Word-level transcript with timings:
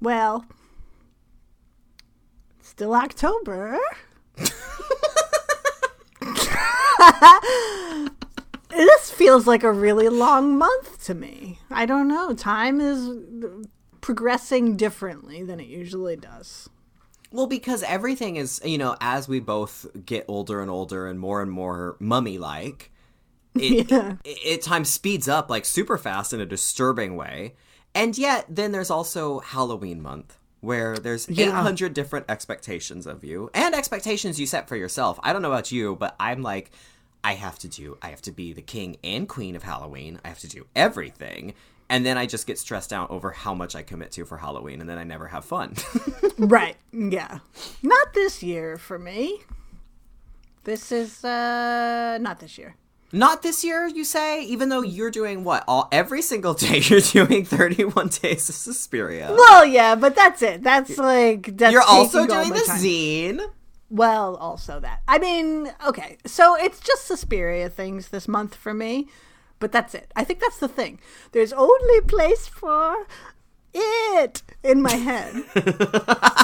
Well, 0.00 0.44
still 2.60 2.94
October. 2.94 3.78
this 8.68 9.10
feels 9.10 9.46
like 9.46 9.62
a 9.62 9.72
really 9.72 10.08
long 10.08 10.58
month 10.58 11.04
to 11.06 11.14
me. 11.14 11.60
I 11.70 11.86
don't 11.86 12.08
know. 12.08 12.34
Time 12.34 12.80
is 12.80 13.10
progressing 14.00 14.76
differently 14.76 15.42
than 15.42 15.58
it 15.60 15.66
usually 15.66 16.16
does. 16.16 16.68
Well, 17.32 17.46
because 17.46 17.82
everything 17.82 18.36
is, 18.36 18.60
you 18.64 18.78
know, 18.78 18.96
as 19.00 19.28
we 19.28 19.40
both 19.40 19.86
get 20.04 20.26
older 20.28 20.60
and 20.60 20.70
older 20.70 21.06
and 21.06 21.18
more 21.18 21.42
and 21.42 21.50
more 21.50 21.96
mummy 21.98 22.38
like, 22.38 22.92
it, 23.60 23.90
Yeah. 23.90 24.16
it, 24.24 24.38
it 24.44 24.62
time 24.62 24.84
speeds 24.84 25.28
up 25.28 25.50
like 25.50 25.64
super 25.64 25.98
fast 25.98 26.32
in 26.32 26.40
a 26.40 26.46
disturbing 26.46 27.16
way. 27.16 27.54
And 27.94 28.16
yet, 28.18 28.44
then 28.48 28.72
there's 28.72 28.90
also 28.90 29.40
Halloween 29.40 30.02
month 30.02 30.38
where 30.60 30.96
there's 30.98 31.28
Yeah. 31.28 31.46
800 31.48 31.94
different 31.94 32.26
expectations 32.28 33.06
of 33.06 33.22
you 33.24 33.50
and 33.54 33.74
expectations 33.74 34.38
you 34.40 34.46
set 34.46 34.68
for 34.68 34.76
yourself. 34.76 35.18
I 35.22 35.32
don't 35.32 35.42
know 35.42 35.52
about 35.52 35.70
you, 35.72 35.96
but 35.96 36.14
I'm 36.20 36.42
like, 36.42 36.70
I 37.24 37.32
have 37.34 37.58
to 37.60 37.68
do, 37.68 37.98
I 38.02 38.08
have 38.08 38.22
to 38.22 38.32
be 38.32 38.52
the 38.52 38.62
king 38.62 38.96
and 39.02 39.28
queen 39.28 39.56
of 39.56 39.62
Halloween. 39.62 40.20
I 40.24 40.28
have 40.28 40.38
to 40.40 40.48
do 40.48 40.66
everything. 40.76 41.54
And 41.88 42.04
then 42.04 42.18
I 42.18 42.26
just 42.26 42.46
get 42.48 42.58
stressed 42.58 42.92
out 42.92 43.10
over 43.10 43.30
how 43.30 43.54
much 43.54 43.76
I 43.76 43.82
commit 43.82 44.10
to 44.12 44.24
for 44.24 44.38
Halloween, 44.38 44.80
and 44.80 44.90
then 44.90 44.98
I 44.98 45.04
never 45.04 45.28
have 45.28 45.44
fun. 45.44 45.74
Right. 46.38 46.76
Yeah. 46.92 47.38
Not 47.82 48.12
this 48.12 48.42
year 48.42 48.76
for 48.76 48.98
me. 48.98 49.40
This 50.64 50.92
is 50.92 51.24
uh 51.24 52.18
not 52.20 52.40
this 52.40 52.58
year. 52.58 52.74
Not 53.12 53.42
this 53.42 53.64
year, 53.64 53.86
you 53.86 54.04
say, 54.04 54.42
even 54.42 54.68
though 54.68 54.82
you're 54.82 55.10
doing 55.10 55.44
what? 55.44 55.64
All 55.68 55.88
every 55.92 56.22
single 56.22 56.54
day 56.54 56.78
you're 56.82 57.00
doing 57.00 57.44
31 57.44 58.08
days 58.08 58.48
of 58.48 58.54
Suspiria. 58.54 59.28
Well, 59.30 59.64
yeah, 59.64 59.94
but 59.94 60.14
that's 60.14 60.42
it. 60.42 60.62
That's 60.62 60.98
like 60.98 61.56
that's 61.56 61.72
you're 61.72 61.82
also 61.82 62.26
doing 62.26 62.50
the 62.50 62.64
time. 62.66 62.78
zine. 62.78 63.40
Well, 63.88 64.34
also 64.36 64.80
that. 64.80 65.02
I 65.06 65.18
mean, 65.18 65.72
okay. 65.86 66.18
So 66.26 66.56
it's 66.56 66.80
just 66.80 67.06
Suspiria 67.06 67.68
things 67.68 68.08
this 68.08 68.26
month 68.26 68.54
for 68.54 68.74
me. 68.74 69.08
But 69.58 69.72
that's 69.72 69.94
it. 69.94 70.12
I 70.14 70.22
think 70.22 70.40
that's 70.40 70.58
the 70.58 70.68
thing. 70.68 71.00
There's 71.32 71.52
only 71.52 72.00
place 72.02 72.46
for 72.46 73.06
it 73.72 74.42
in 74.62 74.82
my 74.82 74.92
head. 74.92 75.44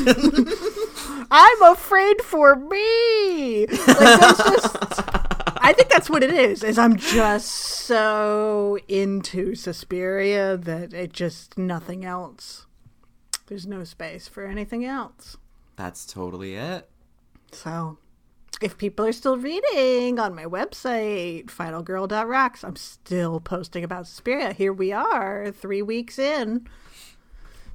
I'm 1.32 1.62
afraid 1.64 2.22
for 2.22 2.56
me. 2.56 3.66
Like, 3.68 3.98
that's 3.98 4.44
just, 4.44 5.02
I 5.58 5.74
think 5.76 5.90
that's 5.90 6.10
what 6.10 6.24
it 6.24 6.34
is. 6.34 6.64
Is 6.64 6.78
I'm 6.78 6.96
just 6.96 7.50
so 7.50 8.78
into 8.88 9.56
Suspiria 9.56 10.58
that 10.58 10.94
it 10.94 11.14
just 11.14 11.58
nothing 11.58 12.06
else. 12.06 12.66
There's 13.48 13.68
no 13.68 13.84
space 13.84 14.28
for 14.28 14.46
anything 14.46 14.86
else. 14.86 15.38
That's 15.76 16.06
totally 16.06 16.56
it. 16.56 16.90
So, 17.52 17.98
if 18.62 18.78
people 18.78 19.06
are 19.06 19.12
still 19.12 19.38
reading 19.38 20.20
on 20.20 20.36
my 20.36 20.46
website, 20.46 21.46
finalgirl.rocks, 21.48 22.64
I'm 22.64 22.76
still 22.76 23.40
posting 23.40 23.84
about 23.84 24.08
Suspiria. 24.08 24.54
Here 24.54 24.74
we 24.74 24.92
are, 24.92 25.52
three 25.52 25.82
weeks 25.82 26.18
in. 26.18 26.68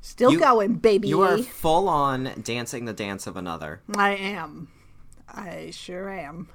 Still 0.00 0.32
You- 0.32 0.40
going, 0.40 0.74
baby. 0.74 1.08
You 1.08 1.22
are 1.22 1.38
full 1.38 1.88
on 1.88 2.30
dancing 2.42 2.84
the 2.86 2.92
dance 2.92 3.26
of 3.26 3.36
another. 3.36 3.80
I 3.96 4.10
am. 4.16 4.68
I 5.28 5.70
sure 5.72 6.08
am. 6.08 6.48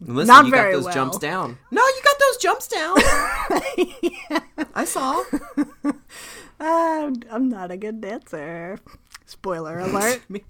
Listen, 0.00 0.26
Not 0.26 0.46
you 0.46 0.50
very 0.50 0.72
got 0.72 0.76
those 0.78 0.84
well. 0.86 0.94
jumps 0.94 1.18
down. 1.18 1.58
No, 1.70 1.82
you 1.82 2.00
got 2.02 2.16
those 2.18 2.36
jumps 2.38 2.66
down. 2.68 2.96
I 4.74 4.84
saw. 4.84 5.22
Uh, 6.60 7.10
I'm 7.28 7.48
not 7.48 7.72
a 7.72 7.76
good 7.76 8.00
dancer. 8.00 8.78
Spoiler 9.26 9.80
alert. 9.80 10.20
me, 10.28 10.44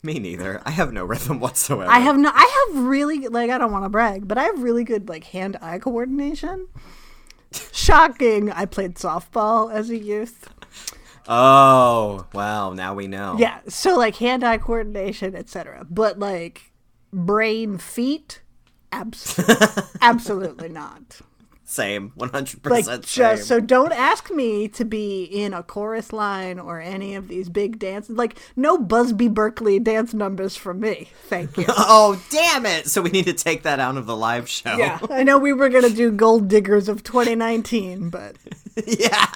me 0.00 0.20
neither. 0.20 0.62
I 0.64 0.70
have 0.70 0.92
no 0.92 1.04
rhythm 1.04 1.40
whatsoever. 1.40 1.90
I 1.90 1.98
have 1.98 2.16
no. 2.16 2.30
I 2.32 2.66
have 2.72 2.84
really 2.84 3.26
like. 3.26 3.50
I 3.50 3.58
don't 3.58 3.72
want 3.72 3.84
to 3.84 3.88
brag, 3.88 4.28
but 4.28 4.38
I 4.38 4.44
have 4.44 4.62
really 4.62 4.84
good 4.84 5.08
like 5.08 5.24
hand-eye 5.24 5.80
coordination. 5.80 6.68
Shocking! 7.72 8.52
I 8.52 8.64
played 8.66 8.94
softball 8.94 9.72
as 9.72 9.90
a 9.90 9.96
youth. 9.96 10.48
Oh, 11.28 12.26
wow. 12.32 12.72
Now 12.72 12.94
we 12.94 13.06
know. 13.06 13.36
Yeah, 13.38 13.60
so 13.68 13.96
like 13.96 14.16
hand-eye 14.16 14.58
coordination, 14.58 15.34
etc. 15.34 15.86
But 15.90 16.18
like 16.18 16.72
brain 17.12 17.78
feet, 17.78 18.42
abs- 18.92 19.38
absolutely 20.00 20.68
not. 20.68 21.20
Same. 21.68 22.12
100% 22.16 22.70
Like 22.70 22.84
same. 22.84 23.00
just 23.02 23.48
so 23.48 23.58
don't 23.58 23.90
ask 23.92 24.30
me 24.30 24.68
to 24.68 24.84
be 24.84 25.24
in 25.24 25.52
a 25.52 25.64
chorus 25.64 26.12
line 26.12 26.60
or 26.60 26.80
any 26.80 27.16
of 27.16 27.26
these 27.26 27.48
big 27.48 27.80
dances. 27.80 28.16
Like 28.16 28.38
no 28.54 28.78
Busby 28.78 29.26
Berkeley 29.26 29.80
dance 29.80 30.14
numbers 30.14 30.54
from 30.54 30.78
me. 30.78 31.08
Thank 31.24 31.56
you. 31.56 31.64
Oh, 31.76 32.22
damn 32.30 32.66
it. 32.66 32.86
So 32.86 33.02
we 33.02 33.10
need 33.10 33.24
to 33.24 33.32
take 33.32 33.64
that 33.64 33.80
out 33.80 33.96
of 33.96 34.06
the 34.06 34.16
live 34.16 34.48
show. 34.48 34.76
Yeah, 34.76 35.00
I 35.10 35.24
know 35.24 35.38
we 35.38 35.52
were 35.52 35.68
gonna 35.68 35.90
do 35.90 36.12
Gold 36.12 36.46
Diggers 36.46 36.88
of 36.88 37.02
2019, 37.02 38.10
but 38.10 38.36
yeah. 38.86 39.26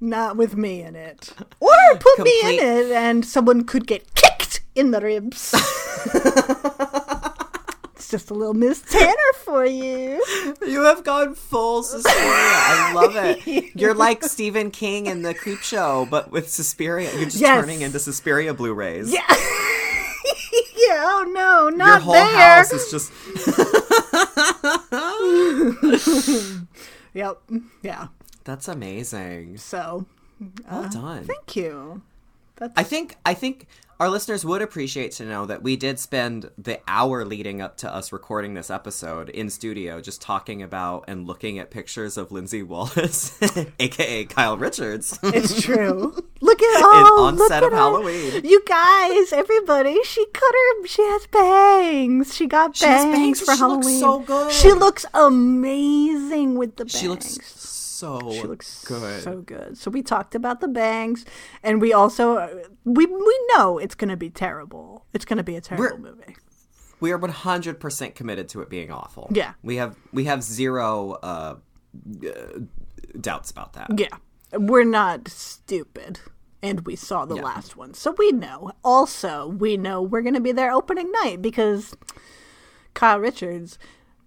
Not 0.00 0.36
with 0.36 0.56
me 0.56 0.82
in 0.82 0.96
it. 0.96 1.32
Or 1.60 1.70
put 2.00 2.20
me 2.24 2.40
in 2.44 2.54
it, 2.54 2.90
and 2.92 3.24
someone 3.24 3.64
could 3.64 3.86
get 3.86 4.14
kicked 4.14 4.62
in 4.74 4.92
the 4.92 5.00
ribs. 5.00 5.52
it's 7.94 8.08
just 8.10 8.30
a 8.30 8.34
little 8.34 8.54
Miss 8.54 8.80
Tanner 8.80 9.14
for 9.44 9.66
you. 9.66 10.24
You 10.66 10.82
have 10.84 11.04
gone 11.04 11.34
full 11.34 11.82
Suspiria. 11.82 12.16
I 12.24 12.92
love 12.94 13.14
it. 13.16 13.74
You're 13.74 13.94
like 13.94 14.22
Stephen 14.24 14.70
King 14.70 15.04
in 15.06 15.20
the 15.22 15.34
Creepshow, 15.34 16.08
but 16.08 16.30
with 16.30 16.48
Suspiria. 16.50 17.12
You're 17.14 17.24
just 17.26 17.40
Yes. 17.40 17.60
turning 17.60 17.82
into 17.82 17.98
Suspiria 17.98 18.54
Blu-rays. 18.54 19.12
Yeah. 19.12 19.20
yeah. 19.28 21.02
Oh 21.04 21.30
no, 21.34 21.68
not 21.68 21.86
Your 21.86 21.98
whole 22.00 22.12
there. 22.14 22.36
house 22.56 22.72
is 22.72 22.90
just 22.90 23.12
Yep. 27.12 27.42
Yeah. 27.82 28.06
That's 28.44 28.68
amazing. 28.68 29.58
So, 29.58 30.06
uh, 30.42 30.46
Well 30.70 30.88
done. 30.88 31.24
thank 31.24 31.56
you. 31.56 32.02
That's 32.56 32.72
I 32.76 32.82
think 32.82 33.16
I 33.24 33.32
think 33.34 33.66
our 33.98 34.08
listeners 34.10 34.44
would 34.46 34.60
appreciate 34.62 35.12
to 35.12 35.24
know 35.26 35.44
that 35.46 35.62
we 35.62 35.76
did 35.76 35.98
spend 35.98 36.50
the 36.58 36.80
hour 36.88 37.24
leading 37.24 37.60
up 37.60 37.76
to 37.78 37.94
us 37.94 38.12
recording 38.12 38.54
this 38.54 38.70
episode 38.70 39.28
in 39.30 39.48
studio 39.50 40.00
just 40.00 40.20
talking 40.22 40.62
about 40.62 41.04
and 41.06 41.26
looking 41.26 41.58
at 41.58 41.70
pictures 41.70 42.16
of 42.18 42.32
Lindsey 42.32 42.62
Wallace, 42.62 43.38
aka 43.78 44.24
Kyle 44.26 44.56
Richards. 44.58 45.18
It's 45.22 45.60
true. 45.66 46.14
Look 46.42 46.62
at 46.62 46.82
oh, 46.82 47.24
on 47.26 47.38
set 47.48 47.62
of 47.62 47.72
her. 47.72 47.76
Halloween. 47.76 48.42
You 48.44 48.62
guys, 48.66 49.32
everybody, 49.34 50.02
she 50.04 50.24
cut 50.32 50.54
her. 50.54 50.86
She 50.86 51.02
has 51.02 51.26
bangs. 51.26 52.34
She 52.34 52.46
got 52.46 52.76
She 52.76 52.86
has 52.86 53.04
bangs, 53.04 53.16
bangs 53.16 53.40
for 53.40 53.44
she 53.56 53.62
looks 53.64 53.86
Halloween. 53.86 54.00
so 54.00 54.18
good. 54.20 54.52
She 54.52 54.72
looks 54.72 55.04
amazing 55.14 56.54
with 56.56 56.76
the 56.76 56.84
bangs. 56.84 56.98
she 56.98 57.08
looks 57.08 57.38
so 57.56 57.79
She 58.00 58.42
looks 58.42 58.84
good. 58.84 59.22
so 59.22 59.40
good. 59.42 59.76
So 59.78 59.90
we 59.90 60.02
talked 60.02 60.34
about 60.34 60.60
the 60.60 60.68
bangs, 60.68 61.24
and 61.62 61.80
we 61.80 61.92
also 61.92 62.36
uh, 62.36 62.48
we 62.84 63.06
we 63.06 63.46
know 63.54 63.78
it's 63.78 63.94
going 63.94 64.10
to 64.10 64.16
be 64.16 64.30
terrible. 64.30 65.04
It's 65.12 65.24
going 65.24 65.38
to 65.38 65.42
be 65.44 65.56
a 65.56 65.60
terrible 65.60 65.98
We're- 65.98 66.14
movie. 66.16 66.36
we 67.00 67.12
are 67.12 67.18
100% 67.18 68.14
committed 68.14 68.48
to 68.50 68.60
it 68.62 68.68
being 68.68 68.90
awful. 68.90 69.30
Yeah. 69.32 69.52
We 69.62 69.76
have 69.76 69.96
we 70.12 70.24
have 70.24 70.42
zero 70.42 71.12
uh, 71.22 71.56
uh, 72.26 72.30
doubts 73.20 73.50
about 73.50 73.72
that. 73.74 73.90
Yeah, 73.98 74.16
we're 74.52 74.84
not 74.84 75.28
stupid. 75.28 76.20
And 76.62 76.80
we 76.86 76.94
saw 76.94 77.24
the 77.24 77.36
Yeah. 77.36 77.42
last 77.42 77.76
one. 77.78 77.94
So 77.94 78.14
we 78.18 78.32
know. 78.32 78.72
Also, 78.84 79.46
we 79.48 79.78
know 79.78 80.02
we're 80.02 80.20
going 80.20 80.34
to 80.34 80.42
be 80.42 80.52
there 80.52 80.70
opening 80.72 81.10
night 81.10 81.40
because 81.40 81.94
Kyle 82.92 83.18
Richards, 83.18 83.78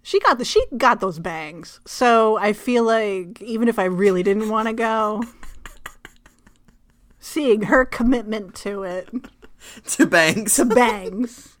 she 0.04 0.20
got 0.20 0.38
the 0.38 0.44
she 0.44 0.62
got 0.76 1.00
those 1.00 1.18
bangs. 1.18 1.80
So 1.86 2.36
I 2.36 2.52
feel 2.52 2.84
like 2.84 3.40
even 3.40 3.68
if 3.68 3.78
I 3.78 3.84
really 3.84 4.22
didn't 4.22 4.50
want 4.50 4.68
to 4.68 4.74
go, 4.74 5.24
seeing 7.18 7.62
her 7.62 7.86
commitment 7.86 8.54
to 8.56 8.82
it 8.84 9.08
to 9.86 10.06
bangs. 10.06 10.56
to 10.56 10.66
bangs. 10.66 11.56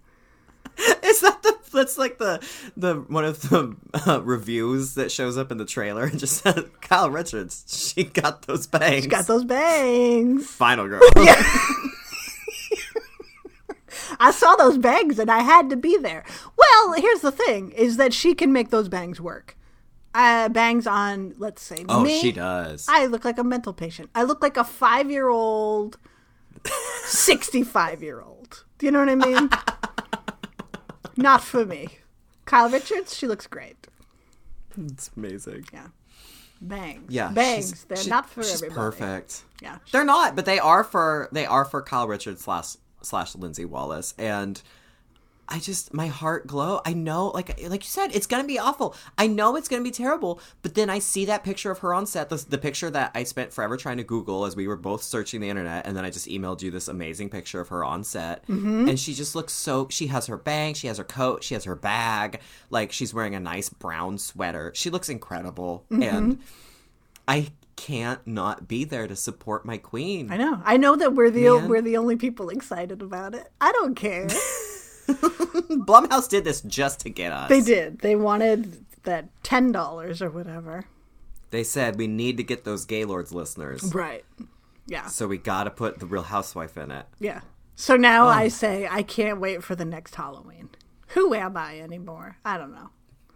Is 1.02 1.20
that 1.20 1.42
the 1.42 1.54
that's 1.72 1.96
like 1.98 2.18
the 2.18 2.46
the 2.76 2.96
one 2.96 3.24
of 3.24 3.40
the 3.48 3.74
uh, 4.06 4.22
reviews 4.22 4.94
that 4.94 5.10
shows 5.10 5.38
up 5.38 5.50
in 5.50 5.56
the 5.56 5.64
trailer 5.64 6.04
and 6.04 6.18
just 6.18 6.42
says 6.42 6.64
Kyle 6.82 7.10
Richards. 7.10 7.64
She 7.94 8.04
got 8.04 8.42
those 8.42 8.66
bangs. 8.66 9.04
She 9.04 9.08
got 9.08 9.26
those 9.26 9.44
bangs. 9.44 10.46
final 10.46 10.86
girl. 10.86 11.00
I 14.20 14.30
saw 14.30 14.56
those 14.56 14.78
bangs 14.78 15.18
and 15.18 15.30
I 15.30 15.40
had 15.42 15.70
to 15.70 15.76
be 15.76 15.96
there. 15.98 16.24
Well, 16.56 16.92
here's 16.94 17.20
the 17.20 17.32
thing: 17.32 17.70
is 17.72 17.96
that 17.96 18.12
she 18.12 18.34
can 18.34 18.52
make 18.52 18.70
those 18.70 18.88
bangs 18.88 19.20
work. 19.20 19.56
Uh, 20.14 20.48
bangs 20.48 20.86
on, 20.86 21.34
let's 21.38 21.60
say, 21.60 21.84
Oh, 21.88 22.00
me. 22.04 22.20
she 22.20 22.30
does. 22.30 22.86
I 22.88 23.06
look 23.06 23.24
like 23.24 23.36
a 23.36 23.42
mental 23.42 23.72
patient. 23.72 24.10
I 24.14 24.22
look 24.22 24.40
like 24.42 24.56
a 24.56 24.62
five 24.62 25.10
year 25.10 25.26
old, 25.28 25.98
65 27.04 28.02
year 28.02 28.20
old. 28.20 28.64
Do 28.78 28.86
you 28.86 28.92
know 28.92 29.00
what 29.00 29.08
I 29.08 29.14
mean? 29.16 29.50
Not 31.16 31.42
for 31.42 31.64
me. 31.64 31.88
Kyle 32.44 32.68
Richards, 32.70 33.16
she 33.16 33.26
looks 33.26 33.46
great. 33.46 33.86
It's 34.76 35.10
amazing. 35.16 35.64
Yeah. 35.72 35.86
Bangs. 36.60 37.04
Yeah, 37.08 37.30
Bangs. 37.30 37.84
They're 37.84 37.96
she- 37.96 38.10
not 38.10 38.28
for 38.30 38.42
she's 38.42 38.62
everybody. 38.62 38.74
perfect. 38.74 39.42
Yeah. 39.62 39.78
They're 39.92 40.04
not, 40.04 40.34
but 40.34 40.44
they 40.46 40.58
are 40.58 40.82
for 40.84 41.28
they 41.32 41.44
are 41.46 41.64
for 41.64 41.82
Kyle 41.82 42.08
Richards 42.08 42.42
slash 42.42 42.76
slash 43.04 43.34
Lindsey 43.34 43.64
Wallace, 43.64 44.14
and 44.18 44.60
I 45.46 45.58
just 45.58 45.92
my 45.92 46.06
heart 46.06 46.46
glow. 46.46 46.80
I 46.86 46.94
know, 46.94 47.28
like 47.28 47.48
like 47.68 47.84
you 47.84 47.88
said, 47.90 48.16
it's 48.16 48.26
gonna 48.26 48.44
be 48.44 48.58
awful. 48.58 48.96
I 49.18 49.26
know 49.26 49.56
it's 49.56 49.68
gonna 49.68 49.82
be 49.82 49.90
terrible, 49.90 50.40
but 50.62 50.74
then 50.74 50.88
I 50.88 50.98
see 51.00 51.26
that 51.26 51.44
picture 51.44 51.70
of 51.70 51.80
her 51.80 51.92
on 51.92 52.06
set, 52.06 52.30
the, 52.30 52.36
the 52.48 52.56
picture 52.56 52.88
that 52.90 53.10
I 53.14 53.24
spent 53.24 53.52
forever 53.52 53.76
trying 53.76 53.98
to 53.98 54.04
Google 54.04 54.46
as 54.46 54.56
we 54.56 54.66
were 54.66 54.76
both 54.76 55.02
searching 55.02 55.42
the 55.42 55.50
internet, 55.50 55.86
and 55.86 55.94
then 55.94 56.02
I 56.02 56.08
just 56.08 56.28
emailed 56.28 56.62
you 56.62 56.70
this 56.70 56.88
amazing 56.88 57.28
picture 57.28 57.60
of 57.60 57.68
her 57.68 57.84
on 57.84 58.04
set, 58.04 58.46
Mm-hmm. 58.46 58.88
and 58.88 58.98
she 58.98 59.12
just 59.12 59.34
looks 59.34 59.52
so. 59.52 59.86
She 59.90 60.06
has 60.06 60.28
her 60.28 60.38
bang, 60.38 60.72
she 60.72 60.86
has 60.86 60.96
her 60.96 61.04
coat, 61.04 61.44
she 61.44 61.52
has 61.52 61.64
her 61.64 61.76
bag, 61.76 62.40
like 62.70 62.90
she's 62.90 63.12
wearing 63.12 63.34
a 63.34 63.40
nice 63.40 63.68
brown 63.68 64.16
sweater. 64.16 64.72
She 64.74 64.88
looks 64.88 65.10
incredible, 65.10 65.84
Mm-hmm. 65.90 66.02
and 66.02 66.38
I 67.28 67.52
can't 67.76 68.24
not 68.26 68.66
be 68.68 68.84
there 68.84 69.06
to 69.06 69.16
support 69.16 69.64
my 69.64 69.76
queen. 69.78 70.30
I 70.30 70.36
know. 70.36 70.60
I 70.64 70.76
know 70.76 70.96
that 70.96 71.14
we're 71.14 71.30
the 71.30 71.48
Man. 71.50 71.68
we're 71.68 71.82
the 71.82 71.96
only 71.96 72.16
people 72.16 72.48
excited 72.50 73.02
about 73.02 73.34
it. 73.34 73.50
I 73.60 73.72
don't 73.72 73.94
care. 73.94 74.26
Blumhouse 75.06 76.28
did 76.28 76.44
this 76.44 76.60
just 76.62 77.00
to 77.00 77.10
get 77.10 77.32
us. 77.32 77.48
they 77.48 77.60
did. 77.60 77.98
They 78.00 78.16
wanted 78.16 78.84
that 79.04 79.28
ten 79.42 79.72
dollars 79.72 80.22
or 80.22 80.30
whatever. 80.30 80.84
They 81.50 81.62
said 81.64 81.98
we 81.98 82.06
need 82.06 82.36
to 82.38 82.42
get 82.42 82.64
those 82.64 82.84
Gaylords 82.84 83.32
listeners, 83.32 83.94
Right. 83.94 84.24
Yeah. 84.86 85.06
so 85.06 85.26
we 85.28 85.38
got 85.38 85.64
to 85.64 85.70
put 85.70 85.98
the 85.98 86.06
Real 86.06 86.22
Housewife 86.22 86.76
in 86.76 86.90
it. 86.90 87.06
Yeah. 87.20 87.40
So 87.76 87.96
now 87.96 88.26
oh. 88.26 88.28
I 88.30 88.48
say 88.48 88.88
I 88.90 89.02
can't 89.02 89.40
wait 89.40 89.62
for 89.62 89.74
the 89.74 89.84
next 89.84 90.14
Halloween. 90.14 90.70
Who 91.08 91.32
am 91.34 91.56
I 91.56 91.80
anymore? 91.80 92.38
I 92.44 92.58
don't 92.58 92.72
know. 92.72 92.90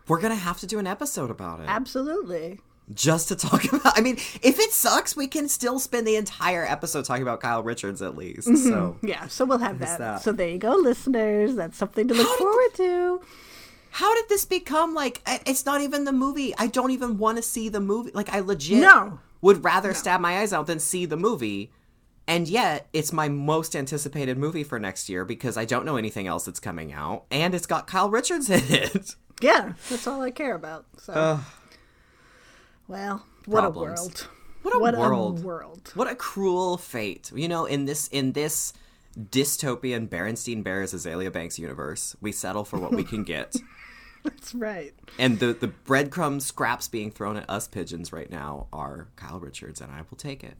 We're 0.08 0.20
gonna 0.20 0.34
have 0.34 0.58
to 0.60 0.66
do 0.66 0.78
an 0.78 0.86
episode 0.86 1.30
about 1.30 1.60
it 1.60 1.66
Absolutely. 1.68 2.60
Just 2.94 3.28
to 3.28 3.36
talk 3.36 3.64
about. 3.72 3.98
I 3.98 4.00
mean, 4.00 4.16
if 4.16 4.58
it 4.58 4.72
sucks, 4.72 5.16
we 5.16 5.26
can 5.26 5.48
still 5.48 5.78
spend 5.78 6.06
the 6.06 6.16
entire 6.16 6.64
episode 6.64 7.04
talking 7.04 7.22
about 7.22 7.40
Kyle 7.40 7.62
Richards 7.62 8.00
at 8.02 8.16
least. 8.16 8.48
Mm-hmm. 8.48 8.68
So 8.68 8.96
Yeah, 9.02 9.26
so 9.28 9.44
we'll 9.44 9.58
have 9.58 9.78
that. 9.80 9.98
that. 9.98 10.22
So 10.22 10.32
there 10.32 10.48
you 10.48 10.58
go, 10.58 10.74
listeners. 10.74 11.54
That's 11.54 11.76
something 11.76 12.08
to 12.08 12.14
look 12.14 12.26
How 12.26 12.36
forward 12.38 12.74
to. 12.76 13.20
how 13.90 14.14
did 14.14 14.28
this 14.28 14.44
become 14.44 14.94
like? 14.94 15.20
It's 15.46 15.66
not 15.66 15.80
even 15.80 16.04
the 16.04 16.12
movie. 16.12 16.54
I 16.56 16.66
don't 16.68 16.90
even 16.90 17.18
want 17.18 17.36
to 17.38 17.42
see 17.42 17.68
the 17.68 17.80
movie. 17.80 18.10
Like 18.14 18.30
I 18.30 18.40
legit 18.40 18.78
No. 18.80 19.20
would 19.40 19.64
rather 19.64 19.92
stab 19.94 20.20
my 20.20 20.38
eyes 20.38 20.52
out 20.52 20.66
than 20.66 20.78
see 20.80 21.04
the 21.06 21.16
movie. 21.16 21.72
And 22.26 22.46
yet, 22.46 22.88
it's 22.92 23.10
my 23.10 23.30
most 23.30 23.74
anticipated 23.74 24.36
movie 24.36 24.62
for 24.62 24.78
next 24.78 25.08
year 25.08 25.24
because 25.24 25.56
I 25.56 25.64
don't 25.64 25.86
know 25.86 25.96
anything 25.96 26.26
else 26.26 26.44
that's 26.44 26.60
coming 26.60 26.92
out, 26.92 27.24
and 27.30 27.54
it's 27.54 27.64
got 27.64 27.86
Kyle 27.86 28.10
Richards 28.10 28.50
in 28.50 28.62
it. 28.68 29.14
Yeah, 29.40 29.72
that's 29.88 30.06
all 30.06 30.20
I 30.20 30.30
care 30.30 30.54
about. 30.54 30.84
So, 30.98 31.40
well, 32.88 33.24
what 33.46 33.60
Problems. 33.60 34.00
a 34.00 34.02
world! 34.02 34.28
What 34.62 34.74
a 34.74 34.78
what 34.78 34.98
world! 34.98 35.38
a 35.38 35.42
world! 35.42 35.92
What 35.94 36.10
a 36.10 36.14
cruel 36.14 36.76
fate! 36.76 37.30
You 37.34 37.48
know, 37.48 37.64
in 37.66 37.84
this 37.84 38.08
in 38.08 38.32
this 38.32 38.72
dystopian 39.18 40.08
Berenstein 40.08 40.62
Bears 40.62 40.92
Azealia 40.92 41.32
Banks 41.32 41.58
universe, 41.58 42.16
we 42.20 42.32
settle 42.32 42.64
for 42.64 42.78
what 42.78 42.92
we 42.92 43.04
can 43.04 43.22
get, 43.24 43.54
That's 44.24 44.54
right. 44.54 44.94
and 45.18 45.38
the 45.38 45.52
the 45.52 45.68
breadcrumb 45.68 46.40
scraps 46.42 46.88
being 46.88 47.10
thrown 47.10 47.36
at 47.36 47.48
us 47.48 47.68
pigeons 47.68 48.12
right 48.12 48.30
now 48.30 48.66
are 48.72 49.08
Kyle 49.16 49.38
Richards, 49.40 49.80
and 49.80 49.92
I 49.92 50.02
will 50.10 50.18
take 50.18 50.42
it. 50.42 50.56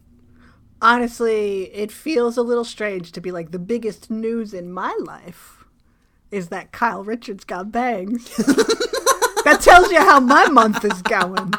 Honestly, 0.80 1.64
it 1.75 1.90
feels 1.90 2.36
a 2.36 2.42
little 2.42 2.64
strange 2.64 3.10
to 3.12 3.20
be 3.20 3.32
like 3.32 3.50
the 3.50 3.58
biggest 3.58 4.10
news 4.10 4.54
in 4.54 4.72
my 4.72 4.96
life 5.00 5.64
is 6.30 6.48
that 6.48 6.70
Kyle 6.72 7.02
Richards 7.02 7.42
got 7.44 7.72
bangs. 7.72 8.36
that 8.36 9.58
tells 9.60 9.90
you 9.90 9.98
how 9.98 10.20
my 10.20 10.46
month 10.48 10.84
is 10.84 11.02
going. 11.02 11.52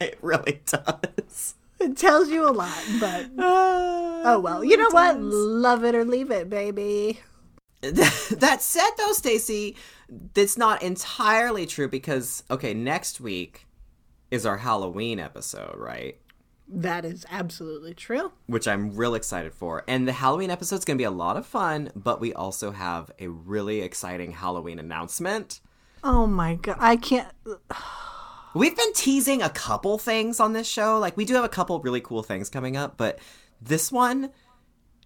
It 0.06 0.18
really 0.22 0.62
does. 0.64 1.56
It 1.78 1.96
tells 1.96 2.30
you 2.30 2.48
a 2.48 2.52
lot, 2.52 2.82
but 2.98 3.26
oh 3.38 4.40
well. 4.42 4.64
You 4.64 4.78
know 4.78 4.88
what? 4.90 5.20
Love 5.20 5.84
it 5.84 5.94
or 5.94 6.06
leave 6.06 6.30
it, 6.30 6.48
baby. 6.48 7.20
that 7.82 8.58
said, 8.60 8.90
though, 8.96 9.12
Stacie, 9.12 9.76
that's 10.34 10.58
not 10.58 10.82
entirely 10.82 11.66
true 11.66 11.88
because 11.88 12.44
okay, 12.50 12.74
next 12.74 13.20
week 13.20 13.66
is 14.30 14.46
our 14.46 14.58
Halloween 14.58 15.18
episode, 15.18 15.74
right? 15.76 16.18
That 16.68 17.04
is 17.04 17.26
absolutely 17.30 17.94
true. 17.94 18.32
which 18.46 18.68
I'm 18.68 18.94
real 18.94 19.14
excited 19.14 19.52
for. 19.52 19.82
And 19.88 20.06
the 20.06 20.12
Halloween 20.12 20.50
episode's 20.50 20.84
going 20.84 20.96
to 20.96 21.00
be 21.00 21.06
a 21.06 21.10
lot 21.10 21.36
of 21.36 21.44
fun, 21.44 21.90
but 21.96 22.20
we 22.20 22.32
also 22.32 22.70
have 22.70 23.10
a 23.18 23.26
really 23.28 23.80
exciting 23.80 24.32
Halloween 24.32 24.78
announcement. 24.78 25.60
Oh 26.04 26.26
my 26.26 26.54
god, 26.54 26.76
I 26.78 26.96
can't. 26.96 27.28
We've 28.54 28.76
been 28.76 28.92
teasing 28.94 29.42
a 29.42 29.50
couple 29.50 29.98
things 29.98 30.40
on 30.40 30.52
this 30.52 30.68
show. 30.68 30.98
Like, 30.98 31.16
we 31.16 31.24
do 31.24 31.34
have 31.34 31.44
a 31.44 31.48
couple 31.48 31.78
really 31.80 32.00
cool 32.00 32.22
things 32.22 32.48
coming 32.48 32.76
up, 32.76 32.96
but 32.96 33.18
this 33.60 33.92
one, 33.92 34.30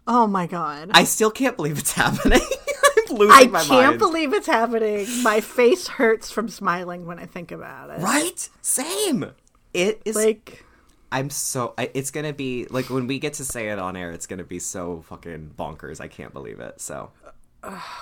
Oh 0.07 0.27
my 0.27 0.47
god. 0.47 0.91
I 0.93 1.05
still 1.05 1.31
can't 1.31 1.57
believe 1.57 1.79
it's 1.79 1.93
happening. 1.95 2.41
I'm 2.41 3.17
losing 3.17 3.49
I 3.49 3.51
my 3.51 3.63
can't 3.63 3.99
believe 3.99 4.35
it's 4.35 4.47
happening. 4.47 5.07
My 5.23 5.41
face 5.41 5.89
hurts 5.89 6.31
from 6.31 6.49
smiling 6.49 7.07
when 7.07 7.19
I 7.19 7.27
think 7.27 7.53
about 7.53 7.91
it. 7.91 8.01
Right? 8.01 8.49
Same. 8.61 9.31
It 9.73 10.03
is. 10.05 10.15
Like, 10.15 10.65
I'm 11.11 11.31
so. 11.31 11.75
I, 11.79 11.91
it's 11.95 12.11
gonna 12.11 12.33
be 12.33 12.67
like 12.71 12.91
when 12.91 13.07
we 13.07 13.19
get 13.19 13.35
to 13.35 13.45
say 13.45 13.71
it 13.71 13.79
on 13.79 13.97
air. 13.97 14.11
It's 14.11 14.27
gonna 14.27 14.45
be 14.45 14.59
so 14.59 15.03
fucking 15.09 15.55
bonkers. 15.57 16.01
I 16.01 16.09
can't 16.09 16.33
believe 16.33 16.61
it. 16.61 16.81
So 16.81 17.11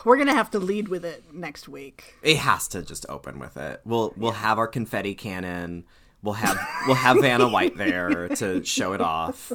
we're 0.05 0.17
gonna 0.17 0.35
have 0.35 0.51
to 0.53 0.59
lead 0.59 0.89
with 0.89 1.05
it 1.05 1.25
next 1.33 1.69
week. 1.69 2.15
It 2.23 2.39
has 2.39 2.69
to 2.69 2.83
just 2.83 3.07
open 3.09 3.39
with 3.39 3.57
it. 3.57 3.81
We'll 3.85 4.13
we'll 4.17 4.33
have 4.33 4.59
our 4.59 4.67
confetti 4.69 5.15
cannon. 5.15 5.85
We'll 6.23 6.35
have 6.35 6.59
we'll 6.87 6.97
have 6.97 7.19
Vanna 7.21 7.49
White 7.49 7.77
there 7.77 8.29
to 8.29 8.65
show 8.65 8.93
it 8.93 9.01
off. 9.01 9.53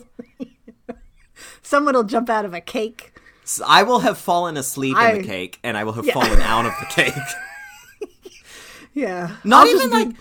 Someone 1.61 1.93
will 1.95 2.03
jump 2.03 2.29
out 2.29 2.45
of 2.45 2.53
a 2.53 2.61
cake. 2.61 3.13
So 3.43 3.63
I 3.67 3.83
will 3.83 3.99
have 3.99 4.17
fallen 4.17 4.57
asleep 4.57 4.97
in 4.97 5.17
the 5.21 5.23
cake, 5.23 5.59
and 5.63 5.77
I 5.77 5.83
will 5.85 5.93
have 5.93 6.05
Yeah. 6.05 6.13
fallen 6.13 6.41
out 6.41 6.65
of 6.65 6.73
the 6.79 6.85
cake. 6.87 7.13
Yeah. 8.93 9.35
Not 9.43 9.67
I'll 9.67 9.75
even 9.75 9.89
be- 9.89 9.95
like 9.95 10.15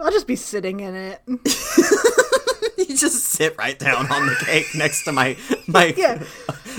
I'll 0.00 0.10
just 0.10 0.26
be 0.26 0.34
sitting 0.34 0.80
in 0.80 0.92
it. 0.96 1.20
you 1.28 2.96
just 2.96 3.26
sit 3.26 3.56
right 3.56 3.78
down 3.78 4.10
on 4.10 4.26
the 4.26 4.34
cake 4.44 4.66
next 4.74 5.04
to 5.04 5.12
my 5.12 5.36
my. 5.68 5.94
Yeah. 5.96 6.24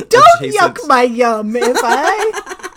Don't 0.08 0.42
adjacent- 0.42 0.76
yuck 0.76 0.88
my 0.88 1.04
yum 1.04 1.56
if 1.56 1.78
I. 1.84 2.56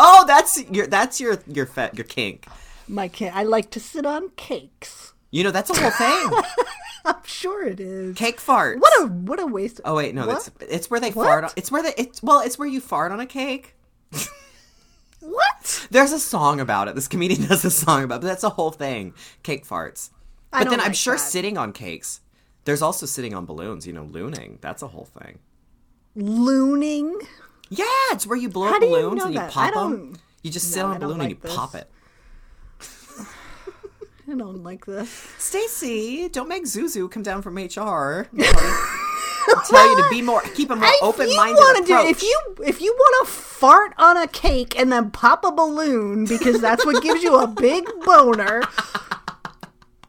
Oh, 0.00 0.24
that's 0.26 0.62
your 0.70 0.86
that's 0.86 1.20
your 1.20 1.38
your 1.46 1.66
fet 1.66 1.96
your 1.96 2.04
kink. 2.04 2.46
My 2.88 3.08
kink. 3.08 3.34
I 3.34 3.42
like 3.44 3.70
to 3.72 3.80
sit 3.80 4.06
on 4.06 4.30
cakes. 4.36 5.12
You 5.30 5.44
know 5.44 5.50
that's 5.50 5.70
a 5.70 5.74
whole 5.80 5.90
thing. 5.90 6.42
I'm 7.04 7.16
sure 7.24 7.64
it 7.66 7.80
is. 7.80 8.16
Cake 8.16 8.38
fart. 8.40 8.80
What 8.80 8.92
a 9.02 9.06
what 9.06 9.40
a 9.40 9.46
waste. 9.46 9.80
Oh 9.84 9.96
wait, 9.96 10.14
no, 10.14 10.26
What? 10.26 10.50
that's 10.58 10.72
it's 10.72 10.90
where 10.90 11.00
they 11.00 11.10
What? 11.10 11.26
fart. 11.26 11.44
On, 11.44 11.50
it's 11.56 11.70
where 11.70 11.82
they 11.82 11.94
it's 11.96 12.22
well, 12.22 12.40
it's 12.40 12.58
where 12.58 12.68
you 12.68 12.80
fart 12.80 13.10
on 13.12 13.18
a 13.20 13.26
cake. 13.26 13.74
what? 15.20 15.86
There's 15.90 16.12
a 16.12 16.20
song 16.20 16.60
about 16.60 16.88
it. 16.88 16.94
This 16.94 17.08
comedian 17.08 17.46
does 17.48 17.64
a 17.64 17.70
song 17.70 18.04
about 18.04 18.16
it, 18.16 18.20
but 18.22 18.28
that's 18.28 18.44
a 18.44 18.50
whole 18.50 18.70
thing. 18.70 19.14
Cake 19.42 19.66
farts. 19.66 20.10
I 20.52 20.64
But 20.64 20.70
then 20.70 20.80
I'm 20.80 20.92
sure 20.92 21.14
that. 21.16 21.20
sitting 21.20 21.58
on 21.58 21.72
cakes. 21.72 22.20
There's 22.64 22.82
also 22.82 23.06
sitting 23.06 23.34
on 23.34 23.46
balloons, 23.46 23.86
you 23.86 23.92
know, 23.92 24.04
looning. 24.04 24.60
That's 24.60 24.82
a 24.82 24.88
whole 24.88 25.06
thing. 25.20 25.38
Looning. 26.18 27.14
Yeah, 27.70 27.84
it's 28.12 28.26
where 28.26 28.36
you 28.36 28.48
blow 28.48 28.68
How 28.68 28.74
up 28.76 28.80
do 28.80 28.86
you 28.88 28.96
balloons 28.96 29.18
know 29.18 29.24
and 29.26 29.34
you 29.34 29.40
that? 29.40 29.50
Pop 29.52 29.74
them. 29.74 30.16
You 30.42 30.50
just 30.50 30.72
sit 30.72 30.80
No, 30.80 30.86
on 30.88 30.96
a 30.96 30.98
balloon 31.00 31.20
and 31.20 31.30
you 31.30 31.36
this. 31.40 31.54
pop 31.54 31.74
it. 31.74 31.88
I 34.30 34.34
don't 34.36 34.62
like 34.62 34.84
this. 34.86 35.08
Stacie, 35.38 36.30
don't 36.30 36.48
make 36.48 36.64
Zuzu 36.64 37.10
come 37.10 37.22
down 37.22 37.40
from 37.42 37.56
HR. 37.56 38.28
Tell 39.66 39.88
you 39.90 39.96
to 40.02 40.06
be 40.10 40.20
more, 40.20 40.42
keep 40.54 40.70
a 40.70 40.76
more 40.76 40.90
open-minded 41.00 41.56
wanna 41.56 41.86
do- 41.86 42.06
if 42.06 42.22
you 42.22 42.38
if 42.66 42.82
you 42.82 42.92
want 42.98 43.26
to 43.26 43.32
fart 43.32 43.94
on 43.96 44.16
a 44.18 44.26
cake 44.28 44.78
and 44.78 44.92
then 44.92 45.10
pop 45.10 45.42
a 45.44 45.50
balloon 45.50 46.26
because 46.26 46.60
that's 46.60 46.84
what 46.84 47.02
gives 47.02 47.22
you 47.22 47.34
a 47.36 47.46
big 47.46 47.86
boner, 48.04 48.62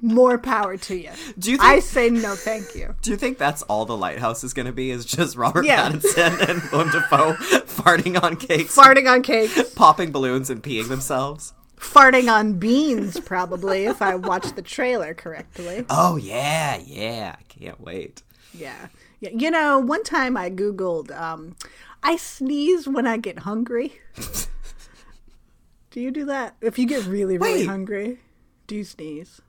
More 0.02 0.38
power 0.38 0.78
to 0.78 0.96
you. 0.96 1.10
Do 1.38 1.52
you 1.52 1.58
think- 1.58 1.70
I 1.70 1.80
say 1.80 2.10
no, 2.10 2.36
thank 2.36 2.74
you. 2.76 2.96
Do 3.02 3.12
you 3.12 3.18
think 3.18 3.38
that's 3.38 3.64
all 3.64 3.86
the 3.86 3.98
lighthouse 3.98 4.44
is 4.44 4.54
going 4.54 4.66
to 4.66 4.72
be? 4.72 4.92
Is 4.92 5.04
just 5.06 5.36
Robert 5.36 5.66
Yeah. 5.66 5.90
Pattinson 5.90 6.40
and 6.50 6.62
Willem 6.72 6.90
Dafoe 6.92 7.34
farting 7.66 8.22
on 8.22 8.38
cakes, 8.38 8.76
Farting 8.76 9.12
on 9.12 9.22
cakes, 9.24 9.62
popping 9.74 10.12
balloons, 10.12 10.50
and 10.50 10.64
peeing 10.64 10.88
themselves? 10.88 11.54
farting 11.78 12.30
on 12.30 12.54
beans, 12.60 13.20
probably 13.22 13.86
if 13.86 14.02
I 14.02 14.16
watched 14.16 14.58
the 14.58 14.62
trailer 14.62 15.14
correctly. 15.14 15.86
Oh 15.90 16.18
yeah, 16.18 16.78
yeah! 16.86 17.36
I 17.40 17.44
can't 17.44 17.80
wait. 17.80 18.22
Yeah. 18.54 18.88
Yeah. 19.22 19.30
You 19.34 19.50
know, 19.50 19.80
one 19.80 20.04
time 20.04 20.36
I 20.36 20.50
Googled, 20.50 21.10
um, 21.18 21.56
I 22.04 22.18
sneeze 22.18 22.86
when 22.88 23.08
I 23.08 23.16
get 23.18 23.40
hungry. 23.40 23.94
do 25.92 26.02
you 26.02 26.12
do 26.12 26.26
that? 26.26 26.56
If 26.62 26.78
you 26.78 26.86
get 26.86 27.06
really, 27.06 27.38
really 27.38 27.60
Wait. 27.62 27.66
hungry, 27.68 28.20
do 28.68 28.76
you 28.76 28.84
sneeze? 28.84 29.42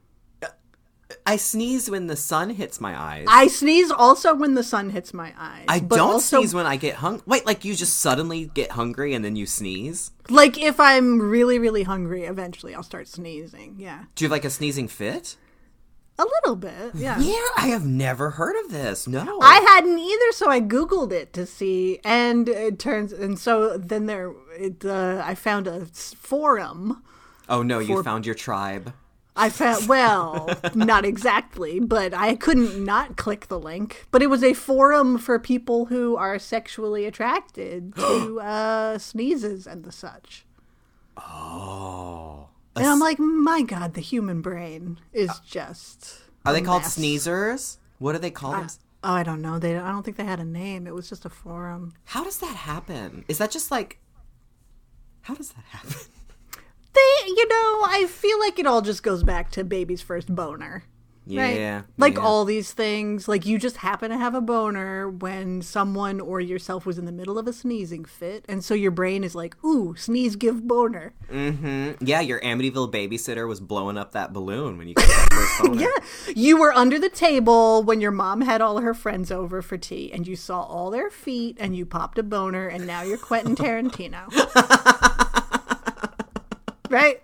I 1.27 1.37
sneeze 1.37 1.91
when 1.91 2.07
the 2.07 2.17
sun 2.17 2.51
hits 2.51 2.81
my 2.81 2.99
eyes. 2.99 3.27
I 3.29 3.49
sneeze 3.49 3.91
also 3.91 4.35
when 4.35 4.55
the 4.55 4.63
sun 4.63 4.91
hits 4.91 5.13
my 5.15 5.33
eyes. 5.39 5.65
I 5.69 5.79
don't 5.81 6.01
also, 6.01 6.39
sneeze 6.39 6.55
when 6.55 6.67
I 6.67 6.77
get 6.77 6.97
hung. 6.97 7.23
Wait, 7.27 7.47
like 7.47 7.65
you 7.65 7.75
just 7.75 7.99
suddenly 7.99 8.51
get 8.55 8.73
hungry 8.73 9.15
and 9.15 9.25
then 9.25 9.37
you 9.37 9.47
sneeze? 9.47 10.13
Like 10.29 10.59
if 10.59 10.79
I'm 10.79 11.21
really, 11.21 11.59
really 11.59 11.83
hungry, 11.83 12.25
eventually 12.25 12.75
I'll 12.75 12.83
start 12.83 13.09
sneezing. 13.09 13.77
Yeah. 13.79 14.05
Do 14.15 14.25
you 14.25 14.27
have 14.27 14.33
like 14.33 14.45
a 14.45 14.51
sneezing 14.51 14.89
fit? 14.89 15.37
A 16.19 16.25
little 16.43 16.57
bit. 16.57 16.95
Yeah. 16.95 17.19
Yeah, 17.19 17.49
I 17.57 17.69
have 17.69 17.87
never 17.87 18.31
heard 18.31 18.55
of 18.65 18.71
this. 18.71 19.07
No. 19.07 19.39
I 19.41 19.55
hadn't 19.69 19.99
either, 19.99 20.33
so 20.33 20.51
I 20.51 20.61
googled 20.61 21.13
it 21.13 21.33
to 21.33 21.47
see, 21.47 21.99
and 22.05 22.47
it 22.47 22.79
turns 22.79 23.13
and 23.13 23.39
so 23.39 23.79
then 23.79 24.05
there, 24.05 24.33
it, 24.59 24.85
uh, 24.85 25.23
I 25.25 25.35
found 25.35 25.67
a 25.67 25.87
forum. 25.87 27.03
oh 27.49 27.63
no, 27.63 27.79
you 27.79 28.03
found 28.03 28.27
your 28.27 28.35
tribe. 28.35 28.93
I 29.41 29.49
found 29.51 29.89
well, 29.89 30.51
not 30.75 31.05
exactly, 31.05 31.81
but 31.81 32.13
I 32.13 32.37
couldn't 32.37 32.85
not 32.85 33.17
click 33.17 33.49
the 33.49 33.59
link. 33.59 34.07
But 34.11 34.23
it 34.23 34.29
was 34.29 34.45
a 34.45 34.55
forum 34.55 35.19
for 35.19 35.39
people 35.39 35.87
who 35.87 36.17
are 36.17 36.39
sexually 36.39 37.07
attracted 37.07 37.95
to 37.97 38.41
uh, 38.41 38.99
sneezes 38.99 39.67
and 39.67 39.85
the 39.85 39.93
such. 39.93 40.45
Oh. 41.17 42.49
And 42.77 42.87
I'm 42.87 43.01
like, 43.01 43.19
my 43.19 43.63
God, 43.63 43.95
the 43.95 44.01
human 44.01 44.41
brain 44.43 45.01
is 45.13 45.31
just. 45.41 46.21
Are 46.45 46.53
they 46.53 46.63
called 46.63 46.83
mess. 46.83 46.97
sneezers? 46.97 47.79
What 47.99 48.13
do 48.13 48.19
they 48.19 48.31
call 48.31 48.53
them? 48.53 48.69
Oh, 49.03 49.13
I 49.13 49.23
don't 49.23 49.41
know. 49.41 49.59
They, 49.59 49.77
I 49.77 49.91
don't 49.91 50.03
think 50.03 50.17
they 50.17 50.25
had 50.25 50.41
a 50.41 50.45
name. 50.45 50.87
It 50.87 50.95
was 50.95 51.09
just 51.09 51.25
a 51.25 51.31
forum. 51.31 51.95
How 52.05 52.23
does 52.23 52.39
that 52.39 52.55
happen? 52.55 53.25
Is 53.29 53.39
that 53.39 53.51
just 53.51 53.71
like 53.71 53.99
How 55.23 55.35
does 55.35 55.51
that 55.51 55.65
happen? 55.65 55.97
They, 56.93 57.27
you 57.27 57.49
know, 57.49 57.85
I 57.87 58.07
feel 58.09 58.39
like 58.41 58.59
it 58.59 58.67
all 58.67 58.83
just 58.83 59.03
goes 59.03 59.23
back 59.23 59.51
to 59.53 59.65
baby's 59.65 60.03
first 60.03 60.35
boner. 60.35 60.85
Right? 61.27 61.59
Yeah. 61.59 61.83
Like 61.97 62.15
yeah. 62.15 62.21
all 62.21 62.45
these 62.45 62.73
things, 62.73 63.29
like 63.29 63.47
you 63.47 63.59
just 63.59 63.79
happen 63.79 64.11
to 64.11 64.17
have 64.17 64.35
a 64.35 64.41
boner 64.41 65.09
when 65.09 65.63
someone 65.63 66.21
or 66.21 66.41
yourself 66.41 66.87
was 66.87 66.99
in 66.99 67.05
the 67.05 67.13
middle 67.13 67.39
of 67.39 67.47
a 67.47 67.53
sneezing 67.53 68.05
fit, 68.05 68.45
and 68.49 68.65
so 68.65 68.75
your 68.75 68.91
brain 68.91 69.23
is 69.23 69.35
like, 69.35 69.63
"Ooh, 69.65 69.95
sneeze, 69.97 70.35
give 70.35 70.67
boner." 70.67 71.13
Mm-hmm. 71.31 72.05
Yeah, 72.05 72.21
your 72.21 72.41
Amityville 72.41 72.93
babysitter 72.93 73.47
was 73.47 73.61
blowing 73.61 73.97
up 73.97 74.13
that 74.13 74.33
balloon 74.33 74.79
when 74.79 74.89
you 74.89 74.95
got 74.95 75.07
that 75.07 75.29
first 75.31 75.63
boner. 75.63 75.83
Yeah, 75.83 76.33
you 76.35 76.59
were 76.59 76.73
under 76.73 76.99
the 76.99 77.11
table 77.11 77.83
when 77.83 78.01
your 78.01 78.13
mom 78.13 78.41
had 78.41 78.61
all 78.61 78.81
her 78.81 78.95
friends 78.95 79.31
over 79.31 79.63
for 79.63 79.79
tea, 79.79 80.11
and 80.13 80.27
you 80.27 80.37
saw 80.37 80.63
all 80.63 80.91
their 80.91 81.11
feet, 81.11 81.57
and 81.61 81.77
you 81.77 81.87
popped 81.87 82.19
a 82.19 82.23
boner, 82.23 82.67
and 82.67 82.87
now 82.87 83.03
you're 83.03 83.19
Quentin 83.19 83.55
Tarantino. 83.57 84.27
right? 86.91 87.23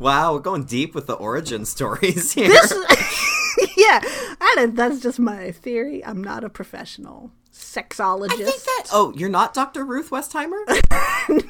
Wow, 0.00 0.34
we're 0.34 0.40
going 0.40 0.64
deep 0.64 0.94
with 0.94 1.06
the 1.06 1.14
origin 1.14 1.64
stories 1.64 2.32
here. 2.32 2.50
yeah, 3.76 4.00
I 4.40 4.52
don't, 4.56 4.74
that's 4.74 5.00
just 5.00 5.20
my 5.20 5.52
theory. 5.52 6.04
I'm 6.04 6.22
not 6.24 6.42
a 6.42 6.48
professional 6.48 7.30
sexologist. 7.52 8.32
I 8.32 8.36
think 8.36 8.62
that. 8.64 8.86
Oh, 8.92 9.12
you're 9.16 9.28
not 9.28 9.54
Dr. 9.54 9.84
Ruth 9.84 10.10
Westheimer? 10.10 10.64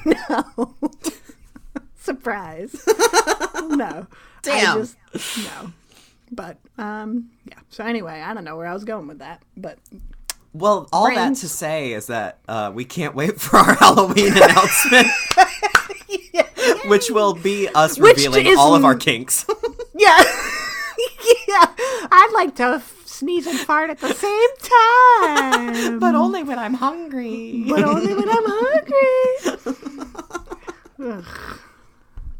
no. 0.29 0.75
Surprise. 1.99 2.75
no. 3.69 4.07
Damn. 4.43 4.77
I 4.77 4.79
just, 4.79 4.97
no. 5.37 5.73
But 6.31 6.57
um 6.77 7.29
yeah. 7.45 7.59
So 7.69 7.83
anyway, 7.83 8.21
I 8.21 8.33
don't 8.33 8.43
know 8.43 8.55
where 8.55 8.67
I 8.67 8.73
was 8.73 8.83
going 8.85 9.07
with 9.07 9.19
that, 9.19 9.43
but 9.57 9.77
Well, 10.53 10.87
all 10.93 11.07
that 11.13 11.35
to 11.37 11.49
say 11.49 11.93
is 11.93 12.07
that 12.07 12.39
uh, 12.47 12.71
we 12.73 12.85
can't 12.85 13.15
wait 13.15 13.39
for 13.41 13.57
our 13.57 13.75
Halloween 13.75 14.33
announcement, 14.35 15.07
which 16.85 17.09
will 17.09 17.33
be 17.33 17.67
us 17.69 17.97
Which 17.99 18.17
revealing 18.17 18.47
is 18.47 18.57
all 18.57 18.75
of 18.75 18.85
our 18.85 18.95
kinks. 18.95 19.45
yeah. 19.95 20.17
yeah. 21.47 21.65
I'd 22.11 22.31
like 22.33 22.55
to 22.57 22.81
sneeze 23.05 23.47
and 23.47 23.59
fart 23.59 23.89
at 23.89 23.99
the 23.99 24.13
same 24.13 24.49
time. 24.57 25.99
but 25.99 26.15
only 26.15 26.43
when 26.43 26.59
I'm 26.59 26.73
hungry. 26.73 27.65
but 27.67 27.83
only 27.83 28.13
when 28.13 28.29
I'm 28.29 28.45
hungry. 28.45 29.75
Ugh. 31.03 31.59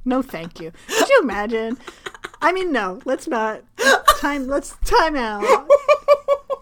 No, 0.03 0.21
thank 0.21 0.59
you. 0.59 0.71
Could 0.87 1.09
you 1.09 1.19
imagine? 1.21 1.77
I 2.41 2.51
mean, 2.51 2.71
no. 2.71 3.01
Let's 3.05 3.27
not 3.27 3.61
time. 4.19 4.47
Let's 4.47 4.75
time 4.83 5.15
out. 5.15 5.67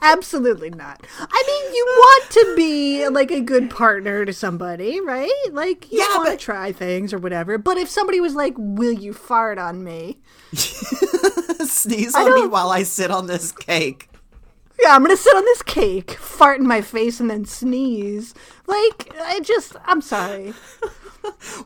Absolutely 0.01 0.69
not. 0.69 1.05
I 1.19 1.43
mean, 1.47 1.73
you 1.75 1.85
want 1.87 2.29
to 2.31 2.53
be 2.55 3.07
like 3.09 3.31
a 3.31 3.41
good 3.41 3.69
partner 3.69 4.25
to 4.25 4.33
somebody, 4.33 4.99
right? 5.01 5.31
Like, 5.51 5.91
you 5.91 5.99
Yeah, 5.99 6.15
want 6.17 6.25
to 6.27 6.31
but- 6.33 6.39
try 6.39 6.71
things 6.71 7.13
or 7.13 7.17
whatever. 7.17 7.57
But 7.57 7.77
if 7.77 7.89
somebody 7.89 8.19
was 8.21 8.33
like, 8.35 8.53
"Will 8.57 8.93
you 8.93 9.13
fart 9.13 9.57
on 9.57 9.83
me?" 9.83 10.19
Sneeze 10.53 12.15
on 12.15 12.33
me 12.35 12.47
while 12.47 12.69
I 12.69 12.83
sit 12.83 13.11
on 13.11 13.27
this 13.27 13.51
cake. 13.51 14.09
Yeah, 14.81 14.95
I'm 14.95 15.01
gonna 15.03 15.17
sit 15.17 15.35
on 15.35 15.43
this 15.43 15.61
cake, 15.61 16.11
fart 16.11 16.59
in 16.59 16.65
my 16.67 16.79
face, 16.81 17.19
and 17.19 17.29
then 17.29 17.43
sneeze. 17.43 18.33
Like, 18.65 19.11
I 19.21 19.41
just, 19.41 19.75
I'm 19.85 20.01
sorry. 20.01 20.53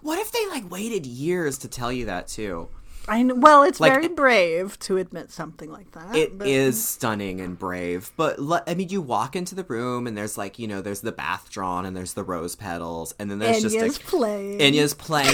What 0.01 0.17
if 0.17 0.31
they 0.31 0.47
like 0.47 0.69
waited 0.71 1.05
years 1.05 1.59
to 1.59 1.67
tell 1.67 1.91
you 1.91 2.05
that 2.05 2.27
too? 2.27 2.69
I 3.07 3.21
know, 3.23 3.35
well, 3.35 3.63
it's 3.63 3.79
Like- 3.81 3.91
very 3.91 4.07
brave 4.07 4.79
to 4.79 4.97
admit 4.97 5.29
something 5.31 5.69
like 5.71 5.91
that. 5.91 6.15
It 6.15 6.33
is 6.45 6.75
but- 6.75 6.81
stunning 6.81 7.41
and 7.41 7.59
brave, 7.59 8.11
but 8.15 8.39
le- 8.39 8.63
I 8.65 8.75
mean, 8.75 8.89
you 8.89 9.01
walk 9.01 9.35
into 9.35 9.55
the 9.55 9.63
room 9.65 10.07
and 10.07 10.15
there's 10.17 10.37
like 10.37 10.57
you 10.57 10.67
know, 10.67 10.81
there's 10.81 11.01
the 11.01 11.11
bath 11.11 11.49
drawn 11.51 11.85
and 11.85 11.95
there's 11.97 12.13
the 12.13 12.23
rose 12.23 12.55
petals, 12.55 13.13
and 13.19 13.29
then 13.29 13.39
there's 13.39 13.57
Enya's 13.63 13.73
just 13.73 14.01
a 14.01 14.05
playing. 14.05 14.59
Enya's 14.61 14.93
playing, 14.93 15.33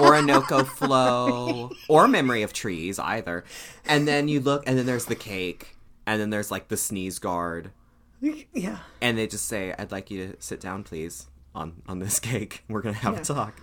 Orinoco 0.00 0.64
Flow, 0.64 1.70
or 1.88 2.08
Memory 2.08 2.42
of 2.42 2.52
Trees, 2.52 2.98
either. 2.98 3.44
And 3.84 4.06
then 4.08 4.28
you 4.28 4.40
look, 4.40 4.64
and 4.66 4.76
then 4.78 4.86
there's 4.86 5.04
the 5.06 5.14
cake, 5.16 5.76
and 6.06 6.20
then 6.20 6.30
there's 6.30 6.50
like 6.50 6.68
the 6.68 6.76
sneeze 6.76 7.18
guard, 7.18 7.70
Yeah. 8.20 8.78
and 9.00 9.16
they 9.18 9.26
just 9.26 9.46
say, 9.46 9.74
"I'd 9.78 9.92
like 9.92 10.10
you 10.10 10.28
to 10.28 10.36
sit 10.40 10.60
down, 10.60 10.82
please, 10.84 11.28
on 11.54 11.82
on 11.88 11.98
this 12.00 12.18
cake. 12.30 12.64
We're 12.68 12.82
gonna 12.82 12.96
have 12.96 13.14
Yeah. 13.14 13.20
a 13.20 13.24
talk." 13.24 13.60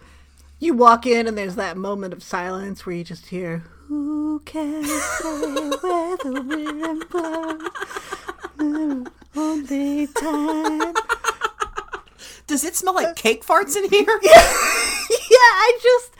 You 0.59 0.73
walk 0.73 1.05
in 1.05 1.25
and 1.27 1.37
there's 1.37 1.55
that 1.55 1.77
moment 1.77 2.13
of 2.13 2.21
silence 2.21 2.85
where 2.85 2.95
you 2.95 3.03
just 3.03 3.27
hear, 3.27 3.63
Who 3.87 4.41
can 4.45 4.83
say 4.83 5.69
where 5.81 6.17
the 6.17 6.43
wind 6.45 7.05
blows? 7.09 7.69
Only 9.35 10.07
time. 10.07 10.93
Does 12.47 12.63
it 12.65 12.75
smell 12.75 12.95
like 12.95 13.15
cake 13.15 13.45
farts 13.45 13.77
in 13.77 13.89
here? 13.89 14.01
yeah, 14.23 14.29
I 14.31 15.79
just 15.81 16.11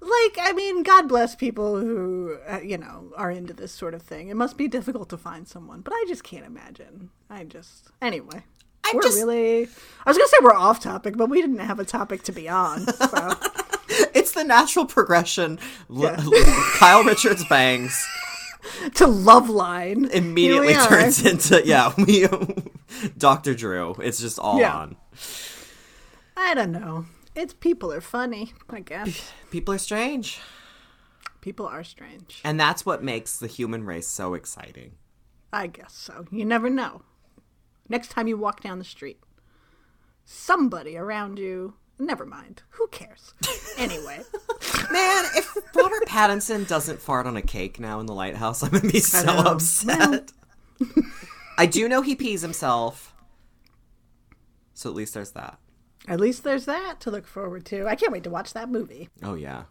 like. 0.00 0.38
I 0.48 0.52
mean, 0.54 0.82
God 0.82 1.08
bless 1.08 1.34
people 1.34 1.78
who 1.80 2.36
uh, 2.46 2.60
you 2.60 2.76
know 2.78 3.10
are 3.16 3.30
into 3.30 3.52
this 3.54 3.72
sort 3.72 3.94
of 3.94 4.02
thing. 4.02 4.28
It 4.28 4.36
must 4.36 4.56
be 4.58 4.68
difficult 4.68 5.08
to 5.08 5.16
find 5.16 5.48
someone, 5.48 5.80
but 5.80 5.92
I 5.94 6.04
just 6.06 6.22
can't 6.24 6.44
imagine. 6.46 7.10
I 7.30 7.44
just 7.44 7.88
anyway. 8.02 8.44
I'm 8.84 8.96
we're 8.96 9.02
just- 9.02 9.16
really. 9.16 9.62
I 10.04 10.10
was 10.10 10.16
gonna 10.18 10.28
say 10.28 10.36
we're 10.42 10.54
off 10.54 10.78
topic, 10.80 11.16
but 11.16 11.30
we 11.30 11.40
didn't 11.40 11.58
have 11.58 11.80
a 11.80 11.84
topic 11.84 12.22
to 12.24 12.32
be 12.32 12.48
on. 12.50 12.80
So 12.86 13.06
It's 14.14 14.32
the 14.32 14.44
natural 14.44 14.86
progression. 14.86 15.58
L- 15.90 16.02
Yeah. 16.02 16.62
Kyle 16.78 17.02
Richards 17.04 17.44
bangs 17.48 18.06
to 18.94 19.06
Loveline 19.06 20.10
immediately 20.10 20.68
Here 20.68 20.76
we 20.78 20.84
are. 20.84 20.88
turns 20.88 21.24
into 21.24 21.62
yeah, 21.66 21.92
we 21.98 22.26
Dr. 23.16 23.54
Drew. 23.54 23.94
It's 24.02 24.20
just 24.20 24.38
all 24.38 24.58
Yeah. 24.60 24.74
on. 24.76 24.96
I 26.36 26.54
don't 26.54 26.72
know. 26.72 27.06
It's 27.34 27.54
people 27.54 27.92
are 27.92 28.00
funny. 28.00 28.52
I 28.68 28.80
guess 28.80 29.32
People 29.50 29.72
are 29.74 29.78
strange. 29.78 30.38
people 31.40 31.66
are 31.66 31.84
strange. 31.84 32.40
And 32.44 32.58
that's 32.60 32.84
what 32.84 33.02
makes 33.02 33.38
the 33.38 33.46
human 33.46 33.84
race 33.84 34.08
so 34.08 34.34
exciting. 34.34 34.92
I 35.52 35.66
guess 35.68 35.94
so. 35.94 36.26
You 36.30 36.44
never 36.44 36.68
know. 36.68 37.02
Next 37.88 38.08
time 38.10 38.28
you 38.28 38.36
walk 38.36 38.60
down 38.60 38.78
the 38.78 38.84
street, 38.84 39.18
somebody 40.24 40.96
around 40.96 41.38
you. 41.38 41.74
Never 41.98 42.24
mind. 42.24 42.62
Who 42.70 42.86
cares? 42.88 43.34
Anyway. 43.76 44.20
Man, 44.92 45.24
if 45.36 45.56
Robert 45.74 46.06
Pattinson 46.06 46.66
doesn't 46.66 47.00
fart 47.00 47.26
on 47.26 47.36
a 47.36 47.42
cake 47.42 47.80
now 47.80 47.98
in 48.00 48.06
the 48.06 48.14
lighthouse, 48.14 48.62
I'm 48.62 48.70
gonna 48.70 48.88
be 48.90 49.00
so 49.00 49.24
know. 49.24 49.38
upset. 49.52 50.32
I 51.58 51.66
do 51.66 51.88
know 51.88 52.02
he 52.02 52.14
pees 52.14 52.42
himself. 52.42 53.14
So 54.74 54.88
at 54.88 54.94
least 54.94 55.14
there's 55.14 55.32
that. 55.32 55.58
At 56.06 56.20
least 56.20 56.44
there's 56.44 56.66
that 56.66 57.00
to 57.00 57.10
look 57.10 57.26
forward 57.26 57.64
to. 57.66 57.86
I 57.88 57.96
can't 57.96 58.12
wait 58.12 58.22
to 58.24 58.30
watch 58.30 58.52
that 58.52 58.70
movie. 58.70 59.08
Oh 59.22 59.34
yeah. 59.34 59.64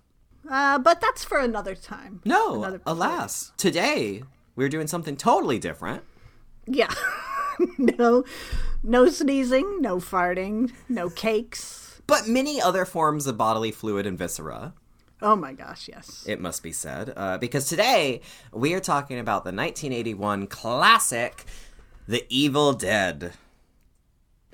Uh, 0.50 0.79
but 0.79 1.00
that's 1.01 1.24
for 1.24 1.39
another 1.39 1.75
time. 1.75 2.22
No, 2.25 2.63
Another- 2.63 2.81
alas. 2.86 3.51
Today, 3.57 4.24
we're 4.55 4.69
doing 4.69 4.88
something 4.88 5.15
totally 5.17 5.60
different. 5.60 6.03
Yeah. 6.65 6.93
no, 7.77 8.24
no 8.84 9.10
sneezing, 9.10 9.81
no 9.81 9.98
farting, 9.98 10.72
no 10.89 11.10
cakes. 11.10 11.87
But 12.07 12.27
many 12.27 12.61
other 12.61 12.85
forms 12.85 13.27
of 13.27 13.37
bodily 13.37 13.71
fluid 13.71 14.05
and 14.05 14.17
viscera, 14.17 14.73
Oh 15.21 15.35
my 15.35 15.51
gosh, 15.53 15.87
yes. 15.89 16.23
it 16.27 16.39
must 16.39 16.61
be 16.61 16.71
said. 16.71 17.11
Uh, 17.15 17.37
because 17.37 17.67
today, 17.67 18.21
we 18.53 18.73
are 18.73 18.79
talking 18.79 19.19
about 19.19 19.43
the 19.43 19.51
1981 19.51 20.47
classic, 20.47 21.45
The 22.07 22.23
Evil 22.29 22.73
Dead. 22.73 23.33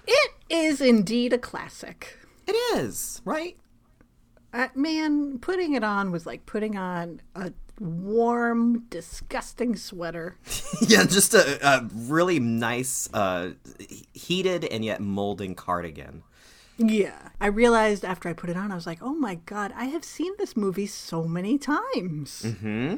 It 0.08 0.32
is 0.50 0.80
indeed 0.82 1.34
a 1.34 1.38
classic. 1.38 2.18
It 2.48 2.54
is, 2.78 3.22
right? 3.26 3.58
Uh, 4.54 4.70
man, 4.74 5.38
putting 5.40 5.74
it 5.74 5.84
on 5.84 6.12
was 6.12 6.26
like 6.26 6.46
putting 6.46 6.78
on 6.78 7.22
a 7.36 7.52
warm, 7.80 8.86
disgusting 8.90 9.76
sweater. 9.76 10.38
yeah, 10.82 11.04
just 11.04 11.34
a, 11.34 11.68
a 11.68 11.90
really 11.94 12.40
nice, 12.40 13.10
uh, 13.14 13.52
heated 14.14 14.64
and 14.66 14.86
yet 14.86 15.02
molding 15.02 15.56
cardigan. 15.56 16.24
Yeah. 16.78 17.30
I 17.40 17.48
realized 17.48 18.06
after 18.06 18.30
I 18.30 18.34
put 18.34 18.50
it 18.50 18.58
on, 18.58 18.72
I 18.72 18.76
was 18.76 18.88
like, 18.88 19.00
oh 19.02 19.14
my 19.14 19.36
God, 19.36 19.74
I 19.76 19.86
have 19.86 20.04
seen 20.04 20.34
this 20.38 20.56
movie 20.58 20.88
so 20.88 21.24
many 21.24 21.58
times. 21.58 22.44
Mm-hmm. 22.44 22.98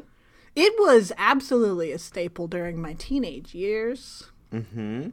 It 0.56 0.74
was 0.80 1.12
absolutely 1.18 1.92
a 1.92 2.00
staple 2.00 2.48
during 2.48 2.82
my 2.82 2.94
teenage 2.94 3.54
years. 3.54 4.32
Mm-hmm. 4.54 5.10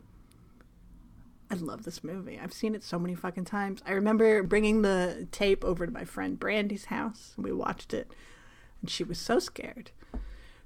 I 1.51 1.55
love 1.57 1.83
this 1.83 2.03
movie. 2.03 2.39
I've 2.43 2.53
seen 2.53 2.75
it 2.75 2.83
so 2.83 2.99
many 2.99 3.15
fucking 3.15 3.45
times. 3.45 3.83
I 3.87 3.93
remember 3.93 4.43
bringing 4.43 4.83
the 4.83 5.27
tape 5.33 5.65
over 5.65 5.85
to 5.85 5.93
my 5.93 6.05
friend 6.05 6.39
Brandy's 6.39 6.87
house, 6.87 7.33
and 7.37 7.45
we 7.45 7.53
watched 7.53 7.93
it, 7.93 8.13
and 8.81 8.89
she 8.89 9.05
was 9.05 9.19
so 9.19 9.39
scared 9.39 9.91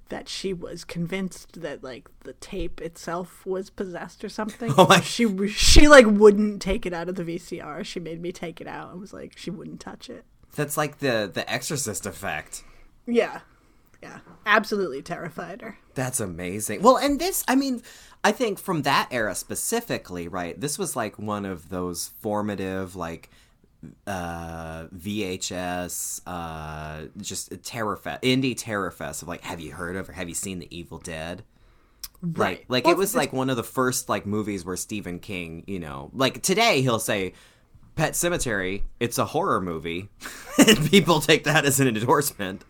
that 0.09 0.29
she 0.29 0.53
was 0.53 0.83
convinced 0.83 1.61
that 1.61 1.83
like 1.83 2.07
the 2.23 2.33
tape 2.33 2.81
itself 2.81 3.45
was 3.45 3.69
possessed 3.69 4.23
or 4.23 4.29
something. 4.29 4.73
Oh 4.77 4.87
my- 4.87 5.01
She 5.01 5.47
she 5.49 5.87
like 5.87 6.05
wouldn't 6.07 6.61
take 6.61 6.85
it 6.85 6.93
out 6.93 7.09
of 7.09 7.15
the 7.15 7.23
VCR. 7.23 7.83
She 7.85 7.99
made 7.99 8.21
me 8.21 8.31
take 8.31 8.61
it 8.61 8.67
out 8.67 8.91
and 8.91 8.99
was 9.01 9.13
like 9.13 9.37
she 9.37 9.49
wouldn't 9.49 9.79
touch 9.79 10.09
it. 10.09 10.23
That's 10.55 10.77
like 10.77 10.99
the 10.99 11.29
the 11.31 11.49
Exorcist 11.51 12.05
effect. 12.05 12.63
Yeah, 13.05 13.41
yeah, 14.03 14.19
absolutely 14.45 15.01
terrified 15.01 15.61
her. 15.61 15.77
That's 15.95 16.19
amazing. 16.19 16.81
Well, 16.81 16.97
and 16.97 17.19
this, 17.19 17.43
I 17.47 17.55
mean, 17.55 17.81
I 18.23 18.31
think 18.31 18.59
from 18.59 18.81
that 18.83 19.07
era 19.11 19.33
specifically, 19.35 20.27
right? 20.27 20.59
This 20.59 20.77
was 20.77 20.95
like 20.95 21.17
one 21.17 21.45
of 21.45 21.69
those 21.69 22.11
formative, 22.19 22.95
like, 22.95 23.29
uh, 24.05 24.87
VHS, 24.87 26.21
uh, 26.25 27.07
just 27.17 27.51
a 27.51 27.57
terror 27.57 27.95
fest, 27.95 28.23
indie 28.23 28.55
terror 28.57 28.91
fest 28.91 29.21
of 29.21 29.27
like, 29.27 29.41
have 29.41 29.59
you 29.59 29.71
heard 29.73 29.95
of 29.95 30.09
or 30.09 30.13
have 30.13 30.29
you 30.29 30.35
seen 30.35 30.59
The 30.59 30.67
Evil 30.75 30.97
Dead? 30.97 31.43
Like, 32.21 32.65
like 32.67 32.85
Well, 32.85 32.93
it 32.93 32.97
was 32.97 33.15
like 33.15 33.31
one 33.33 33.49
of 33.49 33.57
the 33.57 33.63
first 33.63 34.09
like 34.09 34.25
movies 34.25 34.65
where 34.65 34.75
Stephen 34.75 35.19
King, 35.19 35.63
you 35.67 35.79
know, 35.79 36.09
like 36.13 36.41
today 36.41 36.81
he'll 36.81 36.99
say, 36.99 37.33
Pet 37.95 38.13
Sematary, 38.13 38.83
it's 38.99 39.17
a 39.17 39.25
horror 39.25 39.59
movie, 39.59 40.09
and 40.59 40.89
people 40.89 41.19
take 41.19 41.45
that 41.45 41.65
as 41.65 41.79
an 41.79 41.87
endorsement. 41.87 42.63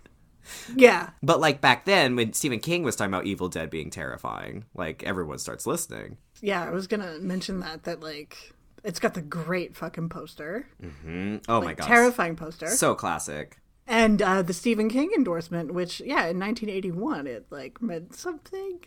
Yeah, 0.74 1.10
But 1.22 1.42
like 1.42 1.60
back 1.60 1.84
then, 1.84 2.16
when 2.16 2.32
Stephen 2.32 2.60
King 2.60 2.84
was 2.84 2.96
talking 2.96 3.14
about 3.14 3.26
Evil 3.26 3.50
Dead 3.50 3.70
being 3.70 3.90
terrifying, 3.90 4.64
like 4.74 5.04
everyone 5.04 5.40
starts 5.40 5.68
listening. 5.68 6.18
yeah. 6.42 6.64
I 6.64 6.70
was 6.70 6.88
gonna 6.88 7.20
mention 7.20 7.60
that 7.60 7.84
that 7.84 8.00
like 8.02 8.54
it's 8.84 9.00
got 9.00 9.14
the 9.14 9.22
great 9.22 9.76
fucking 9.76 10.10
poster, 10.10 10.68
Oh 11.48 11.62
my 11.62 11.74
god, 11.74 11.86
terrifying 11.86 12.36
poster. 12.36 12.68
so 12.68 12.96
classic. 12.96 13.58
and 13.88 14.22
uh, 14.22 14.42
the 14.42 14.54
Stephen 14.54 14.90
King 14.90 15.12
endorsement, 15.16 15.74
which 15.74 16.00
yeah, 16.02 16.28
in 16.28 16.40
1981, 16.40 17.28
it 17.28 17.46
like 17.50 17.82
meant 17.82 18.16
something, 18.16 18.80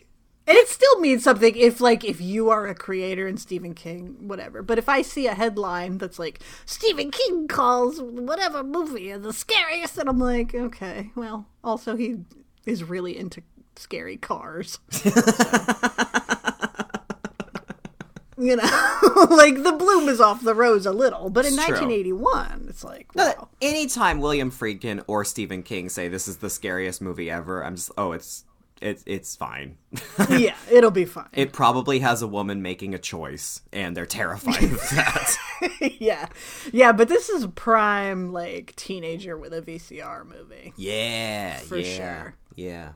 and 0.47 0.57
it 0.57 0.67
still 0.67 0.99
means 0.99 1.23
something 1.23 1.55
if 1.55 1.79
like 1.81 2.03
if 2.03 2.19
you 2.21 2.49
are 2.49 2.67
a 2.67 2.75
creator 2.75 3.27
in 3.27 3.37
Stephen 3.37 3.73
King, 3.75 4.27
whatever. 4.27 4.61
But 4.63 4.77
if 4.77 4.87
I 4.89 5.01
see 5.01 5.27
a 5.27 5.33
headline 5.35 5.97
that's 5.97 6.17
like 6.19 6.39
Stephen 6.65 7.11
King 7.11 7.47
calls 7.47 8.01
whatever 8.01 8.63
movie 8.63 9.11
the 9.13 9.33
scariest, 9.33 9.97
and 9.97 10.09
I'm 10.09 10.19
like, 10.19 10.53
okay, 10.55 11.11
well, 11.15 11.47
also 11.63 11.95
he 11.95 12.17
is 12.65 12.83
really 12.83 13.17
into 13.17 13.41
scary 13.75 14.17
cars. 14.17 14.79
You 18.41 18.55
know, 18.55 18.63
like 19.29 19.61
the 19.61 19.75
bloom 19.77 20.09
is 20.09 20.19
off 20.19 20.41
the 20.43 20.55
rose 20.55 20.85
a 20.87 20.91
little, 20.91 21.29
but 21.29 21.45
in 21.45 21.53
It's 21.53 21.63
true. 21.65 21.75
1981, 21.75 22.65
it's 22.69 22.83
like, 22.83 23.13
No, 23.15 23.27
wow. 23.27 23.49
Anytime 23.61 24.19
William 24.19 24.49
Friedkin 24.51 25.03
or 25.05 25.23
Stephen 25.23 25.61
King 25.61 25.89
say 25.89 26.07
this 26.07 26.27
is 26.27 26.37
the 26.37 26.49
scariest 26.49 27.01
movie 27.01 27.29
ever, 27.29 27.63
I'm 27.63 27.75
just 27.75 27.91
oh, 27.97 28.13
it's 28.13 28.45
it's 28.81 29.03
it's 29.05 29.35
fine. 29.35 29.77
yeah, 30.29 30.55
it'll 30.71 30.89
be 30.89 31.05
fine. 31.05 31.27
it 31.33 31.53
probably 31.53 31.99
has 31.99 32.23
a 32.23 32.27
woman 32.27 32.63
making 32.63 32.95
a 32.95 32.99
choice, 32.99 33.61
and 33.71 33.95
they're 33.95 34.07
terrified 34.07 34.63
of 34.63 34.79
that. 34.89 35.37
yeah, 35.99 36.27
yeah, 36.73 36.91
but 36.91 37.07
this 37.09 37.29
is 37.29 37.45
prime 37.53 38.33
like 38.33 38.75
teenager 38.75 39.37
with 39.37 39.53
a 39.53 39.61
VCR 39.61 40.25
movie. 40.25 40.73
yeah, 40.77 41.57
For 41.59 41.77
yeah, 41.77 41.95
sure. 42.23 42.35
Yeah. 42.55 42.89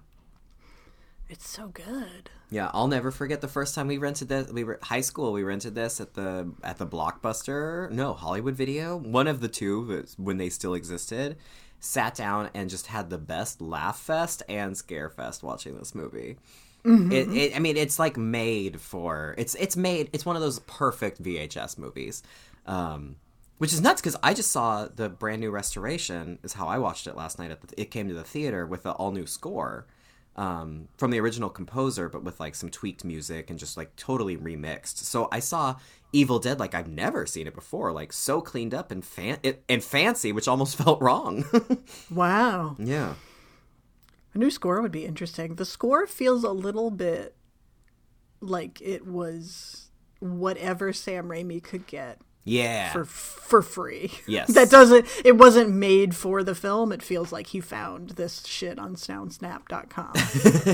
It's 1.29 1.49
so 1.49 1.67
good. 1.69 2.29
Yeah, 2.51 2.69
I'll 2.73 2.87
never 2.87 3.09
forget 3.09 3.41
the 3.41 3.47
first 3.47 3.73
time 3.73 3.87
we 3.87 3.97
rented 3.97 4.29
this. 4.29 4.51
We 4.51 4.63
were 4.63 4.79
high 4.81 5.01
school. 5.01 5.33
We 5.33 5.43
rented 5.43 5.73
this 5.73 5.99
at 5.99 6.13
the 6.13 6.51
at 6.63 6.77
the 6.77 6.85
Blockbuster. 6.85 7.89
No, 7.91 8.13
Hollywood 8.13 8.55
Video. 8.55 8.95
One 8.97 9.27
of 9.27 9.39
the 9.41 9.47
two 9.47 10.05
when 10.17 10.37
they 10.37 10.49
still 10.49 10.75
existed. 10.75 11.37
Sat 11.79 12.15
down 12.15 12.49
and 12.53 12.69
just 12.69 12.87
had 12.87 13.09
the 13.09 13.17
best 13.17 13.61
laugh 13.61 13.99
fest 13.99 14.43
and 14.47 14.77
scare 14.77 15.09
fest 15.09 15.43
watching 15.43 15.77
this 15.77 15.95
movie. 15.95 16.37
It, 16.85 17.29
it, 17.33 17.55
I 17.55 17.59
mean, 17.59 17.77
it's 17.77 17.97
like 17.97 18.15
made 18.15 18.79
for. 18.79 19.33
It's 19.39 19.55
it's 19.55 19.75
made. 19.75 20.11
It's 20.13 20.25
one 20.25 20.35
of 20.35 20.43
those 20.43 20.59
perfect 20.59 21.21
VHS 21.21 21.79
movies. 21.79 22.21
Um, 22.67 23.15
which 23.57 23.73
is 23.73 23.81
nuts 23.81 24.01
because 24.01 24.17
I 24.21 24.33
just 24.33 24.51
saw 24.51 24.87
the 24.87 25.09
brand 25.09 25.41
new 25.41 25.49
restoration. 25.49 26.37
Is 26.43 26.53
how 26.53 26.67
I 26.67 26.77
watched 26.77 27.07
it 27.07 27.15
last 27.15 27.39
night. 27.39 27.49
At 27.49 27.61
the, 27.61 27.81
it 27.81 27.89
came 27.89 28.07
to 28.09 28.13
the 28.13 28.23
theater 28.23 28.67
with 28.67 28.83
the 28.83 28.91
all 28.91 29.11
new 29.11 29.25
score 29.25 29.87
um, 30.35 30.87
from 30.97 31.11
the 31.11 31.19
original 31.19 31.49
composer, 31.49 32.09
but 32.09 32.23
with 32.23 32.39
like 32.39 32.55
some 32.55 32.69
tweaked 32.69 33.05
music 33.05 33.49
and 33.49 33.57
just 33.57 33.77
like 33.77 33.95
totally 33.95 34.35
remixed. 34.37 34.97
So 34.97 35.27
I 35.31 35.39
saw 35.39 35.77
Evil 36.11 36.39
Dead 36.39 36.59
like 36.59 36.73
I've 36.73 36.87
never 36.89 37.25
seen 37.25 37.47
it 37.47 37.53
before, 37.55 37.91
like 37.91 38.11
so 38.13 38.41
cleaned 38.41 38.73
up 38.73 38.91
and 38.91 39.03
fan 39.03 39.37
it, 39.43 39.63
and 39.69 39.83
fancy, 39.83 40.31
which 40.31 40.47
almost 40.47 40.75
felt 40.83 41.01
wrong. 41.01 41.45
Wow. 42.11 42.75
yeah, 42.79 43.15
A 44.33 44.37
new 44.37 44.49
score 44.51 44.81
would 44.81 44.91
be 44.91 45.05
interesting. 45.05 45.55
The 45.55 45.65
score 45.65 46.05
feels 46.07 46.43
a 46.43 46.51
little 46.51 46.91
bit 46.91 47.35
like 48.41 48.81
it 48.81 49.07
was 49.07 49.89
whatever 50.19 50.91
Sam 50.93 51.27
Raimi 51.27 51.61
could 51.63 51.87
get 51.87 52.19
yeah, 52.45 52.93
for 52.93 53.05
for 53.05 53.61
free. 53.63 54.11
Yes. 54.27 54.47
that 54.53 54.69
doesn't. 54.69 55.07
It 55.25 55.35
wasn't 55.37 55.71
made 55.71 56.15
for 56.15 56.43
the 56.43 56.53
film. 56.53 56.91
It 56.91 57.01
feels 57.01 57.31
like 57.31 57.47
he 57.47 57.59
found 57.59 58.11
this 58.11 58.45
shit 58.45 58.77
on 58.77 58.95
SoundSnap.com. 58.95 60.13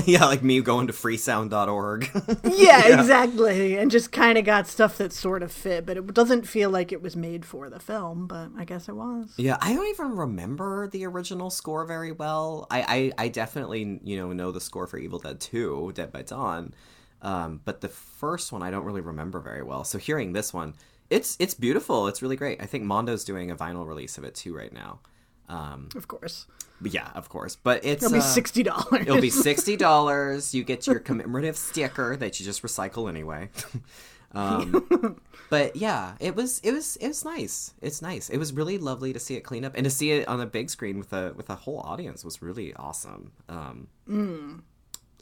yeah. 0.06 0.26
Like 0.26 0.42
me 0.42 0.60
going 0.60 0.86
to 0.88 0.92
freesound.org. 0.92 2.10
yeah, 2.44 3.00
exactly, 3.00 3.78
and 3.78 3.90
just 3.90 4.12
kind 4.12 4.36
of 4.36 4.44
got 4.44 4.68
stuff 4.68 4.98
that 4.98 5.14
sort 5.14 5.42
of 5.42 5.50
fit, 5.50 5.86
but 5.86 5.96
it 5.96 6.12
doesn't 6.12 6.46
feel 6.46 6.68
like 6.68 6.92
it 6.92 7.00
was 7.00 7.16
made 7.16 7.46
for 7.46 7.70
the 7.70 7.80
film. 7.80 8.26
But 8.26 8.50
I 8.56 8.64
guess 8.64 8.88
it 8.88 8.94
was. 8.94 9.32
Yeah, 9.38 9.56
I 9.62 9.72
don't 9.72 9.88
even 9.88 10.16
remember 10.16 10.88
the 10.88 11.06
original 11.06 11.48
score 11.48 11.86
very 11.86 12.12
well. 12.12 12.66
I, 12.70 13.12
I, 13.18 13.24
I 13.24 13.28
definitely, 13.28 13.98
you 14.04 14.18
know, 14.18 14.32
know 14.34 14.52
the 14.52 14.60
score 14.60 14.86
for 14.86 14.98
Evil 14.98 15.18
Dead 15.18 15.40
2, 15.40 15.92
Dead 15.94 16.12
by 16.12 16.20
Dawn. 16.20 16.74
Um, 17.22 17.60
but 17.64 17.80
the 17.80 17.88
first 17.88 18.52
one 18.52 18.62
I 18.62 18.70
don't 18.70 18.84
really 18.84 19.00
remember 19.00 19.40
very 19.40 19.62
well. 19.62 19.84
So 19.84 19.96
hearing 19.96 20.32
this 20.32 20.52
one, 20.52 20.74
it's 21.12 21.36
it's 21.38 21.54
beautiful. 21.54 22.08
It's 22.08 22.22
really 22.22 22.36
great. 22.36 22.60
I 22.62 22.66
think 22.66 22.84
Mondo's 22.84 23.24
doing 23.24 23.50
a 23.50 23.56
vinyl 23.56 23.86
release 23.86 24.18
of 24.18 24.24
it 24.24 24.34
too 24.34 24.56
right 24.56 24.72
now. 24.72 25.00
Um, 25.48 25.88
Of 25.94 26.08
course, 26.08 26.46
yeah, 26.82 27.10
of 27.14 27.28
course. 27.28 27.56
But 27.56 27.84
it's 27.84 28.02
it'll 28.02 28.14
be 28.14 28.20
uh, 28.20 28.22
sixty 28.22 28.62
dollars. 28.62 29.02
It'll 29.02 29.20
be 29.20 29.30
sixty 29.48 29.76
dollars. 29.76 30.54
You 30.54 30.64
get 30.64 30.86
your 30.86 30.98
commemorative 30.98 31.56
sticker 31.56 32.16
that 32.16 32.40
you 32.40 32.46
just 32.46 32.62
recycle 32.62 33.08
anyway. 33.08 33.50
um, 34.32 35.20
but 35.50 35.76
yeah, 35.76 36.14
it 36.20 36.34
was 36.34 36.60
it 36.60 36.72
was 36.72 36.96
it 36.96 37.08
was 37.08 37.24
nice. 37.24 37.74
It's 37.82 38.00
nice. 38.00 38.30
It 38.30 38.38
was 38.38 38.52
really 38.52 38.78
lovely 38.78 39.12
to 39.12 39.18
see 39.18 39.34
it 39.36 39.42
clean 39.42 39.64
up 39.64 39.74
and 39.74 39.84
to 39.84 39.90
see 39.90 40.12
it 40.12 40.26
on 40.28 40.40
a 40.40 40.46
big 40.46 40.70
screen 40.70 40.98
with 40.98 41.12
a 41.12 41.34
with 41.36 41.50
a 41.50 41.54
whole 41.56 41.80
audience 41.80 42.24
was 42.24 42.40
really 42.40 42.72
awesome. 42.74 43.32
Um, 43.48 44.62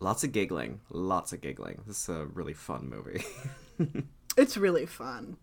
Lots 0.02 0.24
of 0.24 0.32
giggling, 0.32 0.80
lots 0.90 1.34
of 1.34 1.42
giggling. 1.42 1.82
This 1.86 2.04
is 2.04 2.08
a 2.08 2.24
really 2.24 2.54
fun 2.54 2.88
movie. 2.88 3.22
It's 4.34 4.56
really 4.56 4.86
fun. 4.86 5.36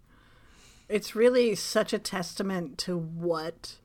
It's 0.89 1.15
really 1.15 1.55
such 1.55 1.93
a 1.93 1.99
testament 1.99 2.77
to 2.79 2.97
what 2.97 3.77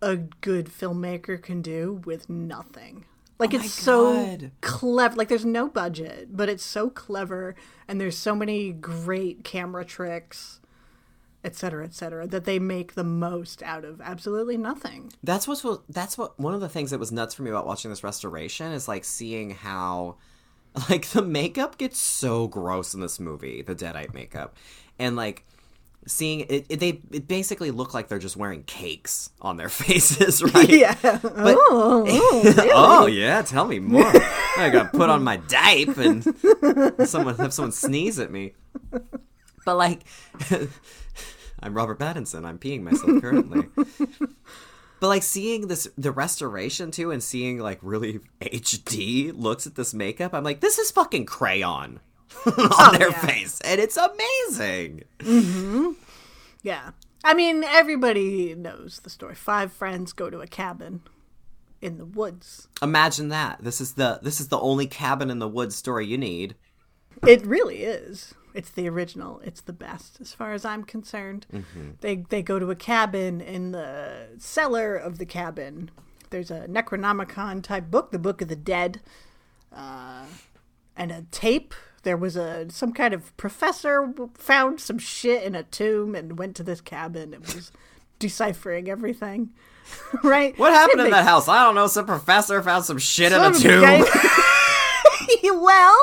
a 0.00 0.16
good 0.16 0.66
filmmaker 0.66 1.40
can 1.40 1.62
do 1.62 2.02
with 2.04 2.28
nothing. 2.28 3.04
Like 3.38 3.54
Oh 3.54 3.56
it's 3.56 3.72
so 3.72 4.50
clever. 4.60 5.16
Like 5.16 5.28
there's 5.28 5.44
no 5.44 5.68
budget, 5.68 6.36
but 6.36 6.48
it's 6.48 6.64
so 6.64 6.90
clever 6.90 7.54
and 7.88 8.00
there's 8.00 8.16
so 8.16 8.34
many 8.34 8.72
great 8.72 9.42
camera 9.44 9.84
tricks 9.84 10.60
et 11.44 11.56
cetera, 11.56 11.84
et 11.84 11.94
cetera, 11.94 12.26
that 12.26 12.44
they 12.44 12.58
make 12.58 12.94
the 12.94 13.04
most 13.04 13.62
out 13.62 13.84
of 13.84 14.00
absolutely 14.00 14.56
nothing. 14.56 15.12
That's 15.22 15.48
what's 15.48 15.64
that's 15.88 16.16
what 16.16 16.38
one 16.38 16.54
of 16.54 16.60
the 16.60 16.68
things 16.68 16.90
that 16.90 17.00
was 17.00 17.10
nuts 17.10 17.34
for 17.34 17.42
me 17.42 17.50
about 17.50 17.66
watching 17.66 17.90
this 17.90 18.04
restoration 18.04 18.72
is 18.72 18.88
like 18.88 19.04
seeing 19.04 19.50
how 19.50 20.16
like 20.88 21.06
the 21.08 21.22
makeup 21.22 21.78
gets 21.78 21.98
so 21.98 22.46
gross 22.46 22.94
in 22.94 23.00
this 23.00 23.18
movie, 23.18 23.62
the 23.62 23.74
Deadite 23.74 24.14
makeup. 24.14 24.56
And 24.98 25.16
like 25.16 25.44
seeing 26.06 26.40
it, 26.40 26.66
it 26.68 26.80
they 26.80 27.00
it 27.10 27.28
basically 27.28 27.70
look 27.70 27.94
like 27.94 28.08
they're 28.08 28.18
just 28.18 28.36
wearing 28.36 28.62
cakes 28.64 29.30
on 29.40 29.56
their 29.56 29.68
faces, 29.70 30.42
right? 30.54 30.68
Yeah. 30.68 30.96
oh, 31.04 32.04
oh, 32.08 32.42
really? 32.56 32.70
Oh 32.72 33.06
yeah, 33.06 33.42
tell 33.42 33.66
me 33.66 33.78
more. 33.78 34.04
I 34.06 34.70
gotta 34.72 34.90
put 34.90 35.10
on 35.10 35.22
my 35.22 35.38
diape 35.38 35.96
and 35.98 37.08
someone 37.08 37.36
have 37.36 37.52
someone 37.52 37.72
sneeze 37.72 38.18
at 38.18 38.30
me. 38.30 38.54
But 39.64 39.76
like, 39.76 40.00
I'm 41.60 41.74
Robert 41.74 41.98
Pattinson. 41.98 42.44
I'm 42.44 42.58
peeing 42.58 42.82
myself 42.82 43.20
currently. 43.22 43.68
but 44.98 45.08
like 45.08 45.22
seeing 45.22 45.68
this, 45.68 45.88
the 45.96 46.10
restoration 46.10 46.90
too, 46.90 47.12
and 47.12 47.22
seeing 47.22 47.58
like 47.58 47.78
really 47.80 48.20
HD 48.40 49.32
looks 49.34 49.66
at 49.66 49.76
this 49.76 49.94
makeup, 49.94 50.34
I'm 50.34 50.44
like, 50.44 50.60
this 50.60 50.78
is 50.78 50.90
fucking 50.90 51.26
crayon 51.26 52.00
on 52.46 52.98
their 52.98 53.10
yeah. 53.10 53.26
face, 53.26 53.60
and 53.62 53.80
it's 53.80 53.96
amazing. 53.96 55.04
Yeah. 56.62 56.90
I 57.24 57.34
mean, 57.34 57.62
everybody 57.62 58.54
knows 58.54 59.00
the 59.00 59.10
story. 59.10 59.34
Five 59.34 59.72
friends 59.72 60.12
go 60.12 60.28
to 60.28 60.40
a 60.40 60.46
cabin 60.46 61.02
in 61.80 61.98
the 61.98 62.04
woods. 62.04 62.68
Imagine 62.80 63.28
that. 63.28 63.62
This 63.62 63.80
is 63.80 63.94
the 63.94 64.20
this 64.22 64.40
is 64.40 64.48
the 64.48 64.58
only 64.58 64.86
cabin 64.86 65.30
in 65.30 65.38
the 65.38 65.48
woods 65.48 65.76
story 65.76 66.06
you 66.06 66.18
need. 66.18 66.54
It 67.26 67.44
really 67.46 67.82
is. 67.82 68.34
It's 68.54 68.70
the 68.70 68.88
original. 68.88 69.40
It's 69.44 69.60
the 69.60 69.72
best, 69.72 70.20
as 70.20 70.34
far 70.34 70.52
as 70.52 70.64
I'm 70.64 70.84
concerned. 70.84 71.46
They 72.00 72.16
they 72.16 72.42
go 72.42 72.58
to 72.58 72.70
a 72.70 72.76
cabin 72.76 73.40
in 73.40 73.72
the 73.72 74.28
cellar 74.38 74.96
of 74.96 75.18
the 75.18 75.26
cabin. 75.26 75.90
There's 76.30 76.50
a 76.50 76.66
Necronomicon 76.66 77.62
type 77.62 77.90
book, 77.90 78.10
the 78.10 78.18
Book 78.18 78.40
of 78.40 78.48
the 78.48 78.56
Dead, 78.56 79.00
uh, 79.74 80.24
and 80.96 81.12
a 81.12 81.22
tape. 81.30 81.74
There 82.04 82.16
was 82.16 82.36
a 82.36 82.66
some 82.70 82.92
kind 82.92 83.14
of 83.14 83.36
professor 83.36 84.12
found 84.34 84.80
some 84.80 84.98
shit 84.98 85.42
in 85.44 85.54
a 85.54 85.62
tomb 85.62 86.14
and 86.14 86.38
went 86.38 86.56
to 86.56 86.62
this 86.62 86.80
cabin 86.80 87.32
and 87.34 87.42
was 87.46 87.70
deciphering 88.18 88.88
everything. 88.88 89.50
right? 90.22 90.56
What 90.58 90.72
happened 90.72 91.00
It 91.00 91.04
in 91.06 91.10
makes 91.10 91.16
that 91.16 91.28
house? 91.28 91.48
I 91.48 91.64
don't 91.64 91.74
know. 91.74 91.86
Some 91.86 92.06
professor 92.06 92.62
found 92.62 92.84
some 92.84 92.98
shit 92.98 93.32
in 93.32 93.40
a 93.40 93.52
tomb. 93.52 93.82
guy- 93.82 94.04
well, 95.52 95.98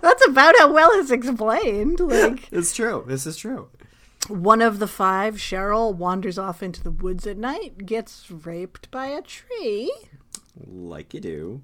that's 0.00 0.26
about 0.26 0.54
how 0.58 0.72
well 0.72 0.90
it's 0.92 1.10
explained. 1.10 2.00
Like 2.00 2.48
It's 2.52 2.74
true. 2.74 3.04
This 3.06 3.26
is 3.26 3.36
true. 3.36 3.68
one 4.28 4.62
of 4.62 4.78
the 4.78 4.86
five, 4.88 5.36
Cheryl, 5.36 5.94
wanders 5.94 6.38
off 6.38 6.62
into 6.62 6.82
the 6.82 6.90
woods 6.90 7.26
at 7.26 7.36
night, 7.36 7.84
gets 7.86 8.30
raped 8.30 8.90
by 8.90 9.06
a 9.06 9.22
tree, 9.22 9.92
Like 10.66 11.12
you 11.14 11.20
do. 11.20 11.62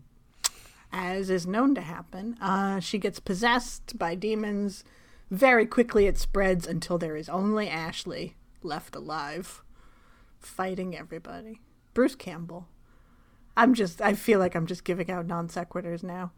As 0.92 1.30
is 1.30 1.46
known 1.46 1.74
to 1.74 1.80
happen. 1.80 2.36
Uh, 2.40 2.78
she 2.80 2.98
gets 2.98 3.18
possessed 3.20 3.98
by 3.98 4.14
demons. 4.14 4.84
Very 5.30 5.64
quickly, 5.66 6.06
it 6.06 6.18
spreads 6.18 6.66
until 6.66 6.98
there 6.98 7.16
is 7.16 7.28
only 7.28 7.68
Ashley 7.68 8.36
left 8.62 8.94
alive, 8.94 9.62
fighting 10.40 10.96
everybody. 10.96 11.60
Bruce 11.94 12.14
Campbell. 12.14 12.68
I'm 13.56 13.74
just. 13.74 14.00
I 14.00 14.14
feel 14.14 14.38
like 14.38 14.54
I'm 14.54 14.66
just 14.66 14.84
giving 14.84 15.10
out 15.10 15.26
non 15.26 15.48
sequiturs 15.48 16.02
now. 16.02 16.32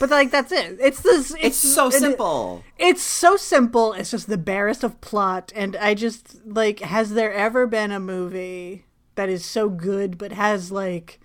But 0.00 0.10
like 0.10 0.30
that's 0.30 0.50
it. 0.52 0.78
It's 0.80 1.00
this. 1.02 1.32
It's, 1.32 1.44
It's 1.44 1.56
so 1.56 1.88
it- 1.88 1.94
simple. 1.94 2.64
It's 2.78 3.02
so 3.02 3.36
simple. 3.36 3.92
It's 3.92 4.10
just 4.10 4.28
the 4.28 4.38
barest 4.38 4.82
of 4.82 5.00
plot, 5.00 5.52
and 5.54 5.76
I 5.76 5.94
just 5.94 6.44
like. 6.46 6.80
Has 6.80 7.10
there 7.14 7.32
ever 7.32 7.66
been 7.66 7.90
a 7.92 8.00
movie 8.00 8.84
that 9.16 9.28
is 9.28 9.44
so 9.44 9.68
good 9.68 10.16
but 10.18 10.32
has 10.32 10.72
like 10.72 11.20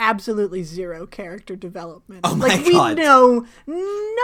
absolutely 0.00 0.64
zero 0.64 1.06
character 1.06 1.54
development? 1.54 2.22
Oh 2.24 2.34
my 2.34 2.48
like 2.48 2.64
we 2.64 2.72
God. 2.72 2.96
know 2.96 3.46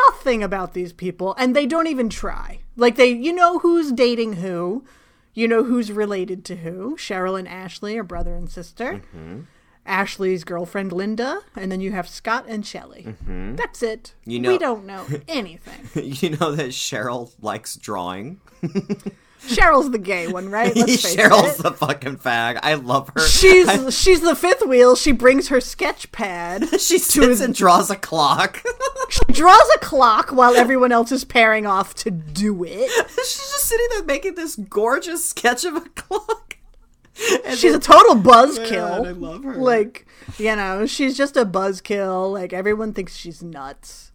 nothing 0.09 0.43
about 0.43 0.75
these 0.75 0.93
people, 0.93 1.35
and 1.39 1.55
they 1.55 1.67
don't 1.67 1.87
even 1.87 2.09
try. 2.09 2.61
Like 2.77 2.97
they, 2.97 3.11
you 3.11 3.33
know 3.33 3.61
who's 3.61 3.93
dating 3.93 4.35
who, 4.35 4.85
you 5.35 5.47
know 5.47 5.63
who's 5.63 5.93
related 5.93 6.45
to 6.47 6.57
who. 6.57 6.97
Cheryl 6.97 7.39
and 7.39 7.47
Ashley 7.47 7.97
are 7.97 8.03
brother 8.03 8.35
and 8.35 8.51
sister. 8.51 8.95
Mm-hmm. 8.95 9.41
Ashley's 9.85 10.43
girlfriend 10.43 10.91
Linda, 10.91 11.43
and 11.55 11.71
then 11.71 11.81
you 11.81 11.93
have 11.93 12.09
Scott 12.09 12.47
and 12.49 12.67
Shelley. 12.67 13.15
That's 13.29 13.85
it. 13.85 14.15
Mm-hmm. 14.23 14.31
You 14.31 14.39
know- 14.41 14.49
we 14.51 14.59
don't 14.59 14.85
know 14.85 15.07
anything. 15.29 16.03
you 16.05 16.31
know 16.31 16.53
that 16.57 16.71
Cheryl 16.71 17.31
likes 17.41 17.77
drawing. 17.77 18.41
Cheryl's 19.49 19.91
the 19.91 19.99
gay 19.99 20.27
one, 20.29 20.51
right? 20.51 20.75
Let's 20.75 21.03
face 21.03 21.17
Cheryl's 21.17 21.59
it. 21.61 21.63
the 21.63 21.73
fucking 21.73 22.17
fag. 22.19 22.59
I 22.63 22.75
love 22.75 23.11
her. 23.15 23.21
She's 23.27 23.69
she's 23.99 24.21
the 24.21 24.35
fifth 24.35 24.67
wheel. 24.67 24.97
She 24.97 25.13
brings 25.13 25.49
her 25.49 25.61
sketch 25.61 26.11
pad. 26.13 26.69
she 26.81 26.99
sits 26.99 27.41
and 27.41 27.55
draws 27.55 27.91
a 27.91 27.97
clock. 27.97 28.63
She 29.09 29.33
draws 29.33 29.69
a 29.77 29.79
clock 29.79 30.31
while 30.33 30.57
everyone 30.57 30.91
else 30.91 31.13
is 31.13 31.23
pairing 31.23 31.65
off 31.65 31.95
to 31.97 32.11
do 32.11 32.65
it. 32.65 32.91
She's 32.91 33.37
just 33.37 33.67
sitting 33.67 33.87
there 33.91 34.03
making 34.03 34.35
this 34.35 34.57
gorgeous 34.57 35.25
sketch 35.25 35.65
of 35.65 35.77
a 35.77 35.81
clock. 35.83 36.57
And 37.45 37.57
She's 37.57 37.73
a 37.75 37.79
total 37.79 38.17
buzzkill. 38.17 39.07
I 39.07 39.11
love 39.13 39.45
her. 39.45 39.55
Like, 39.55 40.07
you 40.39 40.57
know, 40.57 40.87
she's 40.87 41.17
just 41.17 41.37
a 41.37 41.45
buzzkill. 41.47 42.33
Like 42.33 42.53
everyone 42.53 42.93
thinks 42.95 43.15
she's 43.17 43.45
nuts. 43.45 44.11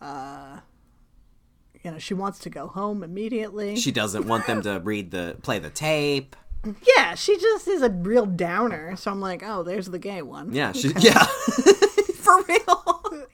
Uh 0.00 0.60
you 1.84 1.90
know, 1.90 1.98
she 1.98 2.14
wants 2.14 2.38
to 2.40 2.50
go 2.50 2.66
home 2.66 3.02
immediately. 3.02 3.76
she 3.76 3.90
doesn't 3.92 4.26
want 4.26 4.46
them 4.46 4.62
to 4.62 4.80
read 4.84 5.10
the 5.10 5.36
play 5.42 5.58
the 5.58 5.70
tape. 5.70 6.36
yeah, 6.96 7.14
she 7.14 7.38
just 7.38 7.66
is 7.68 7.82
a 7.82 7.88
real 7.90 8.26
downer. 8.26 8.94
So 8.96 9.10
I'm 9.10 9.20
like, 9.20 9.42
oh, 9.44 9.62
there's 9.62 9.86
the 9.86 9.98
gay 9.98 10.22
one. 10.22 10.52
Yeah, 10.52 10.72
she 10.72 10.92
yeah. 10.98 11.24
For 12.16 12.42
real. 12.44 13.24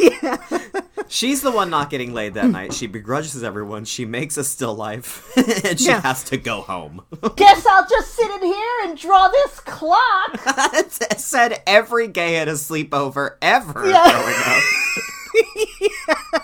yeah 0.00 0.36
She's 1.10 1.40
the 1.40 1.50
one 1.50 1.70
not 1.70 1.88
getting 1.88 2.12
laid 2.12 2.34
that 2.34 2.48
night. 2.50 2.74
She 2.74 2.86
begrudges 2.86 3.42
everyone. 3.42 3.86
She 3.86 4.04
makes 4.04 4.36
a 4.36 4.44
still 4.44 4.74
life, 4.74 5.32
and 5.64 5.80
she 5.80 5.86
Yeah. 5.86 6.02
has 6.02 6.22
to 6.24 6.36
go 6.36 6.60
home. 6.60 7.00
Guess 7.36 7.64
I'll 7.64 7.88
just 7.88 8.14
sit 8.14 8.30
in 8.30 8.42
here 8.42 8.74
and 8.84 8.98
draw 8.98 9.28
this 9.28 9.58
clock. 9.60 10.44
That 10.44 11.14
said 11.18 11.62
every 11.66 12.08
gay 12.08 12.36
at 12.36 12.46
a 12.48 12.52
sleepover 12.52 13.36
ever 13.40 13.88
Yeah. 13.88 14.10
growing 14.10 14.36
up. 14.44 16.37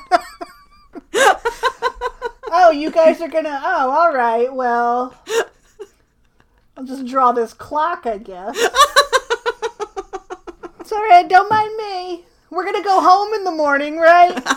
Oh, 2.64 2.70
you 2.70 2.90
guys 2.90 3.20
are 3.20 3.28
gonna. 3.28 3.60
Oh, 3.62 3.90
all 3.90 4.14
right. 4.14 4.52
Well, 4.52 5.14
I'll 6.76 6.84
just 6.84 7.06
draw 7.06 7.32
this 7.32 7.52
clock, 7.52 8.06
I 8.06 8.18
guess. 8.18 8.56
it's 10.80 10.92
all 10.92 11.02
right. 11.02 11.28
Don't 11.28 11.50
mind 11.50 11.76
me. 11.76 12.24
We're 12.50 12.64
gonna 12.64 12.84
go 12.84 13.00
home 13.00 13.34
in 13.34 13.44
the 13.44 13.52
morning, 13.52 13.98
right? 13.98 14.42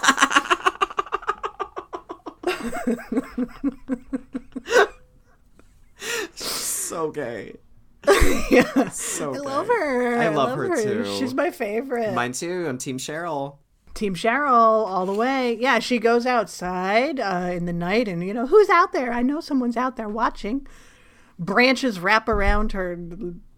So 5.99 7.11
gay. 7.11 7.57
yeah. 8.49 8.89
So 8.89 9.35
I 9.35 9.37
love 9.39 9.67
her. 9.67 10.19
I 10.19 10.29
love 10.29 10.57
her, 10.57 10.81
too. 10.81 11.05
She's 11.19 11.33
my 11.33 11.51
favorite. 11.51 12.13
Mine 12.13 12.31
too. 12.31 12.65
I'm 12.65 12.77
Team 12.77 12.97
Cheryl. 12.97 13.57
Team 13.97 14.13
Cheryl 14.13 14.85
all 14.87 15.05
the 15.07 15.13
way. 15.13 15.57
Yeah, 15.59 15.79
she 15.79 15.97
goes 15.97 16.25
outside 16.25 17.19
uh, 17.19 17.49
in 17.51 17.65
the 17.65 17.73
night, 17.73 18.07
and 18.07 18.23
you 18.23 18.33
know 18.33 18.45
who's 18.45 18.69
out 18.69 18.93
there? 18.93 19.11
I 19.11 19.23
know 19.23 19.39
someone's 19.39 19.75
out 19.75 19.97
there 19.97 20.07
watching. 20.07 20.67
Branches 21.39 21.99
wrap 21.99 22.29
around 22.29 22.73
her 22.73 22.97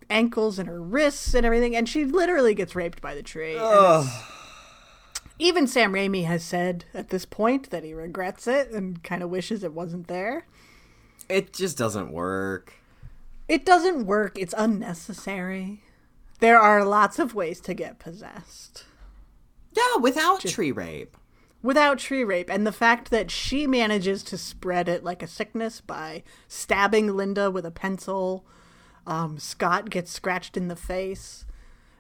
ankles 0.09 0.57
and 0.57 0.67
her 0.69 0.81
wrists 0.81 1.33
and 1.33 1.45
everything, 1.45 1.75
and 1.75 1.87
she 1.87 2.05
literally 2.05 2.55
gets 2.55 2.73
raped 2.73 3.01
by 3.01 3.13
the 3.13 3.21
tree. 3.21 3.57
Even 5.37 5.67
Sam 5.67 5.93
Raimi 5.93 6.25
has 6.25 6.43
said 6.43 6.85
at 6.93 7.09
this 7.09 7.25
point 7.25 7.69
that 7.69 7.83
he 7.83 7.93
regrets 7.93 8.47
it 8.47 8.71
and 8.71 9.03
kind 9.03 9.21
of 9.21 9.29
wishes 9.29 9.63
it 9.63 9.73
wasn't 9.73 10.07
there. 10.07 10.45
It 11.27 11.53
just 11.53 11.77
doesn't 11.77 12.11
work. 12.11 12.73
It 13.47 13.65
doesn't 13.65 14.05
work. 14.05 14.37
It's 14.37 14.53
unnecessary. 14.57 15.83
There 16.39 16.59
are 16.59 16.85
lots 16.85 17.19
of 17.19 17.35
ways 17.35 17.59
to 17.61 17.73
get 17.73 17.99
possessed. 17.99 18.85
Yeah, 19.71 19.97
without 20.01 20.41
tree 20.41 20.71
rape. 20.71 21.15
without 21.61 21.99
tree 21.99 22.23
rape. 22.23 22.49
And 22.49 22.65
the 22.65 22.71
fact 22.71 23.11
that 23.11 23.29
she 23.31 23.67
manages 23.67 24.23
to 24.23 24.37
spread 24.37 24.87
it 24.89 25.03
like 25.03 25.21
a 25.21 25.27
sickness 25.27 25.81
by 25.81 26.23
stabbing 26.47 27.15
linda 27.15 27.51
with 27.51 27.65
a 27.65 27.71
pencil 27.71 28.45
um, 29.07 29.39
scott 29.39 29.89
gets 29.89 30.11
scratched 30.11 30.55
in 30.57 30.67
the 30.67 30.75
face 30.75 31.45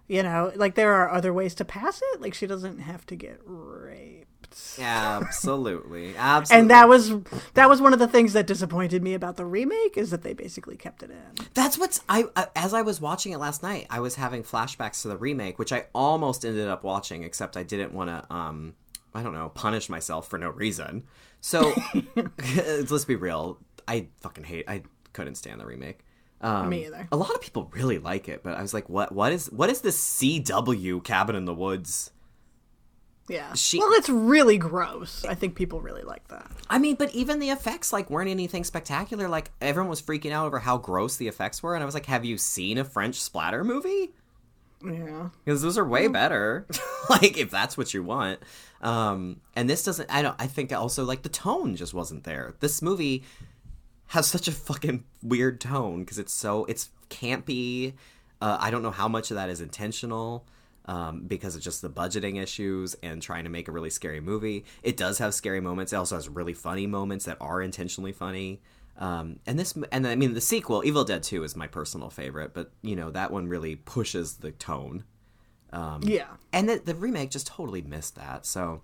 you 0.07 0.21
know 0.21 0.51
like 0.55 0.75
there 0.75 0.93
are 0.93 1.09
other 1.09 1.33
ways 1.33 1.55
to 1.55 1.65
pass 1.65 2.01
it. 2.13 2.21
Like 2.21 2.33
she 2.33 2.47
doesn't 2.47 2.79
have 2.79 3.05
to 3.07 3.15
get 3.15 3.39
raped 3.45 4.28
Absolutely. 4.79 6.15
Absolutely. 6.17 6.61
and 6.61 6.71
that 6.71 6.87
was 6.87 7.13
that 7.53 7.69
was 7.69 7.81
one 7.81 7.93
of 7.93 7.99
the 7.99 8.07
things 8.07 8.33
that 8.33 8.47
disappointed 8.47 9.03
me 9.03 9.13
about 9.13 9.37
the 9.37 9.45
remake 9.45 9.97
is 9.97 10.11
that 10.11 10.21
they 10.21 10.33
basically 10.33 10.77
kept 10.77 11.03
it 11.03 11.11
in 11.11 11.45
That's 11.53 11.77
what's 11.77 12.01
I 12.09 12.25
uh, 12.35 12.45
as 12.55 12.73
I 12.73 12.81
was 12.81 13.01
watching 13.01 13.31
it 13.31 13.37
last 13.37 13.63
night, 13.63 13.87
I 13.89 13.99
was 13.99 14.15
having 14.15 14.43
flashbacks 14.43 15.01
to 15.03 15.07
the 15.07 15.17
remake, 15.17 15.59
which 15.59 15.71
I 15.73 15.85
almost 15.93 16.45
ended 16.45 16.67
up 16.67 16.83
watching, 16.83 17.23
except 17.23 17.57
I 17.57 17.63
didn't 17.63 17.93
want 17.93 18.09
to 18.09 18.33
um 18.33 18.75
I 19.13 19.23
don't 19.23 19.33
know, 19.33 19.49
punish 19.49 19.89
myself 19.89 20.27
for 20.27 20.37
no 20.37 20.49
reason. 20.49 21.03
So 21.41 21.73
let's 22.89 23.05
be 23.05 23.15
real. 23.15 23.59
I 23.87 24.07
fucking 24.21 24.43
hate. 24.43 24.65
I 24.67 24.83
couldn't 25.13 25.35
stand 25.35 25.59
the 25.59 25.65
remake. 25.65 25.99
Um, 26.41 26.69
Me 26.69 26.85
either. 26.85 27.07
A 27.11 27.17
lot 27.17 27.31
of 27.31 27.41
people 27.41 27.69
really 27.73 27.97
like 27.97 28.29
it, 28.29 28.43
but 28.43 28.53
I 28.53 28.61
was 28.61 28.73
like, 28.73 28.87
what? 28.87 29.11
What 29.11 29.33
is 29.33 29.47
what 29.47 29.69
is 29.69 29.81
this 29.81 29.99
CW 29.99 31.03
Cabin 31.03 31.35
in 31.35 31.45
the 31.45 31.53
Woods? 31.53 32.11
Yeah. 33.29 33.53
She- 33.53 33.77
well, 33.79 33.91
it's 33.93 34.09
really 34.09 34.57
gross. 34.57 35.23
I 35.23 35.35
think 35.35 35.55
people 35.55 35.79
really 35.81 36.01
like 36.01 36.27
that. 36.29 36.49
I 36.69 36.79
mean, 36.79 36.95
but 36.95 37.13
even 37.13 37.39
the 37.39 37.51
effects 37.51 37.93
like 37.93 38.09
weren't 38.09 38.29
anything 38.29 38.63
spectacular. 38.63 39.29
Like 39.29 39.51
everyone 39.61 39.89
was 39.89 40.01
freaking 40.01 40.31
out 40.31 40.47
over 40.47 40.59
how 40.59 40.77
gross 40.77 41.15
the 41.17 41.27
effects 41.27 41.63
were, 41.63 41.75
and 41.75 41.83
I 41.83 41.85
was 41.85 41.93
like, 41.93 42.07
"Have 42.07 42.25
you 42.25 42.37
seen 42.37 42.77
a 42.77 42.83
French 42.83 43.21
splatter 43.21 43.63
movie? 43.63 44.11
Yeah. 44.83 45.29
Because 45.45 45.61
those 45.61 45.77
are 45.77 45.85
way 45.85 46.07
better. 46.07 46.65
like 47.09 47.37
if 47.37 47.49
that's 47.51 47.77
what 47.77 47.93
you 47.93 48.03
want." 48.03 48.39
Um, 48.81 49.41
and 49.55 49.69
this 49.69 49.83
doesn't. 49.83 50.09
I 50.11 50.21
don't. 50.21 50.35
I 50.39 50.47
think 50.47 50.73
also 50.73 51.03
like 51.05 51.21
the 51.21 51.29
tone 51.29 51.75
just 51.75 51.93
wasn't 51.93 52.23
there. 52.23 52.55
This 52.59 52.81
movie 52.81 53.23
has 54.07 54.25
such 54.25 54.47
a 54.47 54.51
fucking 54.51 55.03
weird 55.21 55.61
tone 55.61 55.99
because 55.99 56.17
it's 56.17 56.33
so 56.33 56.65
it's 56.65 56.89
campy. 57.09 57.93
Uh, 58.41 58.57
I 58.59 58.71
don't 58.71 58.81
know 58.81 58.91
how 58.91 59.07
much 59.07 59.31
of 59.31 59.35
that 59.35 59.49
is 59.49 59.59
intentional 59.61 60.45
um, 60.89 61.21
because 61.27 61.55
of 61.55 61.61
just 61.61 61.81
the 61.83 61.89
budgeting 61.89 62.41
issues 62.41 62.95
and 63.03 63.21
trying 63.21 63.43
to 63.43 63.49
make 63.49 63.67
a 63.67 63.71
really 63.71 63.91
scary 63.91 64.19
movie. 64.19 64.65
It 64.81 64.97
does 64.97 65.19
have 65.19 65.33
scary 65.35 65.59
moments. 65.59 65.93
It 65.93 65.97
also 65.97 66.15
has 66.15 66.27
really 66.27 66.55
funny 66.55 66.87
moments 66.87 67.25
that 67.25 67.37
are 67.39 67.61
intentionally 67.61 68.11
funny. 68.11 68.59
Um, 68.97 69.39
and 69.45 69.59
this, 69.59 69.75
and 69.91 70.07
I 70.07 70.15
mean, 70.15 70.33
the 70.33 70.41
sequel, 70.41 70.83
Evil 70.83 71.03
Dead 71.05 71.21
Two, 71.23 71.43
is 71.43 71.55
my 71.55 71.67
personal 71.67 72.09
favorite, 72.09 72.53
but 72.53 72.71
you 72.81 72.95
know 72.95 73.11
that 73.11 73.29
one 73.31 73.47
really 73.47 73.75
pushes 73.75 74.37
the 74.37 74.51
tone. 74.51 75.03
Um, 75.71 76.01
Yeah. 76.03 76.27
and 76.51 76.67
the, 76.67 76.81
the 76.83 76.95
remake 76.95 77.29
just 77.29 77.45
totally 77.47 77.83
missed 77.83 78.15
that. 78.15 78.45
So 78.47 78.81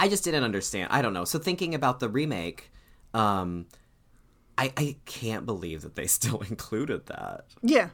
I 0.00 0.08
just 0.08 0.24
didn't 0.24 0.44
understand. 0.44 0.88
I 0.90 1.00
don't 1.02 1.12
know. 1.12 1.24
So 1.24 1.38
thinking 1.38 1.74
about 1.74 2.00
the 2.00 2.08
remake, 2.08 2.70
um, 3.14 3.66
I 4.58 4.72
I 4.76 4.96
can't 5.04 5.44
believe 5.46 5.82
that 5.82 5.94
they 5.94 6.06
still 6.18 6.40
included 6.50 7.06
that. 7.06 7.44
Yeah. 7.62 7.90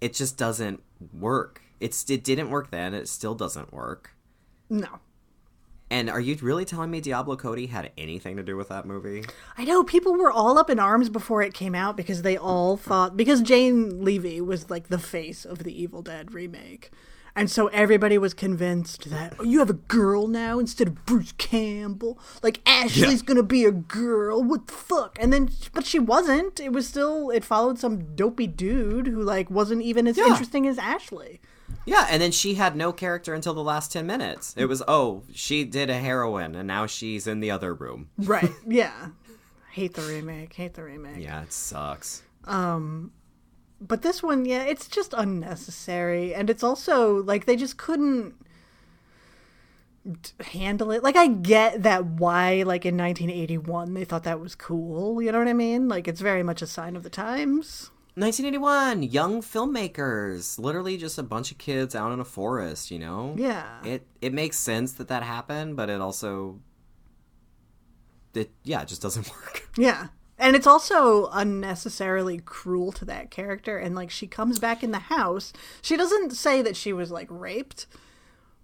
It 0.00 0.14
just 0.14 0.36
doesn't 0.36 0.80
work. 1.12 1.62
It's 1.80 2.08
it 2.10 2.24
didn't 2.24 2.50
work 2.50 2.70
then. 2.70 2.94
It 2.94 3.08
still 3.08 3.34
doesn't 3.34 3.72
work. 3.72 4.14
No. 4.68 5.00
And 5.90 6.10
are 6.10 6.20
you 6.20 6.36
really 6.42 6.66
telling 6.66 6.90
me 6.90 7.00
Diablo 7.00 7.34
Cody 7.36 7.66
had 7.66 7.92
anything 7.96 8.36
to 8.36 8.42
do 8.42 8.56
with 8.56 8.68
that 8.68 8.84
movie? 8.84 9.24
I 9.56 9.64
know 9.64 9.82
people 9.82 10.14
were 10.14 10.30
all 10.30 10.58
up 10.58 10.68
in 10.68 10.78
arms 10.78 11.08
before 11.08 11.40
it 11.40 11.54
came 11.54 11.74
out 11.74 11.96
because 11.96 12.20
they 12.22 12.36
all 12.36 12.76
thought 12.76 13.16
because 13.16 13.40
Jane 13.40 14.04
Levy 14.04 14.40
was 14.42 14.68
like 14.68 14.88
the 14.88 14.98
face 14.98 15.46
of 15.46 15.64
the 15.64 15.82
Evil 15.82 16.02
Dead 16.02 16.34
remake. 16.34 16.90
And 17.34 17.50
so 17.50 17.68
everybody 17.68 18.18
was 18.18 18.34
convinced 18.34 19.08
that 19.10 19.36
oh, 19.38 19.44
you 19.44 19.60
have 19.60 19.70
a 19.70 19.74
girl 19.74 20.26
now 20.26 20.58
instead 20.58 20.88
of 20.88 21.06
Bruce 21.06 21.32
Campbell. 21.38 22.18
Like 22.42 22.60
Ashley's 22.66 23.22
gonna 23.22 23.42
be 23.44 23.64
a 23.64 23.70
girl. 23.70 24.42
What 24.42 24.66
the 24.66 24.72
fuck? 24.74 25.16
And 25.20 25.32
then, 25.32 25.48
but 25.72 25.86
she 25.86 25.98
wasn't. 26.00 26.58
It 26.60 26.72
was 26.72 26.86
still. 26.88 27.30
It 27.30 27.44
followed 27.44 27.78
some 27.78 28.14
dopey 28.16 28.46
dude 28.48 29.06
who 29.06 29.22
like 29.22 29.50
wasn't 29.50 29.82
even 29.82 30.06
as 30.06 30.18
Yeah. 30.18 30.26
interesting 30.26 30.66
as 30.66 30.78
Ashley. 30.78 31.40
Yeah, 31.88 32.06
and 32.10 32.20
then 32.20 32.32
she 32.32 32.54
had 32.54 32.76
no 32.76 32.92
character 32.92 33.34
until 33.34 33.54
the 33.54 33.62
last 33.62 33.92
10 33.92 34.06
minutes. 34.06 34.54
It 34.56 34.66
was, 34.66 34.82
oh, 34.86 35.22
she 35.32 35.64
did 35.64 35.90
a 35.90 35.98
heroin 35.98 36.54
and 36.54 36.66
now 36.68 36.86
she's 36.86 37.26
in 37.26 37.40
the 37.40 37.50
other 37.50 37.72
room. 37.74 38.10
Right. 38.18 38.50
yeah. 38.66 39.08
Hate 39.72 39.94
the 39.94 40.02
remake. 40.02 40.52
Hate 40.54 40.74
the 40.74 40.82
remake. 40.82 41.24
Yeah, 41.24 41.42
it 41.42 41.52
sucks. 41.52 42.22
Um 42.44 43.12
But 43.80 44.02
this 44.02 44.22
one, 44.22 44.44
yeah, 44.44 44.64
it's 44.64 44.88
just 44.88 45.14
unnecessary. 45.16 46.34
And 46.34 46.50
it's 46.50 46.62
also 46.62 47.22
like 47.22 47.46
they 47.46 47.56
just 47.56 47.76
couldn't 47.78 48.34
handle 50.40 50.90
it. 50.90 51.02
Like, 51.02 51.16
I 51.16 51.26
get 51.26 51.82
that 51.82 52.04
why, 52.04 52.62
like, 52.62 52.86
in 52.86 52.96
1981, 52.96 53.94
they 53.94 54.04
thought 54.04 54.24
that 54.24 54.40
was 54.40 54.54
cool. 54.54 55.20
You 55.20 55.32
know 55.32 55.38
what 55.38 55.48
I 55.48 55.52
mean? 55.52 55.88
Like, 55.88 56.08
it's 56.08 56.20
very 56.20 56.42
much 56.42 56.62
a 56.62 56.66
sign 56.66 56.96
of 56.96 57.02
the 57.02 57.10
times. 57.10 57.90
1981, 58.18 59.02
young 59.04 59.42
filmmakers, 59.42 60.58
literally 60.58 60.96
just 60.96 61.18
a 61.18 61.22
bunch 61.22 61.52
of 61.52 61.58
kids 61.58 61.94
out 61.94 62.12
in 62.12 62.20
a 62.20 62.24
forest, 62.24 62.90
you 62.90 62.98
know? 62.98 63.34
Yeah. 63.38 63.82
It 63.84 64.06
it 64.20 64.32
makes 64.32 64.58
sense 64.58 64.92
that 64.94 65.08
that 65.08 65.22
happened, 65.22 65.76
but 65.76 65.88
it 65.88 66.00
also 66.00 66.60
it 68.34 68.50
yeah, 68.64 68.82
it 68.82 68.88
just 68.88 69.02
doesn't 69.02 69.28
work. 69.44 69.68
Yeah. 69.76 70.08
And 70.40 70.54
it's 70.54 70.68
also 70.68 71.28
unnecessarily 71.32 72.38
cruel 72.38 72.92
to 72.92 73.04
that 73.06 73.30
character. 73.30 73.76
And, 73.76 73.96
like, 73.96 74.08
she 74.10 74.28
comes 74.28 74.60
back 74.60 74.84
in 74.84 74.92
the 74.92 75.00
house. 75.00 75.52
She 75.82 75.96
doesn't 75.96 76.30
say 76.30 76.62
that 76.62 76.76
she 76.76 76.92
was, 76.92 77.10
like, 77.10 77.26
raped, 77.28 77.88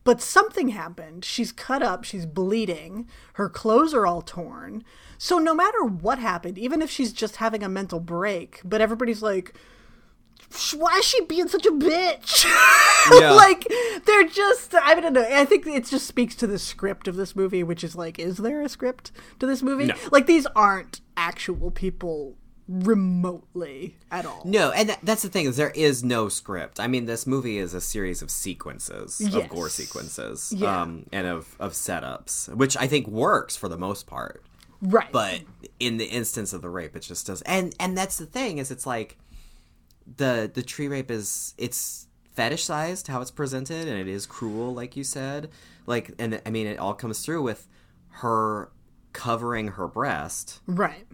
but 0.04 0.20
something 0.20 0.68
happened. 0.68 1.24
She's 1.24 1.50
cut 1.50 1.82
up, 1.82 2.04
she's 2.04 2.26
bleeding, 2.26 3.08
her 3.34 3.48
clothes 3.48 3.94
are 3.94 4.06
all 4.06 4.22
torn. 4.22 4.84
So, 5.18 5.38
no 5.38 5.54
matter 5.54 5.82
what 5.82 6.18
happened, 6.18 6.58
even 6.58 6.82
if 6.82 6.90
she's 6.90 7.12
just 7.12 7.36
having 7.36 7.62
a 7.62 7.68
mental 7.68 8.00
break, 8.00 8.60
but 8.64 8.80
everybody's 8.80 9.22
like, 9.22 9.54
why 10.76 10.98
is 10.98 11.04
she 11.04 11.24
being 11.24 11.48
such 11.48 11.66
a 11.66 11.72
bitch? 11.72 12.46
Yeah. 13.12 13.32
like, 13.32 13.70
they're 14.06 14.26
just, 14.26 14.74
I 14.74 14.98
don't 14.98 15.12
know. 15.12 15.26
I 15.30 15.44
think 15.44 15.66
it 15.66 15.84
just 15.84 16.06
speaks 16.06 16.34
to 16.36 16.46
the 16.46 16.58
script 16.58 17.06
of 17.06 17.16
this 17.16 17.36
movie, 17.36 17.62
which 17.62 17.84
is 17.84 17.94
like, 17.94 18.18
is 18.18 18.38
there 18.38 18.62
a 18.62 18.68
script 18.70 19.12
to 19.40 19.46
this 19.46 19.62
movie? 19.62 19.84
No. 19.84 19.94
Like, 20.10 20.24
these 20.24 20.46
aren't 20.56 21.02
actual 21.14 21.70
people 21.70 22.38
remotely 22.68 23.96
at 24.10 24.24
all. 24.26 24.42
No, 24.44 24.70
and 24.70 24.88
that, 24.88 24.98
that's 25.02 25.22
the 25.22 25.28
thing 25.28 25.46
is 25.46 25.56
there 25.56 25.70
is 25.74 26.02
no 26.02 26.28
script. 26.28 26.80
I 26.80 26.86
mean, 26.86 27.06
this 27.06 27.26
movie 27.26 27.58
is 27.58 27.74
a 27.74 27.80
series 27.80 28.22
of 28.22 28.30
sequences 28.30 29.20
Yes. 29.20 29.34
of 29.34 29.48
gore 29.48 29.68
sequences, 29.68 30.52
Yeah. 30.56 30.82
um, 30.82 31.06
and 31.12 31.26
of 31.26 31.56
of 31.60 31.72
setups, 31.72 32.48
which 32.54 32.76
I 32.76 32.86
think 32.86 33.06
works 33.06 33.56
for 33.56 33.68
the 33.68 33.78
most 33.78 34.06
part. 34.06 34.42
Right. 34.80 35.10
But 35.12 35.42
in 35.80 35.96
the 35.98 36.06
instance 36.06 36.52
of 36.52 36.62
the 36.62 36.68
rape, 36.70 36.94
it 36.96 37.00
just 37.00 37.26
does. 37.26 37.42
And 37.42 37.74
and 37.78 37.96
that's 37.96 38.16
the 38.18 38.26
thing 38.26 38.58
is, 38.58 38.70
it's 38.70 38.86
like 38.86 39.18
the 40.16 40.50
the 40.52 40.62
tree 40.62 40.88
rape 40.88 41.10
is 41.10 41.54
it's 41.58 42.06
fetishized 42.36 43.08
how 43.08 43.20
it's 43.20 43.30
presented, 43.30 43.86
and 43.88 43.98
it 43.98 44.08
is 44.08 44.26
cruel, 44.26 44.74
like 44.74 44.96
you 44.96 45.04
said. 45.04 45.50
Like, 45.86 46.12
and 46.18 46.40
I 46.46 46.50
mean, 46.50 46.66
it 46.66 46.78
all 46.78 46.94
comes 46.94 47.20
through 47.20 47.42
with 47.42 47.68
her 48.20 48.70
covering 49.12 49.68
her 49.68 49.86
breast 49.86 50.60
right. 50.66 51.06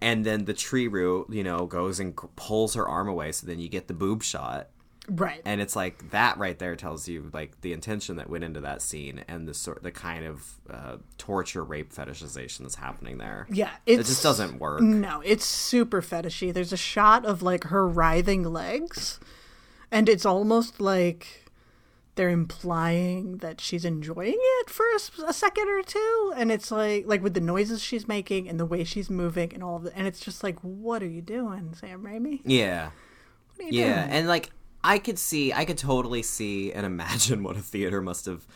And 0.00 0.24
then 0.24 0.44
the 0.44 0.54
tree 0.54 0.88
root 0.88 1.26
you 1.30 1.42
know 1.44 1.66
goes 1.66 1.98
and 2.00 2.14
pulls 2.36 2.74
her 2.74 2.88
arm 2.88 3.08
away 3.08 3.32
so 3.32 3.46
then 3.46 3.58
you 3.58 3.68
get 3.68 3.88
the 3.88 3.94
boob 3.94 4.22
shot 4.22 4.68
Right. 5.10 5.40
and 5.46 5.62
it's 5.62 5.74
like 5.74 6.10
that 6.10 6.36
right 6.36 6.58
there 6.58 6.76
tells 6.76 7.08
you 7.08 7.30
like 7.32 7.58
the 7.62 7.72
intention 7.72 8.16
that 8.16 8.28
went 8.28 8.44
into 8.44 8.60
that 8.60 8.82
scene 8.82 9.24
and 9.26 9.48
the 9.48 9.54
sort 9.54 9.82
the 9.82 9.90
kind 9.90 10.26
of 10.26 10.52
uh, 10.68 10.96
torture 11.16 11.64
rape 11.64 11.94
fetishization 11.94 12.58
that's 12.58 12.74
happening 12.74 13.16
there 13.16 13.46
Yeah, 13.50 13.70
it 13.86 13.96
just 13.96 14.22
doesn't 14.22 14.58
work 14.58 14.82
No, 14.82 15.22
it's 15.24 15.46
super 15.46 16.02
fetishy. 16.02 16.52
There's 16.52 16.74
a 16.74 16.76
shot 16.76 17.24
of 17.24 17.40
like 17.42 17.64
her 17.64 17.88
writhing 17.88 18.42
legs, 18.44 19.18
and 19.90 20.10
it's 20.10 20.26
almost 20.26 20.78
like 20.78 21.47
they're 22.18 22.28
implying 22.28 23.38
that 23.38 23.60
she's 23.60 23.84
enjoying 23.86 24.36
it 24.36 24.68
for 24.68 24.84
a 25.26 25.32
second 25.32 25.68
or 25.70 25.82
two, 25.82 26.32
and 26.36 26.52
it's 26.52 26.70
like 26.70 27.06
like 27.06 27.22
with 27.22 27.32
the 27.34 27.40
noises 27.40 27.80
she's 27.82 28.06
making 28.06 28.48
and 28.48 28.60
the 28.60 28.66
way 28.66 28.84
she's 28.84 29.08
moving 29.08 29.54
and 29.54 29.62
all 29.62 29.76
of 29.76 29.86
it, 29.86 29.92
and 29.96 30.06
it's 30.06 30.20
just 30.20 30.42
like, 30.42 30.58
what 30.60 31.02
are 31.02 31.08
you 31.08 31.22
doing, 31.22 31.72
Sam 31.74 32.02
Raimi? 32.02 32.40
yeah 32.44 32.90
What 33.56 33.64
are 33.64 33.70
you 33.70 33.80
yeah 33.80 34.02
doing? 34.02 34.12
and 34.18 34.28
like 34.28 34.50
i 34.84 34.98
could 34.98 35.18
see 35.18 35.52
i 35.52 35.64
could 35.64 35.78
totally 35.78 36.22
see 36.22 36.72
and 36.72 36.84
imagine 36.94 37.42
what 37.42 37.56
a 37.56 37.60
theater 37.62 38.00
must 38.00 38.26
have 38.26 38.46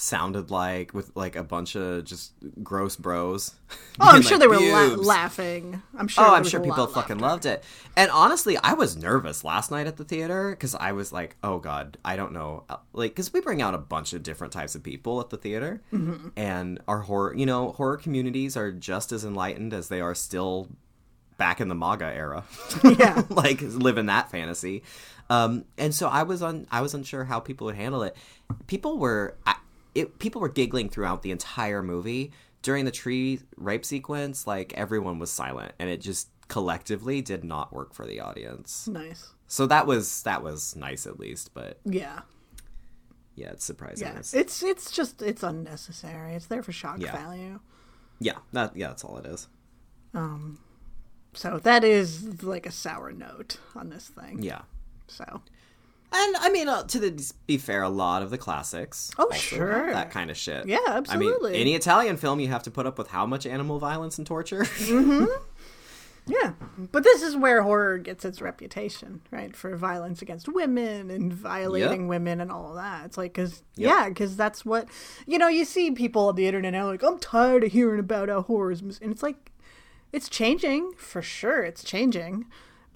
sounded 0.00 0.48
like 0.48 0.94
with 0.94 1.10
like 1.16 1.34
a 1.34 1.42
bunch 1.42 1.74
of 1.74 2.04
just 2.04 2.32
gross 2.62 2.94
bros 2.94 3.56
Oh, 3.98 4.08
I'm 4.10 4.22
sure 4.22 4.38
like, 4.38 4.40
they 4.40 4.46
were 4.46 4.72
la- 4.72 4.94
laughing. 5.02 5.82
I'm 5.98 6.06
sure. 6.06 6.24
Oh, 6.24 6.34
I'm 6.34 6.44
sure 6.44 6.60
people 6.60 6.86
fucking 6.86 7.18
loved 7.18 7.46
it. 7.46 7.64
And 7.96 8.08
honestly, 8.12 8.56
I 8.56 8.74
was 8.74 8.96
nervous 8.96 9.42
last 9.42 9.72
night 9.72 9.88
at 9.88 9.96
the 9.96 10.04
theater 10.04 10.50
because 10.50 10.76
I 10.76 10.92
was 10.92 11.12
like, 11.12 11.36
oh 11.42 11.58
god, 11.58 11.98
I 12.04 12.14
don't 12.14 12.32
know, 12.32 12.62
Uh, 12.70 12.76
like 12.92 13.10
because 13.10 13.32
we 13.32 13.40
bring 13.40 13.60
out 13.60 13.74
a 13.74 13.78
bunch 13.78 14.12
of 14.12 14.22
different 14.22 14.52
types 14.52 14.76
of 14.76 14.84
people 14.84 15.20
at 15.20 15.30
the 15.30 15.36
theater, 15.36 15.82
Mm-hmm. 15.92 16.28
and 16.36 16.80
our 16.86 17.00
horror, 17.00 17.34
you 17.34 17.44
know, 17.44 17.72
horror 17.72 17.96
communities 17.96 18.56
are 18.56 18.70
just 18.70 19.10
as 19.10 19.24
enlightened 19.24 19.74
as 19.74 19.88
they 19.88 20.00
are 20.00 20.14
still 20.14 20.68
back 21.38 21.60
in 21.60 21.66
the 21.68 21.74
MAGA 21.74 22.06
era. 22.14 22.44
Yeah. 22.84 23.22
like 23.30 23.60
living 23.62 24.06
that 24.06 24.30
fantasy. 24.30 24.84
Um, 25.30 25.64
and 25.76 25.94
so 25.94 26.08
I 26.08 26.22
was 26.22 26.40
on, 26.40 26.66
I 26.70 26.80
was 26.82 26.94
unsure 26.94 27.24
how 27.24 27.38
people 27.40 27.66
would 27.66 27.76
handle 27.76 28.02
it. 28.04 28.16
People 28.66 28.96
were, 28.98 29.36
I, 29.46 29.56
it, 30.00 30.18
people 30.18 30.40
were 30.40 30.48
giggling 30.48 30.88
throughout 30.88 31.22
the 31.22 31.30
entire 31.30 31.82
movie 31.82 32.32
during 32.62 32.84
the 32.84 32.90
tree 32.90 33.40
rape 33.56 33.84
sequence. 33.84 34.46
Like 34.46 34.72
everyone 34.74 35.18
was 35.18 35.30
silent, 35.30 35.72
and 35.78 35.88
it 35.90 36.00
just 36.00 36.28
collectively 36.48 37.20
did 37.20 37.44
not 37.44 37.72
work 37.72 37.92
for 37.94 38.06
the 38.06 38.20
audience. 38.20 38.88
Nice. 38.88 39.32
So 39.46 39.66
that 39.66 39.86
was 39.86 40.22
that 40.22 40.42
was 40.42 40.76
nice 40.76 41.06
at 41.06 41.18
least, 41.18 41.52
but 41.54 41.78
Yeah. 41.84 42.20
yeah, 43.34 43.50
it's 43.50 43.64
surprising. 43.64 44.06
Yeah. 44.06 44.12
It's- 44.12 44.34
It's 44.34 44.62
it's 44.62 44.90
just 44.90 45.22
it's 45.22 45.42
unnecessary. 45.42 46.34
It's 46.34 46.46
there 46.46 46.62
for 46.62 46.72
shock 46.72 47.00
Yeah. 47.00 47.12
value. 47.12 47.60
yeah, 48.20 48.38
that 48.52 48.76
yeah, 48.76 48.88
that's 48.88 49.04
all 49.04 49.16
it 49.18 49.26
is. 49.26 49.48
Um, 50.14 50.58
so 51.34 51.58
that 51.60 51.84
is 51.84 52.42
like 52.42 52.66
a 52.66 52.70
sour 52.72 53.12
note 53.12 53.58
on 53.76 53.90
this 53.90 54.08
thing. 54.08 54.42
Yeah. 54.42 54.62
So 55.06 55.42
And 56.10 56.36
I 56.38 56.48
mean, 56.50 56.68
uh, 56.68 56.84
to 56.84 56.98
the, 56.98 57.32
be 57.46 57.58
fair, 57.58 57.82
a 57.82 57.88
lot 57.90 58.22
of 58.22 58.30
the 58.30 58.38
classics. 58.38 59.10
Oh, 59.18 59.30
sure. 59.32 59.92
that 59.92 60.10
kind 60.10 60.30
of 60.30 60.36
shit. 60.36 60.66
Yeah, 60.66 60.78
absolutely. 60.86 61.50
I 61.50 61.52
mean, 61.52 61.60
any 61.60 61.74
Italian 61.74 62.16
film, 62.16 62.40
you 62.40 62.48
have 62.48 62.62
to 62.62 62.70
put 62.70 62.86
up 62.86 62.96
with 62.96 63.08
how 63.08 63.26
much 63.26 63.44
animal 63.46 63.78
violence 63.78 64.16
and 64.18 64.26
torture. 64.26 64.66
Yeah, 66.30 66.52
but 66.92 67.04
this 67.04 67.22
is 67.22 67.34
where 67.36 67.62
horror 67.62 67.96
gets 67.96 68.22
its 68.22 68.42
reputation, 68.42 69.22
right? 69.30 69.56
For 69.56 69.74
violence 69.76 70.20
against 70.20 70.46
women 70.46 71.10
and 71.10 71.32
violating 71.32 72.02
Yep. 72.02 72.08
women 72.10 72.40
and 72.42 72.52
all 72.52 72.74
that. 72.74 73.06
It's 73.06 73.16
like, 73.16 73.32
cause 73.32 73.62
Yep. 73.76 73.88
yeah, 73.90 74.08
because 74.10 74.36
that's 74.36 74.62
what 74.62 74.88
you 75.26 75.38
know. 75.38 75.48
You 75.48 75.64
see 75.64 75.90
people 75.92 76.28
on 76.28 76.34
the 76.36 76.46
internet 76.46 76.72
now, 76.74 76.84
like, 76.84 77.02
I'm 77.02 77.18
tired 77.18 77.64
of 77.64 77.72
hearing 77.72 77.98
about 77.98 78.28
how 78.28 78.42
horror 78.42 78.72
is, 78.72 78.82
mis-" 78.82 78.98
and 78.98 79.10
it's 79.10 79.22
like, 79.22 79.52
it's 80.12 80.28
changing 80.28 80.92
for 80.98 81.22
sure. 81.22 81.62
It's 81.62 81.82
changing, 81.82 82.44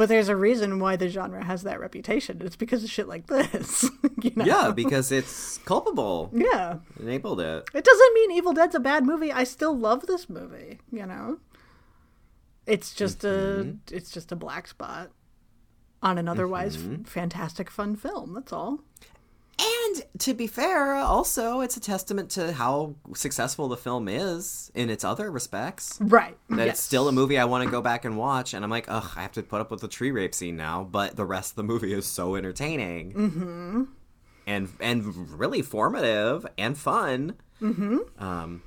but 0.02 0.08
there's 0.08 0.28
a 0.28 0.34
reason 0.34 0.80
why 0.80 0.96
the 0.96 1.08
genre 1.08 1.44
has 1.44 1.62
that 1.62 1.78
reputation. 1.78 2.42
It's 2.44 2.56
because 2.56 2.82
of 2.82 2.90
shit 2.90 3.06
like 3.06 3.28
this. 3.28 3.88
you 4.20 4.32
know? 4.34 4.44
Yeah, 4.44 4.72
because 4.72 5.12
it's 5.12 5.58
culpable. 5.58 6.28
yeah. 6.34 6.78
Enabled 6.98 7.40
it. 7.40 7.70
It 7.72 7.84
doesn't 7.84 8.14
mean 8.14 8.32
Evil 8.32 8.52
Dead's 8.52 8.74
a 8.74 8.80
bad 8.80 9.06
movie. 9.06 9.30
I 9.30 9.44
still 9.44 9.78
love 9.78 10.08
this 10.08 10.28
movie, 10.28 10.80
you 10.90 11.06
know. 11.06 11.38
It's 12.66 12.92
just 12.92 13.22
a 13.22 13.28
mm-hmm. 13.62 13.94
it's 13.94 14.10
just 14.10 14.32
a 14.32 14.34
black 14.34 14.66
spot 14.66 15.12
on 16.02 16.18
an 16.18 16.26
otherwise 16.28 16.74
f- 16.74 16.82
mm-hmm. 16.82 17.02
fantastic 17.04 17.70
fun 17.70 17.94
film. 17.94 18.34
That's 18.34 18.52
all. 18.52 18.80
And 19.58 20.02
to 20.20 20.34
be 20.34 20.46
fair, 20.46 20.94
also 20.94 21.60
it's 21.60 21.76
a 21.76 21.80
testament 21.80 22.30
to 22.30 22.52
how 22.52 22.94
successful 23.14 23.68
the 23.68 23.76
film 23.76 24.08
is 24.08 24.70
in 24.74 24.90
its 24.90 25.04
other 25.04 25.30
respects. 25.30 25.98
Right. 26.00 26.36
That 26.48 26.66
yes. 26.66 26.74
it's 26.74 26.82
still 26.82 27.08
a 27.08 27.12
movie 27.12 27.38
I 27.38 27.44
want 27.44 27.64
to 27.64 27.70
go 27.70 27.82
back 27.82 28.04
and 28.04 28.16
watch, 28.16 28.54
and 28.54 28.64
I'm 28.64 28.70
like, 28.70 28.86
ugh, 28.88 29.10
I 29.16 29.22
have 29.22 29.32
to 29.32 29.42
put 29.42 29.60
up 29.60 29.70
with 29.70 29.80
the 29.80 29.88
tree 29.88 30.10
rape 30.10 30.34
scene 30.34 30.56
now. 30.56 30.84
But 30.84 31.16
the 31.16 31.24
rest 31.24 31.52
of 31.52 31.56
the 31.56 31.64
movie 31.64 31.92
is 31.92 32.06
so 32.06 32.34
entertaining, 32.34 33.12
mm-hmm. 33.12 33.82
and 34.46 34.68
and 34.80 35.38
really 35.38 35.62
formative 35.62 36.46
and 36.58 36.76
fun. 36.76 37.36
Mm-hmm. 37.60 37.98
Um, 38.18 38.62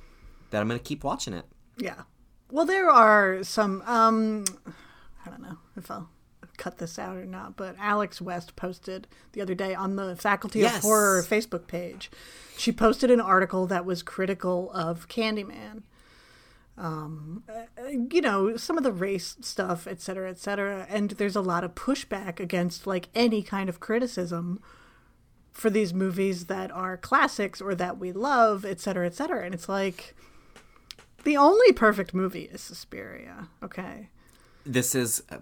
that 0.50 0.62
I'm 0.62 0.68
gonna 0.68 0.78
keep 0.78 1.04
watching 1.04 1.34
it. 1.34 1.44
Yeah. 1.76 2.02
Well, 2.50 2.64
there 2.64 2.88
are 2.88 3.42
some 3.42 3.82
um 3.86 4.44
I 5.24 5.30
don't 5.30 5.42
know 5.42 5.58
if 5.76 5.90
I'll 5.90 6.08
cut 6.56 6.78
this 6.78 6.98
out 6.98 7.16
or 7.16 7.26
not, 7.26 7.56
but 7.56 7.76
Alex 7.78 8.20
West 8.20 8.56
posted 8.56 9.06
the 9.32 9.40
other 9.40 9.54
day 9.54 9.74
on 9.74 9.96
the 9.96 10.16
Faculty 10.16 10.60
Yes. 10.60 10.76
of 10.76 10.82
Horror 10.82 11.22
Facebook 11.22 11.66
page. 11.66 12.10
She 12.56 12.72
posted 12.72 13.10
an 13.10 13.20
article 13.20 13.66
that 13.66 13.84
was 13.84 14.02
critical 14.02 14.70
of 14.72 15.08
Candyman. 15.08 15.82
Um, 16.78 17.42
uh, 17.48 17.86
you 17.88 18.20
know, 18.20 18.56
some 18.58 18.76
of 18.76 18.84
the 18.84 18.92
race 18.92 19.36
stuff, 19.40 19.86
et 19.86 20.00
cetera, 20.00 20.28
et 20.28 20.38
cetera. 20.38 20.86
And 20.90 21.10
there's 21.12 21.36
a 21.36 21.40
lot 21.40 21.64
of 21.64 21.74
pushback 21.74 22.38
against 22.38 22.86
like 22.86 23.08
any 23.14 23.42
kind 23.42 23.68
of 23.70 23.80
criticism 23.80 24.60
for 25.52 25.70
these 25.70 25.94
movies 25.94 26.46
that 26.46 26.70
are 26.70 26.98
classics 26.98 27.62
or 27.62 27.74
that 27.74 27.96
we 27.98 28.12
love, 28.12 28.66
et 28.66 28.78
cetera, 28.78 29.06
et 29.06 29.14
cetera. 29.14 29.44
And 29.44 29.54
it's 29.54 29.70
like 29.70 30.14
the 31.24 31.36
only 31.38 31.72
perfect 31.72 32.12
movie 32.12 32.42
is 32.52 32.60
Suspiria. 32.60 33.48
Okay. 33.62 34.10
This 34.66 34.94
is 34.94 35.22
uh, 35.30 35.38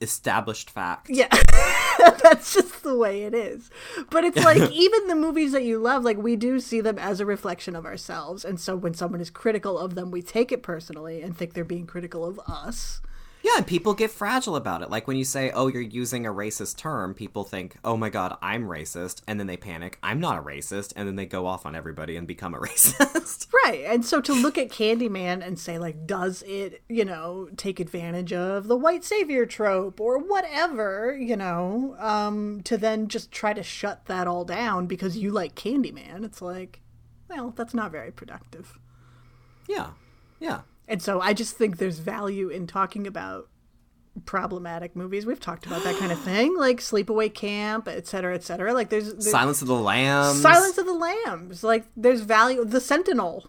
established 0.00 0.70
fact. 0.70 1.08
Yeah. 1.10 1.28
That's 2.22 2.54
just 2.54 2.82
the 2.82 2.96
way 2.96 3.22
it 3.22 3.34
is. 3.34 3.70
But 4.10 4.24
it's 4.24 4.42
like 4.44 4.70
even 4.72 5.06
the 5.06 5.14
movies 5.14 5.52
that 5.52 5.64
you 5.64 5.78
love, 5.78 6.04
like 6.04 6.18
we 6.18 6.36
do 6.36 6.60
see 6.60 6.80
them 6.80 6.98
as 6.98 7.20
a 7.20 7.26
reflection 7.26 7.74
of 7.76 7.84
ourselves. 7.84 8.44
And 8.44 8.60
so 8.60 8.76
when 8.76 8.94
someone 8.94 9.20
is 9.20 9.30
critical 9.30 9.78
of 9.78 9.94
them, 9.94 10.10
we 10.10 10.22
take 10.22 10.52
it 10.52 10.62
personally 10.62 11.22
and 11.22 11.36
think 11.36 11.54
they're 11.54 11.64
being 11.64 11.86
critical 11.86 12.24
of 12.24 12.40
us. 12.46 13.00
Yeah, 13.42 13.52
and 13.58 13.66
people 13.66 13.94
get 13.94 14.10
fragile 14.10 14.56
about 14.56 14.82
it. 14.82 14.90
Like 14.90 15.06
when 15.06 15.16
you 15.16 15.24
say, 15.24 15.50
"Oh, 15.52 15.68
you're 15.68 15.80
using 15.80 16.26
a 16.26 16.32
racist 16.32 16.76
term," 16.76 17.14
people 17.14 17.44
think, 17.44 17.76
"Oh 17.84 17.96
my 17.96 18.08
god, 18.10 18.36
I'm 18.42 18.64
racist," 18.64 19.22
and 19.28 19.38
then 19.38 19.46
they 19.46 19.56
panic. 19.56 19.96
I'm 20.02 20.18
not 20.18 20.38
a 20.38 20.42
racist, 20.42 20.92
and 20.96 21.06
then 21.06 21.14
they 21.16 21.24
go 21.24 21.46
off 21.46 21.64
on 21.64 21.76
everybody 21.76 22.16
and 22.16 22.26
become 22.26 22.52
a 22.54 22.58
racist. 22.68 23.46
Right. 23.64 23.84
And 23.86 24.04
so 24.04 24.20
to 24.22 24.32
look 24.34 24.58
at 24.58 24.70
Candyman 24.70 25.46
and 25.46 25.58
say, 25.58 25.78
like, 25.78 26.06
does 26.06 26.42
it, 26.46 26.82
you 26.88 27.04
know, 27.04 27.48
take 27.56 27.78
advantage 27.80 28.32
of 28.32 28.66
the 28.66 28.76
white 28.76 29.04
savior 29.04 29.46
trope 29.46 30.00
or 30.00 30.18
whatever, 30.18 31.16
you 31.16 31.36
know, 31.36 31.94
um, 32.00 32.60
to 32.64 32.76
then 32.76 33.08
just 33.08 33.30
try 33.30 33.52
to 33.52 33.62
shut 33.62 34.06
that 34.06 34.26
all 34.26 34.44
down 34.44 34.86
because 34.86 35.16
you 35.16 35.30
like 35.30 35.54
Candyman, 35.54 36.24
it's 36.24 36.42
like, 36.42 36.80
well, 37.28 37.52
that's 37.56 37.74
not 37.74 37.92
very 37.92 38.10
productive. 38.10 38.78
yeah, 39.68 39.90
yeah. 40.40 40.62
And 40.88 41.02
so 41.02 41.20
I 41.20 41.34
just 41.34 41.56
think 41.56 41.76
there's 41.76 41.98
value 41.98 42.48
in 42.48 42.66
talking 42.66 43.06
about 43.06 43.48
problematic 44.24 44.96
movies. 44.96 45.26
We've 45.26 45.38
talked 45.38 45.66
about 45.66 45.84
that 45.84 45.96
kind 45.96 46.10
of 46.10 46.18
thing, 46.22 46.56
like 46.56 46.78
Sleepaway 46.78 47.32
Camp, 47.32 47.86
et 47.88 48.06
cetera, 48.06 48.34
et 48.34 48.42
cetera. 48.42 48.72
Like 48.72 48.88
there's, 48.88 49.12
there's 49.12 49.30
Silence 49.30 49.62
of 49.62 49.68
the 49.68 49.74
Lambs. 49.74 50.40
Silence 50.40 50.78
of 50.78 50.86
the 50.86 50.94
Lambs. 50.94 51.62
Like 51.62 51.84
there's 51.96 52.22
value. 52.22 52.64
The 52.64 52.80
Sentinel, 52.80 53.46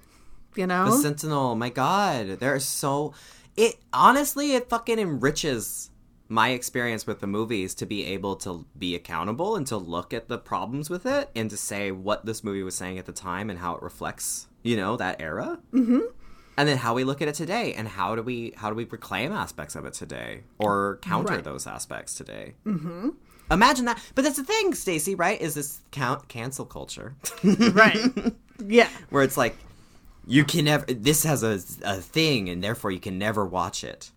you 0.55 0.67
know. 0.67 0.91
The 0.91 0.97
Sentinel. 0.97 1.55
My 1.55 1.69
God, 1.69 2.39
there 2.39 2.53
are 2.53 2.59
so. 2.59 3.13
It 3.55 3.77
honestly, 3.93 4.53
it 4.53 4.69
fucking 4.69 4.99
enriches 4.99 5.89
my 6.29 6.49
experience 6.49 7.07
with 7.07 7.19
the 7.21 7.27
movies 7.27 7.73
to 7.73 7.85
be 7.87 8.05
able 8.05 8.35
to 8.35 8.65
be 8.77 8.93
accountable 8.93 9.55
and 9.55 9.65
to 9.65 9.75
look 9.77 10.13
at 10.13 10.27
the 10.27 10.37
problems 10.37 10.87
with 10.89 11.05
it 11.07 11.29
and 11.35 11.49
to 11.49 11.57
say 11.57 11.91
what 11.91 12.25
this 12.25 12.43
movie 12.43 12.61
was 12.61 12.75
saying 12.75 12.99
at 12.99 13.07
the 13.07 13.11
time 13.11 13.49
and 13.49 13.57
how 13.57 13.73
it 13.73 13.81
reflects, 13.81 14.47
you 14.61 14.77
know, 14.77 14.95
that 14.95 15.19
era. 15.19 15.59
Mm-hmm. 15.73 16.01
And 16.59 16.67
then 16.67 16.77
how 16.77 16.93
we 16.93 17.05
look 17.05 17.21
at 17.21 17.29
it 17.29 17.35
today 17.35 17.73
and 17.73 17.87
how 17.87 18.15
do 18.15 18.21
we 18.21 18.53
how 18.57 18.69
do 18.69 18.75
we 18.75 18.83
reclaim 18.83 19.31
aspects 19.31 19.75
of 19.77 19.85
it 19.85 19.93
today 19.93 20.41
or 20.57 20.99
counter 21.01 21.35
Right. 21.35 21.43
those 21.43 21.65
aspects 21.65 22.13
today? 22.15 22.55
Mm-hmm. 22.65 23.09
Imagine 23.49 23.85
that. 23.85 23.99
But 24.13 24.23
that's 24.25 24.35
the 24.35 24.43
thing, 24.43 24.73
Stacie 24.73 25.17
Right? 25.17 25.39
Is 25.39 25.53
this 25.55 25.79
count 25.91 26.27
cancel 26.27 26.65
culture? 26.65 27.15
right. 27.43 27.97
Yeah. 28.63 28.89
where 29.09 29.23
it's 29.23 29.37
like 29.37 29.55
you 30.27 30.43
can 30.43 30.65
never 30.65 30.85
this 30.85 31.23
has 31.23 31.43
a, 31.43 31.61
a 31.83 31.95
thing 32.01 32.49
and 32.49 32.61
therefore 32.61 32.91
you 32.91 32.99
can 32.99 33.17
never 33.17 33.45
watch 33.45 33.83
it 33.85 34.11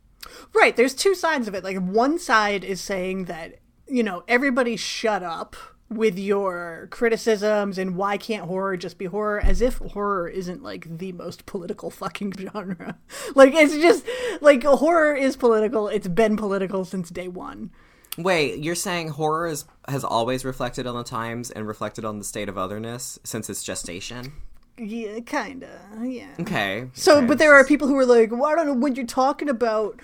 Right. 0.52 0.74
There's 0.76 0.94
two 0.94 1.14
sides 1.14 1.46
of 1.48 1.54
it. 1.54 1.62
Like 1.64 1.78
one 1.78 2.18
side 2.18 2.62
is 2.64 2.80
saying 2.80 3.24
that, 3.26 3.58
you 3.88 4.02
know, 4.02 4.22
everybody 4.28 4.76
shut 4.76 5.22
up 5.22 5.54
with 5.96 6.18
your 6.18 6.88
criticisms 6.90 7.78
and 7.78 7.96
why 7.96 8.16
can't 8.16 8.46
horror 8.46 8.76
just 8.76 8.98
be 8.98 9.04
horror 9.06 9.40
as 9.40 9.60
if 9.60 9.78
horror 9.78 10.28
isn't 10.28 10.62
like 10.62 10.98
the 10.98 11.12
most 11.12 11.46
political 11.46 11.90
fucking 11.90 12.32
genre. 12.38 12.98
like 13.34 13.54
it's 13.54 13.74
just 13.76 14.04
like 14.40 14.62
horror 14.64 15.14
is 15.14 15.36
political. 15.36 15.88
It's 15.88 16.08
been 16.08 16.36
political 16.36 16.84
since 16.84 17.10
day 17.10 17.28
1. 17.28 17.70
wait 18.18 18.58
you're 18.58 18.74
saying 18.74 19.08
horror 19.08 19.46
is, 19.46 19.64
has 19.88 20.04
always 20.04 20.44
reflected 20.44 20.86
on 20.86 20.94
the 20.94 21.04
times 21.04 21.50
and 21.50 21.66
reflected 21.66 22.04
on 22.04 22.18
the 22.18 22.24
state 22.24 22.48
of 22.48 22.58
otherness 22.58 23.18
since 23.24 23.48
its 23.48 23.62
gestation 23.64 24.32
Yeah, 24.78 25.20
kind 25.20 25.64
of. 25.64 26.04
Yeah. 26.04 26.34
okay 26.40 26.88
So, 26.94 27.18
okay. 27.18 27.26
but 27.26 27.38
there 27.38 27.54
are 27.54 27.64
people 27.64 27.88
who 27.88 27.96
are 27.96 28.06
like, 28.06 28.30
well, 28.30 28.46
I 28.46 28.54
don't 28.54 28.66
know 28.66 28.74
when 28.74 28.94
you're 28.96 29.06
talking 29.06 29.48
about 29.48 29.98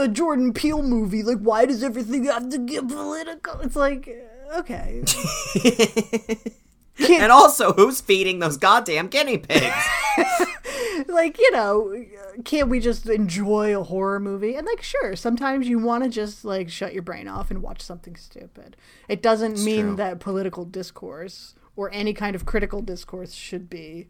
a 0.00 0.06
Jordan 0.08 0.52
Peele 0.52 0.82
movie. 0.82 1.22
Like, 1.22 1.38
why 1.38 1.64
does 1.66 1.82
everything 1.82 2.24
have 2.24 2.48
to 2.50 2.58
get 2.58 2.86
political? 2.88 3.60
It's 3.60 3.74
like, 3.76 4.08
uh, 4.08 4.31
okay. 4.52 5.02
And 6.98 7.32
also 7.32 7.72
who's 7.72 8.00
feeding 8.00 8.38
those 8.38 8.56
goddamn 8.56 9.08
guinea 9.08 9.38
pigs 9.38 9.74
like, 11.08 11.38
you 11.38 11.50
know, 11.52 12.04
can't 12.44 12.68
we 12.68 12.80
just 12.80 13.08
enjoy 13.08 13.78
a 13.78 13.82
horror 13.82 14.20
movie? 14.20 14.54
And 14.54 14.66
like, 14.66 14.82
sure, 14.82 15.16
sometimes 15.16 15.68
you 15.68 15.78
want 15.78 16.04
to 16.04 16.10
just 16.10 16.44
like 16.44 16.68
shut 16.68 16.92
your 16.92 17.02
brain 17.02 17.28
off 17.28 17.50
and 17.50 17.62
watch 17.62 17.80
something 17.80 18.16
stupid. 18.16 18.76
It 19.08 19.22
doesn't 19.22 19.62
mean 19.64 19.86
true. 19.88 19.96
that 19.96 20.20
political 20.20 20.64
discourse 20.64 21.54
or 21.76 21.90
any 21.92 22.12
kind 22.12 22.36
of 22.36 22.46
critical 22.46 22.82
discourse 22.82 23.32
should 23.32 23.70
be 23.70 24.08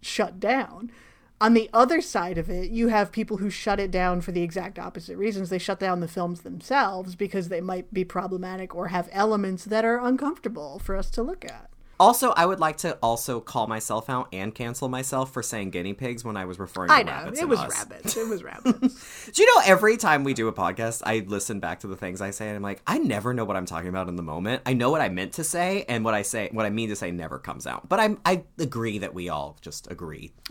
shut 0.00 0.40
down. 0.40 0.90
On 1.42 1.54
the 1.54 1.68
other 1.72 2.00
side 2.00 2.38
of 2.38 2.48
it, 2.48 2.70
you 2.70 2.86
have 2.86 3.10
people 3.10 3.38
who 3.38 3.50
shut 3.50 3.80
it 3.80 3.90
down 3.90 4.20
for 4.20 4.30
the 4.30 4.42
exact 4.42 4.78
opposite 4.78 5.16
reasons. 5.16 5.50
They 5.50 5.58
shut 5.58 5.80
down 5.80 5.98
the 5.98 6.06
films 6.06 6.42
themselves 6.42 7.16
because 7.16 7.48
they 7.48 7.60
might 7.60 7.92
be 7.92 8.04
problematic 8.04 8.76
or 8.76 8.88
have 8.88 9.08
elements 9.10 9.64
that 9.64 9.84
are 9.84 9.98
uncomfortable 9.98 10.78
for 10.78 10.94
us 10.96 11.10
to 11.10 11.22
look 11.24 11.44
at. 11.44 11.71
Also 12.02 12.30
i 12.32 12.44
would 12.44 12.58
like 12.60 12.76
to 12.76 12.98
also 13.02 13.40
call 13.40 13.66
myself 13.66 14.10
out 14.10 14.28
and 14.32 14.54
cancel 14.54 14.88
myself 14.88 15.32
for 15.32 15.42
saying 15.42 15.70
guinea 15.70 15.92
pigs 15.94 16.24
when 16.24 16.36
i 16.36 16.44
was 16.44 16.58
referring 16.58 16.88
to 16.88 16.94
I 16.94 17.02
know. 17.02 17.12
rabbits 17.12 17.40
It 17.40 17.48
was 17.48 17.60
us. 17.60 17.70
rabbits. 17.70 18.16
It 18.16 18.28
was 18.28 18.42
rabbits. 18.50 19.30
Do 19.30 19.42
you 19.42 19.54
know 19.54 19.62
every 19.64 19.96
time 19.96 20.24
we 20.24 20.34
do 20.34 20.48
a 20.48 20.52
podcast, 20.52 21.02
I 21.06 21.24
listen 21.26 21.60
back 21.60 21.80
to 21.80 21.86
the 21.86 21.96
things 21.96 22.20
I 22.20 22.30
say 22.30 22.48
and 22.48 22.56
I'm 22.56 22.62
like, 22.62 22.82
I 22.86 22.98
never 22.98 23.32
know 23.32 23.44
what 23.44 23.56
I'm 23.56 23.66
talking 23.66 23.88
about 23.88 24.08
in 24.08 24.16
the 24.16 24.22
moment. 24.22 24.62
I 24.66 24.72
know 24.74 24.90
what 24.90 25.00
I 25.00 25.08
meant 25.08 25.32
to 25.34 25.44
say 25.44 25.84
and 25.88 26.04
what 26.04 26.14
I 26.14 26.22
say, 26.22 26.48
what 26.52 26.66
I 26.66 26.70
mean 26.70 26.88
to 26.88 26.96
say 26.96 27.10
never 27.12 27.38
comes 27.38 27.66
out. 27.66 27.88
But 27.88 28.00
I 28.00 28.16
I 28.26 28.42
agree 28.58 28.98
that 28.98 29.14
we 29.14 29.28
all 29.28 29.56
just 29.60 29.90
agree. 29.90 30.32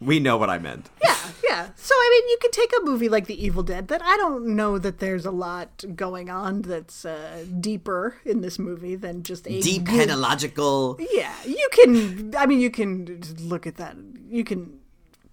we 0.00 0.20
know 0.20 0.36
what 0.36 0.50
I 0.50 0.58
meant. 0.58 0.88
Yeah, 1.02 1.15
yeah. 1.44 1.70
So 1.76 1.94
I 1.94 2.08
mean, 2.20 2.30
you 2.30 2.38
can 2.40 2.50
take 2.50 2.72
a 2.80 2.84
movie 2.84 3.08
like 3.08 3.26
The 3.26 3.44
Evil 3.44 3.62
Dead 3.62 3.88
that 3.88 4.02
I 4.02 4.16
don't 4.16 4.46
know 4.56 4.78
that 4.78 4.98
there's 4.98 5.24
a 5.26 5.30
lot 5.30 5.84
going 5.94 6.30
on 6.30 6.62
that's 6.62 7.04
uh, 7.04 7.44
deeper 7.60 8.16
in 8.24 8.40
this 8.40 8.58
movie 8.58 8.94
than 8.96 9.22
just 9.22 9.46
a 9.46 9.60
Deep 9.60 9.84
good-. 9.84 9.94
Yeah, 11.12 11.34
you 11.44 11.68
can. 11.72 12.34
I 12.36 12.46
mean, 12.46 12.60
you 12.60 12.70
can 12.70 13.20
look 13.40 13.66
at 13.66 13.76
that. 13.76 13.96
You 14.28 14.44
can 14.44 14.80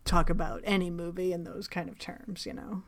talk 0.05 0.29
about 0.29 0.61
any 0.65 0.89
movie 0.89 1.31
in 1.33 1.43
those 1.43 1.67
kind 1.67 1.89
of 1.89 1.97
terms. 1.97 2.45
You 2.45 2.53
know, 2.53 2.83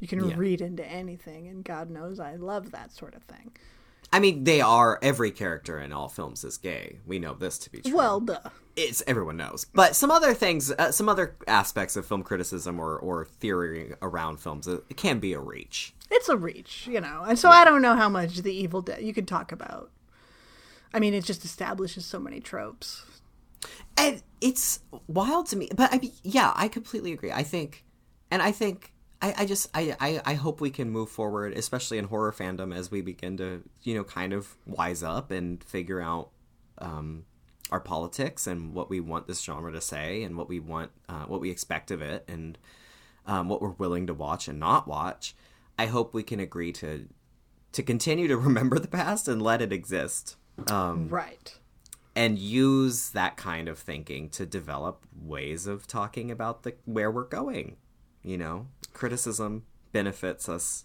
you 0.00 0.08
can 0.08 0.28
Yeah. 0.28 0.34
read 0.36 0.60
into 0.60 0.84
anything, 0.86 1.46
and 1.46 1.64
God 1.64 1.90
knows 1.90 2.18
I 2.20 2.36
love 2.36 2.70
that 2.72 2.92
sort 2.92 3.14
of 3.14 3.22
thing. 3.24 3.52
I 4.14 4.20
mean, 4.20 4.44
they 4.44 4.60
are 4.60 4.98
every 5.02 5.30
character 5.32 5.80
in 5.80 5.92
all 5.92 6.08
films 6.08 6.44
is 6.44 6.56
gay. 6.56 6.98
We 7.04 7.18
know 7.18 7.34
this 7.34 7.58
to 7.58 7.70
be 7.70 7.80
true. 7.80 7.96
Well, 7.96 8.20
duh. 8.20 8.38
it's 8.76 9.02
everyone 9.06 9.36
knows. 9.36 9.64
But 9.64 9.96
some 9.96 10.10
other 10.10 10.34
things, 10.34 10.70
uh, 10.70 10.92
some 10.92 11.08
other 11.08 11.34
aspects 11.48 11.96
of 11.96 12.06
film 12.06 12.22
criticism 12.22 12.78
or 12.78 12.96
or 12.96 13.24
theory 13.24 13.94
around 14.00 14.38
films, 14.38 14.68
it, 14.68 14.84
it 14.88 14.96
can 14.96 15.18
be 15.18 15.32
a 15.32 15.40
reach. 15.40 15.94
It's 16.10 16.28
a 16.28 16.36
reach, 16.36 16.86
you 16.86 17.00
know. 17.00 17.24
And 17.26 17.38
so 17.38 17.48
I 17.48 17.64
don't 17.64 17.82
know 17.82 17.96
how 17.96 18.08
much 18.08 18.38
the 18.38 18.54
Evil 18.54 18.82
Dead 18.82 19.02
you 19.02 19.12
could 19.12 19.26
talk 19.26 19.50
about. 19.52 19.90
I 20.94 21.00
mean, 21.00 21.12
it 21.12 21.24
just 21.24 21.44
establishes 21.44 22.06
so 22.06 22.20
many 22.20 22.38
tropes. 22.40 23.04
and 23.96 24.22
it's 24.40 24.80
wild 25.06 25.46
to 25.46 25.56
me 25.56 25.68
but 25.74 25.92
i 25.92 25.98
mean 25.98 26.12
yeah 26.22 26.52
i 26.54 26.68
completely 26.68 27.12
agree 27.12 27.32
i 27.32 27.42
think 27.42 27.84
and 28.30 28.42
i 28.42 28.52
think 28.52 28.92
I, 29.24 29.34
I 29.38 29.46
just 29.46 29.68
I, 29.74 29.96
I 30.00 30.20
i 30.32 30.34
hope 30.34 30.60
we 30.60 30.70
can 30.70 30.90
move 30.90 31.08
forward 31.08 31.52
especially 31.54 31.98
in 31.98 32.04
horror 32.06 32.32
fandom 32.32 32.74
as 32.76 32.90
we 32.90 33.00
begin 33.00 33.36
to 33.38 33.62
you 33.82 33.94
know 33.94 34.04
kind 34.04 34.32
of 34.32 34.54
wise 34.66 35.02
up 35.02 35.30
and 35.30 35.62
figure 35.64 36.00
out 36.00 36.28
um 36.78 37.24
our 37.70 37.80
politics 37.80 38.46
and 38.46 38.74
what 38.74 38.90
we 38.90 39.00
want 39.00 39.26
this 39.26 39.40
genre 39.42 39.72
to 39.72 39.80
say 39.80 40.22
and 40.24 40.36
what 40.36 40.48
we 40.48 40.60
want 40.60 40.90
uh, 41.08 41.24
what 41.24 41.40
we 41.40 41.50
expect 41.50 41.90
of 41.90 42.02
it 42.02 42.24
and 42.28 42.58
um, 43.26 43.48
what 43.48 43.62
we're 43.62 43.70
willing 43.70 44.06
to 44.06 44.14
watch 44.14 44.46
and 44.48 44.58
not 44.60 44.86
watch 44.86 45.34
i 45.78 45.86
hope 45.86 46.12
we 46.12 46.22
can 46.22 46.38
agree 46.40 46.72
to 46.72 47.08
to 47.72 47.82
continue 47.82 48.28
to 48.28 48.36
remember 48.48 48.78
the 48.78 48.88
past 48.88 49.26
and 49.28 49.40
let 49.40 49.62
it 49.62 49.72
exist 49.72 50.36
um 50.70 51.08
Right. 51.08 51.58
and 52.14 52.38
use 52.38 53.10
that 53.10 53.36
kind 53.38 53.68
of 53.68 53.78
thinking 53.78 54.28
to 54.30 54.44
develop 54.44 55.04
ways 55.18 55.66
of 55.66 55.86
talking 55.86 56.30
about 56.30 56.62
the 56.64 56.74
where 56.84 57.10
we're 57.10 57.24
going 57.24 57.76
you 58.24 58.36
know 58.38 58.66
criticism 58.92 59.64
benefits 59.92 60.48
us 60.48 60.84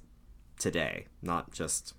today 0.59 1.05
not 1.21 1.51
just 1.51 1.93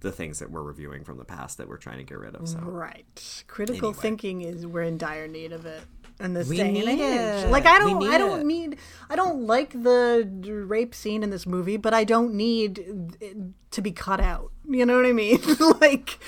the 0.00 0.12
things 0.12 0.40
that 0.40 0.50
we're 0.50 0.62
reviewing 0.62 1.04
from 1.04 1.16
the 1.16 1.24
past 1.24 1.58
that 1.58 1.68
we're 1.68 1.76
trying 1.76 1.98
to 1.98 2.04
get 2.04 2.18
rid 2.18 2.34
of 2.34 2.48
so 2.48 2.58
Right. 2.58 3.44
Critical 3.46 3.88
Anyway. 3.90 4.02
thinking 4.02 4.42
is 4.42 4.66
we're 4.66 4.82
in 4.82 4.98
dire 4.98 5.28
need 5.28 5.52
of 5.52 5.64
it 5.64 5.80
in 6.20 6.34
this 6.34 6.48
We 6.48 6.56
day 6.56 6.68
and 6.68 6.76
age. 6.88 7.44
it. 7.44 7.50
Like 7.50 7.66
I 7.66 7.78
don't 7.78 8.02
I 8.08 8.18
don't 8.18 8.40
it. 8.40 8.46
need 8.46 8.78
I 9.08 9.14
don't 9.16 9.46
like 9.46 9.70
the 9.70 10.28
rape 10.66 10.92
scene 10.94 11.22
in 11.22 11.30
this 11.30 11.46
movie, 11.46 11.76
but 11.76 11.94
I 11.94 12.02
don't 12.04 12.34
need 12.34 13.54
to 13.70 13.80
be 13.80 13.92
cut 13.92 14.20
out. 14.20 14.50
You 14.68 14.84
know 14.86 14.96
what 14.96 15.06
I 15.06 15.12
mean? 15.12 15.40
like 15.80 16.18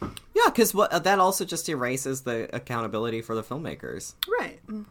yeah 0.00 0.46
because 0.46 0.74
what 0.74 1.04
that 1.04 1.18
also 1.20 1.44
just 1.44 1.68
erases 1.68 2.22
the 2.22 2.48
accountability 2.54 3.22
for 3.22 3.34
the 3.36 3.42
filmmakers 3.44 4.14
right. 4.40 4.58
Mm. 4.66 4.86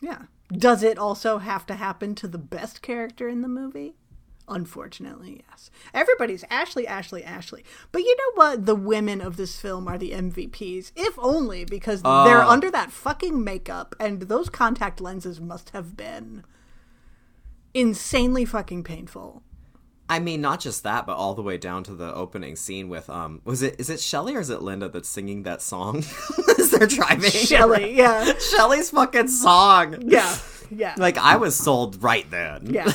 Yeah. 0.00 0.22
Does 0.52 0.82
it 0.82 0.98
also 0.98 1.38
have 1.38 1.66
to 1.66 1.74
happen 1.74 2.14
to 2.16 2.28
the 2.28 2.38
best 2.38 2.82
character 2.82 3.28
in 3.28 3.40
the 3.42 3.48
movie? 3.48 3.94
Unfortunately, 4.48 5.44
yes. 5.48 5.70
Everybody's 5.94 6.44
Ashley, 6.50 6.84
Ashley, 6.84 7.22
Ashley. 7.22 7.64
But 7.92 8.02
you 8.02 8.16
know 8.16 8.32
what? 8.34 8.66
The 8.66 8.74
women 8.74 9.20
of 9.20 9.36
this 9.36 9.60
film 9.60 9.86
are 9.86 9.96
the 9.96 10.10
MVPs, 10.10 10.90
if 10.96 11.16
only 11.20 11.64
because 11.64 12.02
ah. 12.04 12.24
they're 12.24 12.42
Oh. 12.42 12.48
under 12.48 12.68
that 12.72 12.90
fucking 12.90 13.44
makeup, 13.44 13.94
and 14.00 14.22
those 14.22 14.48
contact 14.48 15.00
lenses 15.00 15.40
must 15.40 15.70
have 15.70 15.96
been 15.96 16.44
insanely 17.74 18.44
fucking 18.44 18.82
painful. 18.82 19.44
I 20.10 20.18
mean 20.18 20.40
not 20.40 20.60
just 20.60 20.82
that 20.82 21.06
but 21.06 21.16
all 21.16 21.34
the 21.34 21.42
way 21.42 21.56
down 21.56 21.84
to 21.84 21.94
the 21.94 22.12
opening 22.14 22.56
scene 22.56 22.88
with 22.88 23.08
um 23.08 23.40
was 23.44 23.62
it 23.62 23.76
is 23.78 23.88
it 23.88 24.00
shelly 24.00 24.34
or 24.36 24.40
is 24.40 24.50
it 24.50 24.60
linda 24.60 24.88
that's 24.88 25.08
singing 25.08 25.44
that 25.44 25.62
song 25.62 25.98
as 26.58 26.70
they're 26.70 26.86
driving 26.86 27.30
Shelley, 27.30 27.96
yeah. 27.96 28.32
shelly's 28.38 28.90
fucking 28.90 29.28
song 29.28 30.02
Yeah. 30.06 30.36
Yeah. 30.72 30.94
like 30.98 31.18
i 31.18 31.34
was 31.36 31.56
sold 31.56 32.00
right 32.02 32.30
then 32.30 32.72
yeah. 32.72 32.92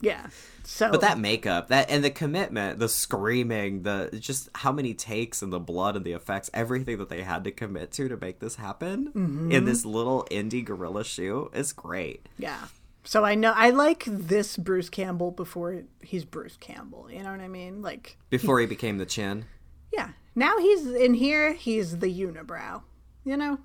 yeah. 0.00 0.26
So 0.66 0.90
But 0.90 1.02
that 1.02 1.18
makeup, 1.18 1.68
that 1.68 1.90
and 1.90 2.02
the 2.02 2.10
commitment, 2.10 2.78
the 2.78 2.88
screaming, 2.88 3.82
the 3.82 4.08
just 4.18 4.48
how 4.54 4.72
many 4.72 4.94
takes 4.94 5.42
and 5.42 5.52
the 5.52 5.60
blood 5.60 5.94
and 5.94 6.04
the 6.06 6.12
effects, 6.12 6.50
everything 6.54 6.96
that 6.98 7.10
they 7.10 7.22
had 7.22 7.44
to 7.44 7.52
commit 7.52 7.92
to 7.92 8.08
to 8.08 8.16
make 8.16 8.40
this 8.40 8.56
happen 8.56 9.12
Mm-hmm. 9.14 9.52
in 9.52 9.66
this 9.66 9.84
little 9.84 10.26
indie 10.30 10.64
guerrilla 10.64 11.04
shoe 11.04 11.50
is 11.54 11.72
great. 11.74 12.28
Yeah. 12.38 12.64
So 13.04 13.24
I 13.24 13.34
know 13.34 13.52
I 13.54 13.70
like 13.70 14.04
this 14.06 14.56
Bruce 14.56 14.88
Campbell 14.88 15.30
before 15.30 15.82
he's 16.02 16.24
Bruce 16.24 16.56
Campbell. 16.56 17.08
You 17.10 17.22
know 17.22 17.30
what 17.30 17.40
I 17.40 17.48
mean? 17.48 17.82
Like 17.82 18.16
Before 18.30 18.58
he 18.60 18.66
became 18.66 18.98
the 18.98 19.06
chin, 19.06 19.44
Yeah. 19.92 20.10
Now 20.34 20.58
he's 20.58 20.86
in 20.86 21.14
here, 21.14 21.52
he's 21.52 21.98
the 21.98 22.06
unibrow. 22.12 22.82
You 23.24 23.36
know? 23.36 23.58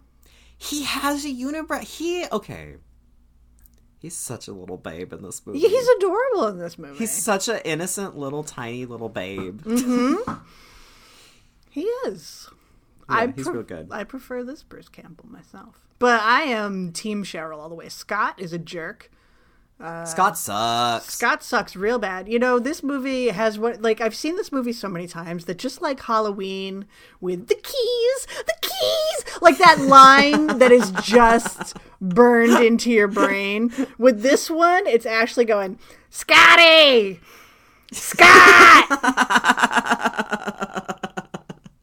he 0.58 0.84
has 0.84 1.24
a 1.26 1.30
unibrow. 1.30 1.82
He 1.82 2.26
okay. 2.32 2.76
He's 3.98 4.16
such 4.16 4.48
a 4.48 4.54
little 4.54 4.78
babe 4.78 5.12
in 5.12 5.24
this 5.24 5.46
movie. 5.46 5.60
He's 5.60 5.88
adorable 5.98 6.48
in 6.48 6.58
this 6.60 6.78
movie. 6.78 6.98
He's 6.98 7.12
such 7.12 7.48
an 7.50 7.60
innocent 7.66 8.18
little 8.18 8.44
tiny 8.44 8.86
little 8.86 9.10
babe. 9.10 9.62
Hmm. 9.66 10.16
he 11.70 11.82
is. 11.82 12.50
Yeah, 13.10 13.32
he's 13.36 13.48
real 13.48 13.64
good. 13.64 13.88
I 13.92 14.04
prefer 14.04 14.44
this 14.44 14.64
Bruce 14.64 14.88
Campbell 14.90 15.26
myself. 15.28 15.82
But 15.98 16.22
I 16.22 16.42
am 16.44 16.92
Team 16.94 17.24
Cheryl 17.24 17.58
all 17.58 17.70
the 17.70 17.76
way. 17.76 17.90
Scott 17.90 18.40
is 18.40 18.54
a 18.54 18.60
jerk. 18.60 19.10
Scott 19.80 20.38
sucks. 20.38 21.14
Scott 21.14 21.42
sucks 21.42 21.74
real 21.74 22.00
bad. 22.00 22.28
You 22.28 22.38
know, 22.38 22.60
this 22.60 22.84
movie 22.84 23.30
has 23.30 23.58
what 23.58 23.82
like 23.82 24.02
I've 24.02 24.16
seen 24.16 24.36
this 24.36 24.52
movie 24.52 24.74
so 24.74 24.90
many 24.90 25.08
times 25.08 25.46
that 25.46 25.58
just 25.58 25.82
like 25.82 26.02
Halloween 26.02 26.86
with 27.22 27.48
the 27.48 27.56
keys, 27.56 28.28
the 28.46 28.56
keys, 28.62 29.42
like 29.42 29.58
that 29.58 29.80
line 29.80 30.60
that 30.60 30.74
is 30.74 30.92
just 31.02 31.78
burned 32.02 32.62
into 32.62 32.92
your 32.92 33.08
brain. 33.08 33.72
With 33.98 34.22
this 34.22 34.50
one, 34.50 34.86
it's 34.86 35.06
actually 35.06 35.46
going, 35.46 35.80
Scotty, 36.10 37.22
Scott. 37.94 38.86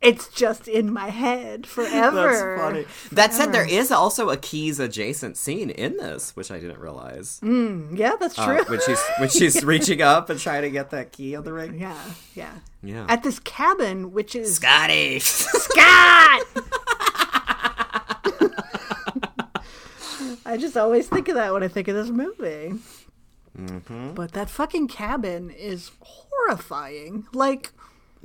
it's 0.06 0.28
just 0.28 0.68
in 0.68 0.92
my 0.92 1.08
head 1.10 1.62
That's 1.62 1.72
forever. 1.72 2.56
funny. 2.58 2.84
That 3.12 3.32
said, 3.34 3.52
there 3.52 3.68
is 3.68 3.90
also 3.92 4.30
a 4.30 4.36
keys 4.36 4.78
adjacent 4.78 5.36
scene 5.36 5.70
in 5.70 5.96
this, 5.96 6.34
which 6.36 6.50
I 6.50 6.58
didn't 6.58 6.78
realize. 6.78 7.40
Yeah, 7.42 8.14
that's 8.20 8.38
Uh, 8.38 8.46
true. 8.46 8.64
when 8.68 8.80
she's 8.86 9.02
when 9.18 9.28
she's 9.28 9.64
reaching 9.72 10.00
up 10.02 10.30
and 10.30 10.38
trying 10.40 10.62
to 10.62 10.70
get 10.70 10.90
that 10.90 11.12
key 11.12 11.34
on 11.36 11.44
the 11.44 11.52
ring. 11.52 11.78
yeah, 11.78 11.98
yeah. 12.34 12.52
Yeah. 12.82 13.06
At 13.08 13.22
this 13.24 13.38
cabin, 13.40 14.12
which 14.12 14.36
is 14.36 14.56
Scotty. 14.56 15.18
Scott. 15.18 16.42
I 20.44 20.56
just 20.56 20.76
always 20.76 21.08
think 21.08 21.28
of 21.28 21.34
that 21.34 21.52
when 21.52 21.62
I 21.64 21.68
think 21.68 21.88
of 21.88 21.96
this 21.96 22.10
movie. 22.10 22.74
Mm-hmm. 23.58 24.12
But 24.14 24.32
that 24.32 24.48
fucking 24.50 24.88
cabin 24.88 25.50
is 25.50 25.90
horrifying. 26.00 27.26
Like, 27.32 27.72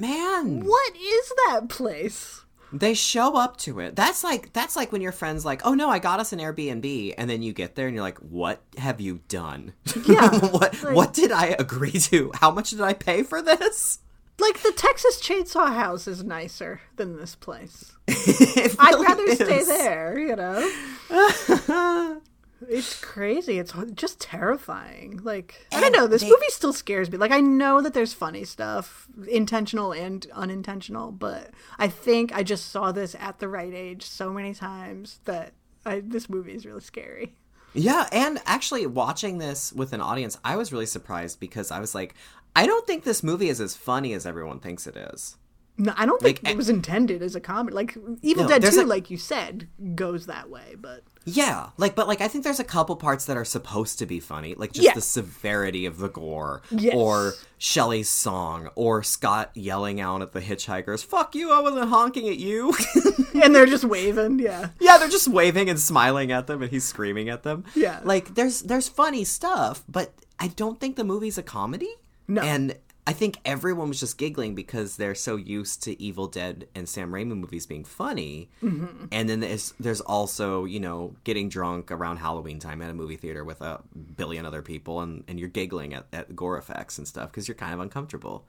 Man, 0.02 0.66
what 0.66 0.96
is 0.96 1.34
that 1.46 1.70
place? 1.70 2.42
they 2.74 2.94
show 2.94 3.36
up 3.36 3.58
to 3.58 3.80
it. 3.80 3.96
That's 3.96 4.24
like 4.24 4.54
that's 4.54 4.76
like 4.76 4.92
when 4.92 5.02
your 5.02 5.12
friends 5.12 5.46
like, 5.46 5.62
"Oh 5.66 5.74
no, 5.74 5.90
I 5.90 6.00
got 6.00 6.20
us 6.20 6.34
an 6.34 6.40
Airbnb," 6.40 7.14
and 7.18 7.30
then 7.30 7.42
you 7.42 7.54
get 7.54 7.76
there 7.76 7.88
and 7.88 7.96
you're 7.96 8.04
like, 8.04 8.18
"What 8.20 8.62
have 8.78 9.02
you 9.02 9.20
done? 9.28 9.74
Yeah, 10.06 10.30
what 10.48 10.76
what 10.94 11.14
did 11.14 11.32
I 11.32 11.56
agree 11.60 11.92
to? 11.92 12.32
How 12.34 12.52
much 12.52 12.72
did 12.72 12.82
I 12.82 12.94
pay 12.94 13.24
for 13.24 13.42
this?" 13.42 14.00
Like, 14.40 14.64
the 14.64 14.72
Texas 14.72 15.22
Chainsaw 15.22 15.72
House 15.72 16.08
is 16.08 16.24
nicer 16.24 16.82
than 16.96 17.16
this 17.16 17.36
place. 17.36 17.92
I'd 18.10 18.76
really 18.80 19.06
rather 19.06 19.36
stay 19.36 19.64
there, 19.64 20.18
you 20.18 20.36
know? 20.36 22.20
It's 22.70 23.00
crazy. 23.02 23.60
It's 23.60 23.74
just 23.96 24.20
terrifying. 24.20 25.20
Like 25.24 25.66
I 25.72 25.80
don't 25.82 25.92
know. 25.94 26.08
This 26.08 26.22
they- 26.22 26.30
movie 26.30 26.46
still 26.50 26.74
scares 26.74 27.12
me. 27.12 27.18
Like 27.18 27.32
I 27.32 27.40
know 27.42 27.82
that 27.82 27.94
there's 27.94 28.14
funny 28.14 28.44
stuff, 28.44 29.08
intentional 29.28 29.92
and 29.92 30.26
unintentional, 30.34 31.12
but 31.12 31.50
I 31.80 31.88
think 31.88 32.34
I 32.34 32.44
just 32.44 32.70
saw 32.72 32.92
this 32.92 33.16
at 33.20 33.40
the 33.40 33.48
right 33.48 33.74
age 33.74 34.04
so 34.04 34.32
many 34.32 34.54
times 34.54 35.20
that 35.26 35.54
I, 35.86 36.02
this 36.02 36.30
movie 36.30 36.54
is 36.54 36.66
really 36.66 36.82
scary. 36.82 37.36
Yeah, 37.74 38.08
and 38.12 38.40
actually 38.46 38.86
watching 38.86 39.38
this 39.38 39.72
with 39.72 39.94
an 39.94 40.02
audience, 40.02 40.38
I 40.44 40.58
was 40.58 40.74
really 40.74 40.86
surprised 40.86 41.40
because 41.40 41.72
I 41.72 41.80
was 41.80 41.96
like, 41.96 42.14
I 42.56 42.66
don't 42.68 42.86
think 42.86 43.04
this 43.06 43.24
movie 43.24 43.48
is 43.48 43.62
as 43.62 43.76
funny 43.78 44.14
as 44.14 44.26
everyone 44.26 44.60
thinks 44.60 44.86
it 44.88 44.98
is. 44.98 45.38
No, 45.78 45.94
I 45.96 46.06
don't 46.06 46.22
think 46.22 46.42
Like, 46.44 46.54
it 46.54 46.58
was 46.58 46.70
eh 46.70 46.74
intended 46.74 47.24
as 47.24 47.34
a 47.34 47.40
comedy. 47.40 47.74
Like 47.74 47.96
Evil 48.22 48.44
No, 48.44 48.50
Dead 48.50 48.62
there's 48.62 48.76
Two, 48.76 48.82
a- 48.82 48.86
like 48.86 49.10
you 49.10 49.18
said, 49.18 49.70
goes 49.96 50.26
that 50.26 50.50
way. 50.50 50.76
But 50.78 51.04
Yeah, 51.26 51.70
like, 51.78 51.94
but 51.96 52.08
like, 52.08 52.20
I 52.20 52.28
think 52.28 52.44
there's 52.44 52.60
a 52.60 52.64
couple 52.64 52.96
parts 52.96 53.26
that 53.26 53.38
are 53.38 53.46
supposed 53.46 54.00
to 54.00 54.06
be 54.08 54.20
funny, 54.20 54.56
like 54.56 54.72
just 54.72 54.84
Yes. 54.86 54.96
the 54.96 55.02
severity 55.02 55.86
of 55.86 56.00
the 56.00 56.10
gore, 56.10 56.64
Yes. 56.72 56.96
or 56.96 57.34
Shelley's 57.60 58.10
song, 58.10 58.70
or 58.76 59.04
Scott 59.04 59.52
yelling 59.54 60.02
out 60.02 60.24
at 60.24 60.32
the 60.32 60.42
hitchhikers, 60.42 61.06
"Fuck 61.06 61.36
you! 61.36 61.52
I 61.52 61.60
wasn't 61.62 61.90
honking 61.90 62.28
at 62.28 62.38
you." 62.38 62.74
and 63.44 63.54
they're 63.54 63.68
just 63.68 63.84
waving. 63.84 64.40
Yeah, 64.40 64.70
yeah, 64.80 64.98
they're 64.98 65.10
just 65.10 65.28
waving 65.28 65.70
and 65.70 65.80
smiling 65.80 66.32
at 66.32 66.48
them, 66.48 66.64
and 66.64 66.72
he's 66.72 66.86
screaming 66.86 67.30
at 67.30 67.44
them. 67.44 67.66
Yeah. 67.76 68.00
like 68.04 68.34
there's 68.34 68.62
there's 68.62 68.90
funny 68.90 69.24
stuff, 69.24 69.84
but 69.88 70.14
I 70.40 70.48
don't 70.48 70.80
think 70.80 70.96
the 70.96 71.04
movie's 71.04 71.38
a 71.38 71.44
comedy. 71.44 71.90
No. 72.28 72.42
and 72.42 72.76
I 73.08 73.14
think 73.14 73.40
everyone 73.46 73.90
was 73.90 74.00
just 74.00 74.18
giggling 74.20 74.54
because 74.54 74.98
they're 74.98 75.16
so 75.16 75.36
used 75.36 75.82
to 75.84 76.00
Evil 76.02 76.28
Dead 76.28 76.68
and 76.76 76.88
Sam 76.88 77.12
Raimi 77.12 77.36
movies 77.36 77.66
being 77.66 77.84
funny. 77.84 78.50
Mm-hmm. 78.64 79.06
And 79.12 79.28
then 79.28 79.40
there's 79.40 79.74
there's 79.80 80.02
also 80.02 80.66
you 80.66 80.80
know 80.80 81.16
getting 81.24 81.50
drunk 81.50 81.92
around 81.92 82.18
Halloween 82.18 82.60
time 82.60 82.82
at 82.82 82.92
a 82.92 82.94
movie 82.94 83.16
theater 83.16 83.44
with 83.44 83.62
a 83.62 83.82
billion 84.16 84.46
other 84.46 84.62
people, 84.62 85.02
and, 85.02 85.24
and 85.28 85.40
you're 85.40 85.50
giggling 85.50 85.94
at, 85.94 86.06
at 86.14 86.36
gore 86.36 86.58
effects 86.58 86.98
and 87.00 87.08
stuff 87.08 87.32
because 87.32 87.48
you're 87.48 87.56
kind 87.56 87.74
of 87.74 87.80
uncomfortable. 87.80 88.46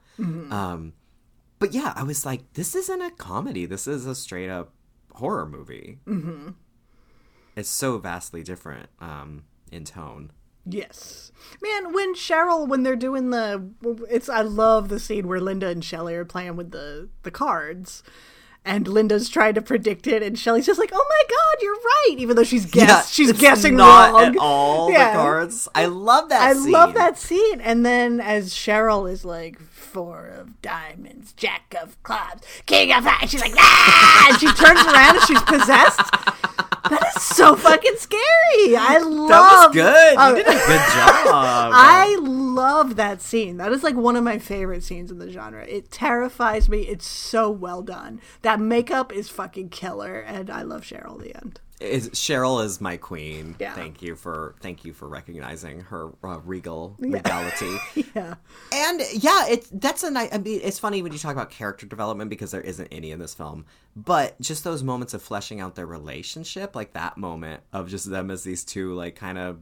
Um, 0.51 0.93
but 1.57 1.73
yeah, 1.73 1.93
I 1.95 2.03
was 2.03 2.25
like, 2.25 2.53
this 2.53 2.75
isn't 2.75 3.01
a 3.01 3.11
comedy. 3.11 3.65
This 3.65 3.87
is 3.87 4.05
a 4.05 4.13
straight 4.13 4.49
up 4.49 4.73
horror 5.13 5.47
movie. 5.47 5.99
Mm-hmm. 6.05 6.49
It's 7.55 7.69
so 7.69 7.97
vastly 7.97 8.43
different 8.43 8.89
um, 8.99 9.45
in 9.71 9.85
tone. 9.85 10.31
Yes. 10.65 11.31
Man, 11.61 11.93
when 11.93 12.13
Cheryl 12.15 12.67
when 12.67 12.83
they're 12.83 12.95
doing 12.95 13.29
the 13.29 13.69
it's 14.09 14.29
I 14.29 14.41
love 14.41 14.89
the 14.89 14.99
scene 14.99 15.27
where 15.27 15.41
Linda 15.41 15.67
and 15.67 15.83
Shelley 15.83 16.15
are 16.15 16.25
playing 16.25 16.55
with 16.55 16.71
the 16.71 17.09
the 17.23 17.31
cards 17.31 18.01
and 18.65 18.87
Linda's 18.87 19.27
trying 19.27 19.55
to 19.55 19.61
predict 19.61 20.07
it 20.07 20.23
and 20.23 20.39
Shelley's 20.39 20.65
just 20.65 20.79
like, 20.79 20.91
"Oh 20.93 21.05
my 21.09 21.23
god, 21.29 21.61
you're 21.61 21.73
right," 21.75 22.15
even 22.17 22.35
though 22.37 22.43
she's 22.45 22.65
guess 22.65 22.87
Yeah, 22.87 23.01
she's 23.01 23.31
guessing 23.33 23.75
not 23.75 24.13
wrong. 24.13 24.23
at 24.23 24.37
all 24.37 24.89
Yeah. 24.91 25.11
the 25.11 25.17
cards. 25.17 25.67
I 25.75 25.85
love 25.85 26.29
that. 26.29 26.41
I 26.41 26.53
scene. 26.53 26.71
love 26.71 26.93
that 26.93 27.17
scene. 27.17 27.59
And 27.59 27.85
then 27.85 28.21
as 28.21 28.53
Cheryl 28.53 29.11
is 29.11 29.25
like, 29.25 29.59
four 29.61 30.25
of 30.27 30.59
diamonds, 30.61 31.33
jack 31.33 31.75
of 31.79 32.01
clubs, 32.03 32.41
king 32.65 32.91
of 32.93 33.03
hearts, 33.03 33.31
she's 33.31 33.41
like, 33.41 33.53
ah! 33.57 34.27
And 34.29 34.39
she 34.39 34.47
turns 34.47 34.79
around 34.81 35.17
and 35.17 35.25
she's 35.27 35.41
possessed. 35.43 35.99
That 36.89 37.13
is 37.15 37.23
so 37.23 37.55
fucking 37.55 37.95
scary. 37.97 38.75
I 38.75 38.97
love 38.99 39.29
That 39.29 39.39
was 39.39 39.73
good. 39.73 40.15
Oh, 40.17 40.29
you 40.29 40.35
did 40.35 40.47
a 40.47 40.51
good 40.51 40.57
job. 40.57 41.71
I 41.73 42.17
love 42.19 42.95
that 42.97 43.21
scene. 43.21 43.57
That 43.57 43.71
is 43.71 43.83
like 43.83 43.95
one 43.95 44.15
of 44.15 44.23
my 44.23 44.37
favorite 44.37 44.83
scenes 44.83 45.09
in 45.09 45.19
the 45.19 45.31
genre. 45.31 45.65
It 45.65 45.91
terrifies 45.91 46.69
me. 46.69 46.81
It's 46.81 47.05
so 47.07 47.49
well 47.49 47.81
done. 47.81 48.19
That 48.41 48.59
makeup 48.59 49.13
is 49.13 49.29
fucking 49.29 49.69
killer, 49.69 50.19
and 50.19 50.49
I 50.49 50.63
love 50.63 50.81
Cheryl 50.83 51.21
the 51.21 51.35
end. 51.35 51.59
Is 51.79 52.09
Cheryl 52.11 52.63
is 52.63 52.79
my 52.79 52.97
queen. 52.97 53.55
Yeah. 53.59 53.73
Thank 53.73 54.01
you 54.01 54.15
for 54.15 54.55
thank 54.61 54.85
you 54.85 54.93
for 54.93 55.07
recognizing 55.07 55.81
her 55.81 56.09
uh, 56.23 56.39
regal 56.45 56.95
regality. 56.99 57.77
Yeah. 58.15 58.35
And 58.71 59.01
yeah, 59.13 59.47
it 59.47 59.67
that's 59.81 60.03
a 60.03 60.11
nice. 60.11 60.29
I 60.31 60.37
mean, 60.37 60.61
it's 60.63 60.77
funny 60.79 61.01
when 61.01 61.11
you 61.13 61.17
talk 61.19 61.31
about 61.33 61.49
character 61.49 61.85
development 61.87 62.29
because 62.29 62.51
there 62.51 62.61
isn't 62.61 62.87
any 62.91 63.11
in 63.11 63.19
this 63.19 63.33
film. 63.33 63.65
But 63.95 64.39
just 64.39 64.63
those 64.63 64.83
moments 64.83 65.13
of 65.15 65.21
fleshing 65.21 65.59
out 65.59 65.75
their 65.75 65.85
relationship, 65.87 66.75
like 66.75 66.93
that 66.93 67.17
moment 67.17 67.61
of 67.73 67.89
just 67.89 68.09
them 68.09 68.29
as 68.31 68.43
these 68.43 68.63
two 68.63 68.93
like 68.93 69.15
kind 69.15 69.37
of 69.37 69.59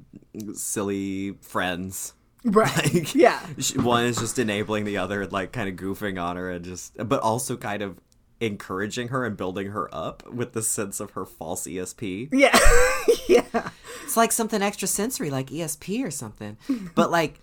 silly 0.55 1.37
friends. 1.41 2.13
Right. 2.43 2.71
Like, 2.93 3.15
Yeah. 3.15 3.39
one 3.75 4.05
is 4.05 4.17
just 4.17 4.39
enabling 4.39 4.85
the 4.85 4.97
other, 4.97 5.21
and 5.21 5.31
like 5.31 5.51
kind 5.51 5.69
of 5.69 5.75
goofing 5.75 6.21
on 6.21 6.37
her, 6.37 6.49
and 6.49 6.65
just, 6.65 6.93
but 7.07 7.21
also 7.21 7.55
kind 7.55 7.83
of 7.83 7.97
encouraging 8.41 9.09
her 9.09 9.23
and 9.23 9.37
building 9.37 9.67
her 9.67 9.87
up 9.93 10.27
with 10.27 10.51
the 10.53 10.61
sense 10.61 10.99
of 10.99 11.11
her 11.11 11.25
false 11.25 11.65
ESP. 11.65 12.29
Yeah. 12.33 12.57
yeah. 13.29 13.69
It's 14.03 14.17
like 14.17 14.31
something 14.31 14.61
extra 14.61 14.87
sensory, 14.87 15.29
like 15.29 15.47
ESP 15.47 16.03
or 16.03 16.11
something. 16.11 16.57
but 16.95 17.11
like 17.11 17.39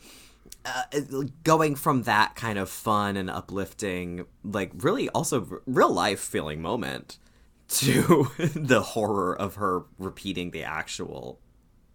uh, 0.65 0.83
going 1.45 1.77
from 1.77 2.03
that 2.03 2.35
kind 2.35 2.59
of 2.59 2.69
fun 2.69 3.17
and 3.17 3.31
uplifting, 3.31 4.27
like 4.45 4.73
really 4.77 5.09
also 5.11 5.47
r- 5.51 5.63
real 5.67 5.93
life 5.93 6.21
feeling 6.21 6.61
moment 6.61 7.17
to 7.69 8.29
the 8.55 8.83
horror 8.83 9.35
of 9.35 9.55
her 9.55 9.85
repeating 9.99 10.51
the 10.51 10.65
actual 10.65 11.39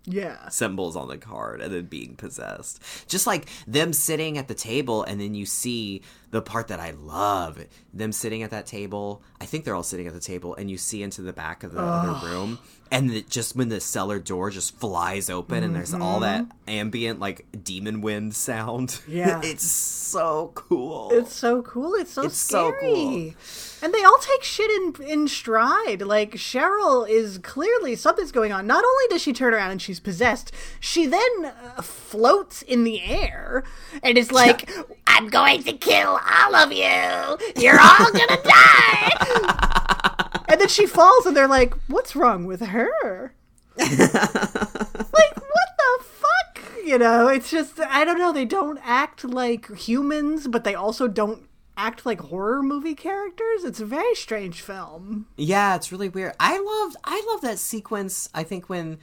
Yeah. 0.05 0.49
symbols 0.49 0.95
on 0.95 1.07
the 1.07 1.17
card 1.17 1.61
and 1.61 1.73
then 1.73 1.85
being 1.85 2.15
possessed. 2.15 2.81
Just 3.07 3.25
like 3.25 3.47
them 3.65 3.93
sitting 3.93 4.37
at 4.37 4.47
the 4.47 4.53
table 4.53 5.03
and 5.03 5.19
then 5.19 5.33
you 5.33 5.45
see 5.45 6.01
the 6.31 6.41
part 6.41 6.67
that 6.67 6.79
I 6.79 6.91
love. 6.91 7.63
Them 7.93 8.11
sitting 8.11 8.43
at 8.43 8.51
that 8.51 8.65
table. 8.65 9.21
I 9.39 9.45
think 9.45 9.63
they're 9.63 9.75
all 9.75 9.83
sitting 9.83 10.07
at 10.07 10.13
the 10.13 10.19
table 10.19 10.55
and 10.55 10.69
you 10.69 10.77
see 10.77 11.03
into 11.03 11.21
the 11.21 11.33
back 11.33 11.63
of 11.63 11.71
the 11.71 11.81
other 11.81 12.27
room 12.27 12.59
and 12.93 13.11
it 13.11 13.27
just 13.29 13.55
when 13.55 13.69
the 13.69 13.81
cellar 13.81 14.19
door 14.19 14.51
just 14.51 14.77
flies 14.77 15.29
open 15.29 15.63
and 15.63 15.75
there's 15.75 15.93
all 15.93 16.19
that 16.19 16.45
ambient 16.67 17.19
like 17.19 17.45
demon 17.63 18.01
wind 18.01 18.35
sound. 18.35 18.89
Mm-hmm. 18.89 19.17
Yeah. 19.17 19.41
it's 19.43 19.69
so 19.69 20.51
cool. 20.53 21.09
It's 21.11 21.33
so 21.33 21.63
cool. 21.63 21.95
It's 21.95 22.11
so 22.11 22.23
It's 22.23 22.37
so 22.37 22.71
scary. 22.71 22.91
cool. 22.93 23.33
And 23.81 23.93
they 23.93 24.03
all 24.03 24.17
take 24.19 24.43
shit 24.43 24.69
in 24.71 25.05
in 25.05 25.27
stride. 25.27 26.01
Like 26.03 26.35
Cheryl 26.35 27.09
is 27.09 27.39
clearly 27.39 27.95
something's 27.95 28.31
going 28.31 28.51
on. 28.51 28.67
Not 28.67 28.83
only 28.85 29.03
does 29.09 29.21
she 29.21 29.33
turn 29.33 29.53
around 29.53 29.71
and 29.71 29.81
she's 29.81 29.99
possessed, 29.99 30.53
she 30.79 31.05
then 31.07 31.45
uh, 31.45 31.81
floats 31.81 32.61
in 32.61 32.83
the 32.83 33.01
air 33.01 33.63
and 34.03 34.17
is 34.17 34.31
like, 34.31 34.69
"I'm 35.13 35.29
going 35.29 35.63
to 35.63 35.73
kill 35.73 36.19
all 36.19 36.55
of 36.55 36.71
you. 36.71 37.37
You're 37.61 37.79
all 37.79 38.11
gonna 38.11 38.41
die." 38.43 40.43
and 40.49 40.59
then 40.59 40.67
she 40.67 40.85
falls, 40.85 41.25
and 41.25 41.35
they're 41.35 41.47
like, 41.47 41.73
"What's 41.87 42.15
wrong 42.15 42.45
with 42.45 42.61
her?" 42.61 43.33
like 43.77 45.35
what 45.35 45.69
the 45.77 46.03
fuck 46.03 46.59
you 46.85 46.97
know 46.99 47.27
it's 47.27 47.49
just 47.49 47.79
i 47.79 48.05
don't 48.05 48.19
know 48.19 48.31
they 48.31 48.45
don't 48.45 48.77
act 48.83 49.23
like 49.23 49.75
humans 49.75 50.47
but 50.47 50.63
they 50.63 50.75
also 50.75 51.07
don't 51.07 51.49
act 51.75 52.05
like 52.05 52.21
horror 52.21 52.61
movie 52.61 52.93
characters 52.93 53.63
it's 53.63 53.79
a 53.79 53.85
very 53.85 54.13
strange 54.13 54.61
film 54.61 55.25
Yeah, 55.37 55.75
it's 55.75 55.91
really 55.91 56.09
weird. 56.09 56.33
I 56.39 56.59
loved 56.59 56.97
I 57.03 57.25
love 57.31 57.41
that 57.41 57.57
sequence. 57.57 58.29
I 58.35 58.43
think 58.43 58.69
when 58.69 58.99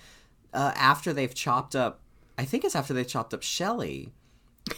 uh, 0.54 0.70
after 0.76 1.12
they've 1.12 1.34
chopped 1.34 1.74
up, 1.74 1.98
I 2.38 2.44
think 2.44 2.64
it's 2.64 2.76
after 2.76 2.94
they 2.94 3.02
chopped 3.04 3.34
up 3.34 3.42
Shelly, 3.42 4.12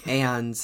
and 0.06 0.58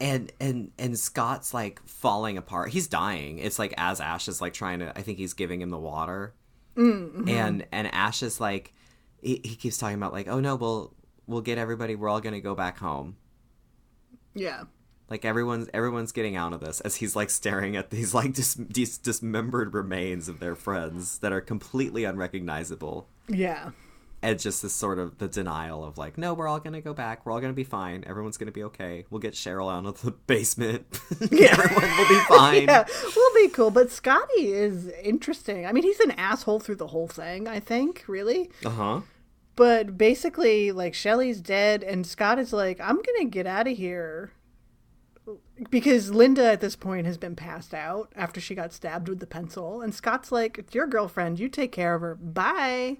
and 0.00 0.32
and 0.40 0.70
and 0.78 0.98
Scott's 0.98 1.52
like 1.54 1.80
falling 1.86 2.38
apart. 2.38 2.70
He's 2.70 2.86
dying. 2.88 3.38
It's 3.38 3.58
like 3.58 3.74
as 3.76 4.00
Ash 4.00 4.28
is 4.28 4.40
like 4.40 4.52
trying 4.54 4.78
to. 4.80 4.96
I 4.98 5.02
think 5.02 5.18
he's 5.18 5.34
giving 5.34 5.60
him 5.60 5.70
the 5.70 5.78
water, 5.78 6.34
mm-hmm. 6.76 7.28
and 7.28 7.66
and 7.72 7.92
Ash 7.94 8.22
is 8.22 8.40
like 8.40 8.72
he, 9.22 9.40
he 9.44 9.54
keeps 9.56 9.78
talking 9.78 9.96
about 9.96 10.12
like 10.12 10.28
oh 10.28 10.40
no 10.40 10.56
we'll 10.56 10.94
we'll 11.26 11.42
get 11.42 11.58
everybody. 11.58 11.94
We're 11.94 12.08
all 12.08 12.20
gonna 12.20 12.40
go 12.40 12.54
back 12.54 12.78
home. 12.78 13.16
yeah 14.34 14.64
Like 15.08 15.24
everyone's 15.24 15.68
everyone's 15.74 16.12
getting 16.12 16.36
out 16.36 16.52
of 16.52 16.60
this 16.60 16.80
as 16.80 16.96
he's 16.96 17.14
like 17.16 17.30
staring 17.30 17.76
at 17.76 17.90
these 17.90 18.14
like 18.14 18.32
dis- 18.32 18.54
dis- 18.54 18.98
dismembered 18.98 19.74
remains 19.74 20.28
of 20.28 20.40
their 20.40 20.54
friends 20.54 21.18
that 21.18 21.32
are 21.32 21.40
completely 21.40 22.04
unrecognizable. 22.04 23.08
yeah 23.28 23.70
And 24.22 24.38
just 24.38 24.60
this 24.60 24.74
sort 24.74 24.98
of 24.98 25.16
the 25.16 25.28
denial 25.28 25.82
of 25.82 25.96
like, 25.96 26.18
no, 26.18 26.34
we're 26.34 26.46
all 26.46 26.60
gonna 26.60 26.82
go 26.82 26.92
back. 26.92 27.24
We're 27.24 27.32
all 27.32 27.40
gonna 27.40 27.54
be 27.54 27.64
fine. 27.64 28.04
Everyone's 28.06 28.36
gonna 28.36 28.52
be 28.52 28.64
okay. 28.64 29.06
We'll 29.08 29.18
get 29.20 29.32
Cheryl 29.32 29.72
out 29.72 29.86
of 29.86 30.02
the 30.02 30.10
basement. 30.10 30.86
Yeah. 31.30 31.52
Everyone 31.52 31.96
will 31.98 32.08
be 32.08 32.20
fine. 32.28 32.62
yeah 32.68 32.86
we'll 33.16 33.34
be 33.34 33.48
cool 33.48 33.70
but 33.70 33.90
scotty 33.90 34.52
is 34.52 34.88
interesting 35.02 35.64
i 35.66 35.72
mean 35.72 35.82
he's 35.84 36.00
an 36.00 36.10
asshole 36.12 36.60
through 36.60 36.74
the 36.76 36.88
whole 36.88 37.08
thing 37.08 37.46
i 37.48 37.58
think 37.60 38.04
really 38.08 38.50
Uh 38.64 38.70
huh. 38.70 39.00
but 39.56 39.96
basically 39.98 40.72
like 40.72 40.94
shelly's 40.94 41.40
dead 41.40 41.82
and 41.82 42.06
scott 42.06 42.38
is 42.38 42.52
like 42.52 42.80
i'm 42.80 42.96
gonna 43.02 43.24
get 43.26 43.46
out 43.46 43.66
of 43.68 43.76
here 43.76 44.32
because 45.70 46.10
linda 46.10 46.44
at 46.44 46.60
this 46.60 46.76
point 46.76 47.06
has 47.06 47.16
been 47.18 47.36
passed 47.36 47.74
out 47.74 48.10
after 48.16 48.40
she 48.40 48.54
got 48.54 48.72
stabbed 48.72 49.08
with 49.08 49.20
the 49.20 49.26
pencil 49.26 49.80
and 49.82 49.94
scott's 49.94 50.32
like 50.32 50.58
it's 50.58 50.74
your 50.74 50.86
girlfriend 50.86 51.38
you 51.38 51.48
take 51.48 51.72
care 51.72 51.94
of 51.94 52.00
her 52.02 52.14
bye 52.16 52.96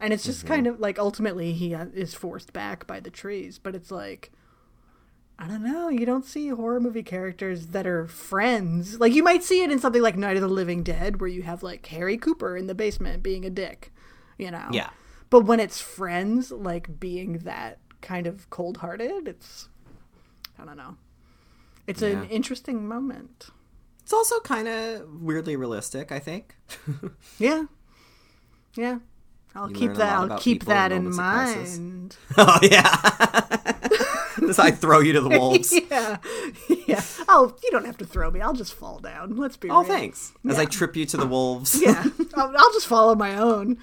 and 0.00 0.12
it's 0.12 0.24
just 0.24 0.46
kind 0.46 0.66
of 0.66 0.80
like 0.80 0.98
ultimately 0.98 1.52
he 1.52 1.74
uh, 1.74 1.86
is 1.94 2.14
forced 2.14 2.52
back 2.52 2.86
by 2.86 3.00
the 3.00 3.10
trees 3.10 3.58
but 3.58 3.74
it's 3.74 3.90
like 3.90 4.32
I 5.42 5.48
don't 5.48 5.62
know. 5.62 5.88
You 5.88 6.04
don't 6.04 6.26
see 6.26 6.48
horror 6.48 6.80
movie 6.80 7.02
characters 7.02 7.68
that 7.68 7.86
are 7.86 8.06
friends. 8.06 9.00
Like 9.00 9.14
you 9.14 9.22
might 9.22 9.42
see 9.42 9.62
it 9.62 9.72
in 9.72 9.78
something 9.78 10.02
like 10.02 10.14
Night 10.18 10.36
of 10.36 10.42
the 10.42 10.48
Living 10.48 10.82
Dead, 10.82 11.18
where 11.18 11.30
you 11.30 11.40
have 11.42 11.62
like 11.62 11.86
Harry 11.86 12.18
Cooper 12.18 12.58
in 12.58 12.66
the 12.66 12.74
basement 12.74 13.22
being 13.22 13.46
a 13.46 13.50
dick, 13.50 13.90
you 14.36 14.50
know. 14.50 14.68
Yeah. 14.70 14.90
But 15.30 15.46
when 15.46 15.58
it's 15.58 15.80
friends, 15.80 16.50
like 16.50 17.00
being 17.00 17.38
that 17.38 17.78
kind 18.02 18.26
of 18.26 18.50
cold-hearted, 18.50 19.28
it's 19.28 19.70
I 20.58 20.66
don't 20.66 20.76
know. 20.76 20.96
It's 21.86 22.02
an 22.02 22.26
interesting 22.28 22.86
moment. 22.86 23.48
It's 24.02 24.12
also 24.12 24.40
kind 24.40 24.68
of 24.68 25.22
weirdly 25.22 25.56
realistic. 25.56 26.12
I 26.12 26.18
think. 26.18 26.54
Yeah. 27.38 27.64
Yeah. 28.76 28.98
I'll 29.54 29.68
You 29.70 29.76
keep 29.76 29.94
that. 29.94 30.12
I'll 30.30 30.38
keep 30.38 30.62
in 30.62 30.68
that 30.68 30.92
in 30.92 31.12
crisis. 31.12 31.78
mind. 31.78 32.16
oh 32.38 32.58
yeah. 32.62 32.86
As 34.48 34.58
I 34.58 34.70
throw 34.70 35.00
you 35.00 35.12
to 35.12 35.20
the 35.20 35.28
wolves. 35.28 35.72
yeah. 35.90 36.16
Yeah. 36.86 37.02
Oh, 37.28 37.54
you 37.62 37.70
don't 37.70 37.84
have 37.84 37.98
to 37.98 38.04
throw 38.06 38.30
me. 38.30 38.40
I'll 38.40 38.54
just 38.54 38.72
fall 38.74 38.98
down. 38.98 39.36
Let's 39.36 39.56
be 39.56 39.68
Oh, 39.68 39.80
real. 39.80 39.84
thanks. 39.84 40.32
As 40.48 40.58
I 40.58 40.64
trip 40.64 40.96
you 40.96 41.04
to 41.06 41.16
the 41.16 41.26
wolves. 41.26 41.80
Yeah, 41.80 42.04
I'll, 42.34 42.54
I'll 42.56 42.72
just 42.72 42.86
follow 42.86 43.14
my 43.14 43.36
own. 43.36 43.78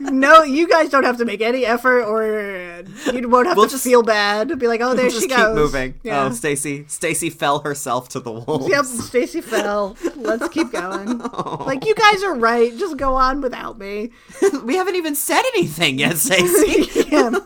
No, 0.00 0.42
you 0.42 0.68
guys 0.68 0.88
don't 0.90 1.04
have 1.04 1.18
to 1.18 1.24
make 1.24 1.40
any 1.40 1.66
effort, 1.66 2.02
or 2.04 2.84
you 3.12 3.28
won't 3.28 3.46
have 3.48 3.56
We'll 3.56 3.66
to 3.66 3.72
just- 3.72 3.84
feel 3.84 4.02
bad. 4.02 4.56
Be 4.58 4.68
like, 4.68 4.80
oh, 4.80 4.94
there 4.94 5.08
just 5.08 5.22
she 5.22 5.28
keep 5.28 5.36
goes. 5.36 5.46
Keep 5.48 5.54
moving. 5.56 5.94
Oh, 5.96 6.00
yeah. 6.04 6.24
Oh, 6.26 6.30
Stacie. 6.30 6.84
Stacie 6.86 7.32
fell 7.32 7.60
herself 7.60 8.08
to 8.10 8.20
the 8.20 8.30
wolves. 8.32 8.68
Yep, 8.68 8.84
Stacie 8.84 9.42
fell. 9.42 9.96
Let's 10.16 10.48
keep 10.48 10.70
going. 10.72 11.20
Oh. 11.38 11.62
Like 11.66 11.84
you 11.86 11.94
guys 11.94 12.22
are 12.22 12.34
right. 12.34 12.76
Just 12.76 12.96
go 12.96 13.14
on 13.14 13.40
without 13.40 13.78
me. 13.78 14.10
we 14.64 14.76
haven't 14.76 14.96
even 14.96 15.14
said 15.14 15.42
anything 15.54 15.98
yet, 15.98 16.12
Stacie. 16.16 17.10
Yeah. 17.10 17.38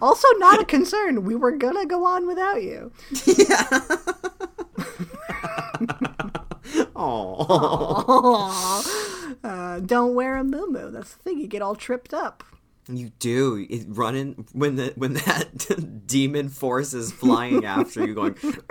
Also, 0.00 0.28
not 0.38 0.60
a 0.60 0.64
concern. 0.64 1.24
We 1.24 1.34
were 1.34 1.52
gonna 1.52 1.86
go 1.86 2.04
on 2.04 2.26
without 2.26 2.62
you. 2.62 2.92
Oh. 7.04 8.98
Uh, 9.44 9.80
don't 9.80 10.14
wear 10.14 10.36
a 10.36 10.44
moo 10.44 10.66
moo. 10.68 10.90
That's 10.90 11.14
the 11.14 11.22
thing. 11.22 11.40
You 11.40 11.48
get 11.48 11.62
all 11.62 11.74
tripped 11.74 12.12
up. 12.14 12.44
You 12.88 13.10
do 13.18 13.66
it, 13.68 13.86
running 13.88 14.46
when 14.52 14.76
the 14.76 14.92
when 14.94 15.14
that 15.14 16.02
demon 16.06 16.48
force 16.48 16.92
is 16.94 17.10
flying 17.10 17.64
after 17.64 18.06
you, 18.06 18.14
going. 18.14 18.36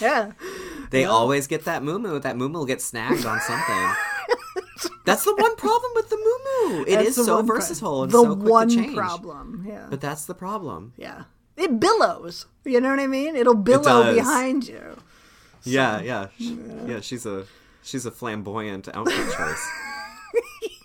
yeah. 0.00 0.32
They 0.90 1.04
always 1.04 1.46
get 1.46 1.64
that 1.66 1.82
moo 1.84 1.98
moo. 1.98 2.18
That 2.18 2.36
moo 2.36 2.48
will 2.48 2.64
get 2.66 2.80
snagged 2.80 3.24
on 3.26 3.38
something. 3.40 3.88
that's 5.04 5.24
the 5.24 5.34
one 5.36 5.54
problem 5.56 5.92
with 5.94 6.08
the 6.08 6.16
moo 6.16 6.82
It 6.84 6.96
That's 6.96 7.18
is 7.18 7.26
so 7.26 7.36
one 7.36 7.46
pro- 7.46 7.56
versatile 7.56 8.02
and 8.04 8.10
so 8.12 8.34
quick 8.34 8.48
one 8.50 8.68
to 8.68 8.74
change. 8.76 8.96
problem. 8.96 9.64
Yeah. 9.68 9.86
But 9.90 10.00
that's 10.00 10.24
the 10.24 10.34
problem. 10.34 10.92
yeah. 10.96 11.24
It 11.56 11.78
billows. 11.78 12.46
You 12.64 12.80
know 12.80 12.88
what 12.90 12.98
I 13.00 13.06
mean? 13.06 13.36
It'll 13.36 13.54
billow 13.54 14.02
does. 14.04 14.16
behind 14.16 14.66
you. 14.66 14.96
Yeah, 15.64 16.00
yeah, 16.00 16.26
yeah. 16.38 17.00
She's 17.00 17.24
a 17.26 17.46
she's 17.82 18.06
a 18.06 18.10
flamboyant 18.10 18.88
outfit 18.94 19.32
choice. 19.36 19.70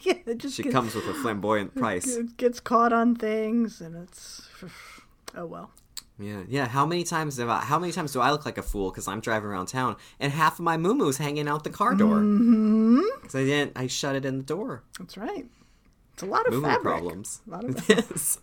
Yeah, 0.01 0.33
just 0.37 0.55
She 0.55 0.63
gets, 0.63 0.73
comes 0.73 0.95
with 0.95 1.05
a 1.05 1.13
flamboyant 1.13 1.75
price. 1.75 2.17
gets 2.37 2.61
caught 2.61 2.93
on 2.93 3.15
things, 3.15 3.81
and 3.81 3.93
it's 3.95 4.47
oh 5.35 5.45
well. 5.45 5.71
Yeah, 6.17 6.43
yeah. 6.47 6.65
How 6.67 6.85
many 6.85 7.03
times 7.03 7.37
have 7.37 7.49
I, 7.49 7.59
how 7.59 7.77
many 7.77 7.91
times 7.91 8.13
do 8.13 8.21
I 8.21 8.31
look 8.31 8.45
like 8.45 8.57
a 8.57 8.61
fool 8.61 8.89
because 8.89 9.07
I'm 9.09 9.19
driving 9.19 9.49
around 9.49 9.65
town 9.65 9.97
and 10.21 10.31
half 10.31 10.59
of 10.59 10.65
my 10.65 10.77
moo 10.77 11.07
is 11.09 11.17
hanging 11.17 11.49
out 11.49 11.65
the 11.65 11.69
car 11.69 11.93
door 11.93 12.15
Mm-hmm. 12.19 13.01
because 13.21 13.35
I 13.35 13.43
didn't 13.43 13.73
I 13.75 13.87
shut 13.87 14.15
it 14.15 14.23
in 14.23 14.37
the 14.37 14.43
door. 14.45 14.83
That's 14.97 15.17
right. 15.17 15.45
It's 16.13 16.23
a 16.23 16.25
lot 16.25 16.47
of 16.47 16.53
Moo 16.53 16.61
fabric. 16.61 16.81
problems. 16.83 17.41
A 17.45 17.49
lot 17.51 17.65
of 17.65 17.89
is. 18.11 18.39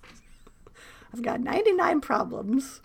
I've 1.15 1.23
got 1.23 1.41
99 1.41 2.01
problems. 2.03 2.81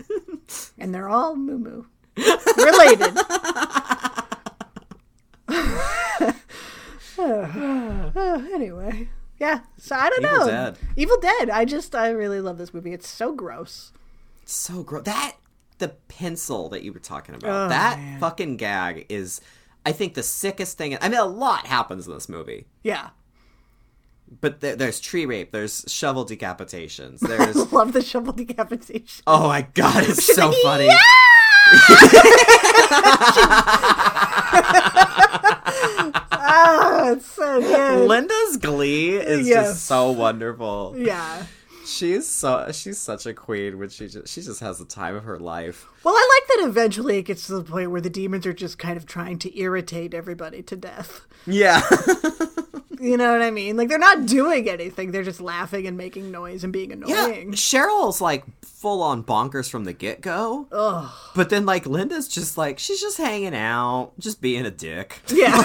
and 0.78 0.94
they're 0.94 1.08
all 1.08 1.36
moo 1.36 1.84
related. 2.16 3.16
Anyway. 8.54 9.08
Yeah. 9.38 9.60
So 9.78 9.94
I 9.96 10.08
don't 10.08 10.24
Evil 10.24 10.38
know. 10.38 10.46
Dead. 10.46 10.78
Evil 10.96 11.18
Dead. 11.20 11.50
I 11.50 11.64
just 11.64 11.94
I 11.94 12.08
really 12.10 12.40
love 12.40 12.58
this 12.58 12.72
movie. 12.72 12.92
It's 12.92 13.08
so 13.08 13.32
gross. 13.34 13.92
so 14.44 14.82
gross. 14.82 15.04
That 15.04 15.36
the 15.78 15.88
pencil 16.08 16.68
that 16.70 16.82
you 16.82 16.92
were 16.92 16.98
talking 17.00 17.34
about. 17.34 17.66
Oh, 17.66 17.68
that 17.68 17.98
man. 17.98 18.20
fucking 18.20 18.56
gag 18.56 19.06
is, 19.10 19.40
I 19.84 19.92
think, 19.92 20.14
the 20.14 20.22
sickest 20.22 20.78
thing. 20.78 20.96
I 21.00 21.08
mean, 21.08 21.18
a 21.20 21.24
lot 21.26 21.66
happens 21.66 22.06
in 22.06 22.14
this 22.14 22.28
movie, 22.30 22.66
Yeah. 22.82 23.10
but 24.40 24.60
there, 24.60 24.74
there's 24.74 25.00
tree 25.00 25.26
rape, 25.26 25.52
there's 25.52 25.84
shovel 25.86 26.24
decapitations, 26.24 27.18
there's. 27.28 27.70
love 27.72 27.92
the 27.92 28.00
shovel 28.02 28.32
decapitation. 28.32 29.22
oh 29.26 29.48
my 29.48 29.62
god, 29.74 30.04
it's 30.08 30.24
so 30.34 30.50
funny. 30.62 30.88
Ah, 36.38 37.10
it's 37.12 37.26
so 37.26 37.60
good. 37.60 38.08
Linda's 38.08 38.56
glee 38.58 39.16
is 39.16 39.46
Yes. 39.46 39.68
just 39.72 39.84
so 39.86 40.10
wonderful. 40.10 40.94
Yeah. 40.96 41.44
She's 41.84 42.26
so 42.26 42.68
she's 42.72 42.98
such 42.98 43.26
a 43.26 43.34
queen 43.34 43.78
when 43.78 43.88
she 43.90 44.08
just 44.08 44.28
she 44.32 44.42
just 44.42 44.58
has 44.60 44.78
the 44.78 44.84
time 44.84 45.14
of 45.14 45.22
her 45.24 45.38
life. 45.38 45.86
Well, 46.02 46.14
I 46.14 46.40
like 46.40 46.58
that 46.60 46.68
eventually 46.68 47.18
it 47.18 47.22
gets 47.22 47.46
to 47.46 47.54
the 47.54 47.62
point 47.62 47.90
where 47.92 48.00
the 48.00 48.10
demons 48.10 48.44
are 48.46 48.52
just 48.52 48.78
kind 48.78 48.96
of 48.96 49.06
trying 49.06 49.38
to 49.40 49.56
irritate 49.58 50.12
everybody 50.14 50.62
to 50.64 50.76
death. 50.76 51.20
Yeah. 51.46 51.80
You 53.00 53.16
know 53.16 53.32
what 53.32 53.42
I 53.42 53.50
mean? 53.50 53.76
Like 53.76 53.88
they're 53.88 53.98
not 53.98 54.26
doing 54.26 54.68
anything; 54.68 55.10
they're 55.12 55.22
just 55.22 55.40
laughing 55.40 55.86
and 55.86 55.96
making 55.96 56.30
noise 56.30 56.64
and 56.64 56.72
being 56.72 56.92
annoying. 56.92 57.48
yeah. 57.50 57.54
Cheryl's 57.54 58.20
like 58.20 58.44
full 58.64 59.02
on 59.02 59.22
bonkers 59.24 59.70
from 59.70 59.84
the 59.84 59.92
get 59.92 60.20
go. 60.20 60.66
Ugh. 60.72 61.10
But 61.34 61.50
then 61.50 61.66
like 61.66 61.86
Linda's 61.86 62.28
just 62.28 62.56
like 62.56 62.78
she's 62.78 63.00
just 63.00 63.18
hanging 63.18 63.54
out, 63.54 64.12
just 64.18 64.40
being 64.40 64.66
a 64.66 64.70
dick. 64.70 65.20
Yeah. 65.28 65.56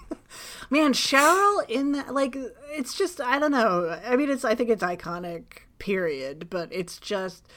Man, 0.70 0.92
Cheryl 0.92 1.68
in 1.68 1.92
that 1.92 2.14
like 2.14 2.36
it's 2.70 2.94
just 2.96 3.20
I 3.20 3.38
don't 3.38 3.52
know. 3.52 4.00
I 4.06 4.16
mean, 4.16 4.30
it's 4.30 4.44
I 4.44 4.54
think 4.54 4.70
it's 4.70 4.82
iconic. 4.82 5.42
Period. 5.78 6.50
But 6.50 6.68
it's 6.72 6.98
just 6.98 7.48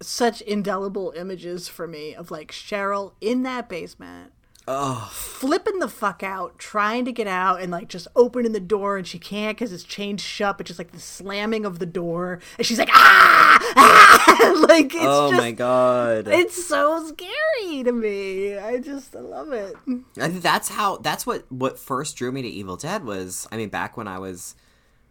such 0.00 0.40
indelible 0.42 1.12
images 1.16 1.68
for 1.68 1.86
me 1.86 2.14
of 2.14 2.30
like 2.30 2.52
Cheryl 2.52 3.12
in 3.20 3.42
that 3.42 3.68
basement. 3.68 4.32
Ugh. 4.68 5.10
flipping 5.10 5.78
the 5.78 5.88
fuck 5.88 6.22
out, 6.22 6.58
trying 6.58 7.06
to 7.06 7.12
get 7.12 7.26
out, 7.26 7.62
and 7.62 7.72
like 7.72 7.88
just 7.88 8.06
opening 8.14 8.52
the 8.52 8.60
door, 8.60 8.98
and 8.98 9.06
she 9.06 9.18
can't 9.18 9.56
because 9.56 9.72
it's 9.72 9.82
chained 9.82 10.20
shut. 10.20 10.58
But 10.58 10.66
just 10.66 10.78
like 10.78 10.92
the 10.92 11.00
slamming 11.00 11.64
of 11.64 11.78
the 11.78 11.86
door, 11.86 12.40
and 12.58 12.66
she's 12.66 12.78
like, 12.78 12.90
ah, 12.92 13.74
ah! 13.76 14.64
like 14.68 14.94
it's 14.94 15.04
oh 15.04 15.30
just, 15.30 15.42
my 15.42 15.52
god. 15.52 16.28
it's 16.28 16.66
so 16.66 17.06
scary 17.06 17.82
to 17.82 17.92
me. 17.92 18.58
I 18.58 18.78
just 18.78 19.16
I 19.16 19.20
love 19.20 19.52
it. 19.52 19.74
Think 19.84 20.42
that's 20.42 20.68
how 20.68 20.98
that's 20.98 21.26
what 21.26 21.50
what 21.50 21.78
first 21.78 22.16
drew 22.16 22.30
me 22.30 22.42
to 22.42 22.48
Evil 22.48 22.76
Dead 22.76 23.04
was 23.04 23.48
I 23.50 23.56
mean 23.56 23.70
back 23.70 23.96
when 23.96 24.06
I 24.06 24.18
was 24.18 24.54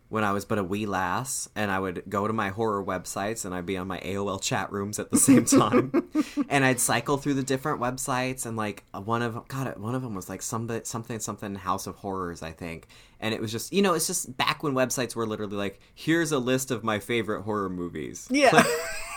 when 0.09 0.23
I 0.23 0.31
was 0.31 0.45
but 0.45 0.57
a 0.57 0.63
wee 0.63 0.85
lass 0.85 1.49
and 1.55 1.69
I 1.69 1.79
would 1.79 2.03
go 2.07 2.27
to 2.27 2.33
my 2.33 2.49
horror 2.49 2.83
websites 2.83 3.43
and 3.43 3.53
I'd 3.53 3.65
be 3.65 3.77
on 3.77 3.87
my 3.87 3.99
AOL 3.99 4.41
chat 4.41 4.71
rooms 4.71 4.99
at 4.99 5.11
the 5.11 5.17
same 5.17 5.45
time. 5.45 6.09
And 6.49 6.63
I'd 6.63 6.79
cycle 6.79 7.17
through 7.17 7.33
the 7.33 7.43
different 7.43 7.81
websites 7.81 8.45
and 8.45 8.55
like 8.55 8.85
one 8.93 9.21
of 9.21 9.47
god 9.47 9.77
one 9.77 9.95
of 9.95 10.01
them 10.01 10.15
was 10.15 10.29
like 10.29 10.41
something 10.41 10.81
something 10.83 11.19
something 11.19 11.55
House 11.55 11.87
of 11.87 11.95
Horrors 11.95 12.41
I 12.41 12.51
think. 12.51 12.87
And 13.19 13.33
it 13.33 13.41
was 13.41 13.51
just 13.51 13.73
you 13.73 13.81
know 13.81 13.93
it's 13.93 14.07
just 14.07 14.37
back 14.37 14.63
when 14.63 14.73
websites 14.73 15.15
were 15.15 15.27
literally 15.27 15.57
like 15.57 15.79
here's 15.93 16.31
a 16.31 16.39
list 16.39 16.71
of 16.71 16.83
my 16.83 16.99
favorite 16.99 17.41
horror 17.41 17.69
movies. 17.69 18.27
Yeah. 18.31 18.49
click, 18.51 18.65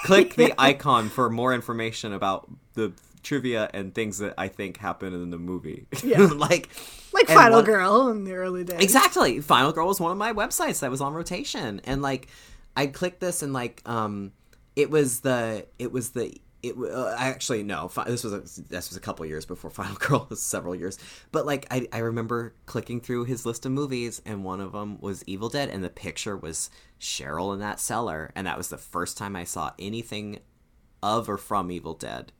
click 0.05 0.34
the 0.36 0.55
icon 0.59 1.09
for 1.09 1.30
more 1.30 1.55
information 1.55 2.12
about 2.12 2.51
the 2.74 2.93
trivia 3.22 3.68
and 3.74 3.94
things 3.94 4.18
that 4.18 4.34
I 4.38 4.48
think 4.48 4.76
happen 4.78 5.12
in 5.14 5.30
the 5.30 5.38
movie 5.38 5.86
Yeah. 6.02 6.20
like 6.34 6.68
Like 7.12 7.26
Final 7.26 7.58
one- 7.58 7.64
Girl 7.64 8.08
in 8.08 8.24
the 8.24 8.34
early 8.34 8.64
days. 8.64 8.80
Exactly. 8.82 9.40
Final 9.40 9.72
Girl 9.72 9.86
was 9.86 10.00
one 10.00 10.12
of 10.12 10.18
my 10.18 10.32
websites 10.32 10.80
that 10.80 10.90
was 10.90 11.00
on 11.00 11.12
rotation, 11.14 11.80
and 11.84 12.02
like 12.02 12.28
I 12.76 12.86
clicked 12.86 13.20
this, 13.20 13.42
and 13.42 13.52
like 13.52 13.82
um, 13.86 14.32
it 14.76 14.90
was 14.90 15.20
the 15.20 15.66
it 15.78 15.90
was 15.92 16.10
the 16.10 16.40
it 16.62 16.74
uh, 16.78 17.14
actually 17.18 17.62
no 17.62 17.88
fi- 17.88 18.04
this 18.04 18.22
was 18.22 18.32
a, 18.34 18.62
this 18.68 18.90
was 18.90 18.96
a 18.96 19.00
couple 19.00 19.24
years 19.26 19.44
before 19.46 19.70
Final 19.80 19.96
Girl 19.96 20.26
was 20.30 20.40
several 20.40 20.74
years, 20.74 20.98
but 21.32 21.44
like 21.46 21.66
I 21.70 21.88
I 21.92 21.98
remember 21.98 22.54
clicking 22.66 23.00
through 23.00 23.24
his 23.24 23.44
list 23.44 23.66
of 23.66 23.72
movies, 23.72 24.22
and 24.24 24.44
one 24.44 24.60
of 24.60 24.72
them 24.72 24.98
was 25.00 25.24
Evil 25.26 25.48
Dead, 25.48 25.68
and 25.68 25.82
the 25.82 25.88
picture 25.90 26.36
was 26.36 26.70
Cheryl 27.00 27.52
in 27.54 27.60
that 27.60 27.80
cellar, 27.80 28.30
and 28.36 28.46
that 28.46 28.56
was 28.56 28.68
the 28.68 28.78
first 28.78 29.16
time 29.18 29.34
I 29.36 29.44
saw 29.44 29.72
anything 29.78 30.38
of 31.02 31.28
or 31.28 31.38
from 31.38 31.70
Evil 31.72 31.94
Dead 31.94 32.30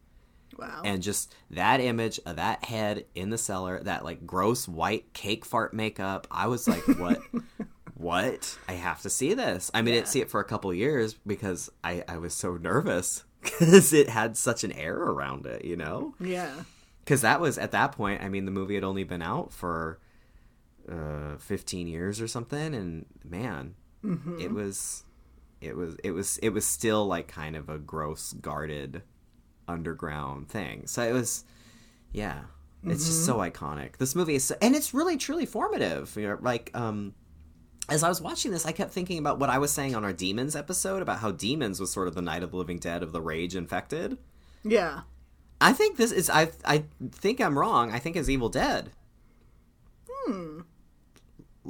Wow. 0.59 0.83
and 0.85 1.03
just 1.03 1.35
that 1.51 1.81
image 1.81 2.21
of 2.27 2.37
that 2.37 2.65
head 2.65 3.07
in 3.15 3.31
the 3.31 3.39
cellar, 3.39 3.83
that 3.85 4.05
like 4.05 4.27
gross 4.27 4.69
white 4.69 5.13
cake 5.13 5.45
fart 5.45 5.73
makeup. 5.73 6.27
I 6.31 6.47
was 6.49 6.69
like, 6.69 6.87
what? 6.99 7.21
what? 7.95 8.59
I 8.69 8.73
have 8.73 9.03
to 9.03 9.11
see 9.11 9.35
this. 9.35 9.71
I 9.75 9.83
mean, 9.83 9.95
I 9.95 9.99
didn't 9.99 10.09
see 10.09 10.21
it 10.21 10.31
for 10.31 10.41
a 10.41 10.45
couple 10.45 10.73
years 10.75 11.15
because 11.15 11.71
I, 11.85 12.05
I 12.09 12.19
was 12.19 12.35
so 12.35 12.57
nervous 12.57 13.25
because 13.43 13.93
it 13.93 14.09
had 14.09 14.37
such 14.37 14.65
an 14.65 14.73
air 14.73 14.97
around 14.97 15.47
it, 15.47 15.65
you 15.65 15.77
know? 15.77 16.15
yeah. 16.21 16.53
Because 17.05 17.23
that 17.23 17.41
was 17.41 17.59
at 17.59 17.73
that 17.73 17.93
point, 17.93 18.23
I 18.23 18.29
mean, 18.29 18.45
the 18.45 18.51
movie 18.53 18.75
had 18.75 18.85
only 18.85 19.03
been 19.05 19.23
out 19.23 19.53
for 19.53 19.99
uh, 20.89 21.39
15 21.39 21.89
years 21.89 22.21
or 22.21 22.29
something. 22.29 22.75
And 22.75 23.07
man, 23.25 23.75
it 24.39 24.53
was. 24.53 25.05
It 25.61 25.77
was 25.77 25.97
it 26.03 26.13
was 26.13 26.39
it 26.39 26.51
was 26.51 26.65
still 26.65 27.07
like 27.07 27.29
kind 27.29 27.55
of 27.55 27.69
a 27.69 27.77
gross 27.79 28.33
guarded 28.33 29.03
underground 29.71 30.49
thing. 30.49 30.87
So 30.87 31.03
it 31.03 31.13
was, 31.13 31.45
yeah, 32.13 32.41
it's 32.85 33.07
just 33.07 33.25
so 33.25 33.37
iconic. 33.37 33.97
This 33.99 34.15
movie 34.15 34.35
is, 34.35 34.45
so, 34.45 34.57
and 34.61 34.75
it's 34.75 34.93
really 34.95 35.17
truly 35.17 35.47
formative. 35.47 36.17
You 36.17 36.29
know, 36.29 36.39
like 36.41 36.71
um, 36.75 37.15
as 37.89 38.03
I 38.03 38.09
was 38.09 38.21
watching 38.21 38.51
this, 38.51 38.67
I 38.67 38.73
kept 38.73 38.93
thinking 38.93 39.19
about 39.19 39.39
what 39.39 39.51
I 39.51 39.59
was 39.59 39.73
saying 39.73 39.95
on 39.95 40.05
our 40.05 40.13
Demons 40.13 40.57
episode 40.57 41.03
about 41.03 41.19
how 41.19 41.31
Demons 41.31 41.81
was 41.81 41.93
sort 41.93 42.09
of 42.09 42.15
the 42.15 42.23
Night 42.23 42.43
of 42.43 42.51
the 42.51 42.57
Living 42.57 42.79
Dead 42.79 43.03
of 43.03 43.13
the 43.13 43.21
Rage 43.21 43.57
infected. 43.57 44.19
Yeah. 44.63 45.03
I 45.61 45.73
think 45.73 45.97
this 45.97 46.11
is. 46.11 46.31
I 46.31 46.51
I 46.65 46.85
think 47.13 47.41
I'm 47.41 47.59
wrong. 47.59 47.93
I 47.93 47.99
think 47.99 48.17
it's 48.17 48.29
Evil 48.31 48.49
Dead. 48.49 48.93
Hmm. 50.09 50.60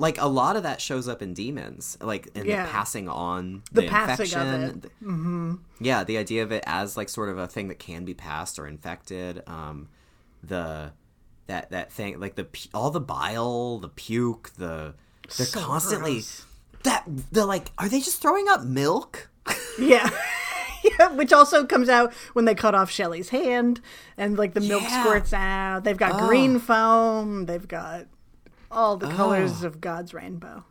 Like 0.01 0.19
a 0.21 0.27
lot 0.27 0.57
of 0.57 0.63
that 0.65 0.81
shows 0.81 1.07
up 1.09 1.21
in 1.23 1.35
Demons, 1.35 1.99
like 2.01 2.29
in 2.35 2.47
Yeah. 2.47 2.65
the 2.67 2.73
passing 2.73 3.09
on 3.09 3.63
The 3.73 3.83
the, 3.83 3.89
passing 3.89 4.35
of 4.35 4.47
infection. 4.47 4.83
it. 4.85 5.05
Mm-hmm. 5.05 5.55
Yeah, 5.81 6.05
the 6.05 6.17
idea 6.19 6.43
of 6.43 6.51
it 6.53 6.65
as 6.67 6.97
like 6.97 7.09
sort 7.09 7.29
of 7.29 7.39
a 7.39 7.47
thing 7.47 7.69
that 7.69 7.79
can 7.79 8.05
be 8.05 8.15
passed 8.15 8.59
or 8.59 8.67
infected. 8.67 9.43
Um, 9.47 9.89
the 10.43 10.93
that 11.49 11.71
that 11.71 11.93
thing 11.93 12.19
like 12.19 12.35
the 12.37 12.47
all 12.73 12.91
the 12.91 13.01
bile, 13.01 13.79
the 13.79 13.89
puke, 13.89 14.51
the 14.57 14.95
they're 15.37 15.47
So 15.47 15.61
constantly 15.61 16.13
gross. 16.15 16.47
that 16.85 17.05
they're 17.31 17.45
like, 17.45 17.71
are 17.79 17.89
they 17.89 18.01
just 18.01 18.23
throwing 18.23 18.49
up 18.49 18.63
milk? 18.65 19.29
Yeah. 19.79 20.11
yeah. 20.99 21.09
Which 21.13 21.33
also 21.33 21.65
comes 21.65 21.89
out 21.89 22.13
when 22.35 22.45
they 22.45 22.55
cut 22.55 22.75
off 22.75 22.91
Shelly's 22.91 23.31
hand 23.31 23.81
and 24.17 24.37
like 24.39 24.53
the 24.55 24.61
milk 24.61 24.83
Yeah. 24.83 25.03
squirts 25.03 25.33
out. 25.33 25.85
They've 25.85 25.97
got 25.97 26.27
green 26.29 26.59
foam. 26.59 27.47
They've 27.47 27.67
got 27.67 28.07
all 28.71 28.97
the 28.97 29.09
colors 29.11 29.63
oh. 29.63 29.67
of 29.67 29.81
God's 29.81 30.13
rainbow. 30.15 30.65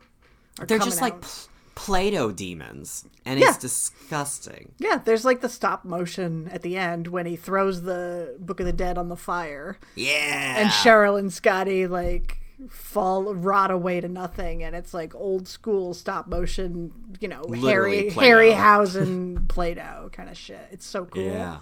are 0.58 0.66
They're 0.66 0.78
just 0.78 1.00
like 1.00 1.14
out. 1.14 1.46
Play-Doh 1.74 2.32
demons, 2.32 3.06
and 3.24 3.40
Yeah. 3.40 3.48
it's 3.50 3.58
disgusting. 3.58 4.72
Yeah, 4.78 4.98
there's 5.02 5.24
like 5.24 5.40
the 5.40 5.48
stop 5.48 5.84
motion 5.84 6.48
at 6.52 6.60
the 6.62 6.76
end 6.76 7.06
when 7.08 7.24
he 7.26 7.36
throws 7.36 7.82
the 7.82 8.36
Book 8.38 8.60
of 8.60 8.66
the 8.66 8.72
Dead 8.72 8.98
on 8.98 9.08
the 9.08 9.16
fire. 9.16 9.78
Yeah, 9.94 10.58
And 10.58 10.68
Cheryl 10.70 11.18
and 11.18 11.32
Scotty 11.32 11.86
like 11.86 12.38
fall 12.68 13.32
rot 13.34 13.70
away 13.70 14.02
to 14.02 14.08
nothing 14.08 14.62
and 14.62 14.76
it's 14.76 14.92
like 14.92 15.14
old 15.14 15.48
school 15.48 15.94
stop 15.94 16.26
motion 16.26 16.92
you 17.18 17.26
know 17.26 17.40
Literally 17.40 17.70
harry 17.70 18.10
Play-Doh. 18.10 18.36
harryhausen 18.52 19.48
play-doh 19.48 20.10
kind 20.12 20.28
of 20.28 20.36
shit 20.36 20.68
it's 20.70 20.84
so 20.84 21.06
cool 21.06 21.22
Yeah. 21.24 21.60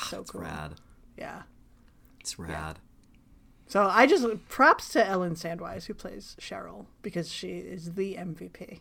so 0.00 0.20
It's 0.20 0.30
cool 0.30 0.42
rad. 0.42 0.74
yeah 1.16 1.42
It's 2.20 2.38
rad. 2.38 2.78
So 3.68 3.86
i 3.86 4.06
just 4.06 4.26
props 4.48 4.88
to 4.90 5.06
ellen 5.06 5.34
sandweiss 5.34 5.86
who 5.86 5.94
plays 5.94 6.36
cheryl 6.40 6.86
because 7.02 7.30
she 7.30 7.58
is 7.58 7.94
the 7.94 8.14
mvp 8.16 8.80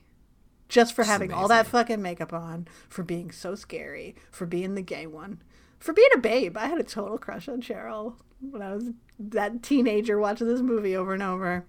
just 0.69 0.93
for 0.95 1.03
having 1.03 1.31
all 1.31 1.47
that 1.49 1.67
fucking 1.67 2.01
makeup 2.01 2.33
on 2.33 2.67
for 2.89 3.03
being 3.03 3.31
so 3.31 3.53
scary 3.55 4.15
for 4.31 4.45
being 4.45 4.75
the 4.75 4.81
gay 4.81 5.05
one 5.05 5.41
for 5.79 5.93
being 5.93 6.09
a 6.13 6.17
babe 6.17 6.57
i 6.57 6.67
had 6.67 6.79
a 6.79 6.83
total 6.83 7.17
crush 7.17 7.47
on 7.47 7.61
cheryl 7.61 8.15
when 8.39 8.61
i 8.61 8.73
was 8.73 8.91
that 9.19 9.61
teenager 9.61 10.19
watching 10.19 10.47
this 10.47 10.61
movie 10.61 10.95
over 10.95 11.13
and 11.13 11.23
over 11.23 11.65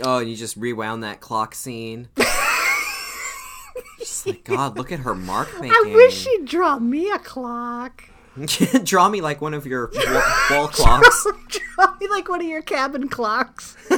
Oh, 0.00 0.18
and 0.18 0.30
you 0.30 0.36
just 0.36 0.56
rewound 0.56 1.02
that 1.02 1.20
clock 1.20 1.56
scene. 1.56 2.08
just 3.98 4.26
like 4.26 4.44
God, 4.44 4.76
look 4.76 4.92
at 4.92 5.00
her 5.00 5.14
mark 5.14 5.48
making. 5.60 5.72
I 5.72 5.92
wish 5.94 6.14
she'd 6.18 6.44
draw 6.44 6.78
me 6.78 7.10
a 7.10 7.18
clock. 7.18 8.04
Draw 8.84 9.08
me 9.08 9.20
like 9.20 9.40
one 9.40 9.54
of 9.54 9.66
your 9.66 9.90
wall, 9.94 10.22
wall 10.50 10.68
clocks. 10.68 11.26
draw 11.48 11.94
me 12.00 12.08
like 12.08 12.28
one 12.28 12.40
of 12.40 12.46
your 12.46 12.62
cabin 12.62 13.08
clocks. 13.08 13.76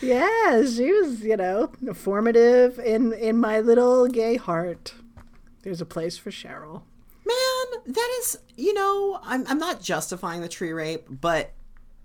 yeah, 0.00 0.64
she 0.64 0.92
was, 0.92 1.22
you 1.22 1.36
know, 1.36 1.70
formative 1.94 2.78
in 2.78 3.12
in 3.14 3.38
my 3.38 3.60
little 3.60 4.06
gay 4.06 4.36
heart. 4.36 4.94
There's 5.62 5.80
a 5.80 5.86
place 5.86 6.16
for 6.16 6.30
Cheryl. 6.30 6.82
Man, 7.24 7.82
that 7.86 8.16
is, 8.20 8.38
you 8.56 8.72
know, 8.74 9.18
I'm 9.22 9.46
I'm 9.48 9.58
not 9.58 9.80
justifying 9.80 10.40
the 10.40 10.48
tree 10.48 10.72
rape, 10.72 11.06
but 11.10 11.52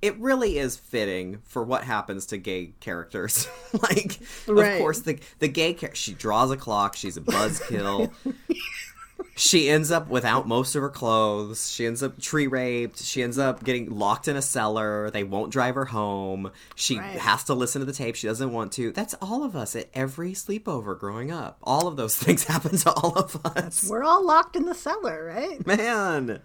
it 0.02 0.18
really 0.20 0.58
is 0.58 0.78
fitting 0.78 1.40
for 1.46 1.64
what 1.64 1.84
happens 1.84 2.26
to 2.28 2.38
gay 2.38 2.74
characters. 2.80 3.48
like, 3.74 4.20
Right. 4.48 4.74
of 4.74 4.80
course, 4.80 5.00
the 5.02 5.20
the 5.40 5.48
gay 5.48 5.74
char- 5.74 5.94
she 5.96 6.14
draws 6.14 6.52
a 6.52 6.58
clock. 6.58 6.96
She's 6.96 7.18
a 7.18 7.22
buzzkill. 7.22 8.12
she 9.36 9.70
ends 9.70 9.92
up 9.92 10.08
without 10.10 10.48
most 10.48 10.76
of 10.76 10.82
her 10.82 10.90
clothes. 10.90 11.72
She 11.72 11.86
ends 11.86 12.04
up 12.04 12.20
tree 12.20 12.48
raped. 12.48 13.02
She 13.02 13.24
ends 13.24 13.38
up 13.38 13.64
getting 13.64 13.90
locked 13.90 14.28
in 14.28 14.36
a 14.36 14.42
cellar. 14.42 15.10
They 15.12 15.24
won't 15.24 15.52
drive 15.52 15.76
her 15.76 15.86
home. 15.86 16.52
She 16.76 16.98
Right. 17.00 17.18
has 17.20 17.44
to 17.46 17.54
listen 17.54 17.80
to 17.80 17.86
the 17.86 17.94
tape. 17.94 18.16
She 18.16 18.28
doesn't 18.28 18.52
want 18.52 18.72
to. 18.74 18.92
That's 18.92 19.14
all 19.22 19.44
of 19.44 19.56
us 19.56 19.76
at 19.76 19.90
every 19.94 20.34
sleepover 20.34 20.98
growing 21.00 21.32
up. 21.32 21.58
All 21.64 21.88
of 21.88 21.96
those 21.96 22.16
things 22.24 22.44
happen 22.44 22.78
to 22.78 22.92
all 22.92 23.14
of 23.18 23.40
us. 23.46 23.88
We're 23.90 24.04
all 24.04 24.26
locked 24.26 24.56
in 24.56 24.66
the 24.66 24.76
cellar, 24.76 25.26
right? 25.26 25.66
Man. 25.66 26.42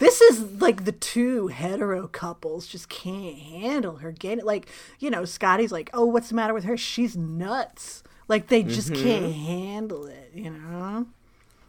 This 0.00 0.20
is 0.22 0.40
like 0.62 0.86
the 0.86 0.92
two 0.92 1.48
hetero 1.48 2.08
couples 2.08 2.66
just 2.66 2.88
can't 2.88 3.36
handle 3.36 3.96
her 3.96 4.12
getting 4.12 4.44
like, 4.46 4.66
you 4.98 5.10
know, 5.10 5.26
Scotty's 5.26 5.70
like, 5.70 5.90
"Oh, 5.92 6.06
what's 6.06 6.30
the 6.30 6.34
matter 6.34 6.54
with 6.54 6.64
her? 6.64 6.76
She's 6.76 7.16
nuts." 7.16 8.02
Like 8.26 8.46
they 8.48 8.62
just 8.62 8.94
can't 8.94 9.32
handle 9.34 10.06
it, 10.06 10.30
you 10.34 10.50
know? 10.50 11.06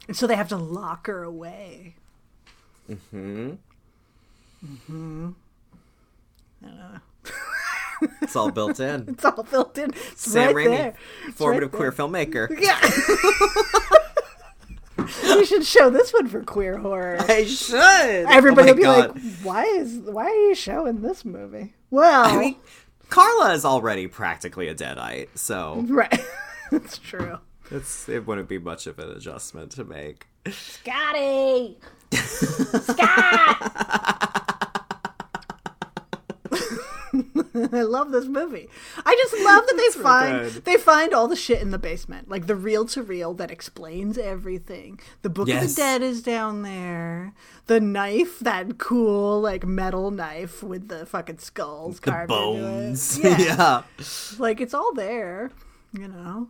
And 0.08 0.16
so 0.16 0.26
they 0.26 0.34
have 0.36 0.48
to 0.48 0.56
lock 0.56 1.06
her 1.08 1.22
away. 1.22 1.94
Mhm. 2.90 3.58
Mhm. 4.64 5.34
It's 8.20 8.34
all 8.34 8.50
built 8.50 8.80
in. 8.80 9.04
It's 9.08 9.24
all 9.24 9.44
built 9.44 9.78
in. 9.78 9.90
It's 9.90 10.22
Sam 10.28 10.56
right 10.56 10.66
Raimi, 10.66 10.76
there. 10.76 10.94
Formative 11.34 11.72
right 11.72 11.78
queer 11.78 11.92
filmmaker. 11.92 12.48
Yeah. 12.60 12.80
you 15.26 15.44
should 15.44 15.64
show 15.64 15.90
this 15.90 16.12
one 16.12 16.28
for 16.28 16.42
queer 16.42 16.76
horror. 16.78 17.16
I 17.28 17.44
should. 17.44 17.78
Everybody 17.78 18.70
oh 18.70 18.72
will 18.72 18.76
be 18.76 18.82
God. 18.82 19.14
like, 19.14 19.22
"Why 19.42 19.64
is 19.64 19.98
why 19.98 20.24
are 20.24 20.48
you 20.48 20.54
showing 20.54 21.02
this 21.02 21.24
movie?" 21.24 21.74
Well, 21.90 22.24
I 22.24 22.36
mean, 22.38 22.56
Carla 23.08 23.52
is 23.52 23.64
already 23.64 24.06
practically 24.06 24.68
a 24.68 24.74
deadite, 24.74 25.28
so 25.34 25.84
right. 25.88 26.20
That's 26.70 26.98
true. 26.98 27.38
it's 27.70 28.08
it 28.08 28.26
wouldn't 28.26 28.48
be 28.48 28.58
much 28.58 28.86
of 28.86 28.98
an 28.98 29.10
adjustment 29.10 29.72
to 29.72 29.84
make. 29.84 30.26
Scotty! 30.50 31.78
Scott! 32.12 34.01
I 37.78 37.82
love 37.82 38.10
this 38.12 38.26
movie. 38.26 38.68
I 39.04 39.14
just 39.16 39.42
love 39.42 39.64
that 39.66 39.76
they 39.94 40.02
find 40.02 40.52
good. 40.52 40.64
they 40.64 40.76
find 40.76 41.14
all 41.14 41.26
the 41.28 41.36
shit 41.36 41.60
in 41.62 41.70
the 41.70 41.78
basement, 41.78 42.28
like 42.28 42.46
the 42.46 42.54
reel 42.56 42.84
to 42.86 43.02
reel 43.02 43.34
that 43.34 43.50
explains 43.50 44.18
everything. 44.18 45.00
The 45.22 45.30
Book 45.30 45.48
of 45.48 45.60
the 45.60 45.74
Dead 45.74 46.02
is 46.02 46.22
down 46.22 46.62
there. 46.62 47.32
The 47.66 47.80
knife, 47.80 48.38
that 48.40 48.78
cool 48.78 49.40
like 49.40 49.64
metal 49.66 50.10
knife 50.10 50.62
with 50.62 50.88
the 50.88 51.06
fucking 51.06 51.38
skulls 51.38 52.00
The 52.00 52.10
carved 52.10 52.32
into 52.32 52.44
it. 52.44 52.60
bones. 52.60 53.18
Yeah. 53.22 53.38
yeah. 53.38 53.82
like 54.38 54.60
it's 54.60 54.74
all 54.74 54.92
there, 54.94 55.50
you 55.92 56.08
know. 56.08 56.48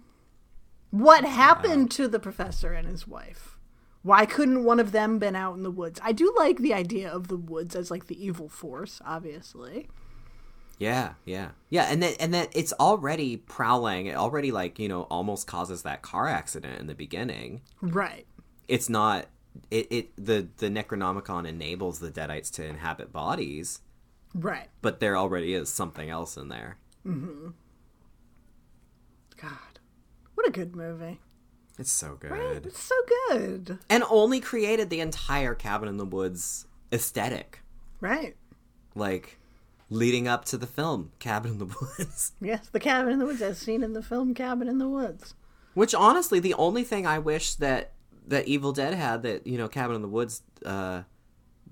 What 0.90 1.24
happened 1.24 1.90
to 1.92 2.08
the 2.08 2.18
professor 2.18 2.72
and 2.72 2.86
his 2.86 3.06
wife? 3.08 3.56
Why 4.02 4.26
couldn't 4.26 4.64
one 4.64 4.80
of 4.80 4.90
them 4.92 5.18
been 5.18 5.36
out 5.36 5.56
in 5.56 5.62
the 5.62 5.70
woods? 5.70 6.00
I 6.02 6.12
do 6.12 6.34
like 6.36 6.58
the 6.58 6.74
idea 6.74 7.08
of 7.08 7.28
the 7.28 7.36
woods 7.36 7.76
as 7.76 7.90
like 7.90 8.08
the 8.08 8.22
evil 8.22 8.48
force, 8.48 9.00
obviously. 9.06 9.88
Yeah, 10.78 11.12
yeah, 11.24 11.50
yeah, 11.70 11.84
and 11.90 12.02
that 12.02 12.16
and 12.20 12.34
that 12.34 12.48
it's 12.56 12.72
already 12.74 13.36
prowling. 13.36 14.06
It 14.06 14.16
already 14.16 14.50
like 14.50 14.78
you 14.78 14.88
know 14.88 15.02
almost 15.02 15.46
causes 15.46 15.82
that 15.82 16.02
car 16.02 16.26
accident 16.28 16.80
in 16.80 16.86
the 16.88 16.94
beginning. 16.94 17.62
Right. 17.80 18.26
It's 18.68 18.88
not. 18.88 19.26
It, 19.70 19.86
it 19.92 20.10
the 20.16 20.48
the 20.56 20.68
Necronomicon 20.68 21.46
enables 21.46 21.98
the 22.00 22.10
Deadites 22.10 22.50
to 22.52 22.64
inhabit 22.64 23.12
bodies, 23.12 23.80
Right. 24.34 24.68
but 24.80 24.98
there 24.98 25.16
already 25.16 25.54
is 25.54 25.68
something 25.68 26.08
else 26.10 26.36
in 26.36 26.48
there. 26.48 26.78
Mm-hmm. 27.06 27.50
God. 29.40 29.78
What 30.34 30.46
a 30.48 30.50
good 30.50 30.74
movie. 30.74 31.20
It's 31.78 31.90
so 31.92 32.16
good. 32.18 32.66
It's 32.66 32.82
so 32.82 32.94
good. 33.30 33.78
and 33.88 34.04
only 34.10 34.40
created 34.40 34.90
the 34.90 35.00
entire 35.00 35.54
cabin 35.54 35.88
in 35.88 35.96
the 35.96 36.04
woods 36.04 36.66
aesthetic 36.92 37.60
Right. 38.00 38.36
like 38.94 39.38
leading 39.92 40.26
up 40.26 40.44
to 40.46 40.56
the 40.56 40.66
film 40.66 41.12
cabin 41.18 41.52
in 41.52 41.58
the 41.58 41.66
woods 41.66 42.32
Yes, 42.40 42.68
the 42.70 42.80
cabin 42.80 43.12
in 43.12 43.18
the 43.18 43.26
woods 43.26 43.42
as 43.42 43.58
seen 43.58 43.82
in 43.82 43.92
the 43.92 44.02
film 44.02 44.32
Cabin 44.34 44.68
in 44.68 44.78
the 44.78 44.88
Woods. 44.88 45.34
which 45.74 45.94
honestly 45.94 46.40
the 46.40 46.54
only 46.54 46.82
thing 46.84 47.06
i 47.06 47.18
wish 47.18 47.54
that 47.56 47.92
that 48.26 48.46
evil 48.48 48.72
dead 48.72 48.94
had 48.94 49.22
that 49.22 49.46
you 49.46 49.58
know 49.58 49.68
cabin 49.68 49.96
in 49.96 50.02
the 50.02 50.08
woods 50.08 50.42
uh 50.64 51.02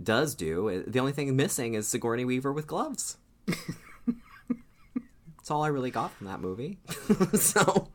does 0.02 0.34
do 0.34 0.68
uh, 0.68 0.82
the 0.86 0.98
only 1.00 1.12
thing 1.12 1.34
missing 1.36 1.74
is 1.74 1.86
sigourney 1.88 2.24
weaver 2.24 2.52
with 2.52 2.66
gloves 2.66 3.16
that's 3.46 5.50
all 5.50 5.62
i 5.62 5.68
really 5.68 5.90
got 5.90 6.10
from 6.12 6.26
that 6.26 6.40
movie 6.40 6.78
so 7.34 7.88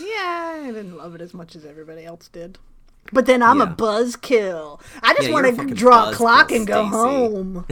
Yeah, 0.00 0.60
I 0.62 0.66
didn't 0.66 0.96
love 0.98 1.14
it 1.14 1.20
as 1.20 1.32
much 1.32 1.54
as 1.56 1.64
everybody 1.64 2.04
else 2.04 2.28
did. 2.28 2.58
But 3.14 3.24
then 3.24 3.42
I'm 3.42 3.62
a 3.62 3.66
buzzkill. 3.66 4.78
I 5.02 5.14
just 5.14 5.28
Yeah, 5.28 5.34
want 5.34 5.58
to 5.68 5.74
draw 5.74 6.10
a 6.10 6.12
clock 6.12 6.52
and 6.52 6.66
go 6.66 6.84
Stacie. 6.84 6.90
home. 6.90 7.64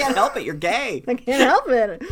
Can't 0.00 0.16
help 0.16 0.36
it 0.36 0.44
you're 0.44 0.54
gay 0.54 1.04
I 1.08 1.14
can't 1.14 1.42
help 1.42 1.68
it. 1.68 2.02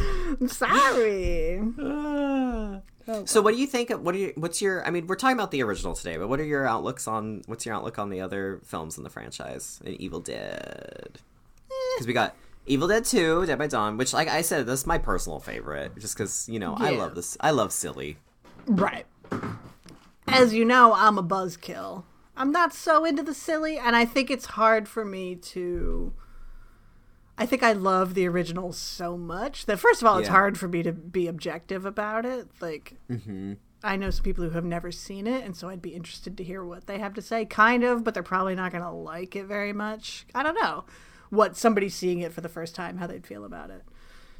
I'm 0.40 0.48
sorry. 0.48 1.60
So 3.24 3.40
what 3.40 3.54
do 3.54 3.60
you 3.60 3.66
think? 3.66 3.88
Of, 3.88 4.02
what 4.02 4.14
are 4.14 4.18
you? 4.18 4.32
What's 4.36 4.60
your? 4.60 4.86
I 4.86 4.90
mean, 4.90 5.06
we're 5.06 5.16
talking 5.16 5.34
about 5.34 5.50
the 5.50 5.62
original 5.62 5.94
today, 5.94 6.18
but 6.18 6.28
what 6.28 6.40
are 6.40 6.44
your 6.44 6.66
outlooks 6.66 7.08
on? 7.08 7.42
What's 7.46 7.64
your 7.64 7.74
outlook 7.74 7.98
on 7.98 8.10
the 8.10 8.20
other 8.20 8.60
films 8.64 8.98
in 8.98 9.04
the 9.04 9.08
franchise? 9.08 9.80
And 9.82 9.94
Evil 9.94 10.20
Dead, 10.20 11.12
eh. 11.16 11.74
because 11.94 12.06
we 12.06 12.12
got 12.12 12.36
Evil 12.66 12.86
Dead 12.86 13.06
Two, 13.06 13.46
Dead 13.46 13.58
by 13.58 13.66
Dawn, 13.66 13.96
which, 13.96 14.12
like 14.12 14.28
I 14.28 14.42
said, 14.42 14.66
this 14.66 14.80
is 14.80 14.86
my 14.86 14.98
personal 14.98 15.40
favorite, 15.40 15.98
just 15.98 16.18
because 16.18 16.50
you 16.50 16.58
know 16.58 16.74
I 16.78 16.90
love 16.90 17.14
this. 17.14 17.38
I 17.40 17.50
love 17.50 17.72
silly. 17.72 18.18
Right. 18.66 19.06
As 20.26 20.52
you 20.52 20.66
know, 20.66 20.92
I'm 20.92 21.16
a 21.16 21.22
buzzkill. 21.22 22.04
I'm 22.36 22.52
not 22.52 22.74
so 22.74 23.06
into 23.06 23.22
the 23.22 23.32
silly, 23.32 23.78
and 23.78 23.96
I 23.96 24.04
think 24.04 24.30
it's 24.30 24.44
hard 24.46 24.86
for 24.86 25.04
me 25.06 25.34
to. 25.34 26.12
I 27.38 27.46
think 27.46 27.62
I 27.62 27.72
love 27.72 28.14
the 28.14 28.26
original 28.26 28.72
so 28.72 29.16
much 29.16 29.66
that 29.66 29.78
first 29.78 30.02
of 30.02 30.08
all, 30.08 30.18
it's 30.18 30.26
Yeah. 30.28 30.32
hard 30.32 30.58
for 30.58 30.66
me 30.68 30.82
to 30.82 30.92
be 30.92 31.28
objective 31.28 31.86
about 31.86 32.26
it. 32.26 32.48
Like, 32.60 32.94
I 33.84 33.96
know 33.96 34.10
some 34.10 34.24
people 34.24 34.42
who 34.44 34.50
have 34.50 34.64
never 34.64 34.90
seen 34.90 35.26
it, 35.28 35.44
and 35.44 35.56
so 35.56 35.68
I'd 35.68 35.80
be 35.80 35.94
interested 35.94 36.36
to 36.36 36.42
hear 36.44 36.64
what 36.64 36.86
they 36.88 36.98
have 36.98 37.14
to 37.14 37.22
say. 37.22 37.44
Kind 37.44 37.84
of, 37.84 38.02
but 38.02 38.12
they're 38.12 38.24
probably 38.24 38.56
not 38.56 38.72
going 38.72 38.82
to 38.82 38.90
like 38.90 39.36
it 39.36 39.44
very 39.46 39.72
much. 39.72 40.26
I 40.34 40.42
don't 40.42 40.60
know 40.60 40.84
what 41.30 41.56
somebody 41.56 41.88
seeing 41.88 42.18
it 42.20 42.32
for 42.32 42.40
the 42.40 42.48
first 42.48 42.74
time, 42.74 42.98
how 42.98 43.06
they'd 43.06 43.26
feel 43.26 43.44
about 43.44 43.70
it. 43.70 43.82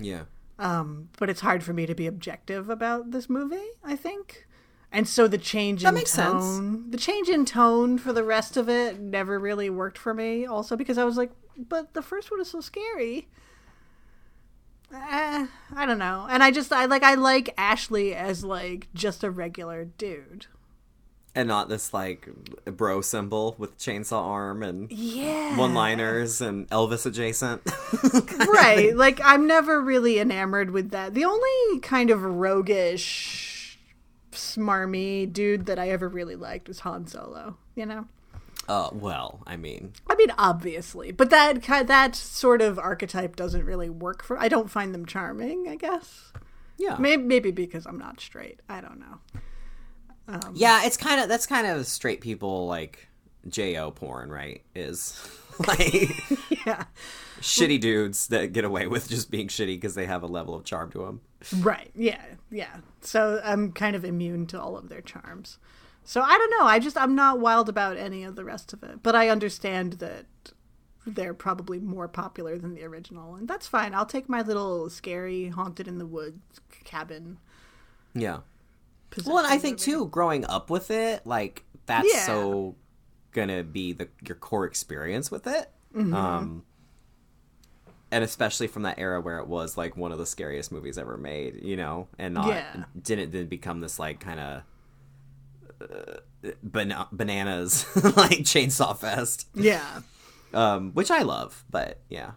Yeah, 0.01 0.23
Um, 0.59 1.09
but 1.19 1.31
it's 1.31 1.41
hard 1.43 1.63
for 1.63 1.73
me 1.73 1.87
to 1.87 1.95
be 1.95 2.07
objective 2.09 2.69
about 2.69 3.13
this 3.13 3.31
movie. 3.31 3.69
I 3.85 3.95
think, 3.95 4.47
and 4.91 5.07
so 5.07 5.29
the 5.29 5.39
change 5.39 5.83
That 5.83 5.91
in 5.91 5.95
makes 5.95 6.11
sense. 6.11 6.43
tone, 6.43 6.91
the 6.91 6.97
change 6.97 7.29
in 7.29 7.45
tone 7.45 7.97
for 7.99 8.13
the 8.13 8.25
rest 8.25 8.57
of 8.57 8.69
it 8.69 8.99
never 8.99 9.39
really 9.39 9.71
worked 9.71 9.99
for 9.99 10.15
me. 10.15 10.47
Also 10.47 10.77
because 10.77 10.99
I 10.99 11.05
was 11.05 11.17
like, 11.17 11.31
but 11.59 11.93
the 11.95 12.03
first 12.03 12.31
one 12.31 12.41
is 12.41 12.51
so 12.51 12.61
scary. 12.61 13.29
Eh, 14.95 15.47
I 15.77 15.85
don't 15.87 15.99
know, 15.99 16.27
and 16.31 16.43
I 16.43 16.51
just 16.51 16.73
I 16.73 16.87
like 16.87 17.03
I 17.03 17.15
like 17.15 17.53
Ashley 17.59 18.15
as 18.15 18.43
like 18.43 18.89
just 18.95 19.23
a 19.23 19.31
regular 19.31 19.85
dude. 19.85 20.47
and 21.35 21.47
not 21.47 21.69
this 21.69 21.93
like 21.93 22.27
bro 22.65 23.03
symbol 23.03 23.55
with 23.59 23.77
chainsaw 23.79 24.23
arm 24.25 24.63
and 24.63 24.91
Yeah. 24.91 25.59
one 25.59 25.75
liners 25.75 26.41
and 26.41 26.67
Elvis 26.71 27.05
adjacent. 27.05 27.61
right. 28.49 28.97
Like 28.97 29.21
I'm 29.23 29.47
never 29.47 29.81
really 29.83 30.19
enamored 30.19 30.71
with 30.71 30.91
that. 30.93 31.13
The 31.13 31.27
only 31.27 31.81
kind 31.81 32.11
of 32.11 32.23
roguish, 32.23 33.79
smarmy 34.33 35.31
dude 35.31 35.67
that 35.67 35.79
I 35.79 35.91
ever 35.91 36.09
really 36.09 36.35
liked 36.37 36.67
was 36.67 36.81
Han 36.81 37.07
Solo. 37.07 37.59
You 37.75 37.85
know. 37.85 38.07
Uh, 38.69 38.91
well, 38.93 39.41
I 39.47 39.57
mean, 39.57 39.93
I 40.09 40.15
mean, 40.15 40.33
obviously, 40.39 41.11
but 41.13 41.31
that 41.31 41.63
that 41.87 42.15
sort 42.15 42.61
of 42.63 42.79
archetype 42.79 43.35
doesn't 43.37 43.65
really 43.65 43.89
work 43.91 44.23
for. 44.23 44.39
I 44.39 44.49
don't 44.49 44.71
find 44.71 44.95
them 44.95 45.07
charming. 45.07 45.67
I 45.69 45.77
guess 45.77 46.33
yeah, 46.77 46.97
maybe 46.99 47.23
maybe 47.23 47.51
because 47.51 47.87
I'm 47.87 47.99
not 47.99 48.21
straight. 48.21 48.61
I 48.69 48.81
don't 48.81 49.01
know. 49.01 50.41
yeah. 50.55 50.85
It's 50.85 50.97
kind 50.97 51.21
of 51.21 51.29
that's 51.29 51.47
kind 51.47 51.67
of 51.67 51.87
straight 51.87 52.21
people 52.21 52.67
like 52.67 53.09
jo 53.49 53.91
porn, 53.91 54.31
right? 54.31 54.63
Is 54.75 55.19
like 55.67 56.29
Yeah. 56.67 56.85
shitty 57.41 57.81
dudes 57.81 58.27
that 58.29 58.53
get 58.53 58.65
away 58.65 58.87
with 58.87 59.09
just 59.09 59.31
being 59.31 59.49
shitty 59.49 59.77
because 59.77 59.95
they 59.95 60.07
have 60.07 60.23
a 60.23 60.27
level 60.27 60.55
of 60.55 60.65
charm 60.65 60.91
to 60.93 60.99
them. 61.07 61.21
Right. 61.61 61.91
Yeah. 61.95 62.23
Yeah. 62.51 62.77
So 63.01 63.41
I'm 63.43 63.73
kind 63.73 63.97
of 63.97 64.05
immune 64.05 64.47
to 64.49 64.61
all 64.61 64.77
of 64.77 64.89
their 64.89 65.01
charms. 65.01 65.59
So 66.09 66.23
I 66.23 66.39
don't 66.39 66.51
know. 66.59 66.65
I 66.65 66.79
just 66.79 66.97
I'm 66.97 67.15
not 67.15 67.39
wild 67.39 67.69
about 67.69 67.99
any 67.99 68.25
of 68.25 68.35
the 68.35 68.43
rest 68.43 68.73
of 68.73 68.83
it, 68.83 69.03
but 69.03 69.15
I 69.15 69.29
understand 69.29 69.95
that 70.05 70.25
they're 71.07 71.35
probably 71.35 71.79
more 71.81 72.09
popular 72.09 72.57
than 72.57 72.75
the 72.75 72.83
original, 72.85 73.35
and 73.35 73.47
that's 73.47 73.67
fine. 73.67 73.95
I'll 73.95 74.07
take 74.07 74.27
my 74.27 74.41
little 74.41 74.89
scary 74.89 75.49
haunted 75.49 75.87
in 75.87 75.99
the 75.99 76.07
woods 76.07 76.61
cabin. 76.85 77.37
Yeah. 78.15 78.39
Well, 79.27 79.37
and 79.37 79.47
I 79.47 79.59
think 79.59 79.75
movie. 79.81 79.91
too, 79.93 80.07
growing 80.09 80.47
up 80.47 80.71
with 80.71 80.91
it, 80.91 81.27
like 81.27 81.65
that's 81.85 82.09
Yeah. 82.11 82.25
so 82.25 82.77
gonna 83.33 83.63
be 83.63 83.93
the 83.93 84.09
your 84.27 84.37
core 84.37 84.65
experience 84.65 85.31
with 85.31 85.47
it. 85.47 85.71
Um, 85.95 86.65
and 88.11 88.25
especially 88.25 88.67
from 88.67 88.83
that 88.85 88.99
era 88.99 89.21
where 89.21 89.41
it 89.41 89.47
was 89.47 89.77
like 89.77 89.95
one 89.95 90.13
of 90.13 90.17
the 90.19 90.25
scariest 90.25 90.73
movies 90.73 90.97
ever 90.97 91.19
made, 91.19 91.63
you 91.63 91.77
know, 91.77 92.09
and 92.19 92.33
not 92.33 92.47
Yeah. 92.49 92.85
didn't 93.03 93.33
then 93.33 93.47
become 93.47 93.81
this 93.81 93.99
like 93.99 94.21
kind 94.21 94.41
of 94.41 94.63
bana- 96.63 97.09
bananas 97.13 97.87
like 97.97 98.41
chainsaw 98.41 98.97
fest, 98.97 99.49
Yeah. 99.55 100.01
um, 100.55 100.93
which 100.93 101.11
I 101.11 101.23
love. 101.23 101.65
But 101.71 102.01
yeah. 102.09 102.33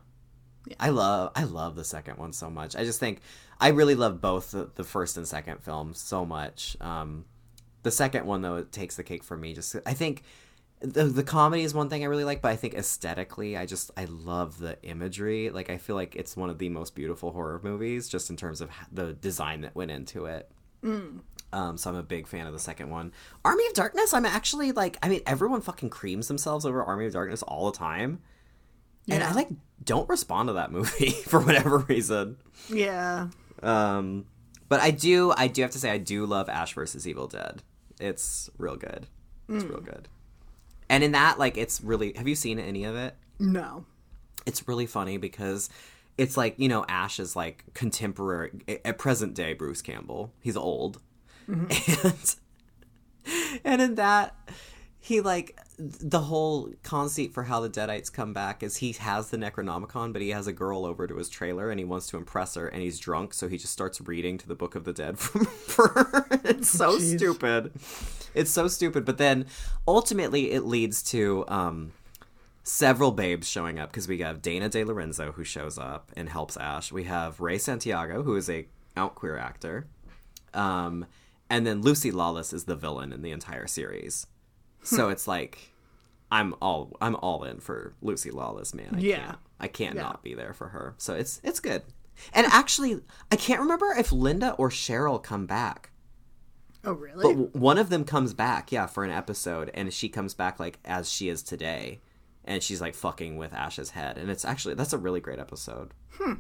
I 0.80 0.90
love 0.90 1.32
I 1.36 1.44
love 1.44 1.76
the 1.76 1.84
second 1.84 2.18
one 2.18 2.34
so 2.34 2.50
much. 2.50 2.76
I 2.76 2.84
just 2.84 3.00
think 3.00 3.22
I 3.60 3.70
really 3.70 3.96
love 3.96 4.22
both 4.22 4.52
the, 4.52 4.70
the 4.76 4.84
first 4.84 5.18
and 5.18 5.28
second 5.28 5.64
films 5.64 6.00
so 6.00 6.24
much. 6.24 6.78
Um, 6.80 7.26
the 7.82 7.90
second 7.92 8.28
one 8.28 8.42
though 8.44 8.58
it 8.58 8.72
takes 8.72 8.96
the 8.96 9.04
cake 9.04 9.24
for 9.24 9.36
me. 9.36 9.56
Just 9.56 9.76
I 9.88 9.94
think 9.96 10.22
the 10.80 11.06
the 11.06 11.24
comedy 11.24 11.64
is 11.64 11.74
one 11.74 11.90
thing 11.90 12.04
I 12.04 12.08
really 12.08 12.24
like, 12.24 12.44
but 12.44 12.52
I 12.52 12.56
think 12.58 12.76
aesthetically 12.76 13.58
I 13.58 13.66
just 13.66 13.90
I 13.98 14.06
love 14.06 14.60
the 14.60 14.78
imagery. 14.84 15.50
Like 15.50 15.72
I 15.72 15.78
feel 15.78 15.96
like 15.96 16.16
it's 16.16 16.38
one 16.38 16.52
of 16.52 16.60
the 16.60 16.70
most 16.70 16.94
beautiful 16.94 17.32
horror 17.32 17.60
movies 17.64 18.08
just 18.08 18.30
in 18.30 18.38
terms 18.38 18.62
of 18.62 18.70
the 18.92 19.14
design 19.14 19.62
that 19.62 19.76
went 19.76 19.90
into 19.90 20.26
it. 20.26 20.50
Um, 21.54 21.78
so 21.78 21.90
I'm 21.90 21.96
a 21.96 22.04
big 22.04 22.28
fan 22.28 22.48
of 22.48 22.54
the 22.54 22.60
second 22.60 22.90
one. 22.90 23.12
Army 23.44 23.66
of 23.68 23.74
Darkness, 23.74 24.14
I'm 24.14 24.26
actually 24.26 24.72
like, 24.72 24.98
I 25.04 25.10
mean, 25.10 25.22
everyone 25.26 25.62
fucking 25.62 25.90
creams 25.90 26.28
themselves 26.28 26.66
over 26.66 26.84
Army 26.84 27.06
of 27.08 27.14
Darkness 27.14 27.44
all 27.44 27.70
the 27.72 27.78
time, 27.78 28.22
and 29.10 29.24
I 29.24 29.34
like 29.34 29.50
don't 29.84 30.08
respond 30.08 30.48
to 30.50 30.54
that 30.54 30.72
movie 30.72 31.10
for 31.26 31.40
whatever 31.42 31.80
reason. 31.80 32.38
Yeah. 32.70 33.28
Um, 33.62 34.26
but 34.70 34.80
I 34.80 34.92
do, 34.92 35.34
I 35.36 35.48
do 35.48 35.62
have 35.64 35.72
to 35.72 35.80
say, 35.80 35.90
I 35.92 35.98
do 35.98 36.26
love 36.26 36.48
Ash 36.48 36.74
versus 36.74 37.08
Evil 37.08 37.28
Dead. 37.28 37.62
It's 38.00 38.50
real 38.58 38.78
good. 38.78 39.08
It's 39.50 39.66
real 39.66 39.82
good. 39.82 40.08
And 40.90 41.04
in 41.04 41.12
that, 41.12 41.38
like, 41.38 41.58
it's 41.58 41.82
really. 41.82 42.14
Have 42.16 42.28
you 42.28 42.36
seen 42.36 42.58
any 42.60 42.86
of 42.86 42.96
it? 42.96 43.16
No. 43.40 43.86
it's 44.46 44.68
really 44.68 44.86
funny 44.86 45.18
because 45.18 45.70
it's 46.18 46.38
like 46.38 46.54
you 46.58 46.68
know 46.70 46.86
ash 46.88 47.20
is 47.20 47.36
like 47.36 47.64
contemporary 47.74 48.52
at 48.86 48.98
present 48.98 49.34
day 49.34 49.54
bruce 49.54 49.82
campbell 49.82 50.32
he's 50.42 50.56
old 50.58 51.00
and 52.04 52.36
and 53.64 53.82
in 53.82 53.96
that 53.96 54.36
he 55.00 55.20
like 55.20 55.60
the 55.78 56.22
whole 56.22 56.70
conceit 56.84 57.34
for 57.34 57.44
how 57.44 57.60
the 57.60 57.70
deadites 57.70 58.14
come 58.14 58.34
back 58.34 58.62
is 58.62 58.78
he 58.78 58.92
has 58.94 59.30
the 59.30 59.38
necronomicon 59.38 60.14
but 60.14 60.22
he 60.22 60.30
has 60.30 60.48
a 60.48 60.54
girl 60.54 60.86
over 60.86 61.08
to 61.08 61.16
his 61.18 61.28
trailer 61.28 61.72
and 61.72 61.80
he 61.80 61.86
wants 61.86 62.08
to 62.08 62.18
impress 62.18 62.56
her 62.56 62.68
and 62.68 62.82
he's 62.82 63.00
drunk 63.00 63.34
so 63.34 63.48
he 63.48 63.58
just 63.58 63.74
starts 63.74 64.00
reading 64.02 64.38
to 64.38 64.48
the 64.48 64.56
book 64.56 64.76
of 64.76 64.84
the 64.84 64.94
dead 64.94 65.18
from 65.20 65.46
her. 65.96 66.28
It's 66.44 66.70
so 66.70 66.98
Jeez. 66.98 67.18
stupid. 67.18 67.72
It's 68.34 68.52
so 68.52 68.68
stupid. 68.68 69.04
But 69.06 69.18
then 69.18 69.48
ultimately 69.88 70.52
it 70.52 70.66
leads 70.66 71.02
to 71.04 71.46
um 71.48 71.92
several 72.64 73.12
babes 73.12 73.50
showing 73.50 73.80
up 73.80 73.90
because 73.90 74.08
we 74.08 74.20
have 74.20 74.42
Dana 74.42 74.70
DeLorenzo 74.70 75.34
who 75.34 75.44
shows 75.44 75.78
up 75.78 76.12
and 76.16 76.30
helps 76.30 76.58
Ash. 76.58 76.92
We 76.92 77.06
have 77.06 77.40
Ray 77.40 77.58
Santiago 77.58 78.22
who 78.24 78.36
is 78.36 78.50
a 78.50 78.68
out 78.96 79.16
queer 79.16 79.38
actor, 79.38 79.88
um, 80.54 81.06
and 81.52 81.68
then 81.68 81.82
Lucy 81.82 82.10
Lawless 82.12 82.54
is 82.54 82.64
the 82.64 82.76
villain 82.76 83.14
in 83.14 83.22
the 83.22 83.32
entire 83.32 83.68
series. 83.68 84.26
So 84.84 85.10
it's 85.10 85.28
like 85.28 85.74
I'm 86.32 86.56
all 86.62 86.96
I'm 87.02 87.16
all 87.18 87.44
in 87.44 87.60
for 87.60 87.94
Lucy 88.02 88.32
Lawless, 88.32 88.74
man. 88.74 88.96
I 88.96 89.00
Yeah. 89.00 89.18
can't, 89.26 89.38
I 89.60 89.68
can't 89.68 89.96
Yeah. 89.96 90.02
not 90.02 90.24
be 90.24 90.34
there 90.34 90.54
for 90.54 90.70
her. 90.70 90.96
So 90.98 91.14
it's 91.14 91.40
it's 91.44 91.60
good. 91.60 91.84
And 92.34 92.48
actually, 92.48 93.02
I 93.32 93.36
can't 93.36 93.60
remember 93.62 93.94
if 93.98 94.12
Linda 94.12 94.54
or 94.54 94.70
Cheryl 94.70 95.22
come 95.22 95.46
back. 95.46 95.92
Oh, 96.84 96.94
really? 96.94 97.22
But 97.36 97.56
one 97.56 97.78
of 97.78 97.90
them 97.90 98.04
comes 98.06 98.34
back, 98.34 98.72
yeah, 98.72 98.88
for 98.88 99.04
an 99.04 99.12
episode, 99.12 99.70
and 99.76 99.94
she 99.94 100.10
comes 100.10 100.34
back 100.34 100.60
like 100.60 100.80
as 100.84 101.10
she 101.12 101.30
is 101.30 101.44
today, 101.44 102.02
and 102.44 102.64
she's 102.64 102.82
like 102.82 102.96
fucking 102.96 103.38
with 103.38 103.54
Ash's 103.54 103.92
head, 103.92 104.18
and 104.18 104.32
it's 104.32 104.46
actually 104.46 104.74
that's 104.76 104.94
a 104.94 104.98
really 104.98 105.20
great 105.20 105.38
episode. 105.40 105.94
Hmm. 106.14 106.34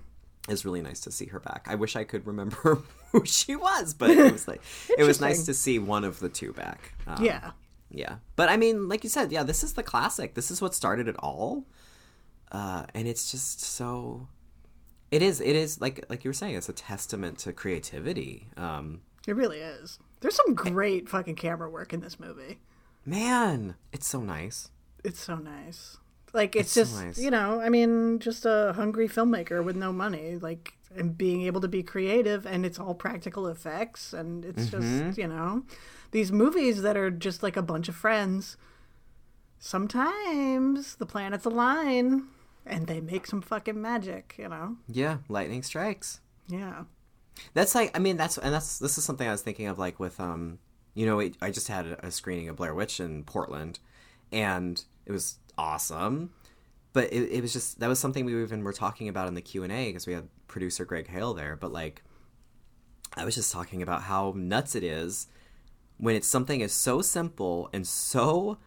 It's 0.49 0.65
really 0.65 0.81
nice 0.81 0.99
to 1.01 1.11
see 1.11 1.27
her 1.27 1.39
back. 1.39 1.67
I 1.69 1.75
wish 1.75 1.95
I 1.95 2.03
could 2.03 2.25
remember 2.25 2.79
who 3.11 3.25
she 3.25 3.55
was, 3.55 3.93
but 3.93 4.09
it 4.09 4.31
was 4.31 4.47
like 4.47 4.61
it 4.97 5.03
was 5.03 5.21
nice 5.21 5.45
to 5.45 5.53
see 5.53 5.77
one 5.79 6.03
of 6.03 6.19
the 6.19 6.29
two 6.29 6.51
back. 6.53 6.93
Um, 7.07 7.23
yeah. 7.23 7.51
yeah. 7.89 8.15
But 8.35 8.49
I 8.49 8.57
mean, 8.57 8.89
like 8.89 9.03
you 9.03 9.09
said, 9.09 9.31
yeah, 9.31 9.43
this 9.43 9.63
is 9.63 9.73
the 9.73 9.83
classic. 9.83 10.33
This 10.33 10.49
is 10.49 10.61
what 10.61 10.73
started 10.73 11.07
it 11.07 11.15
all, 11.19 11.65
uh, 12.51 12.85
and 12.93 13.07
it's 13.07 13.31
just 13.31 13.61
so. 13.61 14.27
It 15.11 15.21
is. 15.21 15.41
It 15.41 15.55
is 15.55 15.79
like 15.81 16.05
like 16.09 16.23
you 16.23 16.29
were 16.29 16.33
saying. 16.33 16.55
It's 16.55 16.69
a 16.69 16.73
testament 16.73 17.37
to 17.39 17.53
creativity. 17.53 18.47
Um, 18.57 19.01
It 19.27 19.35
really 19.35 19.59
is. 19.59 19.99
There's 20.21 20.35
some 20.35 20.55
great 20.55 21.09
fucking 21.09 21.35
camera 21.35 21.69
work 21.69 21.93
in 21.93 21.99
this 21.99 22.19
movie. 22.19 22.59
man, 23.05 23.75
it's 23.91 24.07
so 24.07 24.21
nice. 24.21 24.69
It's 25.03 25.19
so 25.19 25.35
nice. 25.35 25.97
Like 26.34 26.55
it's, 26.55 26.75
It's 26.77 26.91
just 26.91 27.03
nice. 27.03 27.17
you 27.19 27.29
know, 27.32 27.59
I 27.59 27.69
mean, 27.69 28.19
just 28.19 28.45
a 28.45 28.73
hungry 28.75 29.07
filmmaker 29.09 29.63
with 29.63 29.75
no 29.75 29.91
money, 29.91 30.38
like 30.38 30.73
and 30.95 31.17
being 31.17 31.41
able 31.43 31.61
to 31.61 31.67
be 31.67 31.84
creative, 31.84 32.45
and 32.45 32.65
it's 32.65 32.79
all 32.79 32.93
practical 32.95 33.47
effects, 33.47 34.13
and 34.13 34.43
it's 34.45 34.67
Mm-hmm. 34.67 35.07
just 35.07 35.17
you 35.17 35.27
know, 35.27 35.63
these 36.11 36.32
movies 36.32 36.82
that 36.84 36.95
are 36.97 37.09
just 37.11 37.43
like 37.43 37.57
a 37.57 37.61
bunch 37.61 37.88
of 37.89 37.95
friends. 37.95 38.57
Sometimes 39.63 40.95
the 40.95 41.05
planets 41.05 41.45
align, 41.45 42.27
and 42.65 42.88
they 42.88 42.99
make 42.99 43.27
some 43.27 43.41
fucking 43.41 43.79
magic. 43.82 44.36
You 44.38 44.49
know, 44.49 44.77
Yeah, 44.88 45.17
lightning 45.29 45.63
strikes. 45.63 46.19
yeah. 46.47 46.84
That's 47.53 47.73
like 47.73 47.95
I 47.95 47.99
mean 47.99 48.17
that's 48.17 48.38
and 48.38 48.53
that's 48.53 48.79
this 48.79 48.97
is 48.97 49.03
something 49.05 49.27
I 49.27 49.32
was 49.32 49.41
thinking 49.41 49.67
of 49.67 49.79
like 49.79 49.99
with 49.99 50.19
um 50.19 50.59
you 50.93 51.05
know 51.05 51.21
I 51.41 51.49
just 51.51 51.69
had 51.69 51.86
a 52.03 52.11
screening 52.11 52.49
of 52.49 52.57
Blair 52.57 52.75
Witch 52.75 52.99
in 52.99 53.23
Portland 53.23 53.79
and 54.34 54.84
it 55.05 55.11
was 55.13 55.38
awesome. 55.62 56.32
But 56.93 57.14
it, 57.14 57.32
it 57.32 57.41
was 57.41 57.53
just 57.53 57.80
that 57.80 57.88
was 57.88 57.99
something 57.99 58.26
we 58.26 58.41
even 58.41 58.64
were 58.64 58.74
talking 58.74 59.07
about 59.07 59.28
in 59.28 59.36
the 59.36 59.41
Q 59.41 59.64
and 59.64 59.72
A 59.72 59.88
because 59.88 60.07
we 60.07 60.14
had 60.14 60.28
producer 60.47 60.84
Greg 60.84 61.07
Hale 61.07 61.34
there 61.34 61.55
but 61.55 61.72
like 61.72 62.03
I 63.16 63.24
was 63.24 63.36
just 63.36 63.53
talking 63.53 63.82
about 63.82 64.01
how 64.03 64.34
nuts 64.36 64.76
it 64.76 64.84
is 64.84 65.28
when 65.97 66.16
it's 66.16 66.28
something 66.28 66.59
is 66.59 66.74
so 66.74 67.01
simple 67.01 67.70
and 67.72 67.88
so 67.88 68.57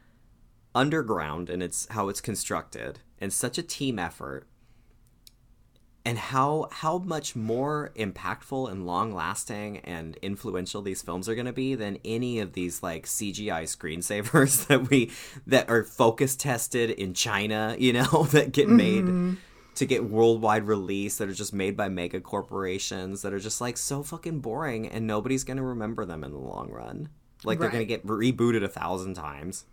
underground 0.75 1.51
and 1.51 1.63
it's 1.63 1.87
how 1.91 2.09
it's 2.09 2.23
constructed 2.23 3.01
and 3.19 3.31
such 3.31 3.59
a 3.59 3.63
team 3.63 3.99
effort 3.99 4.47
and 6.05 6.19
how 6.19 6.69
how 6.71 6.99
much 6.99 7.35
more 7.35 7.91
impactful 7.97 8.71
and 8.71 8.87
long 8.87 9.15
lasting 9.15 9.79
and 9.79 10.17
influential 10.19 10.83
these 10.83 11.01
films 11.01 11.29
are 11.29 11.35
going 11.35 11.47
to 11.47 11.53
be 11.53 11.75
than 11.75 11.99
any 12.05 12.41
of 12.41 12.53
these 12.53 12.83
like 12.83 13.07
CGI 13.07 13.63
screensavers 13.65 14.67
that 14.69 14.91
we 14.91 15.11
that 15.47 15.69
are 15.71 15.83
focus 15.83 16.37
tested 16.37 16.91
in 16.91 17.15
China, 17.15 17.75
you 17.79 17.93
know, 17.93 18.25
that 18.31 18.53
get 18.53 18.69
made 18.69 19.05
mm-hmm. 19.05 19.35
to 19.77 19.87
get 19.87 20.05
worldwide 20.05 20.65
release 20.65 21.17
that 21.17 21.29
are 21.29 21.35
just 21.35 21.55
made 21.55 21.77
by 21.77 21.89
mega 21.89 22.21
corporations 22.21 23.23
that 23.23 23.33
are 23.33 23.41
just 23.41 23.61
like 23.61 23.79
so 23.79 24.03
fucking 24.03 24.41
boring 24.41 24.87
and 24.87 25.07
nobody's 25.07 25.45
going 25.45 25.57
to 25.57 25.63
remember 25.63 26.05
them 26.05 26.23
in 26.23 26.33
the 26.33 26.39
long 26.39 26.71
run. 26.71 27.09
Like 27.45 27.59
they're 27.59 27.69
going 27.69 27.83
to 27.83 27.87
get 27.87 28.07
rebooted 28.07 28.65
a 28.65 28.69
thousand 28.69 29.15
times. 29.15 29.65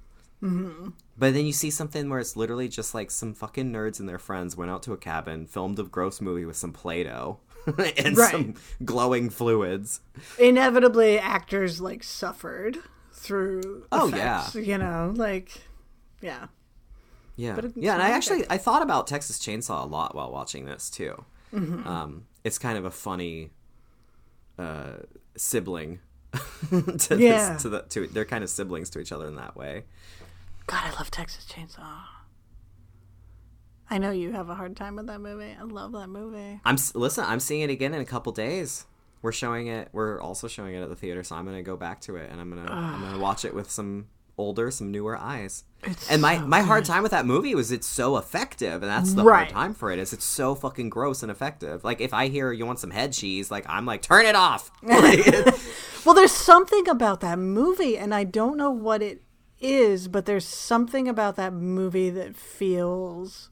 Mm-hmm. 0.43 0.89
But 1.21 1.35
then 1.35 1.45
you 1.45 1.53
see 1.53 1.69
something 1.69 2.09
where 2.09 2.19
it's 2.19 2.35
literally 2.35 2.67
just 2.67 2.95
like 2.95 3.11
some 3.11 3.35
fucking 3.35 3.71
nerds 3.71 3.99
and 3.99 4.09
their 4.09 4.17
friends 4.17 4.57
went 4.57 4.71
out 4.71 4.81
to 4.83 4.93
a 4.93 4.97
cabin, 4.97 5.45
filmed 5.45 5.77
a 5.77 5.83
gross 5.83 6.19
movie 6.19 6.45
with 6.45 6.55
some 6.57 6.73
Play 6.73 7.03
Doh 7.03 7.37
and 7.67 8.17
Right. 8.17 8.31
some 8.31 8.55
glowing 8.83 9.29
fluids. 9.29 10.01
Inevitably, 10.39 11.19
actors 11.19 11.79
like 11.79 12.01
suffered 12.03 12.79
through. 13.13 13.85
Oh, 13.91 14.07
effects, 14.07 14.55
you 14.55 14.79
know, 14.79 15.13
like 15.15 15.61
yeah. 16.21 16.47
Yeah, 17.35 17.53
But 17.55 17.77
yeah, 17.77 17.93
and 17.93 18.01
I 18.01 18.09
actually 18.09 18.45
I 18.49 18.57
thought 18.57 18.81
about 18.81 19.05
Texas 19.05 19.37
Chainsaw 19.37 19.83
a 19.83 19.87
lot 19.87 20.15
while 20.15 20.31
watching 20.31 20.65
this 20.65 20.89
too. 20.89 21.23
Mm-hmm. 21.53 21.87
Um, 21.87 22.25
it's 22.43 22.57
kind 22.57 22.79
of 22.79 22.85
a 22.85 22.91
funny 22.91 23.51
uh, 24.57 24.93
sibling 25.37 25.99
to 26.69 27.15
Yeah. 27.17 27.53
this, 27.53 27.61
to 27.61 27.69
the 27.69 27.81
to 27.89 28.07
they're 28.07 28.25
kind 28.25 28.43
of 28.43 28.49
siblings 28.49 28.89
to 28.91 28.99
each 28.99 29.11
other 29.11 29.27
in 29.27 29.35
that 29.35 29.55
way. 29.55 29.83
God, 30.67 30.81
I 30.85 30.95
love 30.97 31.11
Texas 31.11 31.45
Chainsaw. 31.45 32.03
I 33.89 33.97
know 33.97 34.11
you 34.11 34.31
have 34.31 34.49
a 34.49 34.55
hard 34.55 34.77
time 34.77 34.95
with 34.95 35.07
that 35.07 35.19
movie. 35.19 35.53
I 35.59 35.63
love 35.63 35.91
that 35.93 36.07
movie. 36.07 36.61
I'm 36.63 36.77
listen. 36.95 37.25
I'm 37.27 37.39
seeing 37.41 37.61
it 37.61 37.69
again 37.69 37.93
in 37.93 38.01
a 38.01 38.05
couple 38.05 38.31
days. 38.31 38.85
We're 39.21 39.33
showing 39.33 39.67
it. 39.67 39.89
We're 39.91 40.19
also 40.21 40.47
showing 40.47 40.73
it 40.75 40.81
at 40.81 40.89
the 40.89 40.95
theater, 40.95 41.23
so 41.23 41.35
I'm 41.35 41.45
gonna 41.45 41.61
go 41.61 41.75
back 41.75 41.99
to 42.01 42.15
it 42.15 42.29
and 42.31 42.39
I'm 42.39 42.49
gonna 42.49 42.71
I'm 42.71 43.01
gonna 43.01 43.19
watch 43.19 43.43
it 43.43 43.53
with 43.53 43.69
some 43.69 44.07
older, 44.37 44.71
some 44.71 44.91
newer 44.91 45.17
eyes. 45.17 45.65
It's 45.83 46.09
and 46.09 46.21
my 46.21 46.37
so 46.37 46.47
my 46.47 46.61
hard 46.61 46.85
time 46.85 47.03
with 47.03 47.11
that 47.11 47.25
movie 47.25 47.53
was 47.53 47.71
it's 47.71 47.85
so 47.85 48.15
effective, 48.15 48.81
and 48.81 48.83
that's 48.89 49.13
the 49.13 49.23
Right. 49.25 49.39
hard 49.43 49.49
time 49.49 49.73
for 49.73 49.91
it. 49.91 49.99
Is 49.99 50.13
it's 50.13 50.23
so 50.25 50.55
fucking 50.55 50.89
gross 50.89 51.21
and 51.21 51.29
effective. 51.31 51.83
Like 51.83 51.99
if 51.99 52.13
I 52.13 52.29
hear 52.29 52.53
you 52.53 52.65
want 52.65 52.79
some 52.79 52.91
head 52.91 53.11
cheese, 53.11 53.51
like 53.51 53.65
I'm 53.67 53.85
like 53.85 54.01
turn 54.01 54.25
it 54.25 54.35
off. 54.35 54.71
Well, 56.03 56.15
there's 56.15 56.31
something 56.31 56.89
about 56.89 57.19
that 57.19 57.37
movie, 57.37 57.95
and 57.95 58.11
I 58.11 58.23
don't 58.23 58.57
know 58.57 58.71
what 58.71 59.03
it 59.03 59.21
is, 59.61 60.07
but 60.07 60.25
there's 60.25 60.45
something 60.45 61.07
about 61.07 61.35
that 61.37 61.53
movie 61.53 62.09
that 62.09 62.35
feels 62.35 63.49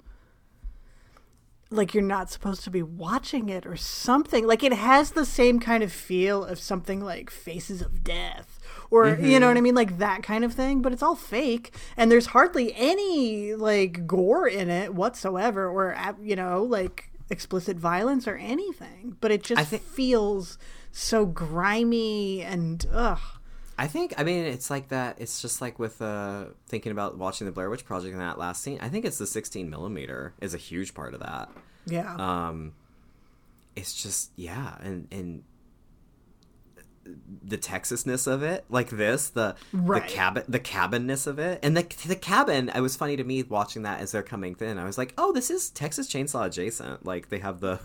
like 1.71 1.93
you're 1.93 2.03
not 2.03 2.31
supposed 2.31 2.63
to 2.63 2.71
be 2.71 2.81
watching 2.81 3.49
it 3.49 3.65
or 3.65 3.75
something. 3.75 4.47
Like 4.47 4.63
it 4.63 4.73
has 4.73 5.11
the 5.11 5.25
same 5.25 5.59
kind 5.59 5.83
of 5.83 5.91
feel 5.91 6.43
of 6.43 6.59
something 6.59 6.99
like 6.99 7.29
Faces 7.29 7.81
of 7.81 8.03
Death. 8.03 8.59
Or 8.91 9.07
you 9.07 9.39
know 9.39 9.45
mm-hmm. 9.45 9.45
what 9.45 9.57
I 9.57 9.61
mean, 9.61 9.75
like 9.75 9.97
that 9.99 10.23
kind 10.23 10.43
of 10.43 10.53
thing, 10.53 10.81
but 10.81 10.91
it's 10.91 11.03
all 11.03 11.15
fake, 11.15 11.75
and 11.95 12.11
there's 12.11 12.27
hardly 12.27 12.73
any 12.75 13.53
like 13.53 14.07
gore 14.07 14.47
in 14.47 14.69
it 14.69 14.95
whatsoever, 14.95 15.67
or 15.67 15.95
you 16.21 16.35
know, 16.35 16.63
like 16.63 17.11
explicit 17.29 17.77
violence 17.77 18.27
or 18.27 18.35
anything. 18.37 19.15
But 19.21 19.31
it 19.31 19.43
just 19.43 19.69
think- 19.69 19.83
feels 19.83 20.57
so 20.91 21.27
grimy 21.27 22.41
and 22.41 22.83
ugh. 22.91 23.19
I 23.79 23.87
think 23.87 24.13
I 24.17 24.23
mean 24.23 24.45
it's 24.45 24.69
like 24.69 24.89
that. 24.89 25.19
It's 25.19 25.41
just 25.41 25.61
like 25.61 25.79
with 25.79 26.01
uh 26.01 26.45
thinking 26.67 26.91
about 26.91 27.17
watching 27.17 27.45
the 27.45 27.51
Blair 27.51 27.69
Witch 27.69 27.85
Project 27.85 28.13
in 28.13 28.19
that 28.19 28.37
last 28.37 28.61
scene. 28.61 28.77
I 28.81 28.89
think 28.89 29.05
it's 29.05 29.17
the 29.17 29.25
16 29.27 29.69
millimeter 29.69 30.33
is 30.41 30.53
a 30.53 30.57
huge 30.57 30.93
part 30.93 31.13
of 31.13 31.21
that. 31.21 31.49
Yeah. 31.85 32.13
um 32.15 32.73
it's 33.75 33.93
just 34.03 34.31
yeah 34.35 34.75
and 34.81 35.07
and 35.11 35.43
the 37.41 37.57
texasness 37.57 38.27
of 38.31 38.43
it 38.43 38.65
like 38.69 38.89
this 38.89 39.29
the 39.29 39.55
Right. 39.73 40.03
the 40.07 40.13
cabin 40.13 40.43
the 40.47 40.59
cabinness 40.59 41.25
of 41.25 41.39
it 41.39 41.59
and 41.63 41.75
the 41.75 41.83
the 42.07 42.15
cabin 42.15 42.69
it 42.75 42.81
was 42.81 42.95
funny 42.95 43.15
to 43.17 43.23
me 43.23 43.41
watching 43.41 43.81
that 43.83 43.99
as 44.01 44.11
they're 44.11 44.21
coming 44.21 44.55
in 44.59 44.77
i 44.77 44.83
was 44.83 44.97
like 44.97 45.13
oh 45.17 45.31
this 45.31 45.49
is 45.49 45.69
texas 45.71 46.07
chainsaw 46.07 46.45
adjacent 46.45 47.05
like 47.05 47.29
they 47.29 47.39
have 47.39 47.61
the 47.61 47.79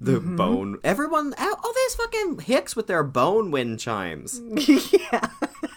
the 0.00 0.12
Mm-hmm. 0.20 0.36
bone 0.36 0.76
everyone 0.84 1.34
all 1.38 1.72
these 1.74 1.94
fucking 1.96 2.38
hicks 2.40 2.76
with 2.76 2.86
their 2.86 3.02
bone 3.02 3.50
wind 3.50 3.80
chimes 3.80 4.40
yeah. 4.92 5.28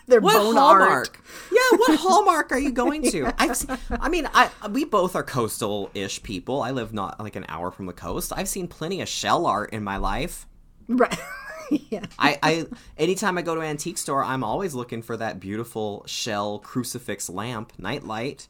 They're 0.07 0.19
what 0.22 0.34
bone 0.34 0.55
hallmark? 0.55 0.89
art. 0.89 1.17
Yeah, 1.51 1.78
what 1.78 1.99
hallmark 2.01 2.51
are 2.51 2.59
you 2.59 2.72
going 2.74 3.01
to? 3.11 3.34
I've, 3.38 3.55
se- 3.55 3.78
I 3.89 4.09
mean, 4.09 4.28
I 4.34 4.49
we 4.69 4.84
both 4.84 5.15
are 5.15 5.24
coastal-ish 5.24 6.22
people. 6.24 6.61
I 6.61 6.72
live 6.72 6.93
not 6.93 7.17
like 7.22 7.38
an 7.38 7.45
hour 7.47 7.72
from 7.72 7.86
the 7.86 7.93
coast. 7.93 8.34
I've 8.36 8.49
seen 8.49 8.67
plenty 8.67 8.99
of 8.99 9.07
shell 9.07 9.45
art 9.45 9.72
in 9.72 9.86
my 9.86 9.95
life. 9.95 10.47
Right. 10.89 11.17
yeah. 11.72 12.05
I, 12.19 12.38
I 12.43 12.65
anytime 12.97 13.38
I 13.38 13.41
go 13.41 13.55
to 13.55 13.61
an 13.61 13.67
antique 13.67 13.97
store, 13.97 14.22
I'm 14.22 14.43
always 14.43 14.74
looking 14.74 15.01
for 15.01 15.15
that 15.15 15.39
beautiful 15.39 16.03
shell 16.07 16.59
crucifix 16.59 17.30
lamp, 17.30 17.72
nightlight. 17.78 18.49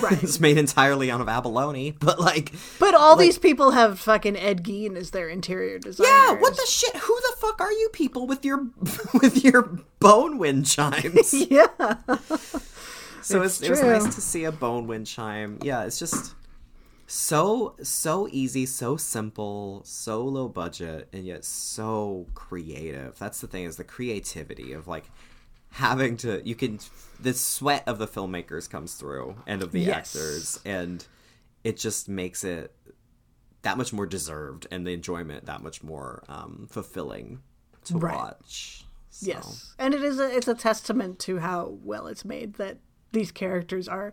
Right. 0.00 0.22
it's 0.22 0.38
made 0.38 0.58
entirely 0.58 1.10
out 1.10 1.20
of 1.20 1.28
abalone, 1.28 1.90
but 1.90 2.20
like, 2.20 2.52
But 2.78 2.94
all 2.94 3.16
these 3.16 3.38
people 3.38 3.72
have 3.72 3.98
fucking 3.98 4.36
Ed 4.36 4.62
Gein 4.64 4.96
as 4.96 5.10
their 5.10 5.28
interior 5.28 5.78
designer. 5.78 6.08
yeah, 6.08 6.32
what 6.40 6.56
the 6.56 6.66
shit? 6.66 6.94
Who 6.96 7.14
the 7.20 7.36
fuck 7.38 7.60
are 7.60 7.72
you 7.72 7.88
people 7.92 8.26
with 8.26 8.44
your 8.44 8.66
with 9.20 9.42
your 9.44 9.62
bone 9.98 10.38
wind 10.38 10.66
chimes? 10.66 11.34
Yeah. 11.50 11.66
So 13.22 13.42
It's 13.42 13.60
it's, 13.60 13.62
it 13.62 13.70
was 13.70 13.82
nice 13.82 14.14
to 14.14 14.20
see 14.20 14.44
a 14.44 14.52
bone 14.52 14.86
wind 14.86 15.06
chime. 15.06 15.58
Yeah, 15.62 15.84
it's 15.84 15.98
just 15.98 16.34
so 17.06 17.74
so 17.82 18.28
easy, 18.32 18.66
so 18.66 18.96
simple, 18.96 19.82
so 19.84 20.24
low 20.24 20.48
budget, 20.48 21.08
and 21.12 21.24
yet 21.24 21.44
so 21.44 22.26
creative. 22.34 23.18
That's 23.18 23.40
the 23.40 23.46
thing 23.46 23.64
is 23.64 23.76
the 23.76 23.84
creativity 23.84 24.72
of 24.72 24.88
like 24.88 25.04
having 25.72 26.16
to 26.18 26.40
you 26.46 26.54
can 26.54 26.78
the 27.20 27.32
sweat 27.32 27.82
of 27.86 27.98
the 27.98 28.06
filmmakers 28.06 28.68
comes 28.68 28.94
through 28.94 29.36
and 29.46 29.62
of 29.62 29.72
the 29.72 29.80
Yes. 29.80 30.14
actors 30.14 30.60
and 30.64 31.06
it 31.64 31.76
just 31.76 32.08
makes 32.08 32.44
it 32.44 32.74
that 33.62 33.78
much 33.78 33.92
more 33.92 34.06
deserved 34.06 34.66
and 34.70 34.86
the 34.86 34.92
enjoyment 34.92 35.46
that 35.46 35.62
much 35.62 35.82
more 35.82 36.22
um, 36.28 36.66
fulfilling 36.70 37.40
to 37.84 37.96
Right. 37.96 38.14
watch. 38.14 38.84
So, 39.10 39.26
Yes. 39.28 39.74
And 39.78 39.94
it 39.94 40.02
is 40.02 40.18
a 40.18 40.34
it's 40.36 40.48
a 40.48 40.54
testament 40.54 41.18
to 41.20 41.38
how 41.38 41.78
well 41.82 42.06
it's 42.06 42.24
made 42.24 42.54
that 42.54 42.78
these 43.12 43.30
characters 43.30 43.86
are 43.88 44.12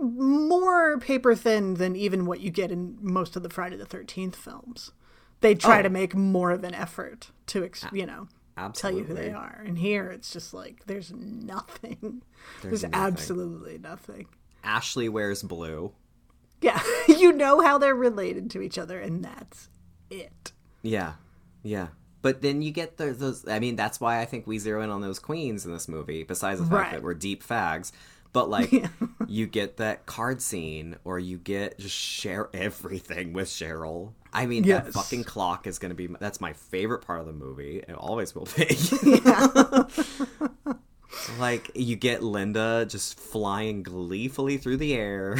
more 0.00 0.98
paper 0.98 1.34
thin 1.34 1.74
than 1.74 1.96
even 1.96 2.24
what 2.26 2.40
you 2.40 2.50
get 2.50 2.70
in 2.70 2.96
most 3.00 3.36
of 3.36 3.42
the 3.42 3.50
Friday 3.50 3.76
the 3.76 3.84
13th 3.86 4.36
films. 4.36 4.92
They 5.40 5.54
try 5.54 5.80
Oh. 5.80 5.82
to 5.82 5.90
make 5.90 6.14
more 6.14 6.50
of 6.52 6.62
an 6.64 6.74
effort 6.74 7.30
to, 7.48 7.64
ex- 7.64 7.84
you 7.92 8.06
know, 8.06 8.28
tell 8.74 8.90
you 8.90 9.04
who 9.04 9.14
they 9.14 9.30
are. 9.32 9.62
And 9.66 9.78
here 9.78 10.10
it's 10.10 10.32
just 10.32 10.52
like 10.54 10.84
there's 10.86 11.12
nothing. 11.12 12.22
There's, 12.62 12.82
nothing. 12.82 12.94
absolutely 12.94 13.78
nothing. 13.78 14.26
Ashley 14.64 15.08
wears 15.08 15.42
blue. 15.42 15.92
Yeah, 16.60 16.80
you 17.08 17.32
know 17.32 17.60
how 17.60 17.78
they're 17.78 17.94
related 17.94 18.50
to 18.52 18.60
each 18.62 18.78
other, 18.78 18.98
and 19.00 19.24
that's 19.24 19.68
it. 20.10 20.52
Yeah, 20.82 21.14
yeah. 21.62 21.88
But 22.20 22.40
then 22.42 22.62
you 22.62 22.70
get 22.70 22.96
the, 22.98 23.12
those. 23.12 23.46
I 23.48 23.58
mean, 23.58 23.74
that's 23.76 24.00
why 24.00 24.20
I 24.20 24.24
think 24.24 24.46
we 24.46 24.58
zero 24.58 24.82
in 24.82 24.90
on 24.90 25.00
those 25.00 25.18
queens 25.18 25.64
in 25.66 25.72
this 25.72 25.88
movie. 25.88 26.22
Besides 26.22 26.60
the 26.60 26.66
fact 26.66 26.74
Right. 26.76 26.92
that 26.92 27.02
we're 27.02 27.14
deep 27.14 27.44
fags, 27.44 27.90
but 28.32 28.48
like 28.48 28.72
you 29.26 29.46
get 29.46 29.76
that 29.78 30.06
card 30.06 30.40
scene, 30.42 30.96
or 31.04 31.18
you 31.18 31.38
get 31.38 31.78
just 31.78 31.96
share 31.96 32.48
everything 32.54 33.32
with 33.32 33.48
Cheryl. 33.48 34.12
I 34.32 34.46
mean, 34.46 34.62
that 34.68 34.92
fucking 34.92 35.24
clock 35.24 35.66
is 35.66 35.78
going 35.78 35.90
to 35.90 35.94
be. 35.94 36.06
That's 36.18 36.40
my 36.40 36.54
favorite 36.54 37.02
part 37.02 37.20
of 37.20 37.26
the 37.26 37.34
movie. 37.34 37.78
It 37.86 37.92
always 37.94 38.34
will 38.34 38.48
be. 38.56 38.66
like 41.38 41.70
you 41.74 41.96
get 41.96 42.22
Linda 42.22 42.86
just 42.88 43.20
flying 43.20 43.82
gleefully 43.82 44.56
through 44.56 44.78
the 44.78 44.94
air. 44.94 45.34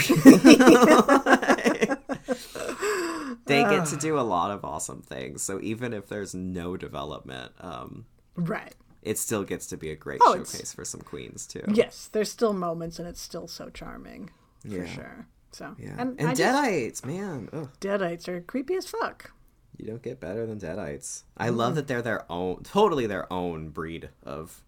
they 3.47 3.63
get 3.63 3.87
to 3.87 3.97
do 3.99 4.19
a 4.19 4.21
lot 4.21 4.51
of 4.51 4.63
awesome 4.63 5.01
things. 5.01 5.43
So 5.43 5.59
even 5.63 5.95
if 5.95 6.09
there's 6.09 6.35
no 6.35 6.77
development, 6.77 7.53
um, 7.61 8.05
Right. 8.35 8.75
It 9.03 9.19
still 9.19 9.45
gets 9.45 9.67
to 9.69 9.77
be 9.77 9.91
a 9.91 9.97
great 9.97 10.21
Oh, 10.25 10.33
it's- 10.35 10.53
showcase 10.53 10.73
for 10.73 10.85
some 10.85 11.01
queens 11.01 11.47
too. 11.47 11.63
Yes, 11.73 12.09
there's 12.13 12.31
still 12.31 12.53
moments, 12.53 12.99
and 12.99 13.07
it's 13.09 13.21
still 13.21 13.49
so 13.49 13.69
charming 13.71 14.31
for 14.63 14.69
Yeah. 14.69 14.87
sure. 14.87 15.27
So 15.51 15.75
Yeah. 15.79 15.97
and, 15.99 16.19
And, 16.19 16.29
I 16.31 16.35
just- 16.35 16.41
Deadites, 16.43 17.05
man, 17.05 17.49
ugh, 17.53 17.69
Deadites 17.81 18.29
are 18.29 18.41
creepy 18.41 18.75
as 18.77 18.87
fuck. 18.87 19.33
you 19.77 19.87
don't 19.87 20.03
get 20.03 20.21
better 20.21 20.47
than 20.47 20.59
Deadites. 20.61 21.23
I 21.37 21.49
love 21.49 21.75
that 21.75 21.89
they're 21.89 22.03
their 22.03 22.31
own, 22.31 22.63
totally 22.63 23.07
their 23.07 23.31
own 23.33 23.71
breed 23.71 24.11
of 24.23 24.63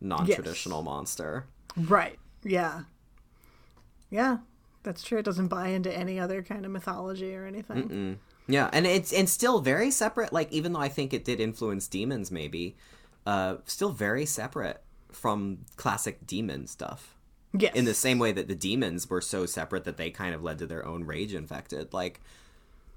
non-traditional 0.00 0.82
monster. 0.82 1.46
Right. 1.76 2.18
Yeah. 2.44 2.82
Yeah. 4.10 4.38
That's 4.82 5.02
true. 5.02 5.18
It 5.18 5.24
doesn't 5.24 5.48
buy 5.48 5.68
into 5.68 5.94
any 5.94 6.18
other 6.18 6.42
kind 6.42 6.64
of 6.64 6.72
mythology 6.72 7.34
or 7.34 7.46
anything. 7.46 8.18
Yeah, 8.46 8.70
and 8.72 8.86
it's 8.86 9.12
and 9.12 9.28
still 9.28 9.60
very 9.60 9.90
separate. 9.90 10.32
Like 10.32 10.50
even 10.52 10.72
though 10.72 10.80
I 10.80 10.88
think 10.88 11.12
it 11.12 11.24
did 11.24 11.38
influence 11.38 11.86
demons, 11.86 12.30
maybe, 12.30 12.76
uh, 13.30 13.56
still 13.64 13.90
very 13.90 14.26
separate 14.26 14.82
from 15.12 15.58
classic 15.76 16.26
demon 16.26 16.66
stuff. 16.66 17.16
Yes. 17.52 17.74
in 17.74 17.84
the 17.84 17.94
same 17.94 18.20
way 18.20 18.30
that 18.30 18.46
the 18.46 18.54
demons 18.54 19.10
were 19.10 19.20
so 19.20 19.44
separate 19.44 19.82
that 19.82 19.96
they 19.96 20.10
kind 20.12 20.36
of 20.36 20.42
led 20.44 20.58
to 20.58 20.66
their 20.66 20.86
own 20.86 21.02
rage 21.02 21.34
infected 21.34 21.92
like 21.92 22.20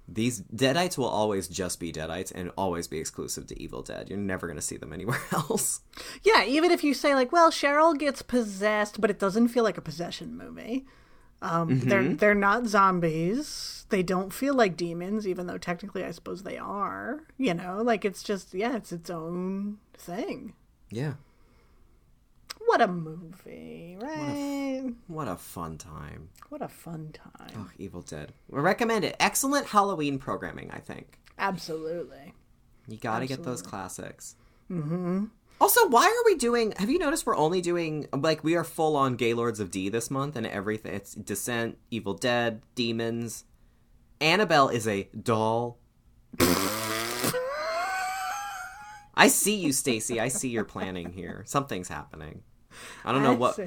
these 0.08 0.42
deadites 0.56 0.96
will 0.96 1.08
always 1.08 1.48
just 1.48 1.80
be 1.80 1.92
deadites 1.92 2.32
and 2.32 2.52
always 2.56 2.88
be 2.88 3.00
exclusive 3.00 3.48
to 3.48 3.60
evil 3.60 3.82
dead 3.82 4.10
you're 4.10 4.18
never 4.20 4.46
going 4.46 4.56
to 4.56 4.62
see 4.62 4.78
them 4.78 4.94
anywhere 4.94 5.20
else 5.34 5.82
Yeah, 6.24 6.44
even 6.46 6.72
if 6.72 6.84
you 6.84 6.94
say 6.94 7.16
like, 7.16 7.32
well, 7.32 7.52
Cheryl 7.52 7.98
gets 7.98 8.22
possessed, 8.22 9.02
but 9.02 9.10
it 9.10 9.20
doesn't 9.20 9.50
feel 9.50 9.64
like 9.64 9.78
a 9.78 9.82
possession 9.82 10.38
movie. 10.38 10.86
Um, 11.44 11.70
Mm-hmm. 11.70 11.90
They're 11.90 12.14
they're 12.16 12.36
not 12.36 12.66
zombies. 12.68 13.86
They 13.90 14.02
don't 14.02 14.34
feel 14.34 14.54
like 14.56 14.76
demons, 14.78 15.28
even 15.28 15.46
though 15.48 15.58
technically 15.60 16.04
I 16.04 16.12
suppose 16.12 16.44
they 16.44 16.58
are. 16.58 17.24
You 17.38 17.54
know, 17.54 17.82
like 17.84 18.06
it's 18.06 18.24
just 18.24 18.54
yeah, 18.54 18.76
it's 18.78 18.92
its 18.92 19.10
own 19.10 19.78
thing. 19.94 20.54
yeah 20.90 21.14
What 22.66 22.82
a 22.82 22.88
movie, 22.88 23.98
right? 24.02 24.94
what 25.08 25.28
a 25.28 25.36
fun 25.36 25.78
time 25.78 26.30
What 26.50 26.62
a 26.62 26.68
fun 26.68 27.12
time. 27.14 27.52
oh, 27.58 27.70
evil 27.78 28.02
dead 28.02 28.34
we 28.50 28.60
recommend 28.62 29.04
it 29.06 29.16
excellent 29.20 29.68
halloween 29.68 30.18
programming 30.20 30.70
i 30.72 30.80
think 30.80 31.20
Absolutely. 31.38 32.34
you 32.88 32.98
gotta 32.98 33.26
get 33.28 33.44
those 33.44 33.62
classics 33.62 34.36
Also, 35.64 35.88
why 35.88 36.06
are 36.06 36.26
we 36.26 36.36
doing? 36.36 36.74
Have 36.76 36.90
you 36.90 37.00
noticed 37.00 37.26
we're 37.26 37.38
only 37.38 37.62
doing 37.62 38.06
like 38.12 38.44
we 38.44 38.58
are 38.58 38.66
full 38.66 38.98
on 38.98 39.16
Gaylords 39.16 39.62
of 39.62 39.72
D 39.72 39.88
this 39.88 40.12
month 40.12 40.36
and 40.36 40.46
everything? 40.46 40.94
It's 40.94 41.16
Descent, 41.16 41.78
Evil 41.90 42.16
Dead, 42.16 42.62
Demons. 42.76 43.46
Annabelle 44.20 44.68
is 44.68 44.90
a 44.90 45.08
doll. 45.18 45.78
I 49.16 49.30
see 49.30 49.56
you, 49.56 49.70
Stacie. 49.70 50.20
I 50.20 50.28
see 50.28 50.50
your 50.50 50.66
planning 50.66 51.14
here. 51.14 51.44
Something's 51.46 51.88
happening. 51.88 52.42
I 53.06 53.14
don't 53.14 53.24
know 53.24 53.34
what. 53.34 53.58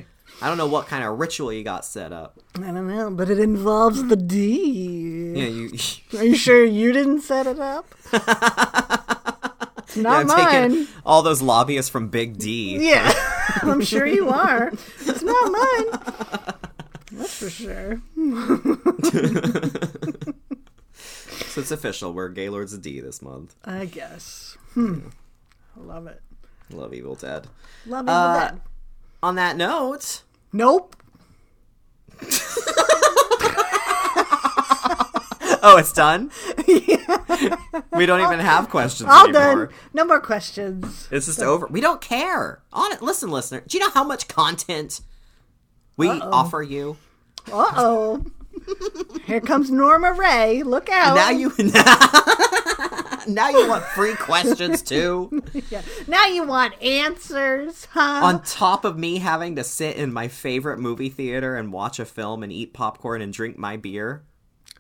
I 0.43 0.49
don't 0.49 0.59
know 0.59 0.67
what 0.67 0.89
kind 0.89 1.03
of 1.03 1.19
ritual 1.19 1.51
you 1.51 1.65
got 1.65 1.87
set 1.87 2.13
up. 2.13 2.39
I 2.57 2.73
don't 2.73 2.89
know, 2.89 3.11
but 3.11 3.31
it 3.31 3.39
involves 3.39 4.07
the 4.07 4.17
D. 4.17 5.33
Yeah, 5.35 5.47
you. 5.47 5.71
Are 6.19 6.25
you 6.25 6.37
sure 6.37 6.63
you 6.63 6.93
didn't 6.93 7.23
set 7.23 7.47
it 7.47 7.59
up? 7.59 7.87
Not 10.03 10.31
I'm 10.31 10.73
mine. 10.73 10.87
all 11.05 11.23
those 11.23 11.43
lobbyists 11.43 11.91
from 11.91 12.09
Big 12.09 12.39
D. 12.39 12.79
Yeah, 12.89 13.13
I'm 13.63 13.81
sure 13.83 14.07
you 14.07 14.29
are. 14.29 14.73
It's 15.01 15.23
not 15.23 15.53
mine. 15.53 16.55
That's 17.13 17.35
for 17.39 17.51
sure. 17.51 18.01
So 21.49 21.61
it's 21.63 21.71
official. 21.71 22.13
We're 22.13 22.29
Gaylords 22.29 22.75
of 22.75 22.83
D 22.83 23.01
this 23.01 23.23
month. 23.23 23.55
I 23.65 23.87
guess. 23.87 24.59
Hmm. 24.75 25.09
Love 25.75 26.07
it. 26.07 26.21
Love 26.71 26.93
Evil 26.93 27.15
Dead. 27.15 27.47
Love 27.87 28.05
Evil 28.05 28.15
Uh, 28.15 28.35
that. 28.35 28.59
On 29.23 29.37
that 29.37 29.57
note, 29.57 30.21
Nope. 30.53 30.95
Oh, 35.67 35.77
it's 35.79 35.93
done. 35.93 36.31
We 37.93 38.07
don't 38.07 38.21
even 38.21 38.39
have 38.39 38.69
questions 38.71 39.11
All 39.11 39.25
anymore. 39.29 39.67
done. 39.67 39.75
No 39.93 40.05
more 40.05 40.21
questions. 40.21 41.09
It's 41.11 41.27
just 41.27 41.41
over. 41.41 41.67
We 41.67 41.81
don't 41.81 42.01
care. 42.01 42.63
On 42.73 42.93
it. 42.93 43.03
Listen, 43.03 43.31
listener. 43.31 43.63
Do 43.67 43.77
you 43.77 43.85
know 43.85 43.91
how 43.91 44.05
much 44.05 44.29
content 44.29 45.01
we 45.97 46.09
offer 46.09 46.63
you? 46.63 46.97
Uh 47.53 47.73
oh. 47.77 48.25
Here 49.25 49.41
comes 49.41 49.71
Norma 49.71 50.13
Rae. 50.13 50.63
Look 50.63 50.89
out. 50.89 51.15
Now 51.17 51.31
you 51.31 51.53
now 53.29 53.49
you 53.51 53.69
want 53.69 53.85
free 53.85 54.15
questions 54.15 54.83
too. 54.83 55.43
Yeah. 55.71 55.83
Now 56.07 56.27
you 56.27 56.45
want 56.45 56.81
answers, 56.83 57.87
huh? 57.87 58.21
On 58.25 58.43
top 58.43 58.85
of 58.85 58.97
me 58.99 59.19
having 59.19 59.57
to 59.57 59.65
sit 59.65 59.97
in 59.97 60.13
my 60.13 60.29
favorite 60.29 60.79
movie 60.79 61.09
theater 61.09 61.57
and 61.57 61.73
watch 61.73 61.99
a 61.99 62.05
film 62.05 62.43
and 62.43 62.53
eat 62.53 62.73
popcorn 62.73 63.21
and 63.23 63.33
drink 63.33 63.59
my 63.59 63.77
beer. 63.77 64.23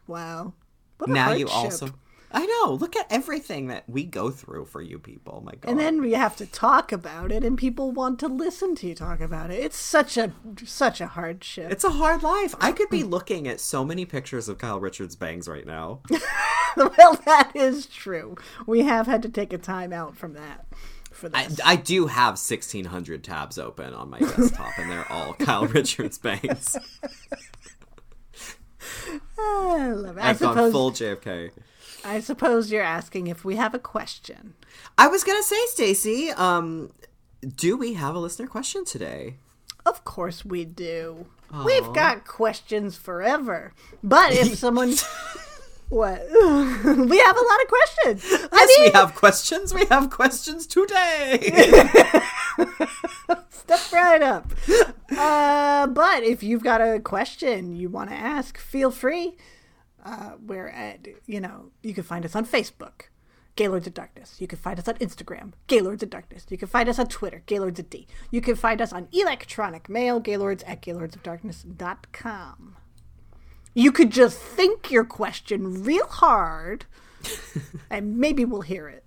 wow. 0.06 0.52
What 0.98 1.10
now 1.10 1.32
you 1.32 1.48
also 1.48 1.90
I 2.32 2.44
know. 2.44 2.74
Look 2.74 2.96
at 2.96 3.06
everything 3.10 3.68
that 3.68 3.88
we 3.88 4.04
go 4.04 4.30
through 4.30 4.66
for 4.66 4.82
you 4.82 4.98
people. 4.98 5.42
My 5.44 5.52
god. 5.52 5.70
And 5.70 5.80
then 5.80 6.02
we 6.02 6.12
have 6.12 6.36
to 6.36 6.46
talk 6.46 6.92
about 6.92 7.30
it, 7.32 7.44
and 7.44 7.56
people 7.56 7.92
want 7.92 8.18
to 8.20 8.28
listen 8.28 8.74
to 8.76 8.88
you 8.88 8.94
talk 8.94 9.20
about 9.20 9.50
it. 9.50 9.60
It's 9.60 9.76
such 9.76 10.16
a 10.16 10.32
such 10.64 11.00
a 11.00 11.06
hardship. 11.06 11.70
it's 11.70 11.84
a 11.84 11.90
hard 11.90 12.22
life. 12.22 12.54
I 12.60 12.72
could 12.72 12.90
be 12.90 13.02
looking 13.04 13.48
at 13.48 13.60
so 13.60 13.84
many 13.84 14.04
pictures 14.04 14.48
of 14.48 14.58
Kyle 14.58 14.80
Richards 14.80 15.16
bangs 15.16 15.48
right 15.48 15.66
now. 15.66 16.00
well, 16.76 17.18
that 17.24 17.52
is 17.54 17.86
true. 17.86 18.36
We 18.66 18.82
have 18.82 19.06
had 19.06 19.22
to 19.22 19.28
take 19.28 19.52
a 19.52 19.58
time 19.58 19.92
out 19.92 20.16
from 20.16 20.34
that 20.34 20.66
for 21.16 21.30
I, 21.32 21.46
this. 21.46 21.60
I 21.64 21.76
do 21.76 22.06
have 22.06 22.32
1600 22.32 23.24
tabs 23.24 23.58
open 23.58 23.94
on 23.94 24.10
my 24.10 24.18
desktop 24.18 24.78
and 24.78 24.90
they're 24.90 25.10
all 25.10 25.34
Kyle 25.34 25.66
Richards 25.66 26.18
bangs. 26.18 26.76
I 29.46 29.92
love 29.92 30.16
it. 30.18 30.20
I 30.24 30.30
I've 30.30 30.38
gone 30.38 30.54
suppose. 30.54 30.72
full 30.72 30.90
JFK. 30.92 31.50
I 32.04 32.20
suppose 32.20 32.70
you're 32.70 32.82
asking 32.82 33.26
if 33.26 33.44
we 33.44 33.56
have 33.56 33.74
a 33.74 33.78
question. 33.78 34.54
I 34.96 35.08
was 35.08 35.24
gonna 35.24 35.42
say, 35.42 35.56
Stacie, 35.74 36.36
um, 36.38 36.92
do 37.56 37.76
we 37.76 37.94
have 37.94 38.14
a 38.14 38.18
listener 38.18 38.46
question 38.46 38.84
today? 38.84 39.36
Of 39.84 40.04
course 40.04 40.44
we 40.44 40.64
do. 40.64 41.26
We've 41.64 41.92
got 41.92 42.26
questions 42.26 42.96
forever. 42.96 43.72
But 44.02 44.32
if 44.32 44.54
someone. 44.58 44.94
What? 45.88 46.20
we 46.30 47.18
have 47.18 47.36
a 47.36 47.44
lot 47.44 47.62
of 47.62 47.68
questions. 47.68 48.24
I 48.52 48.66
Yes, 48.68 48.78
mean, 48.78 48.86
we 48.86 48.90
have 48.98 49.14
questions. 49.14 49.72
We 49.74 49.84
have 49.86 50.10
questions 50.10 50.66
today. 50.66 51.38
Step 53.50 53.80
right 53.92 54.22
up. 54.22 54.52
Uh, 55.16 55.86
but 55.88 56.22
if 56.22 56.42
you've 56.42 56.62
got 56.64 56.80
a 56.80 57.00
question 57.00 57.74
you 57.74 57.88
want 57.88 58.10
to 58.10 58.16
ask, 58.16 58.58
feel 58.58 58.90
free. 58.90 59.36
Uh, 60.04 60.32
we're 60.44 60.68
at, 60.68 61.06
you 61.26 61.40
know, 61.40 61.70
you 61.82 61.92
can 61.94 62.04
find 62.04 62.24
us 62.24 62.36
on 62.36 62.46
Facebook, 62.46 63.08
Gaylords 63.56 63.86
of 63.88 63.94
Darkness. 63.94 64.36
You 64.40 64.46
can 64.46 64.58
find 64.58 64.78
us 64.78 64.86
on 64.86 64.94
Instagram, 64.96 65.52
Gaylords 65.66 66.02
of 66.04 66.10
Darkness. 66.10 66.46
You 66.48 66.56
can 66.58 66.68
find 66.68 66.88
us 66.88 66.98
on 67.00 67.08
Twitter, 67.08 67.42
Gaylords 67.46 67.80
of 67.80 67.90
D. 67.90 68.06
You 68.30 68.40
can 68.40 68.54
find 68.54 68.80
us 68.80 68.92
on 68.92 69.08
electronic 69.12 69.88
mail, 69.88 70.20
Gaylords 70.20 70.62
at 70.64 70.80
GaylordsofDarkness.com. 70.82 72.76
You 73.76 73.92
could 73.92 74.10
just 74.10 74.38
think 74.38 74.90
your 74.90 75.04
question 75.04 75.84
real 75.84 76.06
hard, 76.06 76.86
and 77.90 78.16
maybe 78.16 78.42
we'll 78.42 78.62
hear 78.62 78.88
it. 78.88 79.04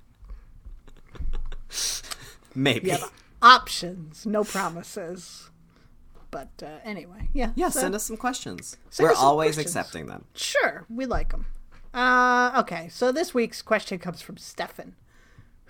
Maybe. 2.54 2.94
options, 3.42 4.28
no 4.28 4.44
promises. 4.44 5.50
But 6.30 6.50
uh, 6.62 6.78
anyway, 6.84 7.30
yeah. 7.34 7.52
Yeah, 7.56 7.70
so- 7.70 7.80
send 7.80 7.96
us 7.96 8.04
some 8.06 8.18
questions. 8.18 8.78
We're 9.00 9.16
some 9.16 9.26
always 9.26 9.56
questions. 9.56 9.76
accepting 9.76 10.06
them. 10.06 10.26
Sure, 10.36 10.86
we 10.88 11.08
like 11.08 11.32
them. 11.32 11.48
Uh, 11.92 12.52
okay, 12.60 12.90
so 12.90 13.12
this 13.12 13.34
week's 13.34 13.64
question 13.64 13.98
comes 13.98 14.22
from 14.22 14.38
Stefan, 14.38 14.94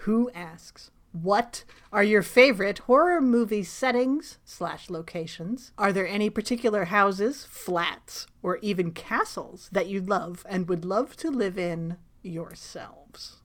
who 0.04 0.30
asks, 0.36 0.92
"What 1.22 1.64
are 1.92 2.04
your 2.04 2.22
favorite 2.24 2.80
horror 2.80 3.22
movie 3.22 3.64
settings 3.64 4.38
slash 4.46 4.90
locations? 4.90 5.72
Are 5.78 5.92
there 5.92 6.08
any 6.08 6.30
particular 6.30 6.86
houses, 6.86 7.46
flats, 7.50 8.28
or 8.44 8.58
even 8.58 8.92
castles 8.92 9.70
that 9.72 9.88
you 9.88 10.02
love 10.02 10.46
and 10.50 10.68
would 10.70 10.86
love 10.86 11.16
to 11.18 11.32
live 11.32 11.58
in 11.58 11.98
yourselves?" 12.22 13.38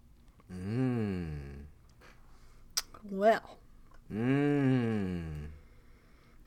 Well, 3.10 3.58
Mm. 4.12 5.48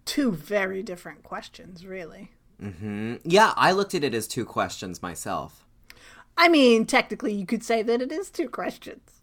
two 0.05 0.31
very 0.31 0.81
different 0.83 1.23
questions, 1.23 1.85
really. 1.85 2.31
Yeah, 3.23 3.53
I 3.55 3.71
looked 3.71 3.93
at 3.95 4.03
it 4.03 4.13
as 4.13 4.27
two 4.27 4.45
questions 4.45 5.01
myself. 5.01 5.65
I 6.37 6.49
mean, 6.49 6.85
technically, 6.85 7.33
you 7.33 7.45
could 7.45 7.63
say 7.63 7.81
that 7.83 8.01
it 8.01 8.11
is 8.11 8.29
two 8.29 8.49
questions. 8.49 9.16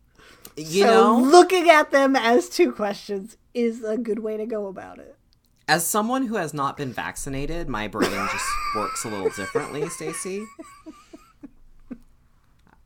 You 0.56 0.82
so 0.82 0.86
know, 0.86 1.18
looking 1.20 1.68
at 1.68 1.90
them 1.90 2.14
as 2.16 2.48
two 2.48 2.72
questions 2.72 3.36
is 3.54 3.82
a 3.84 3.96
good 3.98 4.20
way 4.20 4.36
to 4.36 4.46
go 4.46 4.66
about 4.66 4.98
it. 4.98 5.16
as 5.68 5.86
someone 5.86 6.26
who 6.26 6.36
has 6.36 6.52
not 6.54 6.76
been 6.76 6.92
vaccinated, 6.92 7.68
my 7.68 7.88
brain 7.88 8.10
just 8.10 8.44
works 8.76 9.04
a 9.04 9.08
little 9.08 9.30
differently, 9.30 9.82
Stacie. 9.82 10.44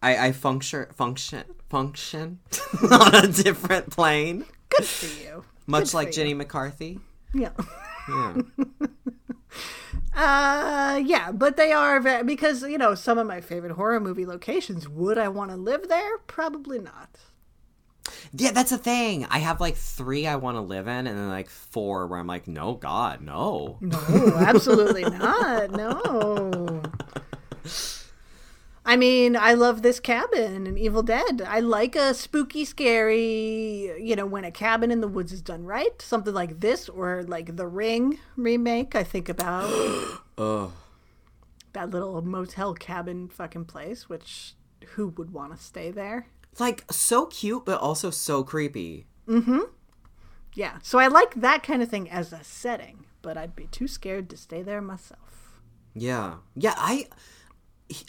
I, 0.02 0.28
I 0.28 0.32
function 0.32 0.86
function 0.94 1.44
function 1.68 2.38
on 2.90 3.14
a 3.14 3.28
different 3.28 3.90
plane, 3.90 4.44
Good 4.70 4.84
for 4.86 5.06
you. 5.24 5.44
much 5.66 5.86
Good 5.86 5.94
like 5.94 6.12
Jenny 6.12 6.34
McCarthy. 6.34 7.00
Yeah. 7.34 7.50
Yeah. 8.08 8.34
Uh, 10.14 11.00
yeah, 11.04 11.30
but 11.30 11.56
they 11.56 11.70
are 11.70 12.00
very, 12.00 12.24
because 12.24 12.62
you 12.64 12.76
know 12.76 12.94
some 12.96 13.18
of 13.18 13.26
my 13.26 13.40
favorite 13.40 13.72
horror 13.72 14.00
movie 14.00 14.26
locations. 14.26 14.88
Would 14.88 15.16
I 15.16 15.28
want 15.28 15.50
to 15.52 15.56
live 15.56 15.88
there? 15.88 16.18
Probably 16.26 16.80
not. 16.80 17.20
Yeah, 18.32 18.52
that's 18.52 18.72
a 18.72 18.78
thing. 18.78 19.24
I 19.26 19.38
have 19.38 19.60
like 19.60 19.76
three 19.76 20.26
I 20.26 20.36
want 20.36 20.56
to 20.56 20.60
live 20.60 20.86
in, 20.86 21.06
and 21.06 21.18
then 21.18 21.28
like 21.28 21.48
four 21.48 22.06
where 22.06 22.18
I'm 22.18 22.26
like, 22.26 22.46
no, 22.48 22.74
God, 22.74 23.20
no. 23.20 23.78
No, 23.80 23.98
absolutely 24.36 25.04
not. 25.04 25.70
No. 25.70 26.82
I 28.84 28.96
mean, 28.96 29.36
I 29.36 29.52
love 29.52 29.82
this 29.82 30.00
cabin 30.00 30.66
in 30.66 30.78
Evil 30.78 31.02
Dead. 31.02 31.42
I 31.46 31.60
like 31.60 31.94
a 31.94 32.14
spooky, 32.14 32.64
scary, 32.64 33.92
you 34.02 34.16
know, 34.16 34.24
when 34.24 34.44
a 34.44 34.50
cabin 34.50 34.90
in 34.90 35.02
the 35.02 35.08
woods 35.08 35.30
is 35.30 35.42
done 35.42 35.64
right. 35.64 36.00
Something 36.00 36.32
like 36.32 36.60
this, 36.60 36.88
or 36.88 37.22
like 37.24 37.56
The 37.56 37.66
Ring 37.66 38.18
remake. 38.34 38.94
I 38.94 39.04
think 39.04 39.28
about 39.28 39.64
Ugh. 40.38 40.72
that 41.74 41.90
little 41.90 42.22
motel 42.22 42.72
cabin 42.72 43.28
fucking 43.28 43.66
place, 43.66 44.08
which 44.08 44.54
who 44.94 45.08
would 45.08 45.32
want 45.34 45.54
to 45.54 45.62
stay 45.62 45.90
there? 45.90 46.28
Like 46.58 46.84
so 46.90 47.26
cute, 47.26 47.64
but 47.64 47.80
also 47.80 48.10
so 48.10 48.42
creepy. 48.42 49.06
Mm-hmm. 49.28 49.60
Yeah, 50.54 50.78
so 50.82 50.98
I 50.98 51.06
like 51.06 51.34
that 51.36 51.62
kind 51.62 51.82
of 51.82 51.88
thing 51.88 52.10
as 52.10 52.32
a 52.32 52.42
setting, 52.42 53.04
but 53.22 53.36
I'd 53.36 53.54
be 53.54 53.66
too 53.66 53.86
scared 53.86 54.28
to 54.30 54.36
stay 54.36 54.62
there 54.62 54.80
myself. 54.80 55.60
Yeah, 55.94 56.36
yeah. 56.56 56.74
I 56.76 57.06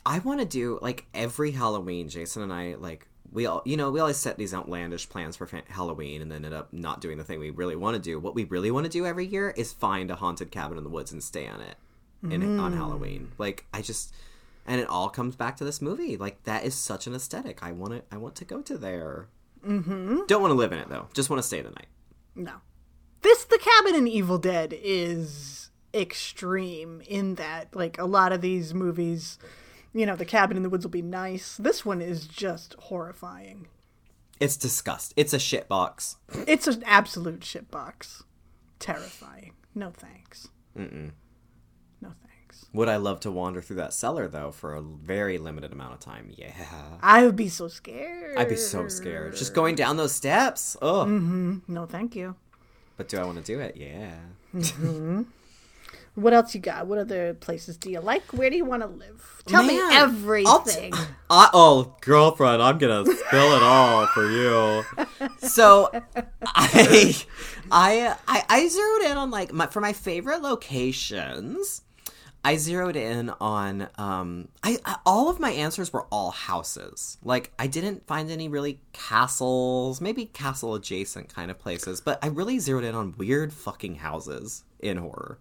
I 0.05 0.19
want 0.19 0.39
to 0.39 0.45
do 0.45 0.79
like 0.81 1.05
every 1.13 1.51
Halloween. 1.51 2.09
Jason 2.09 2.41
and 2.41 2.51
I 2.51 2.75
like 2.75 3.07
we 3.31 3.45
all 3.45 3.61
you 3.65 3.77
know 3.77 3.91
we 3.91 3.99
always 3.99 4.17
set 4.17 4.37
these 4.37 4.53
outlandish 4.53 5.09
plans 5.09 5.35
for 5.35 5.47
Halloween 5.67 6.21
and 6.21 6.31
then 6.31 6.45
end 6.45 6.53
up 6.53 6.73
not 6.73 7.01
doing 7.01 7.17
the 7.17 7.23
thing 7.23 7.39
we 7.39 7.51
really 7.51 7.75
want 7.75 7.95
to 7.95 8.01
do. 8.01 8.19
What 8.19 8.35
we 8.35 8.45
really 8.45 8.71
want 8.71 8.85
to 8.85 8.91
do 8.91 9.05
every 9.05 9.25
year 9.25 9.51
is 9.51 9.71
find 9.71 10.09
a 10.09 10.15
haunted 10.15 10.51
cabin 10.51 10.77
in 10.77 10.83
the 10.83 10.89
woods 10.89 11.11
and 11.11 11.23
stay 11.23 11.47
on 11.47 11.61
it 11.61 11.75
in 12.23 12.59
on 12.59 12.73
Halloween. 12.73 13.31
Like 13.37 13.65
I 13.73 13.81
just 13.81 14.13
and 14.65 14.79
it 14.79 14.87
all 14.87 15.09
comes 15.09 15.35
back 15.35 15.57
to 15.57 15.65
this 15.65 15.81
movie. 15.81 16.17
Like 16.17 16.43
that 16.43 16.63
is 16.63 16.75
such 16.75 17.07
an 17.07 17.15
aesthetic. 17.15 17.63
I 17.63 17.71
want 17.71 17.93
to 17.93 18.03
I 18.11 18.17
want 18.17 18.35
to 18.35 18.45
go 18.45 18.61
to 18.61 18.77
there. 18.77 19.27
Mm-hmm. 19.65 20.21
Don't 20.27 20.41
want 20.41 20.51
to 20.51 20.57
live 20.57 20.71
in 20.71 20.79
it 20.79 20.89
though. 20.89 21.07
Just 21.13 21.29
want 21.29 21.41
to 21.41 21.47
stay 21.47 21.61
the 21.61 21.69
night. 21.69 21.87
No. 22.35 22.53
This 23.21 23.43
the 23.45 23.59
cabin 23.59 23.95
in 23.95 24.07
Evil 24.07 24.37
Dead 24.37 24.73
is 24.77 25.69
extreme 25.93 27.01
in 27.07 27.35
that 27.35 27.75
like 27.75 27.97
a 27.97 28.05
lot 28.05 28.31
of 28.31 28.41
these 28.41 28.73
movies, 28.73 29.37
you 29.93 30.05
know, 30.05 30.15
the 30.15 30.25
cabin 30.25 30.55
in 30.55 30.63
the 30.63 30.69
woods 30.69 30.85
will 30.85 30.91
be 30.91 31.01
nice. 31.01 31.57
This 31.57 31.85
one 31.85 32.01
is 32.01 32.27
just 32.27 32.75
horrifying. 32.75 33.67
It's 34.39 34.55
disgust. 34.55 35.13
It's 35.17 35.33
a 35.33 35.39
shit 35.39 35.67
box. 35.67 36.15
It's 36.47 36.67
an 36.67 36.83
absolute 36.85 37.43
shit 37.43 37.69
box. 37.69 38.23
Terrifying. 38.79 39.53
No 39.75 39.91
thanks. 39.91 40.47
Mm-mm. 40.77 41.11
Would 42.73 42.89
I 42.89 42.97
love 42.97 43.19
to 43.21 43.31
wander 43.31 43.61
through 43.61 43.77
that 43.77 43.93
cellar 43.93 44.27
though 44.27 44.51
for 44.51 44.75
a 44.75 44.81
very 44.81 45.37
limited 45.37 45.71
amount 45.71 45.93
of 45.93 45.99
time? 45.99 46.31
Yeah. 46.35 46.53
I 47.01 47.25
would 47.25 47.35
be 47.35 47.49
so 47.49 47.67
scared. 47.67 48.37
I'd 48.37 48.49
be 48.49 48.55
so 48.55 48.87
scared. 48.87 49.35
Just 49.35 49.53
going 49.53 49.75
down 49.75 49.97
those 49.97 50.13
steps. 50.13 50.77
Oh. 50.81 51.05
No, 51.05 51.85
thank 51.85 52.15
you. 52.15 52.35
But 52.97 53.07
do 53.07 53.17
I 53.17 53.23
want 53.23 53.37
to 53.37 53.43
do 53.43 53.59
it? 53.59 53.77
Yeah. 53.77 54.15
Mm-hmm. 54.55 55.23
What 56.15 56.33
else 56.33 56.53
you 56.53 56.59
got? 56.59 56.87
What 56.87 56.97
other 56.97 57.33
places 57.33 57.77
do 57.77 57.89
you 57.89 58.01
like? 58.01 58.23
Where 58.33 58.49
do 58.49 58.57
you 58.57 58.65
want 58.65 58.81
to 58.81 58.87
live? 58.87 59.43
Tell 59.45 59.63
me 59.63 59.77
Man, 59.77 59.91
I'll 59.91 60.03
everything. 60.03 60.93
I, 61.29 61.49
oh, 61.53 61.95
girlfriend, 62.01 62.61
I'm 62.61 62.77
gonna 62.77 63.05
spill 63.05 63.55
it 63.55 63.63
all 63.63 64.05
for 64.07 64.29
you. 64.29 64.83
So, 65.39 65.89
I, 66.45 67.25
I, 67.71 68.15
I, 68.27 68.43
I 68.49 68.67
zeroed 68.67 69.03
in 69.03 69.17
on 69.17 69.31
like 69.31 69.53
my 69.53 69.67
for 69.67 69.79
my 69.79 69.93
favorite 69.93 70.41
locations. 70.41 71.81
I 72.43 72.55
zeroed 72.55 72.95
in 72.95 73.29
on 73.41 73.89
um, 73.97 74.47
I, 74.63 74.77
I 74.85 74.97
all 75.05 75.29
of 75.29 75.39
my 75.39 75.51
answers 75.51 75.91
were 75.91 76.05
all 76.11 76.31
houses. 76.31 77.17
Like 77.23 77.51
I 77.59 77.67
didn't 77.67 78.07
find 78.07 78.31
any 78.31 78.47
really 78.47 78.79
castles, 78.93 79.99
maybe 79.99 80.25
castle 80.25 80.75
adjacent 80.75 81.33
kind 81.33 81.51
of 81.51 81.59
places, 81.59 82.01
but 82.01 82.17
I 82.23 82.27
really 82.27 82.59
zeroed 82.59 82.83
in 82.83 82.95
on 82.95 83.15
weird 83.17 83.53
fucking 83.53 83.95
houses 83.95 84.63
in 84.79 84.97
horror. 84.97 85.39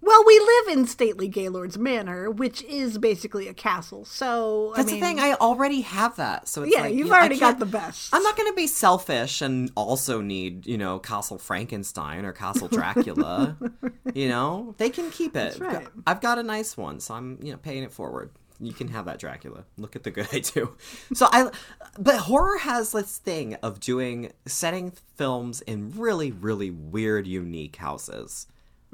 Well, 0.00 0.24
we 0.26 0.38
live 0.38 0.78
in 0.78 0.86
stately 0.86 1.28
Gaylord's 1.28 1.78
Manor, 1.78 2.30
which 2.30 2.62
is 2.64 2.98
basically 2.98 3.48
a 3.48 3.54
castle. 3.54 4.04
So 4.04 4.72
That's 4.76 4.88
I 4.88 4.92
mean, 4.92 5.00
the 5.00 5.06
thing. 5.06 5.20
I 5.20 5.34
already 5.34 5.80
have 5.82 6.16
that, 6.16 6.48
so 6.48 6.62
it's 6.62 6.74
yeah, 6.74 6.82
like, 6.82 6.94
you've 6.94 7.10
I 7.10 7.18
already 7.20 7.38
got 7.38 7.58
the 7.58 7.66
best. 7.66 8.14
I'm 8.14 8.22
not 8.22 8.36
going 8.36 8.50
to 8.50 8.56
be 8.56 8.66
selfish 8.66 9.40
and 9.40 9.70
also 9.74 10.20
need, 10.20 10.66
you 10.66 10.78
know, 10.78 10.98
Castle 10.98 11.38
Frankenstein 11.38 12.24
or 12.24 12.32
Castle 12.32 12.68
Dracula. 12.68 13.56
you 14.14 14.28
know, 14.28 14.74
they 14.78 14.90
can 14.90 15.10
keep 15.10 15.36
it. 15.36 15.58
Right. 15.58 15.86
I've 16.06 16.20
got 16.20 16.38
a 16.38 16.42
nice 16.42 16.76
one, 16.76 17.00
so 17.00 17.14
I'm, 17.14 17.38
you 17.42 17.52
know, 17.52 17.58
paying 17.58 17.82
it 17.82 17.92
forward. 17.92 18.30
You 18.60 18.72
can 18.72 18.88
have 18.88 19.06
that 19.06 19.18
Dracula. 19.18 19.64
Look 19.76 19.96
at 19.96 20.04
the 20.04 20.10
good 20.10 20.28
I 20.32 20.38
do. 20.38 20.76
So 21.14 21.28
I, 21.30 21.50
but 21.98 22.16
horror 22.18 22.58
has 22.58 22.92
this 22.92 23.18
thing 23.18 23.54
of 23.56 23.80
doing 23.80 24.32
setting 24.46 24.92
films 25.16 25.60
in 25.62 25.92
really, 25.96 26.30
really 26.30 26.70
weird, 26.70 27.26
unique 27.26 27.76
houses, 27.76 28.46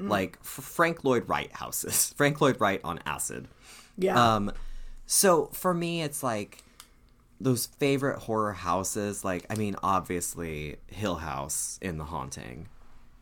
like 0.09 0.37
F- 0.41 0.63
Frank 0.63 1.03
Lloyd 1.03 1.27
Wright 1.27 1.51
houses. 1.51 2.13
Frank 2.17 2.41
Lloyd 2.41 2.59
Wright 2.59 2.81
on 2.83 2.99
acid. 3.05 3.47
yeah. 3.97 4.35
Um, 4.35 4.51
so 5.05 5.47
for 5.47 5.73
me, 5.73 6.01
it's 6.01 6.23
like 6.23 6.63
those 7.39 7.65
favorite 7.65 8.19
horror 8.19 8.53
houses. 8.53 9.25
Like, 9.25 9.45
I 9.49 9.55
mean, 9.55 9.75
obviously 9.83 10.77
Hill 10.87 11.15
House 11.15 11.79
in 11.81 11.97
The 11.97 12.05
Haunting. 12.05 12.67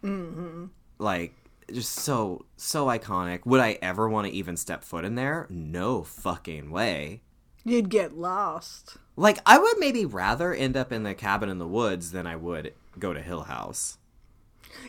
Mm-hmm. 0.03 0.65
Like, 0.99 1.33
just 1.71 1.93
so 1.93 2.45
so 2.57 2.87
iconic. 2.87 3.45
Would 3.45 3.61
I 3.61 3.77
ever 3.81 4.09
want 4.09 4.27
to 4.27 4.33
even 4.33 4.57
step 4.57 4.83
foot 4.83 5.05
in 5.05 5.15
there? 5.15 5.47
No 5.49 6.03
fucking 6.03 6.71
way. 6.71 7.21
You'd 7.63 7.89
get 7.89 8.17
lost. 8.17 8.97
Like, 9.15 9.37
I 9.45 9.59
would 9.59 9.77
maybe 9.79 10.05
rather 10.05 10.53
end 10.53 10.75
up 10.75 10.91
in 10.91 11.03
the 11.03 11.13
cabin 11.13 11.49
in 11.49 11.59
the 11.59 11.67
woods 11.67 12.11
than 12.11 12.25
I 12.25 12.35
would 12.35 12.73
go 12.97 13.13
to 13.13 13.21
Hill 13.21 13.43
House. 13.43 13.97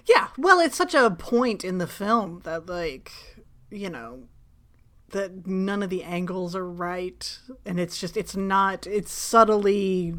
Yeah, 0.07 0.29
well, 0.37 0.61
it's 0.61 0.77
such 0.77 0.95
a 0.95 1.11
point 1.11 1.65
in 1.65 1.79
the 1.79 1.87
film 1.87 2.41
that, 2.45 2.67
like, 2.67 3.13
you 3.71 3.89
know, 3.91 4.25
that 5.11 5.47
none 5.47 5.83
of 5.83 5.91
the 5.91 6.03
angles 6.03 6.55
are 6.55 6.69
right, 6.69 7.39
and 7.65 7.81
it's 7.81 7.99
just, 7.99 8.17
it's 8.17 8.37
not, 8.37 8.87
it's 8.87 9.13
subtly 9.13 10.15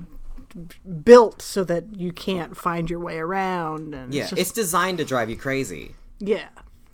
built 1.04 1.42
so 1.42 1.64
that 1.64 1.96
you 1.96 2.12
can't 2.12 2.58
find 2.58 2.90
your 2.90 3.00
way 3.00 3.18
around. 3.18 3.94
And 3.96 4.14
Yeah, 4.14 4.24
it's, 4.24 4.30
just, 4.32 4.42
it's 4.42 4.52
designed 4.52 4.98
to 4.98 5.06
drive 5.06 5.30
you 5.30 5.38
crazy, 5.38 5.96
yeah, 6.20 6.50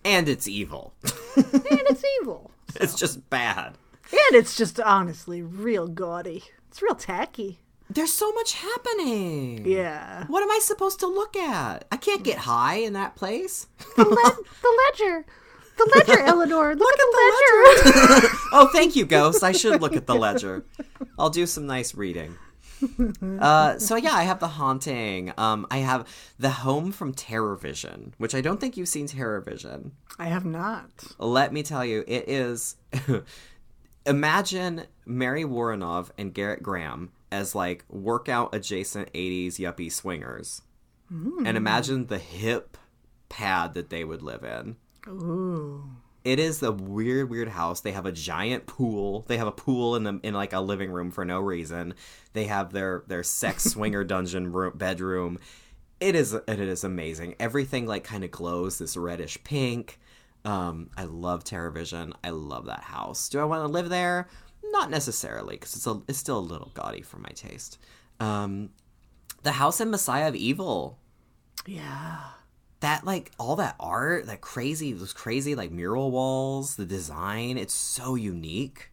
and 0.06 0.30
it's 0.30 0.48
evil. 0.48 0.94
and 1.36 1.46
it's 1.64 2.04
evil, 2.22 2.52
it's 2.76 2.96
just 2.96 3.30
bad. 3.30 3.78
and 4.12 4.36
it's 4.36 4.56
just 4.56 4.80
honestly 4.80 5.42
real 5.42 5.88
gaudy. 5.88 6.44
It's 6.70 6.82
real 6.82 6.96
tacky. 6.96 7.60
There's 7.90 8.12
so 8.14 8.32
much 8.34 8.54
happening. 8.54 9.66
Yeah, 9.66 10.26
What 10.28 10.44
am 10.44 10.52
I 10.52 10.60
supposed 10.62 11.00
to 11.00 11.08
look 11.08 11.36
at? 11.38 11.86
I 11.92 11.98
can't 11.98 12.24
get 12.24 12.38
high 12.38 12.76
in 12.76 12.94
that 12.94 13.16
place. 13.16 13.68
the, 13.96 14.04
le- 14.04 14.38
the 14.62 14.82
ledger, 14.92 15.26
the 15.78 15.92
ledger, 15.96 16.22
Eleanor. 16.26 16.76
Look, 16.76 16.94
at, 16.94 16.98
the, 16.98 17.92
ledger. 18.22 18.28
oh, 18.54 18.70
thank 18.74 18.96
you, 18.96 19.06
Ghost. 19.06 19.44
I 19.44 19.52
should 19.54 19.82
look 19.82 19.96
at 19.96 20.06
the 20.06 20.16
ledger. 20.16 20.66
I'll 21.18 21.30
do 21.30 21.46
some 21.46 21.66
nice 21.66 21.96
reading. 21.96 22.36
Uh, 23.40 23.80
so 23.80 23.96
yeah, 23.96 24.14
I 24.14 24.24
have 24.24 24.40
the 24.40 24.50
haunting. 24.50 25.34
Um, 25.38 25.66
I 25.72 25.78
have 25.80 26.08
the 26.38 26.52
home 26.52 26.92
from 26.92 27.14
TerrorVision, 27.14 28.12
which 28.18 28.36
I 28.36 28.42
don't 28.42 28.60
think 28.60 28.78
you've 28.78 28.88
seen 28.88 29.08
TerrorVision. 29.08 29.92
I 30.20 30.26
have 30.26 30.46
not. 30.46 30.90
Let 31.18 31.54
me 31.54 31.64
tell 31.64 31.84
you, 31.84 32.04
it 32.08 32.28
is. 32.30 32.76
imagine 34.06 34.84
Mary 35.06 35.44
Woronov 35.44 36.10
and 36.18 36.34
Gerrit 36.34 36.62
Graham 36.62 37.12
as 37.32 37.56
like 37.56 37.84
workout 37.90 38.54
adjacent 38.56 39.12
80s 39.14 39.56
yuppie 39.56 39.92
swingers. 39.92 40.62
And 41.46 41.56
imagine 41.58 42.08
the 42.08 42.18
hip 42.18 42.78
pad 43.30 43.74
that 43.76 43.90
they 43.90 44.04
would 44.04 44.22
live 44.22 44.44
in. 44.44 44.76
Ooh. 45.08 45.90
It 46.26 46.40
is 46.40 46.62
a 46.62 46.74
weird, 46.74 47.30
weird 47.30 47.48
house. 47.48 47.80
They 47.80 47.94
have 47.94 48.06
a 48.06 48.12
giant 48.12 48.66
pool. 48.66 49.24
They 49.28 49.38
have 49.38 49.48
a 49.48 49.52
pool 49.54 49.96
in 49.96 50.04
the 50.04 50.20
in 50.24 50.34
like 50.34 50.52
a 50.52 50.60
living 50.60 50.92
room 50.92 51.12
for 51.12 51.24
no 51.24 51.40
reason. 51.40 51.94
They 52.34 52.46
have 52.46 52.74
their 52.74 53.04
their 53.08 53.24
sex 53.24 53.64
swinger 53.72 54.04
dungeon 54.04 54.52
room, 54.52 54.74
bedroom. 54.76 55.40
It 56.02 56.16
is 56.16 56.34
it 56.34 56.60
is 56.60 56.84
amazing. 56.84 57.36
Everything 57.40 57.86
like 57.86 58.04
kind 58.04 58.26
of 58.26 58.32
glows 58.32 58.78
this 58.78 58.98
reddish 58.98 59.42
pink. 59.46 60.00
Um, 60.44 60.90
I 60.98 61.06
love 61.06 61.46
TerrorVision. 61.46 62.14
I 62.24 62.30
love 62.32 62.66
that 62.66 62.82
house. 62.82 63.30
Do 63.30 63.40
I 63.40 63.46
want 63.46 63.64
to 63.66 63.72
live 63.72 63.90
there? 63.90 64.28
Not 64.72 64.90
necessarily, 64.92 65.56
because 65.56 65.76
it's 65.76 65.88
a 65.88 66.02
it's 66.08 66.18
still 66.20 66.40
a 66.40 66.42
little 66.42 66.72
gaudy 66.74 67.02
for 67.02 67.18
my 67.20 67.30
taste. 67.30 67.80
Um, 68.20 68.70
the 69.44 69.54
house 69.54 69.80
and 69.80 69.92
Messiah 69.92 70.28
of 70.28 70.36
Evil 70.36 70.98
Yeah. 71.66 72.20
that 72.80 73.06
like 73.06 73.32
all 73.40 73.56
that 73.58 73.76
art, 73.80 74.26
that 74.28 74.42
crazy, 74.42 74.94
those 74.94 75.14
crazy 75.14 75.56
like 75.56 75.72
mural 75.72 76.12
walls, 76.12 76.76
the 76.76 76.86
design, 76.86 77.58
it's 77.58 77.74
so 77.74 78.16
unique. 78.16 78.92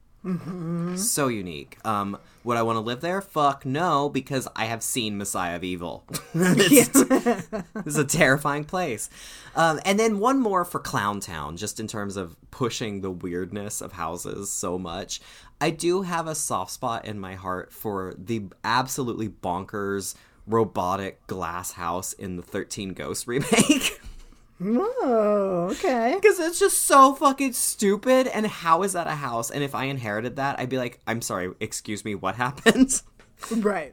So 0.97 1.29
unique. 1.29 1.77
Um, 1.85 2.17
would 2.45 2.57
I 2.57 2.63
want 2.63 2.77
to 2.77 2.81
live 2.81 3.03
there? 3.03 3.21
Fuck 3.21 3.67
no, 3.67 4.09
because 4.09 4.49
I 4.57 4.65
have 4.65 4.83
seen 4.83 5.19
Messiah 5.19 5.57
of 5.57 5.65
Evil. 5.65 6.03
it's, 6.35 6.99
it's 7.87 7.99
a 7.99 8.05
terrifying 8.07 8.65
place. 8.65 9.11
Um, 9.55 9.81
and 9.85 10.01
then 10.01 10.19
one 10.21 10.41
more 10.41 10.65
for 10.65 10.81
Clown 10.81 11.21
Town, 11.21 11.59
just 11.59 11.79
in 11.79 11.87
terms 11.87 12.17
of 12.17 12.37
pushing 12.51 13.03
the 13.03 13.11
weirdness 13.11 13.83
of 13.83 13.93
houses 13.93 14.51
so 14.51 14.79
much. 14.79 15.21
I 15.61 15.71
do 15.71 16.03
have 16.03 16.27
a 16.27 16.35
soft 16.35 16.73
spot 16.73 17.05
in 17.07 17.19
my 17.19 17.35
heart 17.35 17.73
for 17.73 18.15
the 18.19 18.45
absolutely 18.63 19.29
bonkers 19.29 20.15
robotic 20.47 21.27
glass 21.27 21.73
house 21.73 22.13
in 22.13 22.37
the 22.37 22.43
13 22.43 22.93
Ghosts 22.93 23.27
remake. 23.29 24.01
Oh, 24.63 25.69
okay. 25.73 26.13
Because 26.21 26.39
it's 26.39 26.59
just 26.59 26.83
so 26.85 27.15
fucking 27.15 27.53
stupid. 27.55 28.27
And 28.27 28.47
how 28.47 28.83
is 28.83 28.93
that 28.93 29.07
a 29.07 29.15
house? 29.15 29.51
And 29.51 29.65
if 29.65 29.75
I 29.75 29.85
inherited 29.85 30.37
that, 30.37 30.59
I'd 30.59 30.69
be 30.69 30.79
like, 30.79 31.01
I'm 31.07 31.23
sorry, 31.23 31.53
excuse 31.61 32.05
me, 32.05 32.15
what 32.15 32.35
happened? 32.37 33.03
Right. 33.51 33.93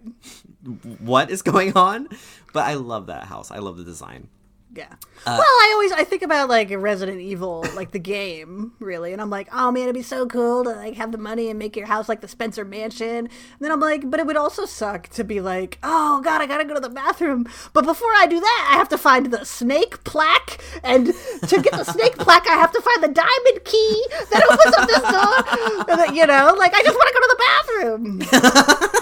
what 0.99 1.29
is 1.31 1.41
going 1.41 1.75
on? 1.75 2.07
But 2.53 2.65
I 2.65 2.75
love 2.75 3.07
that 3.07 3.23
house. 3.23 3.49
I 3.51 3.57
love 3.57 3.77
the 3.77 3.83
design. 3.83 4.29
Yeah. 4.73 4.87
Uh, 5.25 5.35
well, 5.37 5.41
I 5.41 5.71
always 5.73 5.91
I 5.91 6.05
think 6.05 6.21
about 6.21 6.47
like 6.47 6.69
Resident 6.71 7.19
Evil, 7.19 7.65
like 7.75 7.91
the 7.91 7.99
game, 7.99 8.71
really, 8.79 9.11
and 9.11 9.21
I'm 9.21 9.29
like, 9.29 9.49
oh 9.51 9.69
man, 9.69 9.83
it'd 9.83 9.95
be 9.95 10.01
so 10.01 10.25
cool 10.25 10.63
to 10.63 10.69
like 10.69 10.95
have 10.95 11.11
the 11.11 11.17
money 11.17 11.49
and 11.49 11.59
make 11.59 11.75
your 11.75 11.87
house 11.87 12.07
like 12.07 12.21
the 12.21 12.27
Spencer 12.29 12.63
Mansion. 12.63 13.09
And 13.27 13.29
then 13.59 13.69
I'm 13.71 13.81
like, 13.81 14.09
but 14.09 14.21
it 14.21 14.25
would 14.25 14.37
also 14.37 14.65
suck 14.65 15.09
to 15.09 15.25
be 15.25 15.41
like, 15.41 15.77
oh 15.83 16.21
god, 16.23 16.41
I 16.41 16.45
gotta 16.45 16.63
go 16.63 16.73
to 16.73 16.79
the 16.79 16.89
bathroom. 16.89 17.47
But 17.73 17.83
before 17.85 18.11
I 18.15 18.27
do 18.27 18.39
that, 18.39 18.69
I 18.73 18.77
have 18.77 18.87
to 18.89 18.97
find 18.97 19.25
the 19.31 19.43
snake 19.45 20.03
plaque, 20.05 20.63
and 20.83 21.07
to 21.07 21.61
get 21.61 21.73
the 21.73 21.83
snake 21.83 22.17
plaque, 22.17 22.47
I 22.49 22.53
have 22.55 22.71
to 22.71 22.81
find 22.81 23.03
the 23.03 23.09
diamond 23.09 23.65
key 23.65 24.05
that 24.31 24.43
opens 24.49 24.75
up 24.77 24.87
this 24.87 25.01
door. 25.11 25.89
And 25.89 25.99
then, 25.99 26.15
you 26.15 26.25
know, 26.25 26.55
like 26.57 26.73
I 26.73 26.81
just 26.81 26.95
want 26.95 27.09
to 27.09 27.13
go 27.13 27.19
to 27.19 27.35
the 27.35 27.43
bathroom. 27.45 28.87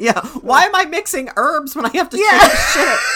Yeah. 0.00 0.24
Why 0.42 0.62
am 0.64 0.76
I 0.76 0.84
mixing 0.84 1.28
herbs 1.36 1.74
when 1.74 1.84
I 1.84 1.90
have 1.94 2.08
to 2.10 2.18
Yeah. 2.18 2.48
shit? 2.48 2.98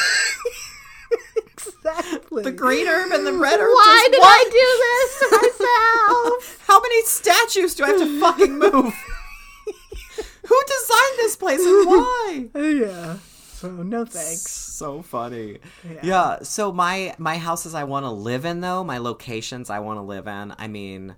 exactly. 2.46 2.52
The 2.52 2.56
green 2.56 2.86
herb 2.88 3.12
and 3.12 3.26
the 3.26 3.32
red 3.32 3.60
herb. 3.60 3.68
Why 3.68 4.08
did 4.10 4.18
what? 4.18 4.28
I 4.28 4.44
do 4.50 4.68
this 4.84 5.18
to 5.20 5.36
myself? 5.36 6.64
How 6.66 6.80
many 6.80 7.02
statues 7.04 7.74
do 7.74 7.84
I 7.84 7.88
have 7.88 7.98
to 7.98 8.20
fucking 8.20 8.58
move? 8.58 8.94
Who 10.46 10.60
designed 10.66 11.16
this 11.16 11.36
place 11.36 11.60
and 11.60 11.86
why? 11.86 12.48
yeah. 12.54 13.16
So 13.52 13.70
no 13.70 14.04
thanks. 14.04 14.50
so 14.50 15.02
funny. 15.02 15.58
Yeah. 15.84 16.00
Yeah. 16.02 16.38
So 16.42 16.72
my 16.72 17.14
my 17.18 17.38
houses 17.38 17.74
I 17.74 17.84
want 17.84 18.04
to 18.04 18.10
live 18.10 18.44
in 18.44 18.60
though, 18.60 18.82
my 18.82 18.98
locations 18.98 19.70
I 19.70 19.78
want 19.78 19.98
to 19.98 20.02
live 20.02 20.26
in. 20.26 20.52
I 20.58 20.66
mean, 20.66 21.14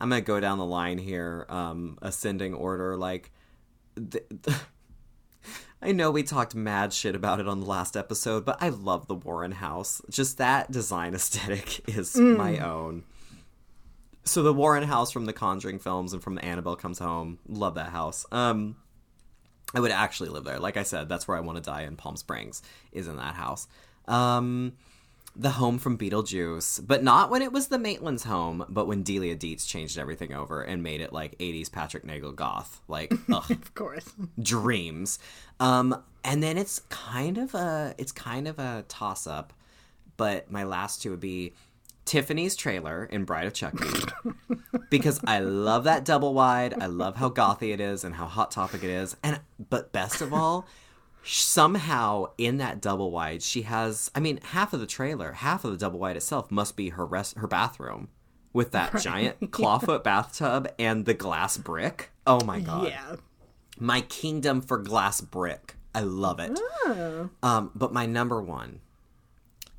I'm 0.00 0.08
gonna 0.10 0.20
go 0.20 0.38
down 0.38 0.58
the 0.58 0.64
line 0.64 0.98
here, 0.98 1.44
um, 1.48 1.98
ascending 2.00 2.54
order. 2.54 2.96
Like, 2.96 3.32
the, 3.96 4.22
the, 4.30 4.56
I 5.80 5.92
know 5.92 6.10
we 6.10 6.22
talked 6.24 6.54
mad 6.54 6.92
shit 6.92 7.14
about 7.14 7.38
it 7.38 7.46
on 7.46 7.60
the 7.60 7.66
last 7.66 7.96
episode, 7.96 8.44
but 8.44 8.60
I 8.60 8.70
love 8.70 9.06
the 9.06 9.14
Warren 9.14 9.52
house. 9.52 10.02
Just 10.10 10.38
that 10.38 10.70
design 10.70 11.14
aesthetic 11.14 11.88
is 11.96 12.16
my 12.16 12.58
own. 12.58 13.04
So 14.24 14.42
the 14.42 14.52
Warren 14.52 14.82
house 14.82 15.12
from 15.12 15.24
the 15.24 15.32
Conjuring 15.32 15.78
films 15.78 16.12
and 16.12 16.22
from 16.22 16.38
Annabelle 16.42 16.76
Comes 16.76 16.98
Home, 16.98 17.38
love 17.48 17.76
that 17.76 17.90
house. 17.90 18.26
Um, 18.32 18.76
I 19.74 19.80
would 19.80 19.92
actually 19.92 20.30
live 20.30 20.44
there. 20.44 20.58
Like 20.58 20.76
I 20.76 20.82
said, 20.82 21.08
that's 21.08 21.28
where 21.28 21.36
I 21.36 21.40
want 21.40 21.56
to 21.56 21.62
die 21.62 21.82
in 21.82 21.96
Palm 21.96 22.16
Springs, 22.16 22.60
is 22.90 23.06
in 23.06 23.16
that 23.16 23.34
house. 23.34 23.68
Um, 24.06 24.72
the 25.40 25.50
home 25.50 25.78
from 25.78 25.96
Beetlejuice, 25.96 26.84
but 26.84 27.04
not 27.04 27.30
when 27.30 27.42
it 27.42 27.52
was 27.52 27.68
the 27.68 27.78
Maitland's 27.78 28.24
home, 28.24 28.64
but 28.68 28.86
when 28.88 29.04
Delia 29.04 29.36
Deetz 29.36 29.66
changed 29.68 29.96
everything 29.96 30.34
over 30.34 30.62
and 30.62 30.82
made 30.82 31.00
it 31.00 31.12
like 31.12 31.38
80s 31.38 31.70
Patrick 31.70 32.04
Nagel 32.04 32.32
goth. 32.32 32.80
Like, 32.88 33.12
ugh, 33.32 33.48
Of 33.50 33.74
course. 33.74 34.12
dreams. 34.42 35.20
Um, 35.60 36.02
and 36.24 36.42
then 36.42 36.58
it's 36.58 36.80
kind 36.88 37.38
of 37.38 37.54
a 37.54 37.94
it's 37.98 38.10
kind 38.12 38.48
of 38.48 38.58
a 38.58 38.84
toss 38.88 39.26
up, 39.28 39.52
but 40.16 40.50
my 40.50 40.64
last 40.64 41.02
two 41.02 41.10
would 41.12 41.20
be 41.20 41.54
Tiffany's 42.04 42.56
trailer 42.56 43.04
in 43.04 43.24
Bride 43.24 43.46
of 43.46 43.52
Chucky 43.54 43.86
because 44.90 45.20
I 45.26 45.38
love 45.40 45.84
that 45.84 46.04
double 46.04 46.34
wide. 46.34 46.74
I 46.80 46.86
love 46.86 47.16
how 47.16 47.30
gothy 47.30 47.72
it 47.72 47.80
is 47.80 48.02
and 48.02 48.14
how 48.14 48.26
hot 48.26 48.50
topic 48.50 48.82
it 48.82 48.90
is. 48.90 49.16
And 49.22 49.40
but 49.70 49.92
best 49.92 50.20
of 50.20 50.32
all, 50.34 50.66
somehow 51.36 52.26
in 52.38 52.58
that 52.58 52.80
double 52.80 53.10
wide, 53.10 53.42
she 53.42 53.62
has 53.62 54.10
I 54.14 54.20
mean, 54.20 54.40
half 54.42 54.72
of 54.72 54.80
the 54.80 54.86
trailer, 54.86 55.32
half 55.32 55.64
of 55.64 55.70
the 55.72 55.76
double 55.76 55.98
wide 55.98 56.16
itself 56.16 56.50
must 56.50 56.76
be 56.76 56.90
her 56.90 57.04
rest 57.06 57.36
her 57.38 57.46
bathroom 57.46 58.08
with 58.52 58.72
that 58.72 58.96
giant 59.00 59.40
clawfoot 59.52 60.02
bathtub 60.02 60.68
and 60.78 61.04
the 61.04 61.14
glass 61.14 61.56
brick. 61.58 62.10
Oh 62.26 62.44
my 62.44 62.60
god 62.60 62.88
Yeah. 62.88 63.16
my 63.78 64.00
kingdom 64.02 64.60
for 64.60 64.78
glass 64.78 65.20
brick. 65.20 65.74
I 65.94 66.00
love 66.00 66.38
it. 66.40 66.58
Um, 67.42 67.70
but 67.74 67.92
my 67.92 68.06
number 68.06 68.40
one 68.42 68.80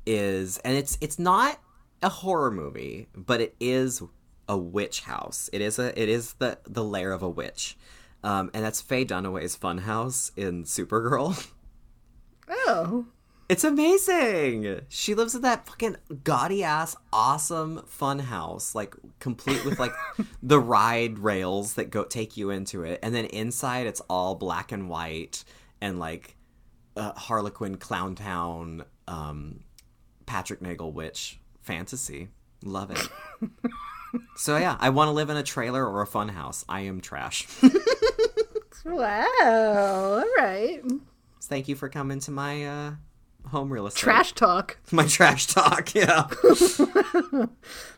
is, 0.06 0.58
and 0.58 0.76
it's 0.76 0.98
it's 1.00 1.18
not 1.18 1.58
a 2.02 2.08
horror 2.08 2.50
movie, 2.50 3.08
but 3.14 3.40
it 3.40 3.54
is 3.60 4.02
a 4.48 4.56
witch 4.56 5.02
house. 5.02 5.48
It 5.52 5.60
is 5.60 5.78
a 5.78 5.98
it 6.00 6.08
is 6.08 6.34
the 6.34 6.58
the 6.66 6.84
lair 6.84 7.12
of 7.12 7.22
a 7.22 7.28
witch, 7.28 7.76
um, 8.22 8.50
and 8.54 8.64
that's 8.64 8.80
Faye 8.80 9.04
Dunaway's 9.04 9.56
funhouse 9.56 10.30
in 10.36 10.64
Supergirl. 10.64 11.48
Oh. 12.48 13.06
It's 13.50 13.64
amazing. 13.64 14.82
She 14.88 15.16
lives 15.16 15.34
in 15.34 15.42
that 15.42 15.66
fucking 15.66 15.96
gaudy 16.22 16.62
ass, 16.62 16.94
awesome 17.12 17.82
fun 17.84 18.20
house, 18.20 18.76
like 18.76 18.94
complete 19.18 19.64
with 19.64 19.80
like 19.80 19.92
the 20.42 20.60
ride 20.60 21.18
rails 21.18 21.74
that 21.74 21.90
go 21.90 22.04
take 22.04 22.36
you 22.36 22.50
into 22.50 22.84
it, 22.84 23.00
and 23.02 23.12
then 23.12 23.24
inside 23.24 23.88
it's 23.88 24.00
all 24.08 24.36
black 24.36 24.70
and 24.70 24.88
white 24.88 25.42
and 25.80 25.98
like 25.98 26.36
uh, 26.96 27.12
Harlequin 27.14 27.76
Clown 27.76 28.14
Town, 28.14 28.84
um, 29.08 29.64
Patrick 30.26 30.62
Nagel 30.62 30.92
witch 30.92 31.40
fantasy. 31.60 32.28
Love 32.62 32.92
it. 32.92 33.08
so 34.36 34.56
yeah, 34.56 34.76
I 34.80 34.90
want 34.90 35.08
to 35.08 35.12
live 35.12 35.30
in 35.30 35.36
a 35.36 35.42
trailer 35.42 35.86
or 35.86 36.02
a 36.02 36.06
fun 36.06 36.28
house. 36.28 36.64
I 36.68 36.80
am 36.82 37.00
trash. 37.00 37.46
Wow. 38.84 40.22
All 40.22 40.24
right. 40.38 40.80
Thank 41.42 41.68
you 41.68 41.76
for 41.76 41.88
coming 41.88 42.20
to 42.20 42.30
my 42.30 42.64
uh, 42.66 42.92
home 43.48 43.72
real 43.72 43.86
estate. 43.86 44.00
Trash 44.00 44.32
talk. 44.32 44.78
My 44.92 45.06
trash 45.06 45.46
talk. 45.46 45.94
Yeah. 45.94 46.28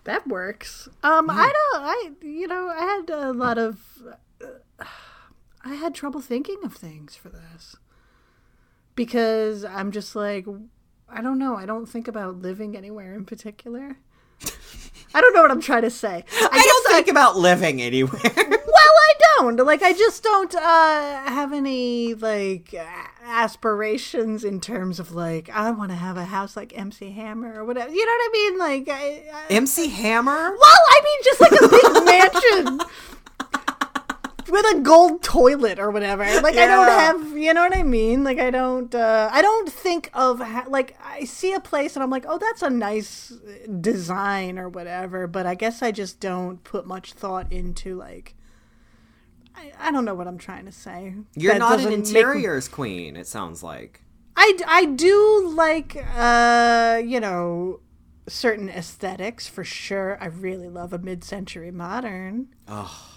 That 0.05 0.27
works. 0.27 0.89
Um, 1.03 1.31
I 1.31 1.53
don't. 1.53 1.83
I 1.83 2.11
you 2.23 2.49
know 2.49 2.69
I 2.69 2.81
had 2.81 3.11
a 3.11 3.33
lot 3.33 3.59
of. 3.59 3.79
Uh, 4.41 4.85
I 5.65 5.75
had 5.75 5.95
trouble 5.95 6.21
thinking 6.21 6.59
of 6.65 6.75
things 6.75 7.15
for 7.15 7.29
this 7.29 7.77
because 8.97 9.65
I'm 9.65 9.93
just 9.93 10.17
like 10.17 10.47
I 11.09 11.21
don't 11.23 11.39
know. 11.39 11.57
I 11.57 11.67
don't 11.67 11.87
think 11.87 12.09
about 12.09 12.43
living 12.43 12.77
anywhere 12.77 13.15
in 13.15 13.25
particular. 13.25 13.99
I 15.15 15.21
don't 15.21 15.35
know 15.35 15.43
what 15.43 15.51
I'm 15.51 15.61
trying 15.61 15.83
to 15.83 15.91
say. 15.91 16.25
I, 16.33 16.49
I 16.51 16.63
don't 16.63 16.95
think 16.95 17.09
about 17.09 17.37
living 17.37 17.83
anywhere. 17.83 18.21
Well, 18.73 18.95
I 19.01 19.15
don't. 19.37 19.67
Like, 19.67 19.83
I 19.83 19.93
just 19.93 20.23
don't 20.23 20.55
uh, 20.55 20.61
have 20.61 21.53
any 21.53 22.15
like 22.15 22.75
aspirations 23.23 24.45
in 24.45 24.61
terms 24.61 24.99
of 24.99 25.13
like 25.13 25.51
I 25.51 25.71
want 25.71 25.91
to 25.91 25.97
have 25.97 26.17
a 26.17 26.25
house 26.25 26.57
like 26.57 26.77
MC 26.77 27.13
Hammer 27.13 27.61
or 27.61 27.65
whatever. 27.65 27.93
You 27.93 28.05
know 28.05 28.13
what 28.13 28.23
I 28.23 28.31
mean? 28.33 28.59
Like, 28.59 28.89
I, 28.89 29.25
I, 29.33 29.53
MC 29.53 29.89
Hammer? 29.89 30.33
well, 30.33 30.59
I 30.61 31.01
mean, 31.05 31.21
just 31.23 31.41
like 31.41 31.53
a 31.53 31.69
big 31.69 32.05
mansion 32.07 32.81
with 34.53 34.65
a 34.77 34.81
gold 34.81 35.23
toilet 35.23 35.79
or 35.81 35.91
whatever. 35.91 36.23
Like, 36.43 36.57
I 36.57 36.67
don't 36.67 36.89
have. 36.89 37.37
You 37.39 37.53
know 37.55 37.63
what 37.63 37.77
I 37.77 37.83
mean? 37.83 38.23
Like, 38.23 38.39
I 38.39 38.51
don't. 38.51 38.95
Uh, 38.95 39.29
I 39.33 39.43
don't 39.43 39.69
think 39.69 40.11
of 40.15 40.39
ha- 40.41 40.67
like 40.69 40.97
I 41.05 41.25
see 41.25 41.53
a 41.55 41.61
place 41.61 41.97
and 41.97 42.03
I'm 42.03 42.11
like, 42.11 42.25
oh, 42.29 42.39
that's 42.39 42.63
a 42.63 42.71
nice 42.71 43.33
design 43.81 44.59
or 44.59 44.69
whatever. 44.69 45.27
But 45.27 45.47
I 45.47 45.55
guess 45.55 45.83
I 45.83 45.91
just 45.91 46.21
don't 46.21 46.63
put 46.63 46.87
much 46.87 47.15
thought 47.15 47.51
into 47.53 47.97
like. 47.97 48.35
I, 49.55 49.73
I 49.79 49.91
don't 49.91 50.05
know 50.05 50.15
what 50.15 50.27
I'm 50.29 50.39
trying 50.39 50.65
to 50.67 50.73
say. 50.73 51.15
You're 51.35 51.53
That 51.53 51.59
not 51.59 51.73
an 51.73 51.77
doesn't 51.85 51.91
me- 51.91 51.97
interiors 52.21 52.69
queen, 52.69 53.17
it 53.17 53.27
sounds 53.27 53.63
like. 53.63 54.01
I, 54.35 54.57
I 54.67 54.85
do 54.87 55.53
like 55.55 56.03
uh 56.17 57.03
you 57.05 57.21
know 57.21 57.81
certain 58.29 58.71
aesthetics 58.71 59.47
for 59.47 59.63
sure. 59.65 60.17
I 60.23 60.27
really 60.27 60.69
love 60.69 60.93
a 60.95 60.99
mid-century 60.99 61.71
modern. 61.71 62.49
Oh, 62.67 63.12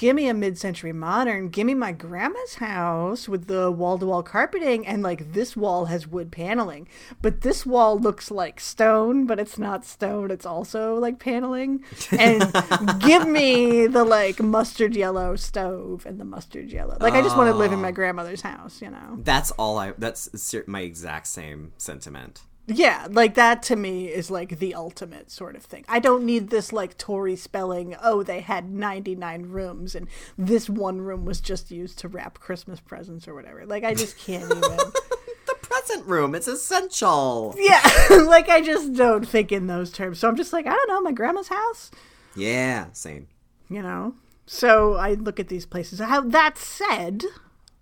Give 0.00 0.16
me 0.16 0.28
a 0.28 0.34
mid-century 0.34 0.94
modern. 0.94 1.50
Give 1.50 1.66
me 1.66 1.74
my 1.74 1.92
grandma's 1.92 2.54
house 2.54 3.28
with 3.28 3.48
the 3.48 3.70
wall-to-wall 3.70 4.22
carpeting 4.22 4.86
and 4.86 5.02
like 5.02 5.34
this 5.34 5.54
wall 5.54 5.84
has 5.84 6.06
wood 6.06 6.32
paneling, 6.32 6.88
but 7.20 7.42
this 7.42 7.66
wall 7.66 8.00
looks 8.00 8.30
like 8.30 8.60
stone, 8.60 9.26
but 9.26 9.38
it's 9.38 9.58
not 9.58 9.84
stone. 9.84 10.30
It's 10.30 10.46
also 10.46 10.94
like 10.94 11.18
paneling. 11.18 11.84
And 12.12 12.40
give 13.00 13.28
me 13.28 13.88
the 13.88 14.04
like 14.04 14.40
mustard 14.40 14.96
yellow 14.96 15.36
stove 15.36 16.06
and 16.06 16.18
the 16.18 16.24
mustard 16.24 16.72
yellow. 16.72 16.96
Like 16.98 17.12
I 17.12 17.20
just 17.20 17.36
want 17.36 17.50
to 17.50 17.54
live 17.54 17.72
in 17.72 17.82
my 17.82 17.88
ah. 17.88 17.90
grandmother's 17.90 18.40
house, 18.40 18.80
you 18.80 18.88
know. 18.88 19.18
That's 19.18 19.50
all 19.50 19.76
I. 19.76 19.92
That's 19.98 20.30
my 20.66 20.80
exact 20.80 21.26
same 21.26 21.74
sentiment. 21.76 22.40
Yeah, 22.72 23.08
like 23.10 23.34
that 23.34 23.62
to 23.64 23.76
me 23.76 24.06
is 24.06 24.30
like 24.30 24.58
the 24.60 24.74
ultimate 24.74 25.30
sort 25.30 25.56
of 25.56 25.62
thing. 25.64 25.84
I 25.88 25.98
don't 25.98 26.24
need 26.24 26.50
this 26.50 26.72
like 26.72 26.96
Tori 26.96 27.34
Spelling, 27.36 27.96
oh, 28.02 28.22
they 28.22 28.40
had 28.40 28.70
99 28.70 29.46
rooms 29.50 29.94
and 29.94 30.06
this 30.38 30.70
one 30.70 31.00
room 31.00 31.24
was 31.24 31.40
just 31.40 31.70
used 31.70 31.98
to 31.98 32.08
wrap 32.08 32.38
Christmas 32.38 32.78
presents 32.80 33.26
or 33.26 33.34
whatever. 33.34 33.66
Like, 33.66 33.82
I 33.84 33.94
just 33.94 34.16
can't 34.18 34.44
even. 34.50 34.60
The 34.60 35.56
present 35.62 36.06
room, 36.06 36.34
it's 36.34 36.46
essential. 36.48 37.54
yeah, 37.58 37.82
like, 38.26 38.48
I 38.48 38.60
just 38.60 38.92
don't 38.94 39.26
think 39.26 39.50
in 39.50 39.66
those 39.66 39.90
terms. 39.90 40.18
So 40.20 40.28
I'm 40.28 40.36
just 40.36 40.52
like, 40.52 40.66
I 40.66 40.70
don't 40.74 40.88
know, 40.88 41.00
my 41.00 41.12
grandma's 41.12 41.48
house, 41.48 41.90
Yeah, 42.36 42.86
same. 42.92 43.26
you 43.68 43.82
know? 43.82 44.14
So 44.46 44.94
I 44.94 45.14
look 45.14 45.38
at 45.40 45.48
these 45.48 45.66
places. 45.66 45.98
How 46.00 46.20
that 46.22 46.58
said, 46.58 47.24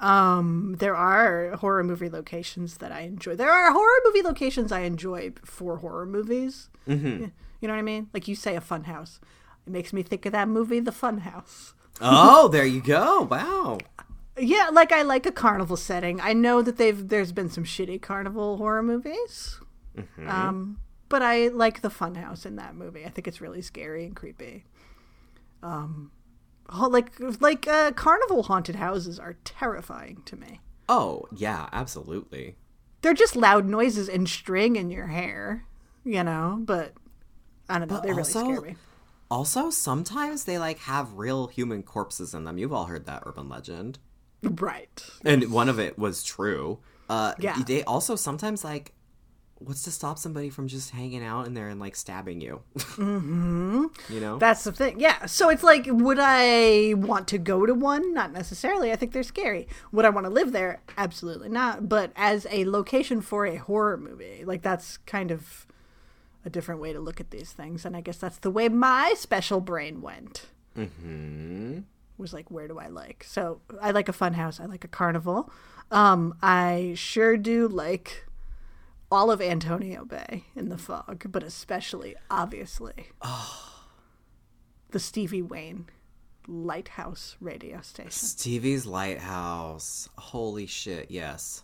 um, 0.01 0.77
there 0.79 0.95
are 0.95 1.57
horror 1.57 1.83
movie 1.83 2.09
locations 2.09 2.79
that 2.79 2.93
I 2.93 3.01
enjoy. 3.01 3.37
There 3.37 3.51
are 3.51 3.73
horror 3.73 4.01
movie 4.05 4.23
locations 4.23 4.71
I 4.71 4.81
enjoy 4.81 5.33
for 5.45 5.79
horror 5.79 6.07
movies. 6.07 6.71
Mm-hmm. 6.87 7.27
You 7.61 7.69
know 7.69 7.75
what 7.75 7.81
I 7.81 7.83
mean? 7.83 8.09
Like 8.15 8.29
you 8.29 8.35
say, 8.35 8.55
a 8.55 8.61
fun 8.61 8.85
house. 8.85 9.21
It 9.67 9.73
makes 9.73 9.93
me 9.93 10.03
think 10.03 10.25
of 10.27 10.33
that 10.33 10.49
movie, 10.49 10.81
The 10.81 10.93
Fun 10.93 11.19
House. 11.19 11.75
Oh, 12.01 12.49
there 12.49 12.65
you 12.65 12.81
go. 12.81 13.23
Wow. 13.23 13.79
Yeah, 14.39 14.69
like 14.73 14.93
I 14.93 15.03
like 15.03 15.27
a 15.27 15.33
carnival 15.33 15.77
setting. 15.77 16.21
I 16.21 16.33
know 16.33 16.63
that 16.63 16.77
they've 16.77 17.09
there's 17.09 17.33
been 17.33 17.51
some 17.51 17.65
shitty 17.65 18.01
carnival 18.01 18.57
horror 18.57 18.85
movies, 18.85 19.59
um, 20.27 20.79
but 21.09 21.23
I 21.23 21.49
like 21.49 21.81
the 21.81 21.91
fun 21.91 22.15
house 22.15 22.47
in 22.47 22.55
that 22.55 22.77
movie. 22.77 23.05
I 23.05 23.09
think 23.09 23.27
it's 23.27 23.41
really 23.41 23.63
scary 23.63 24.05
and 24.05 24.15
creepy. 24.15 24.65
Um, 25.61 26.13
like 26.73 27.13
like 27.41 27.67
uh, 27.67 27.93
carnival 27.93 28.45
haunted 28.45 28.77
houses 28.77 29.19
are 29.19 29.35
terrifying 29.45 30.23
to 30.27 30.37
me. 30.37 30.61
Oh, 30.89 31.27
yeah, 31.35 31.69
absolutely. 31.73 32.57
They're 33.03 33.15
just 33.15 33.37
loud 33.37 33.67
noises 33.67 34.09
and 34.09 34.29
string 34.29 34.77
in 34.77 34.91
your 34.91 35.07
hair, 35.09 35.65
you 36.05 36.23
know. 36.25 36.59
But 36.61 36.95
I 37.69 37.79
don't 37.79 37.89
know. 37.89 37.97
But 37.97 38.03
they 38.03 38.09
really 38.11 38.21
also- 38.21 38.45
scare 38.45 38.61
me. 38.61 38.77
Also, 39.31 39.69
sometimes 39.69 40.45
they 40.45 40.59
like 40.59 40.79
have 40.81 41.13
real 41.19 41.49
human 41.49 41.83
corpses 41.83 42.33
in 42.33 42.45
them. 42.45 42.57
You've 42.57 42.73
all 42.73 42.87
heard 42.87 43.05
that 43.05 43.23
urban 43.27 43.49
legend. 43.51 43.99
Right. 44.43 45.05
And 45.25 45.53
one 45.53 45.69
of 45.69 45.79
it 45.79 45.99
was 45.99 46.23
true. 46.23 46.79
Uh, 47.11 47.35
Yeah. 47.39 47.63
They 47.67 47.85
also 47.85 48.17
sometimes 48.17 48.65
like 48.65 48.95
what's 49.61 49.83
to 49.83 49.91
stop 49.91 50.19
somebody 50.19 50.51
from 50.51 50.69
just 50.69 50.91
hanging 50.91 51.25
out 51.25 51.47
in 51.47 51.55
there 51.55 51.69
and 51.69 51.81
like 51.81 51.97
stabbing 51.97 52.41
you? 52.41 52.63
mm-hmm. 52.77 53.87
You 54.09 54.21
know? 54.21 54.39
That's 54.39 54.65
the 54.65 54.73
thing. 54.73 55.01
Yeah. 55.01 55.27
So 55.27 55.49
it's 55.49 55.63
like, 55.63 55.87
would 55.89 56.19
I 56.21 56.95
want 56.95 57.29
to 57.29 57.39
go 57.39 57.67
to 57.67 57.75
one? 57.75 58.15
Not 58.15 58.33
necessarily. 58.33 58.93
I 58.93 58.97
think 58.97 59.13
they're 59.13 59.23
scary. 59.23 59.67
Would 59.93 60.05
I 60.05 60.11
want 60.11 60.27
to 60.27 60.33
live 60.33 60.53
there? 60.53 60.81
Absolutely 60.97 61.49
not. 61.49 61.89
But 61.89 62.13
as 62.17 62.47
a 62.51 62.65
location 62.65 63.21
for 63.21 63.47
a 63.47 63.57
horror 63.57 63.97
movie, 63.97 64.45
like 64.45 64.63
that's 64.63 64.99
kind 64.99 65.31
of 65.31 65.67
a 66.45 66.51
different 66.51 66.81
way 66.81 66.93
to 66.93 67.01
look 67.01 67.21
at 67.21 67.31
these 67.31 67.53
things. 67.53 67.85
And 67.85 67.97
I 67.97 68.01
guess 68.01 68.19
that's 68.19 68.39
the 68.39 68.51
way 68.51 68.69
my 68.69 69.15
special 69.17 69.61
brain 69.61 70.01
went. 70.01 70.47
hmm 70.75 71.81
Was 72.17 72.33
like, 72.33 72.51
where 72.51 72.69
do 72.69 72.79
I 72.79 72.87
like? 72.87 73.25
So 73.25 73.61
I 73.81 73.91
like 73.91 74.09
a 74.09 74.13
fun 74.13 74.35
house. 74.35 74.61
I 74.61 74.67
like 74.67 74.85
a 74.85 74.89
carnival. 74.89 75.51
Um, 75.91 76.37
I 76.43 76.93
sure 76.97 77.37
do 77.37 77.67
like 77.67 78.28
all 79.11 79.31
of 79.31 79.41
Antonio 79.41 80.05
Bay 80.05 80.45
in 80.55 80.69
the 80.69 80.79
fog, 80.79 81.27
but 81.31 81.43
especially, 81.43 82.15
obviously, 82.31 83.09
the 84.91 84.99
Stevie 84.99 85.43
Wayne 85.43 85.87
Lighthouse 86.47 87.37
radio 87.41 87.81
station. 87.83 88.11
Stevie's 88.11 88.87
Lighthouse. 88.87 90.09
Holy 90.17 90.67
shit, 90.67 91.11
yes. 91.11 91.63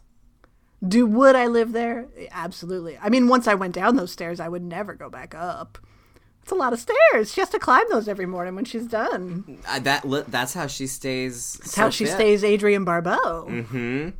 Do 0.87 1.07
would 1.07 1.35
I 1.37 1.47
live 1.47 1.73
there? 1.73 2.09
Absolutely. 2.31 2.99
I 3.01 3.09
mean, 3.09 3.29
once 3.29 3.49
I 3.49 3.55
went 3.55 3.75
down 3.75 3.97
those 3.97 4.13
stairs, 4.13 4.41
I 4.41 4.49
would 4.49 4.63
never 4.63 4.95
go 4.95 5.09
back 5.09 5.35
up. 5.35 5.79
It's 6.43 6.53
a 6.53 6.57
lot 6.57 6.75
of 6.75 6.79
stairs. 6.79 7.33
She 7.33 7.41
has 7.41 7.49
to 7.51 7.59
climb 7.59 7.87
those 7.89 8.07
every 8.07 8.27
morning 8.27 8.55
when 8.55 8.67
she's 8.67 8.87
done. 8.87 9.59
Uh, 9.67 9.79
that 9.79 10.05
that's 10.29 10.53
how 10.53 10.67
she 10.67 10.87
stays. 10.87 11.55
That's 11.55 11.75
how 11.75 11.89
she 11.89 12.05
stays 12.05 12.45
Adrienne 12.45 12.85
Barbeau. 12.85 13.47
Mm-hmm. 13.49 14.11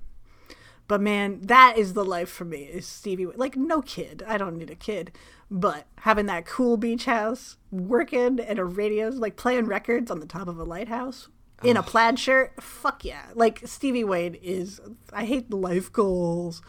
But 0.87 1.01
man, 1.01 1.41
that 1.43 1.79
is 1.79 1.95
the 1.95 2.05
life 2.05 2.29
for 2.29 2.45
me. 2.45 2.65
Is 2.65 2.87
Stevie 2.87 3.27
like 3.27 3.57
no 3.57 3.81
kid? 3.81 4.23
I 4.27 4.37
don't 4.37 4.59
need 4.59 4.71
a 4.71 4.75
kid, 4.75 5.13
but 5.51 5.87
having 6.01 6.27
that 6.27 6.45
cool 6.45 6.77
beach 6.77 7.07
house, 7.07 7.57
working 7.71 8.39
at 8.41 8.59
a 8.59 8.65
radio, 8.65 9.09
like 9.09 9.37
playing 9.37 9.67
records 9.67 10.11
on 10.11 10.21
the 10.21 10.27
top 10.27 10.47
of 10.47 10.59
a 10.59 10.65
lighthouse 10.65 11.29
in 11.63 11.77
a 11.79 11.83
plaid 11.83 12.19
shirt. 12.19 12.63
Fuck 12.63 13.05
yeah! 13.05 13.27
Like 13.35 13.63
Stevie 13.65 14.05
Wayne 14.05 14.35
is. 14.35 14.81
I 15.13 15.25
hate 15.25 15.51
life 15.51 15.91
goals, 15.91 16.61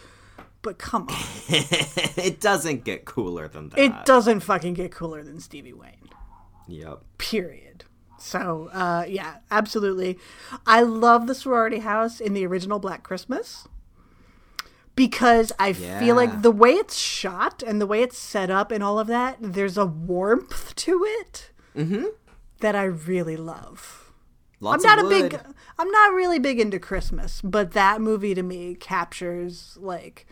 but 0.62 0.78
come 0.78 1.10
on, 1.10 1.16
it 1.50 2.40
doesn't 2.40 2.86
get 2.86 3.04
cooler 3.04 3.50
than 3.50 3.70
that. 3.70 3.80
it 3.80 4.06
doesn't 4.06 4.40
fucking 4.42 4.76
get 4.76 4.92
cooler 4.92 5.24
than 5.24 5.42
Stevie 5.42 5.74
Wayne. 5.74 6.10
Yep. 6.68 7.04
Period. 7.18 7.84
So, 8.18 8.70
uh, 8.74 9.06
yeah, 9.08 9.36
absolutely. 9.52 10.18
I 10.66 10.82
love 10.82 11.28
the 11.28 11.36
sorority 11.36 11.80
house 11.80 12.20
in 12.20 12.34
the 12.34 12.46
original 12.48 12.80
Black 12.80 13.04
Christmas 13.04 13.68
because 14.96 15.52
I 15.60 15.70
Yeah. 15.70 16.00
feel 16.00 16.16
like 16.16 16.42
the 16.42 16.52
way 16.52 16.72
it's 16.72 16.96
shot 16.96 17.62
and 17.62 17.82
the 17.82 17.88
way 17.88 18.02
it's 18.02 18.18
set 18.18 18.50
up 18.50 18.72
and 18.72 18.84
all 18.84 19.00
of 19.00 19.08
that, 19.08 19.38
there's 19.40 19.78
a 19.78 19.86
warmth 19.86 20.76
to 20.76 21.04
it 21.04 21.52
mm-hmm. 21.76 22.06
that 22.60 22.76
I 22.76 22.84
really 22.86 23.38
love. 23.38 24.12
Lots 24.60 24.86
I'm 24.86 24.90
not 24.90 25.00
of 25.00 25.06
a 25.06 25.10
big 25.10 25.40
I'm 25.78 25.92
not 25.92 26.14
really 26.14 26.40
big 26.40 26.60
into 26.60 26.80
Christmas, 26.80 27.42
but 27.42 27.72
that 27.72 28.02
movie 28.02 28.34
to 28.34 28.42
me 28.44 28.76
captures 28.76 29.78
like 29.80 30.26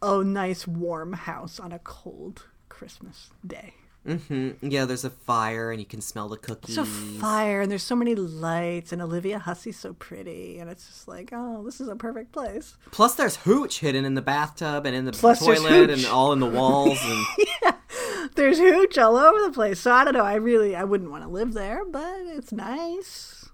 a 0.00 0.22
nice 0.22 0.66
warm 0.66 1.14
house 1.14 1.58
on 1.58 1.72
a 1.72 1.80
cold 1.80 2.46
Christmas 2.68 3.30
day. 3.44 3.74
Mhm. 4.08 4.56
Yeah, 4.62 4.86
there's 4.86 5.04
a 5.04 5.10
fire 5.10 5.70
and 5.70 5.78
you 5.80 5.86
can 5.86 6.00
smell 6.00 6.28
the 6.28 6.38
cookies. 6.38 6.76
There's 6.76 6.88
a 6.88 6.90
fire 7.20 7.60
and 7.60 7.70
there's 7.70 7.82
so 7.82 7.94
many 7.94 8.14
lights 8.14 8.90
and 8.92 9.02
Olivia 9.02 9.38
Hussey's 9.38 9.78
so 9.78 9.92
pretty 9.92 10.58
and 10.58 10.70
it's 10.70 10.86
just 10.86 11.06
like, 11.08 11.28
oh, 11.32 11.62
this 11.64 11.80
is 11.80 11.88
a 11.88 11.96
perfect 11.96 12.32
place. 12.32 12.76
Plus, 12.90 13.14
there's 13.14 13.36
hooch 13.36 13.80
hidden 13.80 14.04
in 14.04 14.14
the 14.14 14.22
bathtub 14.22 14.86
and 14.86 14.96
in 14.96 15.04
the 15.04 15.12
Plus 15.12 15.40
toilet 15.40 15.90
and 15.90 16.06
all 16.06 16.32
in 16.32 16.40
the 16.40 16.46
walls. 16.46 16.98
And 17.04 17.74
There's 18.34 18.58
hooch 18.58 18.96
all 18.98 19.16
over 19.16 19.40
the 19.40 19.52
place. 19.52 19.80
So 19.80 19.92
I 19.92 20.04
don't 20.04 20.14
know. 20.14 20.24
I 20.24 20.34
really 20.34 20.74
I 20.74 20.84
wouldn't 20.84 21.10
want 21.10 21.24
to 21.24 21.28
live 21.28 21.52
there, 21.52 21.84
but 21.84 22.20
it's 22.26 22.52
nice. 22.52 23.50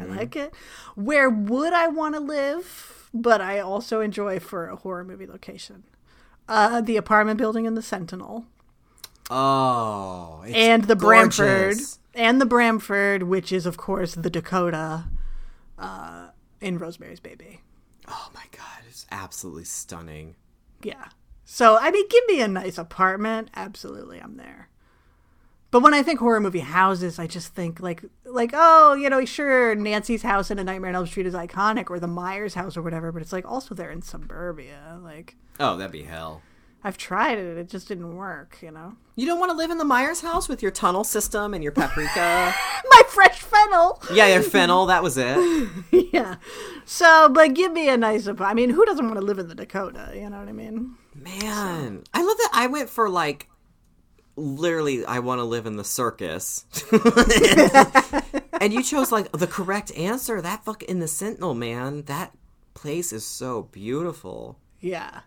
I 0.00 0.04
like 0.04 0.34
it. 0.34 0.54
Where 0.94 1.28
would 1.28 1.72
I 1.74 1.88
want 1.88 2.14
to 2.14 2.20
live? 2.20 3.10
But 3.12 3.40
I 3.40 3.58
also 3.60 4.00
enjoy 4.00 4.38
for 4.40 4.68
a 4.68 4.76
horror 4.76 5.04
movie 5.04 5.26
location. 5.26 5.84
Uh, 6.48 6.80
the 6.80 6.96
apartment 6.96 7.36
building 7.38 7.66
in 7.66 7.74
the 7.74 7.82
Sentinel 7.82 8.46
oh, 9.30 10.42
it's 10.46 10.54
and 10.56 10.84
the 10.84 10.96
Bramford 10.96 11.98
and 12.14 12.40
the 12.40 12.46
Bramford, 12.46 13.24
which 13.24 13.52
is 13.52 13.66
of 13.66 13.76
course 13.76 14.14
the 14.14 14.30
Dakota 14.30 15.04
uh, 15.78 16.28
in 16.60 16.78
Rosemary's 16.78 17.20
Baby. 17.20 17.60
Oh 18.06 18.30
my 18.34 18.44
god, 18.52 18.84
it's 18.88 19.06
absolutely 19.10 19.64
stunning. 19.64 20.36
Yeah. 20.82 21.08
So, 21.44 21.78
I 21.80 21.90
mean, 21.90 22.06
give 22.08 22.24
me 22.26 22.40
a 22.42 22.48
nice 22.48 22.76
apartment. 22.76 23.50
Absolutely, 23.56 24.20
I'm 24.20 24.36
there. 24.36 24.68
But 25.70 25.80
when 25.82 25.92
I 25.94 26.02
think 26.02 26.20
horror 26.20 26.40
movie 26.40 26.60
houses, 26.60 27.18
I 27.18 27.26
just 27.26 27.54
think 27.54 27.80
like, 27.80 28.02
like, 28.24 28.50
oh, 28.54 28.94
you 28.94 29.10
know, 29.10 29.24
sure, 29.24 29.74
Nancy's 29.74 30.22
house 30.22 30.50
in 30.50 30.58
A 30.58 30.64
Nightmare 30.64 30.90
on 30.90 30.94
Elm 30.96 31.06
Street 31.06 31.26
is 31.26 31.34
iconic, 31.34 31.90
or 31.90 31.98
the 32.00 32.06
Myers 32.06 32.54
house, 32.54 32.76
or 32.76 32.82
whatever. 32.82 33.12
But 33.12 33.22
it's 33.22 33.32
like 33.32 33.46
also 33.46 33.74
they're 33.74 33.90
in 33.90 34.02
suburbia. 34.02 34.98
Like, 35.02 35.36
Oh, 35.60 35.76
that'd 35.76 35.92
be 35.92 36.04
hell. 36.04 36.42
I've 36.84 36.96
tried 36.96 37.38
it; 37.38 37.58
it 37.58 37.68
just 37.68 37.88
didn't 37.88 38.14
work. 38.16 38.58
You 38.62 38.70
know, 38.70 38.96
You 39.16 39.26
don't 39.26 39.40
want 39.40 39.50
to 39.50 39.56
live 39.56 39.70
in 39.70 39.78
the 39.78 39.84
Myers 39.84 40.20
house 40.20 40.48
with 40.48 40.62
your 40.62 40.70
tunnel 40.70 41.04
system 41.04 41.54
and 41.54 41.62
your 41.62 41.72
paprika. 41.72 42.54
my 42.90 43.02
fresh 43.08 43.40
fennel. 43.40 44.00
yeah, 44.12 44.26
your 44.32 44.42
fennel. 44.42 44.86
That 44.86 45.02
was 45.02 45.16
it. 45.18 45.68
yeah. 46.12 46.36
So, 46.84 47.28
but 47.28 47.54
give 47.54 47.72
me 47.72 47.88
a 47.88 47.96
nice. 47.96 48.28
I 48.28 48.54
mean, 48.54 48.70
who 48.70 48.84
doesn't 48.84 49.04
want 49.06 49.18
to 49.18 49.24
live 49.26 49.38
in 49.38 49.48
the 49.48 49.54
Dakota? 49.54 50.12
You 50.14 50.30
know 50.30 50.38
what 50.38 50.48
I 50.48 50.52
mean? 50.52 50.94
Man, 51.14 52.04
I 52.14 52.22
love 52.22 52.36
that. 52.36 52.50
I 52.52 52.66
went 52.68 52.88
for 52.90 53.08
like 53.08 53.48
literally. 54.36 55.04
I 55.04 55.18
want 55.18 55.40
to 55.40 55.44
live 55.44 55.66
in 55.66 55.76
the 55.76 55.84
circus, 55.84 56.64
and 58.60 58.72
you 58.72 58.82
chose 58.84 59.10
like 59.10 59.32
the 59.32 59.48
correct 59.48 59.90
answer. 59.96 60.40
That 60.40 60.64
fuck 60.64 60.84
in 60.84 61.00
the 61.00 61.08
Sentinel, 61.08 61.54
man. 61.54 62.02
That 62.04 62.36
place 62.74 63.12
is 63.12 63.26
so 63.26 63.62
beautiful. 63.62 64.58
Yeah. 64.80 65.20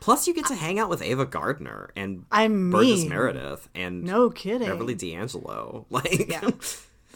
Plus, 0.00 0.26
you 0.28 0.34
get 0.34 0.46
to 0.46 0.54
hang 0.54 0.78
out 0.78 0.88
with 0.88 1.02
Ava 1.02 1.26
Gardner 1.26 1.90
and 1.96 2.24
I 2.30 2.46
Burgess 2.48 3.04
Meredith 3.06 3.68
and 3.74 4.04
no 4.04 4.30
kidding. 4.30 4.68
Beverly 4.68 4.94
D'Angelo. 4.94 5.86
Like, 5.90 6.28
Yeah. 6.30 6.48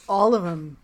all 0.09 0.34
of 0.34 0.42
them. 0.42 0.78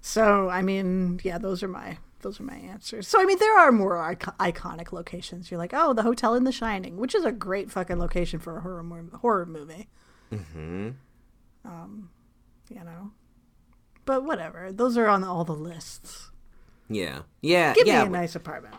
So 0.00 0.48
I 0.48 0.62
mean, 0.62 1.20
yeah, 1.22 1.38
those 1.38 1.62
are 1.62 1.68
my 1.68 1.98
those 2.20 2.40
are 2.40 2.44
my 2.44 2.56
answers. 2.56 3.06
So 3.06 3.20
I 3.20 3.24
mean, 3.26 3.38
there 3.38 3.58
are 3.58 3.70
more 3.72 3.96
ico- 3.96 4.36
iconic 4.38 4.92
locations. 4.92 5.50
You're 5.50 5.58
like, 5.58 5.72
oh, 5.74 5.92
the 5.92 6.02
hotel 6.02 6.34
in 6.34 6.44
The 6.44 6.52
Shining, 6.52 6.96
which 6.96 7.14
is 7.14 7.24
a 7.24 7.32
great 7.32 7.70
fucking 7.70 7.98
location 7.98 8.38
for 8.40 8.56
a 8.56 8.60
horror 8.62 8.82
mo- 8.82 9.08
horror 9.20 9.44
movie. 9.46 9.88
Mm-hmm. 10.32 10.90
Um, 11.66 12.10
you 12.70 12.76
know, 12.84 13.10
but 14.06 14.24
whatever. 14.24 14.72
Those 14.72 14.96
are 14.96 15.06
on 15.08 15.24
all 15.24 15.44
the 15.44 15.52
lists. 15.54 16.30
yeah, 16.88 17.20
yeah, 17.42 17.74
Give 17.74 17.86
yeah. 17.86 18.00
me 18.02 18.06
a 18.08 18.10
nice 18.10 18.34
apartment. 18.34 18.74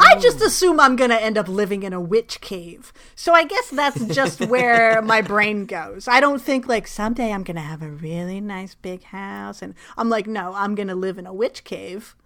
I 0.00 0.16
just 0.18 0.40
assume 0.40 0.80
I'm 0.80 0.96
gonna 0.96 1.14
end 1.16 1.38
up 1.38 1.48
living 1.48 1.82
in 1.82 1.92
a 1.92 2.00
witch 2.00 2.40
cave. 2.40 2.92
So 3.14 3.32
I 3.32 3.44
guess 3.44 3.70
that's 3.70 4.04
just 4.06 4.40
where 4.46 5.00
my 5.02 5.22
brain 5.22 5.64
goes. 5.66 6.08
I 6.08 6.20
don't 6.20 6.40
think 6.40 6.66
like 6.68 6.86
someday 6.86 7.32
I'm 7.32 7.42
gonna 7.42 7.60
have 7.60 7.82
a 7.82 7.90
really 7.90 8.40
nice 8.40 8.74
big 8.74 9.04
house 9.04 9.62
and 9.62 9.74
I'm 9.96 10.08
like, 10.08 10.26
no, 10.26 10.52
I'm 10.54 10.74
gonna 10.74 10.94
live 10.94 11.18
in 11.18 11.26
a 11.26 11.34
witch 11.34 11.64
cave. 11.64 12.16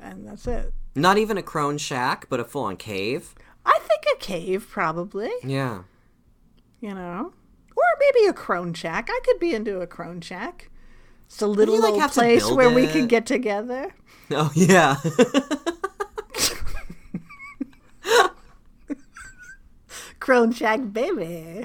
And 0.00 0.26
that's 0.26 0.46
it. 0.46 0.72
Not 0.94 1.18
even 1.18 1.38
a 1.38 1.42
crone 1.42 1.78
shack, 1.78 2.26
but 2.28 2.40
a 2.40 2.44
full-on 2.44 2.76
cave. 2.76 3.34
I 3.64 3.78
think 3.82 4.04
a 4.14 4.18
cave 4.18 4.68
probably, 4.70 5.30
Yeah. 5.42 5.82
you 6.80 6.94
know. 6.94 7.32
Or 7.76 7.84
maybe 7.98 8.26
a 8.26 8.32
crone 8.32 8.72
shack. 8.72 9.08
I 9.10 9.20
could 9.24 9.38
be 9.38 9.54
into 9.54 9.80
a 9.80 9.86
crone 9.86 10.20
shack. 10.20 10.70
It's 11.26 11.42
a 11.42 11.46
little 11.46 11.74
you, 11.76 11.82
like, 11.82 11.94
old 11.94 12.12
place 12.12 12.48
where 12.50 12.70
we 12.70 12.84
it? 12.84 12.92
could 12.92 13.08
get 13.08 13.26
together. 13.26 13.94
Oh 14.28 14.50
yeah. 14.56 14.96
Crone 20.26 20.50
shack 20.50 20.80
baby. 20.92 21.62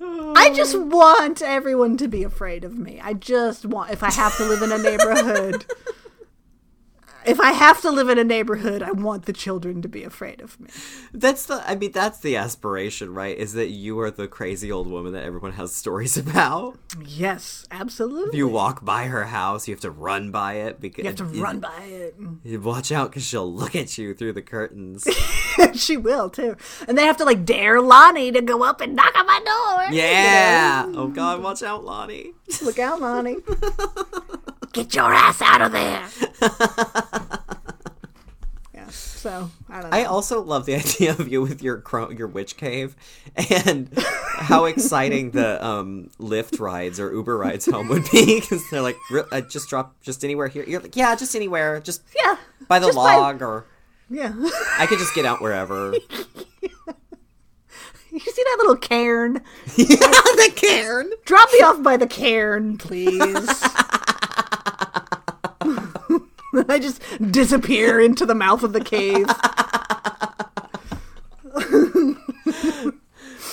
I 0.00 0.52
just 0.54 0.78
want 0.78 1.42
everyone 1.42 1.96
to 1.96 2.06
be 2.06 2.22
afraid 2.22 2.62
of 2.62 2.78
me. 2.78 3.00
I 3.02 3.14
just 3.14 3.66
want, 3.66 3.90
if 3.90 4.04
I 4.04 4.12
have 4.12 4.36
to 4.36 4.44
live 4.44 4.62
in 4.62 4.70
a 4.70 4.78
neighborhood, 4.78 5.66
if 7.26 7.40
I 7.40 7.52
have 7.52 7.80
to 7.82 7.90
live 7.90 8.08
in 8.08 8.18
a 8.18 8.24
neighborhood, 8.24 8.82
I 8.82 8.92
want 8.92 9.26
the 9.26 9.32
children 9.32 9.82
to 9.82 9.88
be 9.88 10.04
afraid 10.04 10.40
of 10.40 10.58
me. 10.60 10.70
That's 11.12 11.46
the. 11.46 11.62
I 11.68 11.74
mean, 11.74 11.92
that's 11.92 12.20
the 12.20 12.36
aspiration, 12.36 13.12
right? 13.12 13.36
Is 13.36 13.54
that 13.54 13.68
you 13.68 13.98
are 14.00 14.10
the 14.10 14.28
crazy 14.28 14.70
old 14.70 14.86
woman 14.86 15.12
that 15.12 15.24
everyone 15.24 15.52
has 15.52 15.74
stories 15.74 16.16
about. 16.26 16.78
Yes, 17.04 17.66
absolutely. 17.70 18.30
If 18.30 18.34
you 18.34 18.48
walk 18.48 18.84
by 18.84 19.04
her 19.04 19.24
house, 19.24 19.68
you 19.68 19.74
have 19.74 19.80
to 19.82 19.90
run 19.90 20.30
by 20.30 20.54
it 20.54 20.80
because 20.80 21.04
You 21.04 21.10
have 21.10 21.16
to 21.16 21.24
run 21.24 21.60
by 21.60 21.82
it. 21.84 22.14
You 22.44 22.60
watch 22.60 22.92
out 22.92 23.10
because 23.10 23.24
she'll 23.24 23.52
look 23.52 23.74
at 23.74 23.98
you 23.98 24.14
through 24.14 24.32
the 24.32 24.42
curtains. 24.42 25.06
she 25.74 25.96
will 25.96 26.30
too, 26.30 26.56
and 26.86 26.96
they 26.96 27.04
have 27.04 27.16
to 27.18 27.24
like 27.24 27.44
dare 27.44 27.80
Lonnie 27.80 28.32
to 28.32 28.40
go 28.40 28.62
up 28.62 28.80
and 28.80 28.94
knock 28.94 29.16
on 29.16 29.26
my 29.26 29.40
door. 29.44 29.92
you 29.92 30.00
yeah. 30.00 30.86
know? 30.88 31.00
Oh 31.00 31.08
God, 31.08 31.42
watch 31.42 31.62
out, 31.62 31.84
Lonnie. 31.84 32.32
Look 32.62 32.78
out, 32.78 33.00
Lonnie. 33.00 33.36
Get 34.76 34.94
your 34.94 35.10
ass 35.10 35.40
out 35.40 35.62
of 35.62 35.72
there. 35.72 36.06
yeah. 38.74 38.86
So 38.90 39.50
I 39.70 39.80
don't 39.80 39.90
know. 39.90 39.96
I 39.96 40.04
also 40.04 40.42
love 40.42 40.66
the 40.66 40.74
idea 40.76 41.12
of 41.12 41.28
you 41.28 41.40
with 41.40 41.62
your 41.62 41.78
cro- 41.78 42.10
your 42.10 42.28
witch 42.28 42.58
cave, 42.58 42.94
and 43.34 43.88
how 44.36 44.66
exciting 44.66 45.30
the 45.30 45.64
um, 45.66 46.10
Lyft 46.20 46.60
rides 46.60 47.00
or 47.00 47.10
Uber 47.10 47.38
rides 47.38 47.64
home 47.64 47.88
would 47.88 48.04
be 48.12 48.38
because 48.38 48.68
they're 48.70 48.82
like, 48.82 48.98
"Re- 49.10 49.24
uh, 49.32 49.40
just 49.40 49.70
drop 49.70 49.98
just 50.02 50.22
anywhere 50.22 50.48
here. 50.48 50.62
You're 50.68 50.80
like, 50.80 50.94
yeah, 50.94 51.16
just 51.16 51.34
anywhere, 51.34 51.80
just 51.80 52.02
yeah. 52.14 52.36
by 52.68 52.78
the 52.78 52.88
just 52.88 52.96
by- 52.96 53.16
log, 53.16 53.40
or 53.40 53.64
yeah. 54.10 54.34
I 54.78 54.84
could 54.86 54.98
just 54.98 55.14
get 55.14 55.24
out 55.24 55.40
wherever. 55.40 55.94
you 55.94 56.00
see 58.20 58.42
that 58.44 58.56
little 58.58 58.76
cairn? 58.76 59.40
yeah, 59.78 59.86
the 59.86 60.52
cairn. 60.54 61.10
Drop 61.24 61.48
me 61.54 61.60
off 61.60 61.82
by 61.82 61.96
the 61.96 62.06
cairn, 62.06 62.76
please. 62.76 63.64
I 66.68 66.78
just 66.78 67.02
disappear 67.30 68.00
into 68.00 68.26
the 68.26 68.34
mouth 68.34 68.62
of 68.62 68.72
the 68.72 68.80
cave. 68.82 69.26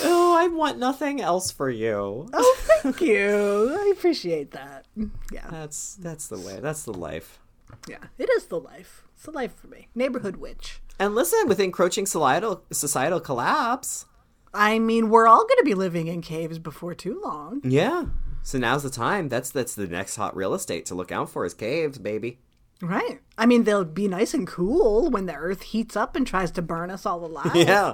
Oh, 0.06 0.36
I 0.38 0.48
want 0.48 0.80
nothing 0.80 1.22
else 1.22 1.52
for 1.52 1.70
you. 1.70 2.28
Oh, 2.34 2.58
thank 2.82 3.00
you. 3.02 3.76
I 3.80 3.92
appreciate 3.96 4.52
that. 4.52 4.86
Yeah, 5.32 5.48
That's 5.50 5.96
that's 5.96 6.28
the 6.28 6.40
way. 6.40 6.60
That's 6.60 6.84
the 6.84 6.94
life. 6.94 7.40
yeah. 7.88 7.98
It 8.18 8.30
is 8.32 8.46
the 8.46 8.60
life. 8.60 9.04
It's 9.16 9.24
the 9.24 9.32
life 9.32 9.56
for 9.56 9.68
me. 9.68 9.88
Neighborhood 9.96 10.38
witch. 10.38 10.82
And 11.00 11.16
listen, 11.16 11.48
with 11.48 11.60
encroaching 11.60 12.06
societal 12.06 12.64
societal 12.72 13.20
collapse, 13.22 14.06
I 14.54 14.78
mean, 14.80 15.10
we're 15.10 15.28
all 15.28 15.46
going 15.46 15.60
to 15.60 15.64
be 15.66 15.74
living 15.74 16.08
in 16.08 16.22
caves 16.22 16.60
before 16.60 16.94
too 16.96 17.22
long. 17.24 17.62
yeah. 17.64 18.06
So 18.46 18.58
now's 18.58 18.84
the 18.84 18.90
time. 18.90 19.30
That's 19.30 19.52
that's 19.52 19.74
the 19.76 19.88
next 19.88 20.18
hot 20.18 20.36
real 20.36 20.54
estate 20.54 20.86
to 20.88 20.96
look 20.96 21.12
out 21.14 21.30
for 21.30 21.46
is 21.46 21.54
caves, 21.54 21.98
baby. 21.98 22.40
Right. 22.84 23.22
I 23.38 23.46
mean, 23.46 23.64
they'll 23.64 23.86
be 23.86 24.08
nice 24.10 24.34
and 24.34 24.46
cool 24.46 25.10
when 25.10 25.26
the 25.26 25.34
earth 25.36 25.62
heats 25.62 25.96
up 25.96 26.16
and 26.18 26.28
tries 26.28 26.52
to 26.52 26.62
burn 26.62 26.92
us 26.92 27.06
all 27.06 27.24
alive. 27.26 27.56
Yeah. 27.56 27.94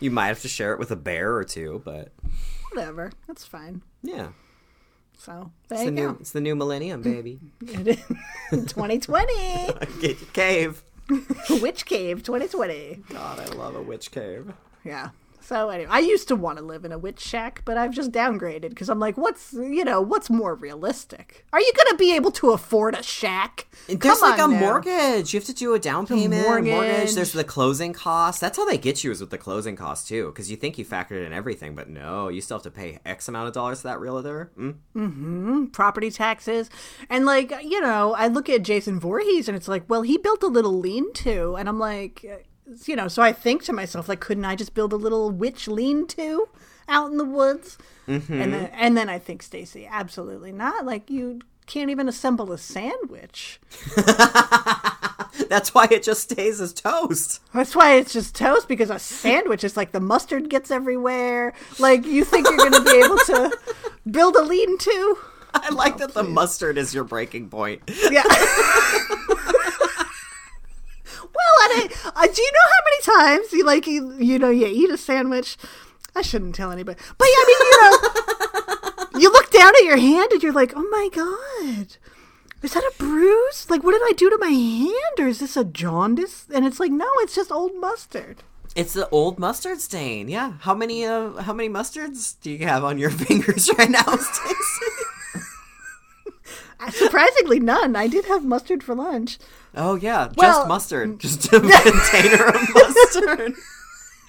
You 0.00 0.10
might 0.10 0.28
have 0.28 0.40
to 0.42 0.48
share 0.48 0.72
it 0.72 0.78
with 0.80 0.90
a 0.90 0.96
bear 0.96 1.34
or 1.36 1.44
two, 1.44 1.80
but 1.84 2.12
Whatever. 2.72 3.12
That's 3.28 3.44
fine. 3.44 3.82
yeah. 4.02 4.28
So, 5.18 5.52
there 5.68 5.76
It's 5.78 5.84
you 5.84 5.90
the 5.92 5.96
go. 6.00 6.10
new 6.12 6.16
it's 6.20 6.32
the 6.32 6.40
new 6.40 6.56
millennium, 6.56 7.04
mm. 7.04 7.04
baby. 7.04 7.40
2020. 8.50 9.32
Get 10.00 10.20
your 10.20 10.30
cave. 10.32 10.82
Witch 11.60 11.84
Cave 11.86 12.22
2020. 12.24 13.02
God, 13.10 13.38
I 13.38 13.46
love 13.54 13.76
a 13.76 13.82
witch 13.82 14.10
cave. 14.10 14.52
Yeah. 14.84 15.10
So 15.42 15.68
anyway, 15.70 15.88
I 15.90 15.98
used 15.98 16.28
to 16.28 16.36
want 16.36 16.58
to 16.58 16.64
live 16.64 16.84
in 16.84 16.92
a 16.92 16.98
witch 16.98 17.20
shack, 17.20 17.62
but 17.64 17.76
I've 17.76 17.90
just 17.92 18.12
downgraded 18.12 18.68
because 18.70 18.88
I'm 18.88 18.98
like, 19.00 19.16
what's 19.16 19.52
you 19.52 19.84
know, 19.84 20.00
what's 20.00 20.30
more 20.30 20.54
realistic? 20.54 21.44
Are 21.52 21.60
you 21.60 21.72
gonna 21.76 21.96
be 21.96 22.14
able 22.14 22.30
to 22.32 22.52
afford 22.52 22.94
a 22.94 23.02
shack? 23.02 23.66
There's 23.88 23.98
Come 23.98 24.20
like 24.20 24.38
a 24.38 24.48
now. 24.48 24.58
mortgage. 24.60 25.34
You 25.34 25.40
have 25.40 25.46
to 25.46 25.54
do 25.54 25.74
a 25.74 25.78
down 25.78 26.06
payment, 26.06 26.46
mortgage. 26.46 26.72
mortgage. 26.72 27.14
There's 27.14 27.32
the 27.32 27.44
closing 27.44 27.92
costs. 27.92 28.40
That's 28.40 28.56
how 28.56 28.64
they 28.64 28.78
get 28.78 29.02
you 29.02 29.10
is 29.10 29.20
with 29.20 29.30
the 29.30 29.38
closing 29.38 29.76
costs 29.76 30.08
too, 30.08 30.26
because 30.26 30.50
you 30.50 30.56
think 30.56 30.78
you 30.78 30.84
factored 30.84 31.26
in 31.26 31.32
everything, 31.32 31.74
but 31.74 31.88
no, 31.88 32.28
you 32.28 32.40
still 32.40 32.56
have 32.58 32.62
to 32.64 32.70
pay 32.70 32.98
X 33.04 33.28
amount 33.28 33.48
of 33.48 33.54
dollars 33.54 33.78
to 33.78 33.88
that 33.88 34.00
realtor. 34.00 34.52
Mm-hmm. 34.56 35.66
property 35.66 36.10
taxes, 36.10 36.70
and 37.10 37.26
like 37.26 37.52
you 37.62 37.80
know, 37.80 38.14
I 38.14 38.28
look 38.28 38.48
at 38.48 38.62
Jason 38.62 39.00
Voorhees 39.00 39.48
and 39.48 39.56
it's 39.56 39.68
like, 39.68 39.84
well, 39.88 40.02
he 40.02 40.18
built 40.18 40.42
a 40.42 40.46
little 40.48 40.78
lean-to, 40.78 41.56
and 41.56 41.68
I'm 41.68 41.78
like, 41.78 42.24
you 42.86 42.96
know, 42.96 43.08
so 43.08 43.22
I 43.22 43.32
think 43.32 43.62
to 43.64 43.72
myself, 43.72 44.08
like, 44.08 44.20
couldn't 44.20 44.44
I 44.44 44.56
just 44.56 44.74
build 44.74 44.92
a 44.92 44.96
little 44.96 45.30
witch 45.30 45.68
lean-to 45.68 46.48
out 46.88 47.10
in 47.10 47.18
the 47.18 47.24
woods? 47.24 47.78
Mm-hmm. 48.08 48.40
And 48.40 48.52
then 48.52 48.70
and 48.72 48.96
then 48.96 49.08
I 49.08 49.18
think, 49.18 49.42
Stacie, 49.42 49.88
absolutely 49.88 50.52
not. 50.52 50.84
Like 50.84 51.10
you 51.10 51.40
can't 51.66 51.90
even 51.90 52.08
assemble 52.08 52.52
a 52.52 52.58
sandwich. 52.58 53.60
That's 55.48 55.72
why 55.72 55.86
it 55.90 56.02
just 56.02 56.30
stays 56.30 56.60
as 56.60 56.72
toast. 56.72 57.40
That's 57.54 57.74
why 57.74 57.94
it's 57.94 58.12
just 58.12 58.34
toast 58.34 58.68
because 58.68 58.90
a 58.90 58.98
sandwich 58.98 59.64
is 59.64 59.76
like 59.76 59.92
the 59.92 60.00
mustard 60.00 60.50
gets 60.50 60.70
everywhere. 60.70 61.54
Like 61.78 62.04
you 62.04 62.24
think 62.24 62.48
you're 62.48 62.56
going 62.56 62.72
to 62.72 62.82
be 62.82 63.02
able 63.04 63.18
to 63.18 63.58
build 64.10 64.36
a 64.36 64.42
lean-to? 64.42 65.18
I 65.54 65.70
like 65.70 65.98
that 65.98 66.14
the 66.14 66.22
mustard 66.22 66.78
is 66.78 66.94
your 66.94 67.04
breaking 67.04 67.48
point. 67.50 67.82
Yeah. 68.10 68.24
well, 71.68 71.82
and 71.82 71.92
I, 71.92 72.24
uh, 72.24 72.26
do 72.26 72.42
you 72.42 72.52
know 72.52 72.68
how 72.72 72.82
many 72.84 73.38
times 73.40 73.52
you 73.52 73.64
like 73.64 73.86
you, 73.86 74.12
you 74.18 74.38
know 74.38 74.50
you 74.50 74.66
eat 74.66 74.90
a 74.90 74.96
sandwich? 74.98 75.56
I 76.14 76.22
shouldn't 76.22 76.54
tell 76.54 76.70
anybody, 76.70 77.00
but 77.16 77.26
yeah, 77.26 77.34
I 77.38 77.44
mean 77.48 77.60
you 77.66 77.72
know, 77.80 79.20
you 79.20 79.32
look 79.32 79.50
down 79.50 79.74
at 79.76 79.84
your 79.84 79.96
hand 79.96 80.32
and 80.32 80.42
you're 80.42 80.52
like, 80.52 80.72
oh 80.76 80.88
my 80.90 81.08
god. 81.12 81.96
Is 82.62 82.74
that 82.74 82.84
a 82.84 82.92
bruise? 82.96 83.68
Like, 83.68 83.82
what 83.82 83.90
did 83.90 84.02
I 84.02 84.12
do 84.16 84.30
to 84.30 84.38
my 84.38 84.48
hand? 84.48 85.18
Or 85.18 85.26
is 85.26 85.40
this 85.40 85.56
a 85.56 85.64
jaundice? 85.64 86.46
And 86.54 86.64
it's 86.64 86.78
like, 86.78 86.92
no, 86.92 87.08
it's 87.16 87.34
just 87.34 87.50
old 87.50 87.74
mustard. 87.74 88.44
It's 88.76 88.92
the 88.92 89.08
old 89.10 89.38
mustard 89.38 89.80
stain. 89.80 90.28
Yeah. 90.28 90.54
How 90.60 90.74
many 90.74 91.04
uh 91.04 91.42
how 91.42 91.52
many 91.52 91.68
mustards 91.68 92.36
do 92.40 92.50
you 92.50 92.66
have 92.66 92.84
on 92.84 92.98
your 92.98 93.10
fingers 93.24 93.68
right 93.76 93.90
now, 93.90 94.02
Stacie? 94.02 95.01
Surprisingly, 96.92 97.60
none. 97.60 97.96
I 97.96 98.06
did 98.06 98.24
have 98.26 98.44
mustard 98.44 98.82
for 98.82 98.94
lunch. 98.94 99.38
Oh 99.74 99.94
yeah, 99.94 100.28
just 100.38 100.68
mustard. 100.68 101.18
Just 101.20 101.46
a 101.46 101.60
container 101.60 102.44
of 102.46 102.54
mustard. 102.74 103.54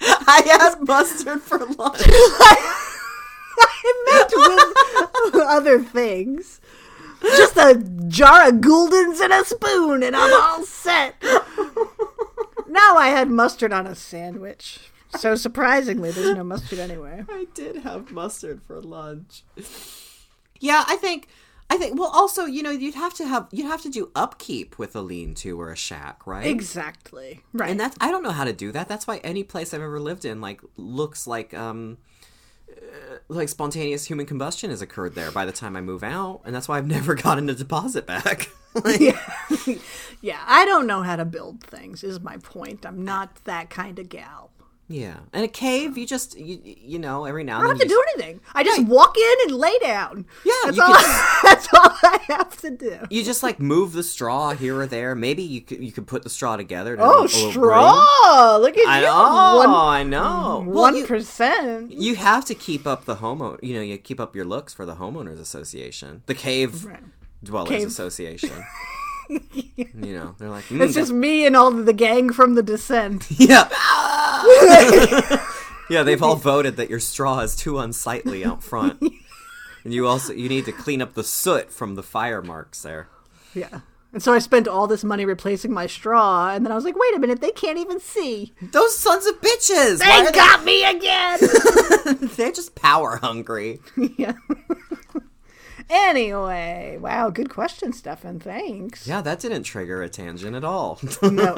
I 0.00 0.42
had 0.46 0.80
mustard 0.86 1.42
for 1.42 1.58
lunch. 1.58 2.02
I 3.56 4.04
meant 4.10 4.32
with 5.34 5.42
other 5.42 5.82
things. 5.82 6.60
Just 7.22 7.56
a 7.56 7.82
jar 8.08 8.48
of 8.48 8.60
Gulden's 8.60 9.20
and 9.20 9.32
a 9.32 9.44
spoon, 9.44 10.02
and 10.02 10.14
I'm 10.14 10.32
all 10.42 10.62
set. 10.64 11.14
now 11.22 12.96
I 12.96 13.08
had 13.08 13.30
mustard 13.30 13.72
on 13.72 13.86
a 13.86 13.94
sandwich. 13.94 14.90
So 15.16 15.34
surprisingly, 15.36 16.10
there's 16.10 16.34
no 16.34 16.44
mustard 16.44 16.80
anywhere. 16.80 17.24
I 17.30 17.46
did 17.54 17.76
have 17.76 18.10
mustard 18.10 18.62
for 18.62 18.80
lunch. 18.82 19.44
Yeah, 20.58 20.84
I 20.86 20.96
think 20.96 21.28
I 21.74 21.76
think 21.76 21.98
well 21.98 22.10
also, 22.12 22.44
you 22.44 22.62
know, 22.62 22.70
you'd 22.70 22.94
have 22.94 23.14
to 23.14 23.26
have 23.26 23.48
you'd 23.50 23.66
have 23.66 23.82
to 23.82 23.90
do 23.90 24.12
upkeep 24.14 24.78
with 24.78 24.94
a 24.94 25.00
lean-to 25.00 25.60
or 25.60 25.72
a 25.72 25.76
shack, 25.76 26.24
right? 26.24 26.46
Exactly. 26.46 27.40
Right. 27.52 27.68
And 27.68 27.80
that's 27.80 27.96
I 28.00 28.12
don't 28.12 28.22
know 28.22 28.30
how 28.30 28.44
to 28.44 28.52
do 28.52 28.70
that. 28.70 28.88
That's 28.88 29.08
why 29.08 29.18
any 29.18 29.42
place 29.42 29.74
I've 29.74 29.82
ever 29.82 29.98
lived 29.98 30.24
in 30.24 30.40
like 30.40 30.60
looks 30.76 31.26
like 31.26 31.52
um 31.52 31.98
uh, 32.70 33.16
like 33.28 33.48
spontaneous 33.48 34.04
human 34.04 34.24
combustion 34.24 34.70
has 34.70 34.82
occurred 34.82 35.16
there 35.16 35.32
by 35.32 35.44
the 35.44 35.52
time 35.52 35.74
I 35.76 35.80
move 35.80 36.04
out, 36.04 36.42
and 36.44 36.54
that's 36.54 36.68
why 36.68 36.78
I've 36.78 36.86
never 36.98 37.14
gotten 37.14 37.50
a 37.50 37.54
deposit 37.54 38.06
back. 38.06 38.50
Like, 38.84 39.00
yeah, 40.20 40.42
I 40.48 40.64
don't 40.64 40.88
know 40.88 41.02
how 41.04 41.14
to 41.14 41.24
build 41.24 41.62
things. 41.62 42.02
Is 42.02 42.18
my 42.18 42.38
point. 42.38 42.84
I'm 42.84 43.04
not 43.04 43.36
that 43.44 43.70
kind 43.70 44.00
of 44.00 44.08
gal. 44.08 44.50
Yeah, 44.86 45.16
and 45.32 45.44
a 45.44 45.48
cave, 45.48 45.96
you 45.96 46.06
just 46.06 46.38
you, 46.38 46.60
you 46.62 46.98
know 46.98 47.24
every 47.24 47.42
now 47.42 47.58
I 47.58 47.62
don't 47.62 47.70
have 47.70 47.78
to 47.78 47.84
you 47.84 47.88
do 47.88 48.04
anything. 48.16 48.40
I 48.54 48.62
just 48.62 48.84
walk 48.84 49.16
in 49.16 49.34
and 49.48 49.52
lay 49.58 49.78
down. 49.78 50.26
Yeah, 50.44 50.52
that's 50.66 50.78
all. 50.78 50.94
could- 50.94 51.04
that's 51.42 51.68
all 51.72 51.90
I 52.02 52.20
have 52.28 52.56
to 52.60 52.70
do. 52.70 52.98
You 53.10 53.22
just 53.24 53.42
like 53.42 53.58
move 53.58 53.92
the 53.94 54.02
straw 54.02 54.52
here 54.54 54.78
or 54.78 54.86
there. 54.86 55.14
Maybe 55.14 55.42
you 55.42 55.62
could 55.62 55.82
you 55.82 55.90
could 55.90 56.06
put 56.06 56.22
the 56.22 56.30
straw 56.30 56.56
together. 56.56 56.96
To 56.96 57.02
Oh, 57.02 57.24
a 57.24 57.28
straw! 57.28 58.56
Look 58.60 58.76
at 58.76 58.86
I 58.86 58.98
you. 59.00 59.06
know. 59.06 59.56
One 59.58 59.70
I 59.70 60.02
know. 60.02 60.62
One 60.66 60.96
you, 60.96 61.06
percent. 61.06 61.90
you 61.92 62.16
have 62.16 62.44
to 62.46 62.54
keep 62.54 62.86
up 62.86 63.04
the 63.06 63.16
homeowner. 63.16 63.58
You 63.62 63.74
know, 63.74 63.80
you 63.80 63.96
keep 63.98 64.20
up 64.20 64.36
your 64.36 64.44
looks 64.44 64.74
for 64.74 64.84
the 64.84 64.96
homeowners 64.96 65.40
association, 65.40 66.22
the 66.26 66.34
cave 66.34 66.84
Right. 66.84 67.00
dwellers 67.42 67.68
Cave. 67.70 67.86
association. 67.86 68.50
you 69.30 69.86
know, 69.94 70.34
they're 70.38 70.50
like, 70.50 70.64
mm, 70.64 70.80
It's 70.82 70.94
just 70.94 71.12
me 71.12 71.46
and 71.46 71.56
all 71.56 71.70
the 71.70 71.92
gang 71.94 72.30
from 72.32 72.54
the 72.54 72.62
descent. 72.62 73.26
yeah, 73.30 73.68
yeah. 75.90 76.02
They've 76.02 76.22
all 76.22 76.36
voted 76.36 76.76
that 76.76 76.90
your 76.90 77.00
straw 77.00 77.40
is 77.40 77.56
too 77.56 77.78
unsightly 77.78 78.44
out 78.44 78.62
front, 78.62 79.00
and 79.00 79.92
you 79.94 80.06
also 80.06 80.32
you 80.32 80.48
need 80.48 80.64
to 80.66 80.72
clean 80.72 81.00
up 81.02 81.14
the 81.14 81.24
soot 81.24 81.72
from 81.72 81.94
the 81.94 82.02
fire 82.02 82.42
marks 82.42 82.82
there. 82.82 83.08
yeah. 83.54 83.80
And 84.12 84.22
so 84.22 84.32
I 84.32 84.38
spent 84.38 84.68
all 84.68 84.86
this 84.86 85.02
money 85.02 85.24
replacing 85.24 85.72
my 85.72 85.88
straw, 85.88 86.50
and 86.54 86.64
then 86.64 86.70
I 86.70 86.76
was 86.76 86.84
like, 86.84 86.94
wait 86.96 87.16
a 87.16 87.18
minute, 87.18 87.40
they 87.40 87.50
can't 87.50 87.80
even 87.80 87.98
see. 87.98 88.52
Those 88.62 88.96
sons 88.96 89.26
of 89.26 89.40
bitches! 89.40 89.98
They 89.98 90.30
got 90.30 90.64
me 90.64 90.84
again! 90.84 91.40
they- 92.20 92.26
They're 92.36 92.52
just 92.52 92.76
power 92.76 93.16
hungry. 93.16 93.80
yeah. 94.16 94.34
Anyway, 95.90 96.96
wow, 97.00 97.28
good 97.30 97.50
question, 97.50 97.92
Stefan. 97.92 98.38
Thanks. 98.40 99.04
Yeah, 99.06 99.20
that 99.20 99.40
didn't 99.40 99.64
trigger 99.64 100.02
a 100.02 100.08
tangent 100.08 100.54
at 100.56 100.62
all. 100.64 101.00
No. 101.20 101.54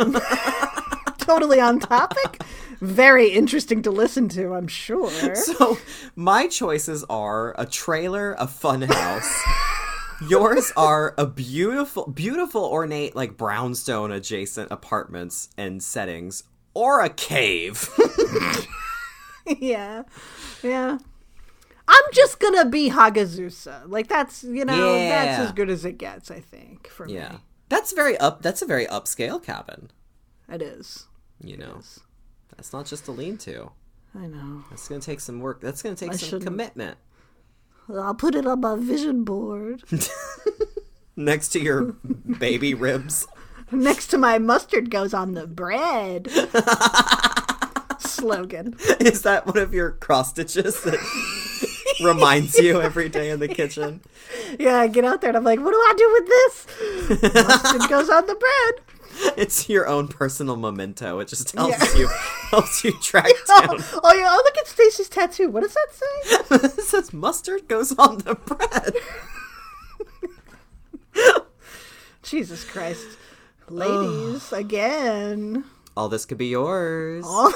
Totally 1.27 1.61
on 1.61 1.81
topic. 1.81 2.41
Very 2.81 3.29
interesting 3.31 3.83
to 3.83 3.91
listen 3.91 4.29
to, 4.31 4.55
I'm 4.55 4.69
sure. 4.69 5.35
so, 5.35 5.77
my 6.15 6.47
choices 6.47 7.05
are 7.11 7.55
a 7.59 7.67
trailer, 7.67 8.35
a 8.35 8.47
funhouse. 8.47 9.31
Yours 10.29 10.73
are 10.77 11.15
a 11.19 11.27
beautiful, 11.27 12.07
beautiful, 12.07 12.63
ornate, 12.65 13.17
like 13.17 13.37
brownstone 13.37 14.13
adjacent 14.13 14.71
apartments 14.71 15.49
and 15.59 15.83
settings, 15.83 16.45
or 16.75 17.01
a 17.01 17.09
cave. 17.11 17.89
yeah. 19.59 20.03
Yeah. 20.63 20.99
I'm 21.89 22.05
just 22.13 22.41
gonna 22.41 22.65
be 22.65 22.91
Hagazussa. 22.91 23.83
Like 23.87 24.09
that's 24.09 24.43
you 24.43 24.65
know 24.65 24.97
Yeah. 24.97 25.09
that's 25.09 25.49
as 25.49 25.53
good 25.53 25.71
as 25.71 25.85
it 25.85 25.99
gets. 25.99 26.31
I 26.31 26.41
think 26.41 26.89
for 26.89 27.07
yeah, 27.09 27.29
me, 27.33 27.39
that's 27.69 27.93
very 27.93 28.17
up. 28.19 28.43
That's 28.43 28.61
a 28.63 28.67
very 28.67 28.87
upscale 28.87 29.43
cabin. 29.43 29.91
it 30.53 30.63
is. 30.63 31.07
You 31.43 31.57
know, 31.59 31.81
that's 32.57 32.73
not 32.73 32.87
just 32.87 33.09
a 33.09 33.13
lean-to. 33.13 33.71
I 34.15 34.27
know. 34.27 34.65
That's 34.71 34.89
gonna 34.89 35.01
take 35.01 35.21
some 35.21 35.41
work. 35.41 35.61
That's 35.61 35.83
gonna 35.83 35.95
take 35.97 36.13
some 36.15 36.19
shouldn't. 36.29 36.45
commitment. 36.45 36.97
I'll 37.95 38.15
put 38.15 38.35
it 38.35 38.47
on 38.47 38.61
my 38.63 38.75
vision 38.77 39.23
board 39.25 39.85
Next 41.17 41.49
to 41.51 41.61
your 41.61 41.93
baby 42.41 42.75
ribs. 42.75 43.27
next 43.71 44.09
to 44.09 44.19
my 44.19 44.39
mustard 44.39 44.91
goes 44.91 45.15
on 45.15 45.33
the 45.33 45.47
bread. 45.47 46.29
Slogan. 47.99 48.75
Is 49.01 49.23
that 49.23 49.47
one 49.47 49.59
of 49.59 49.73
your 49.73 49.93
cross 49.93 50.31
stitches 50.31 50.83
that 50.83 50.99
reminds 52.05 52.57
you 52.59 52.81
every 52.81 53.09
day 53.09 53.31
in 53.31 53.41
the 53.41 53.49
kitchen? 53.49 54.01
Yeah, 54.59 54.77
I 54.77 54.89
get 54.89 55.05
out 55.05 55.21
there 55.21 55.31
and 55.31 55.37
I'm 55.37 55.45
like, 55.45 55.61
what 55.61 55.71
do 55.71 55.77
I 55.77 55.95
do 55.97 56.13
with 56.13 57.23
this? 57.23 57.35
Mustard 57.47 57.89
goes 57.89 58.09
on 58.11 58.27
the 58.27 58.35
bread. 58.35 58.96
It's 59.37 59.69
your 59.69 59.87
own 59.87 60.09
personal 60.09 60.57
memento. 60.57 61.19
It 61.19 61.29
just 61.29 61.53
helps 61.53 61.95
Yeah. 61.95 62.01
you 62.01 62.09
helps 62.51 62.85
you 62.85 62.93
track 63.01 63.27
oh, 63.51 63.67
down. 63.67 63.77
Oh, 63.81 64.01
oh 64.05 64.15
yeah, 64.15 64.29
oh 64.31 64.43
look 64.45 64.57
at 64.59 64.67
Stacie's 64.67 65.09
tattoo. 65.11 65.51
What 65.51 65.63
does 65.63 65.75
that 65.75 65.89
say? 65.93 66.57
it 66.67 66.83
says 66.85 67.13
mustard 67.13 67.69
goes 67.69 67.93
on 67.99 68.19
the 68.19 68.35
bread. 68.35 68.95
Jesus 72.23 72.65
Christ. 72.65 73.07
Ladies, 73.69 74.53
again. 74.53 75.65
All 75.97 76.09
this 76.09 76.25
could 76.25 76.39
be 76.39 76.47
yours. 76.49 77.25
All 77.27 77.51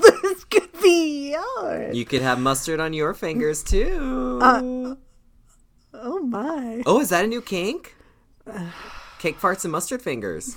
this 0.00 0.44
could 0.44 0.70
be 0.82 1.32
yours. 1.32 1.96
You 1.96 2.04
could 2.04 2.22
have 2.22 2.38
mustard 2.40 2.80
on 2.80 2.92
your 2.92 3.14
fingers 3.14 3.62
too. 3.62 4.38
Uh, 4.42 4.94
oh 5.94 6.18
my. 6.20 6.82
oh, 6.86 7.00
is 7.00 7.10
that 7.10 7.24
a 7.24 7.28
new 7.28 7.40
kink? 7.42 7.94
Cake 9.18 9.38
farts 9.38 9.64
and 9.64 9.72
mustard 9.72 10.02
fingers. 10.02 10.56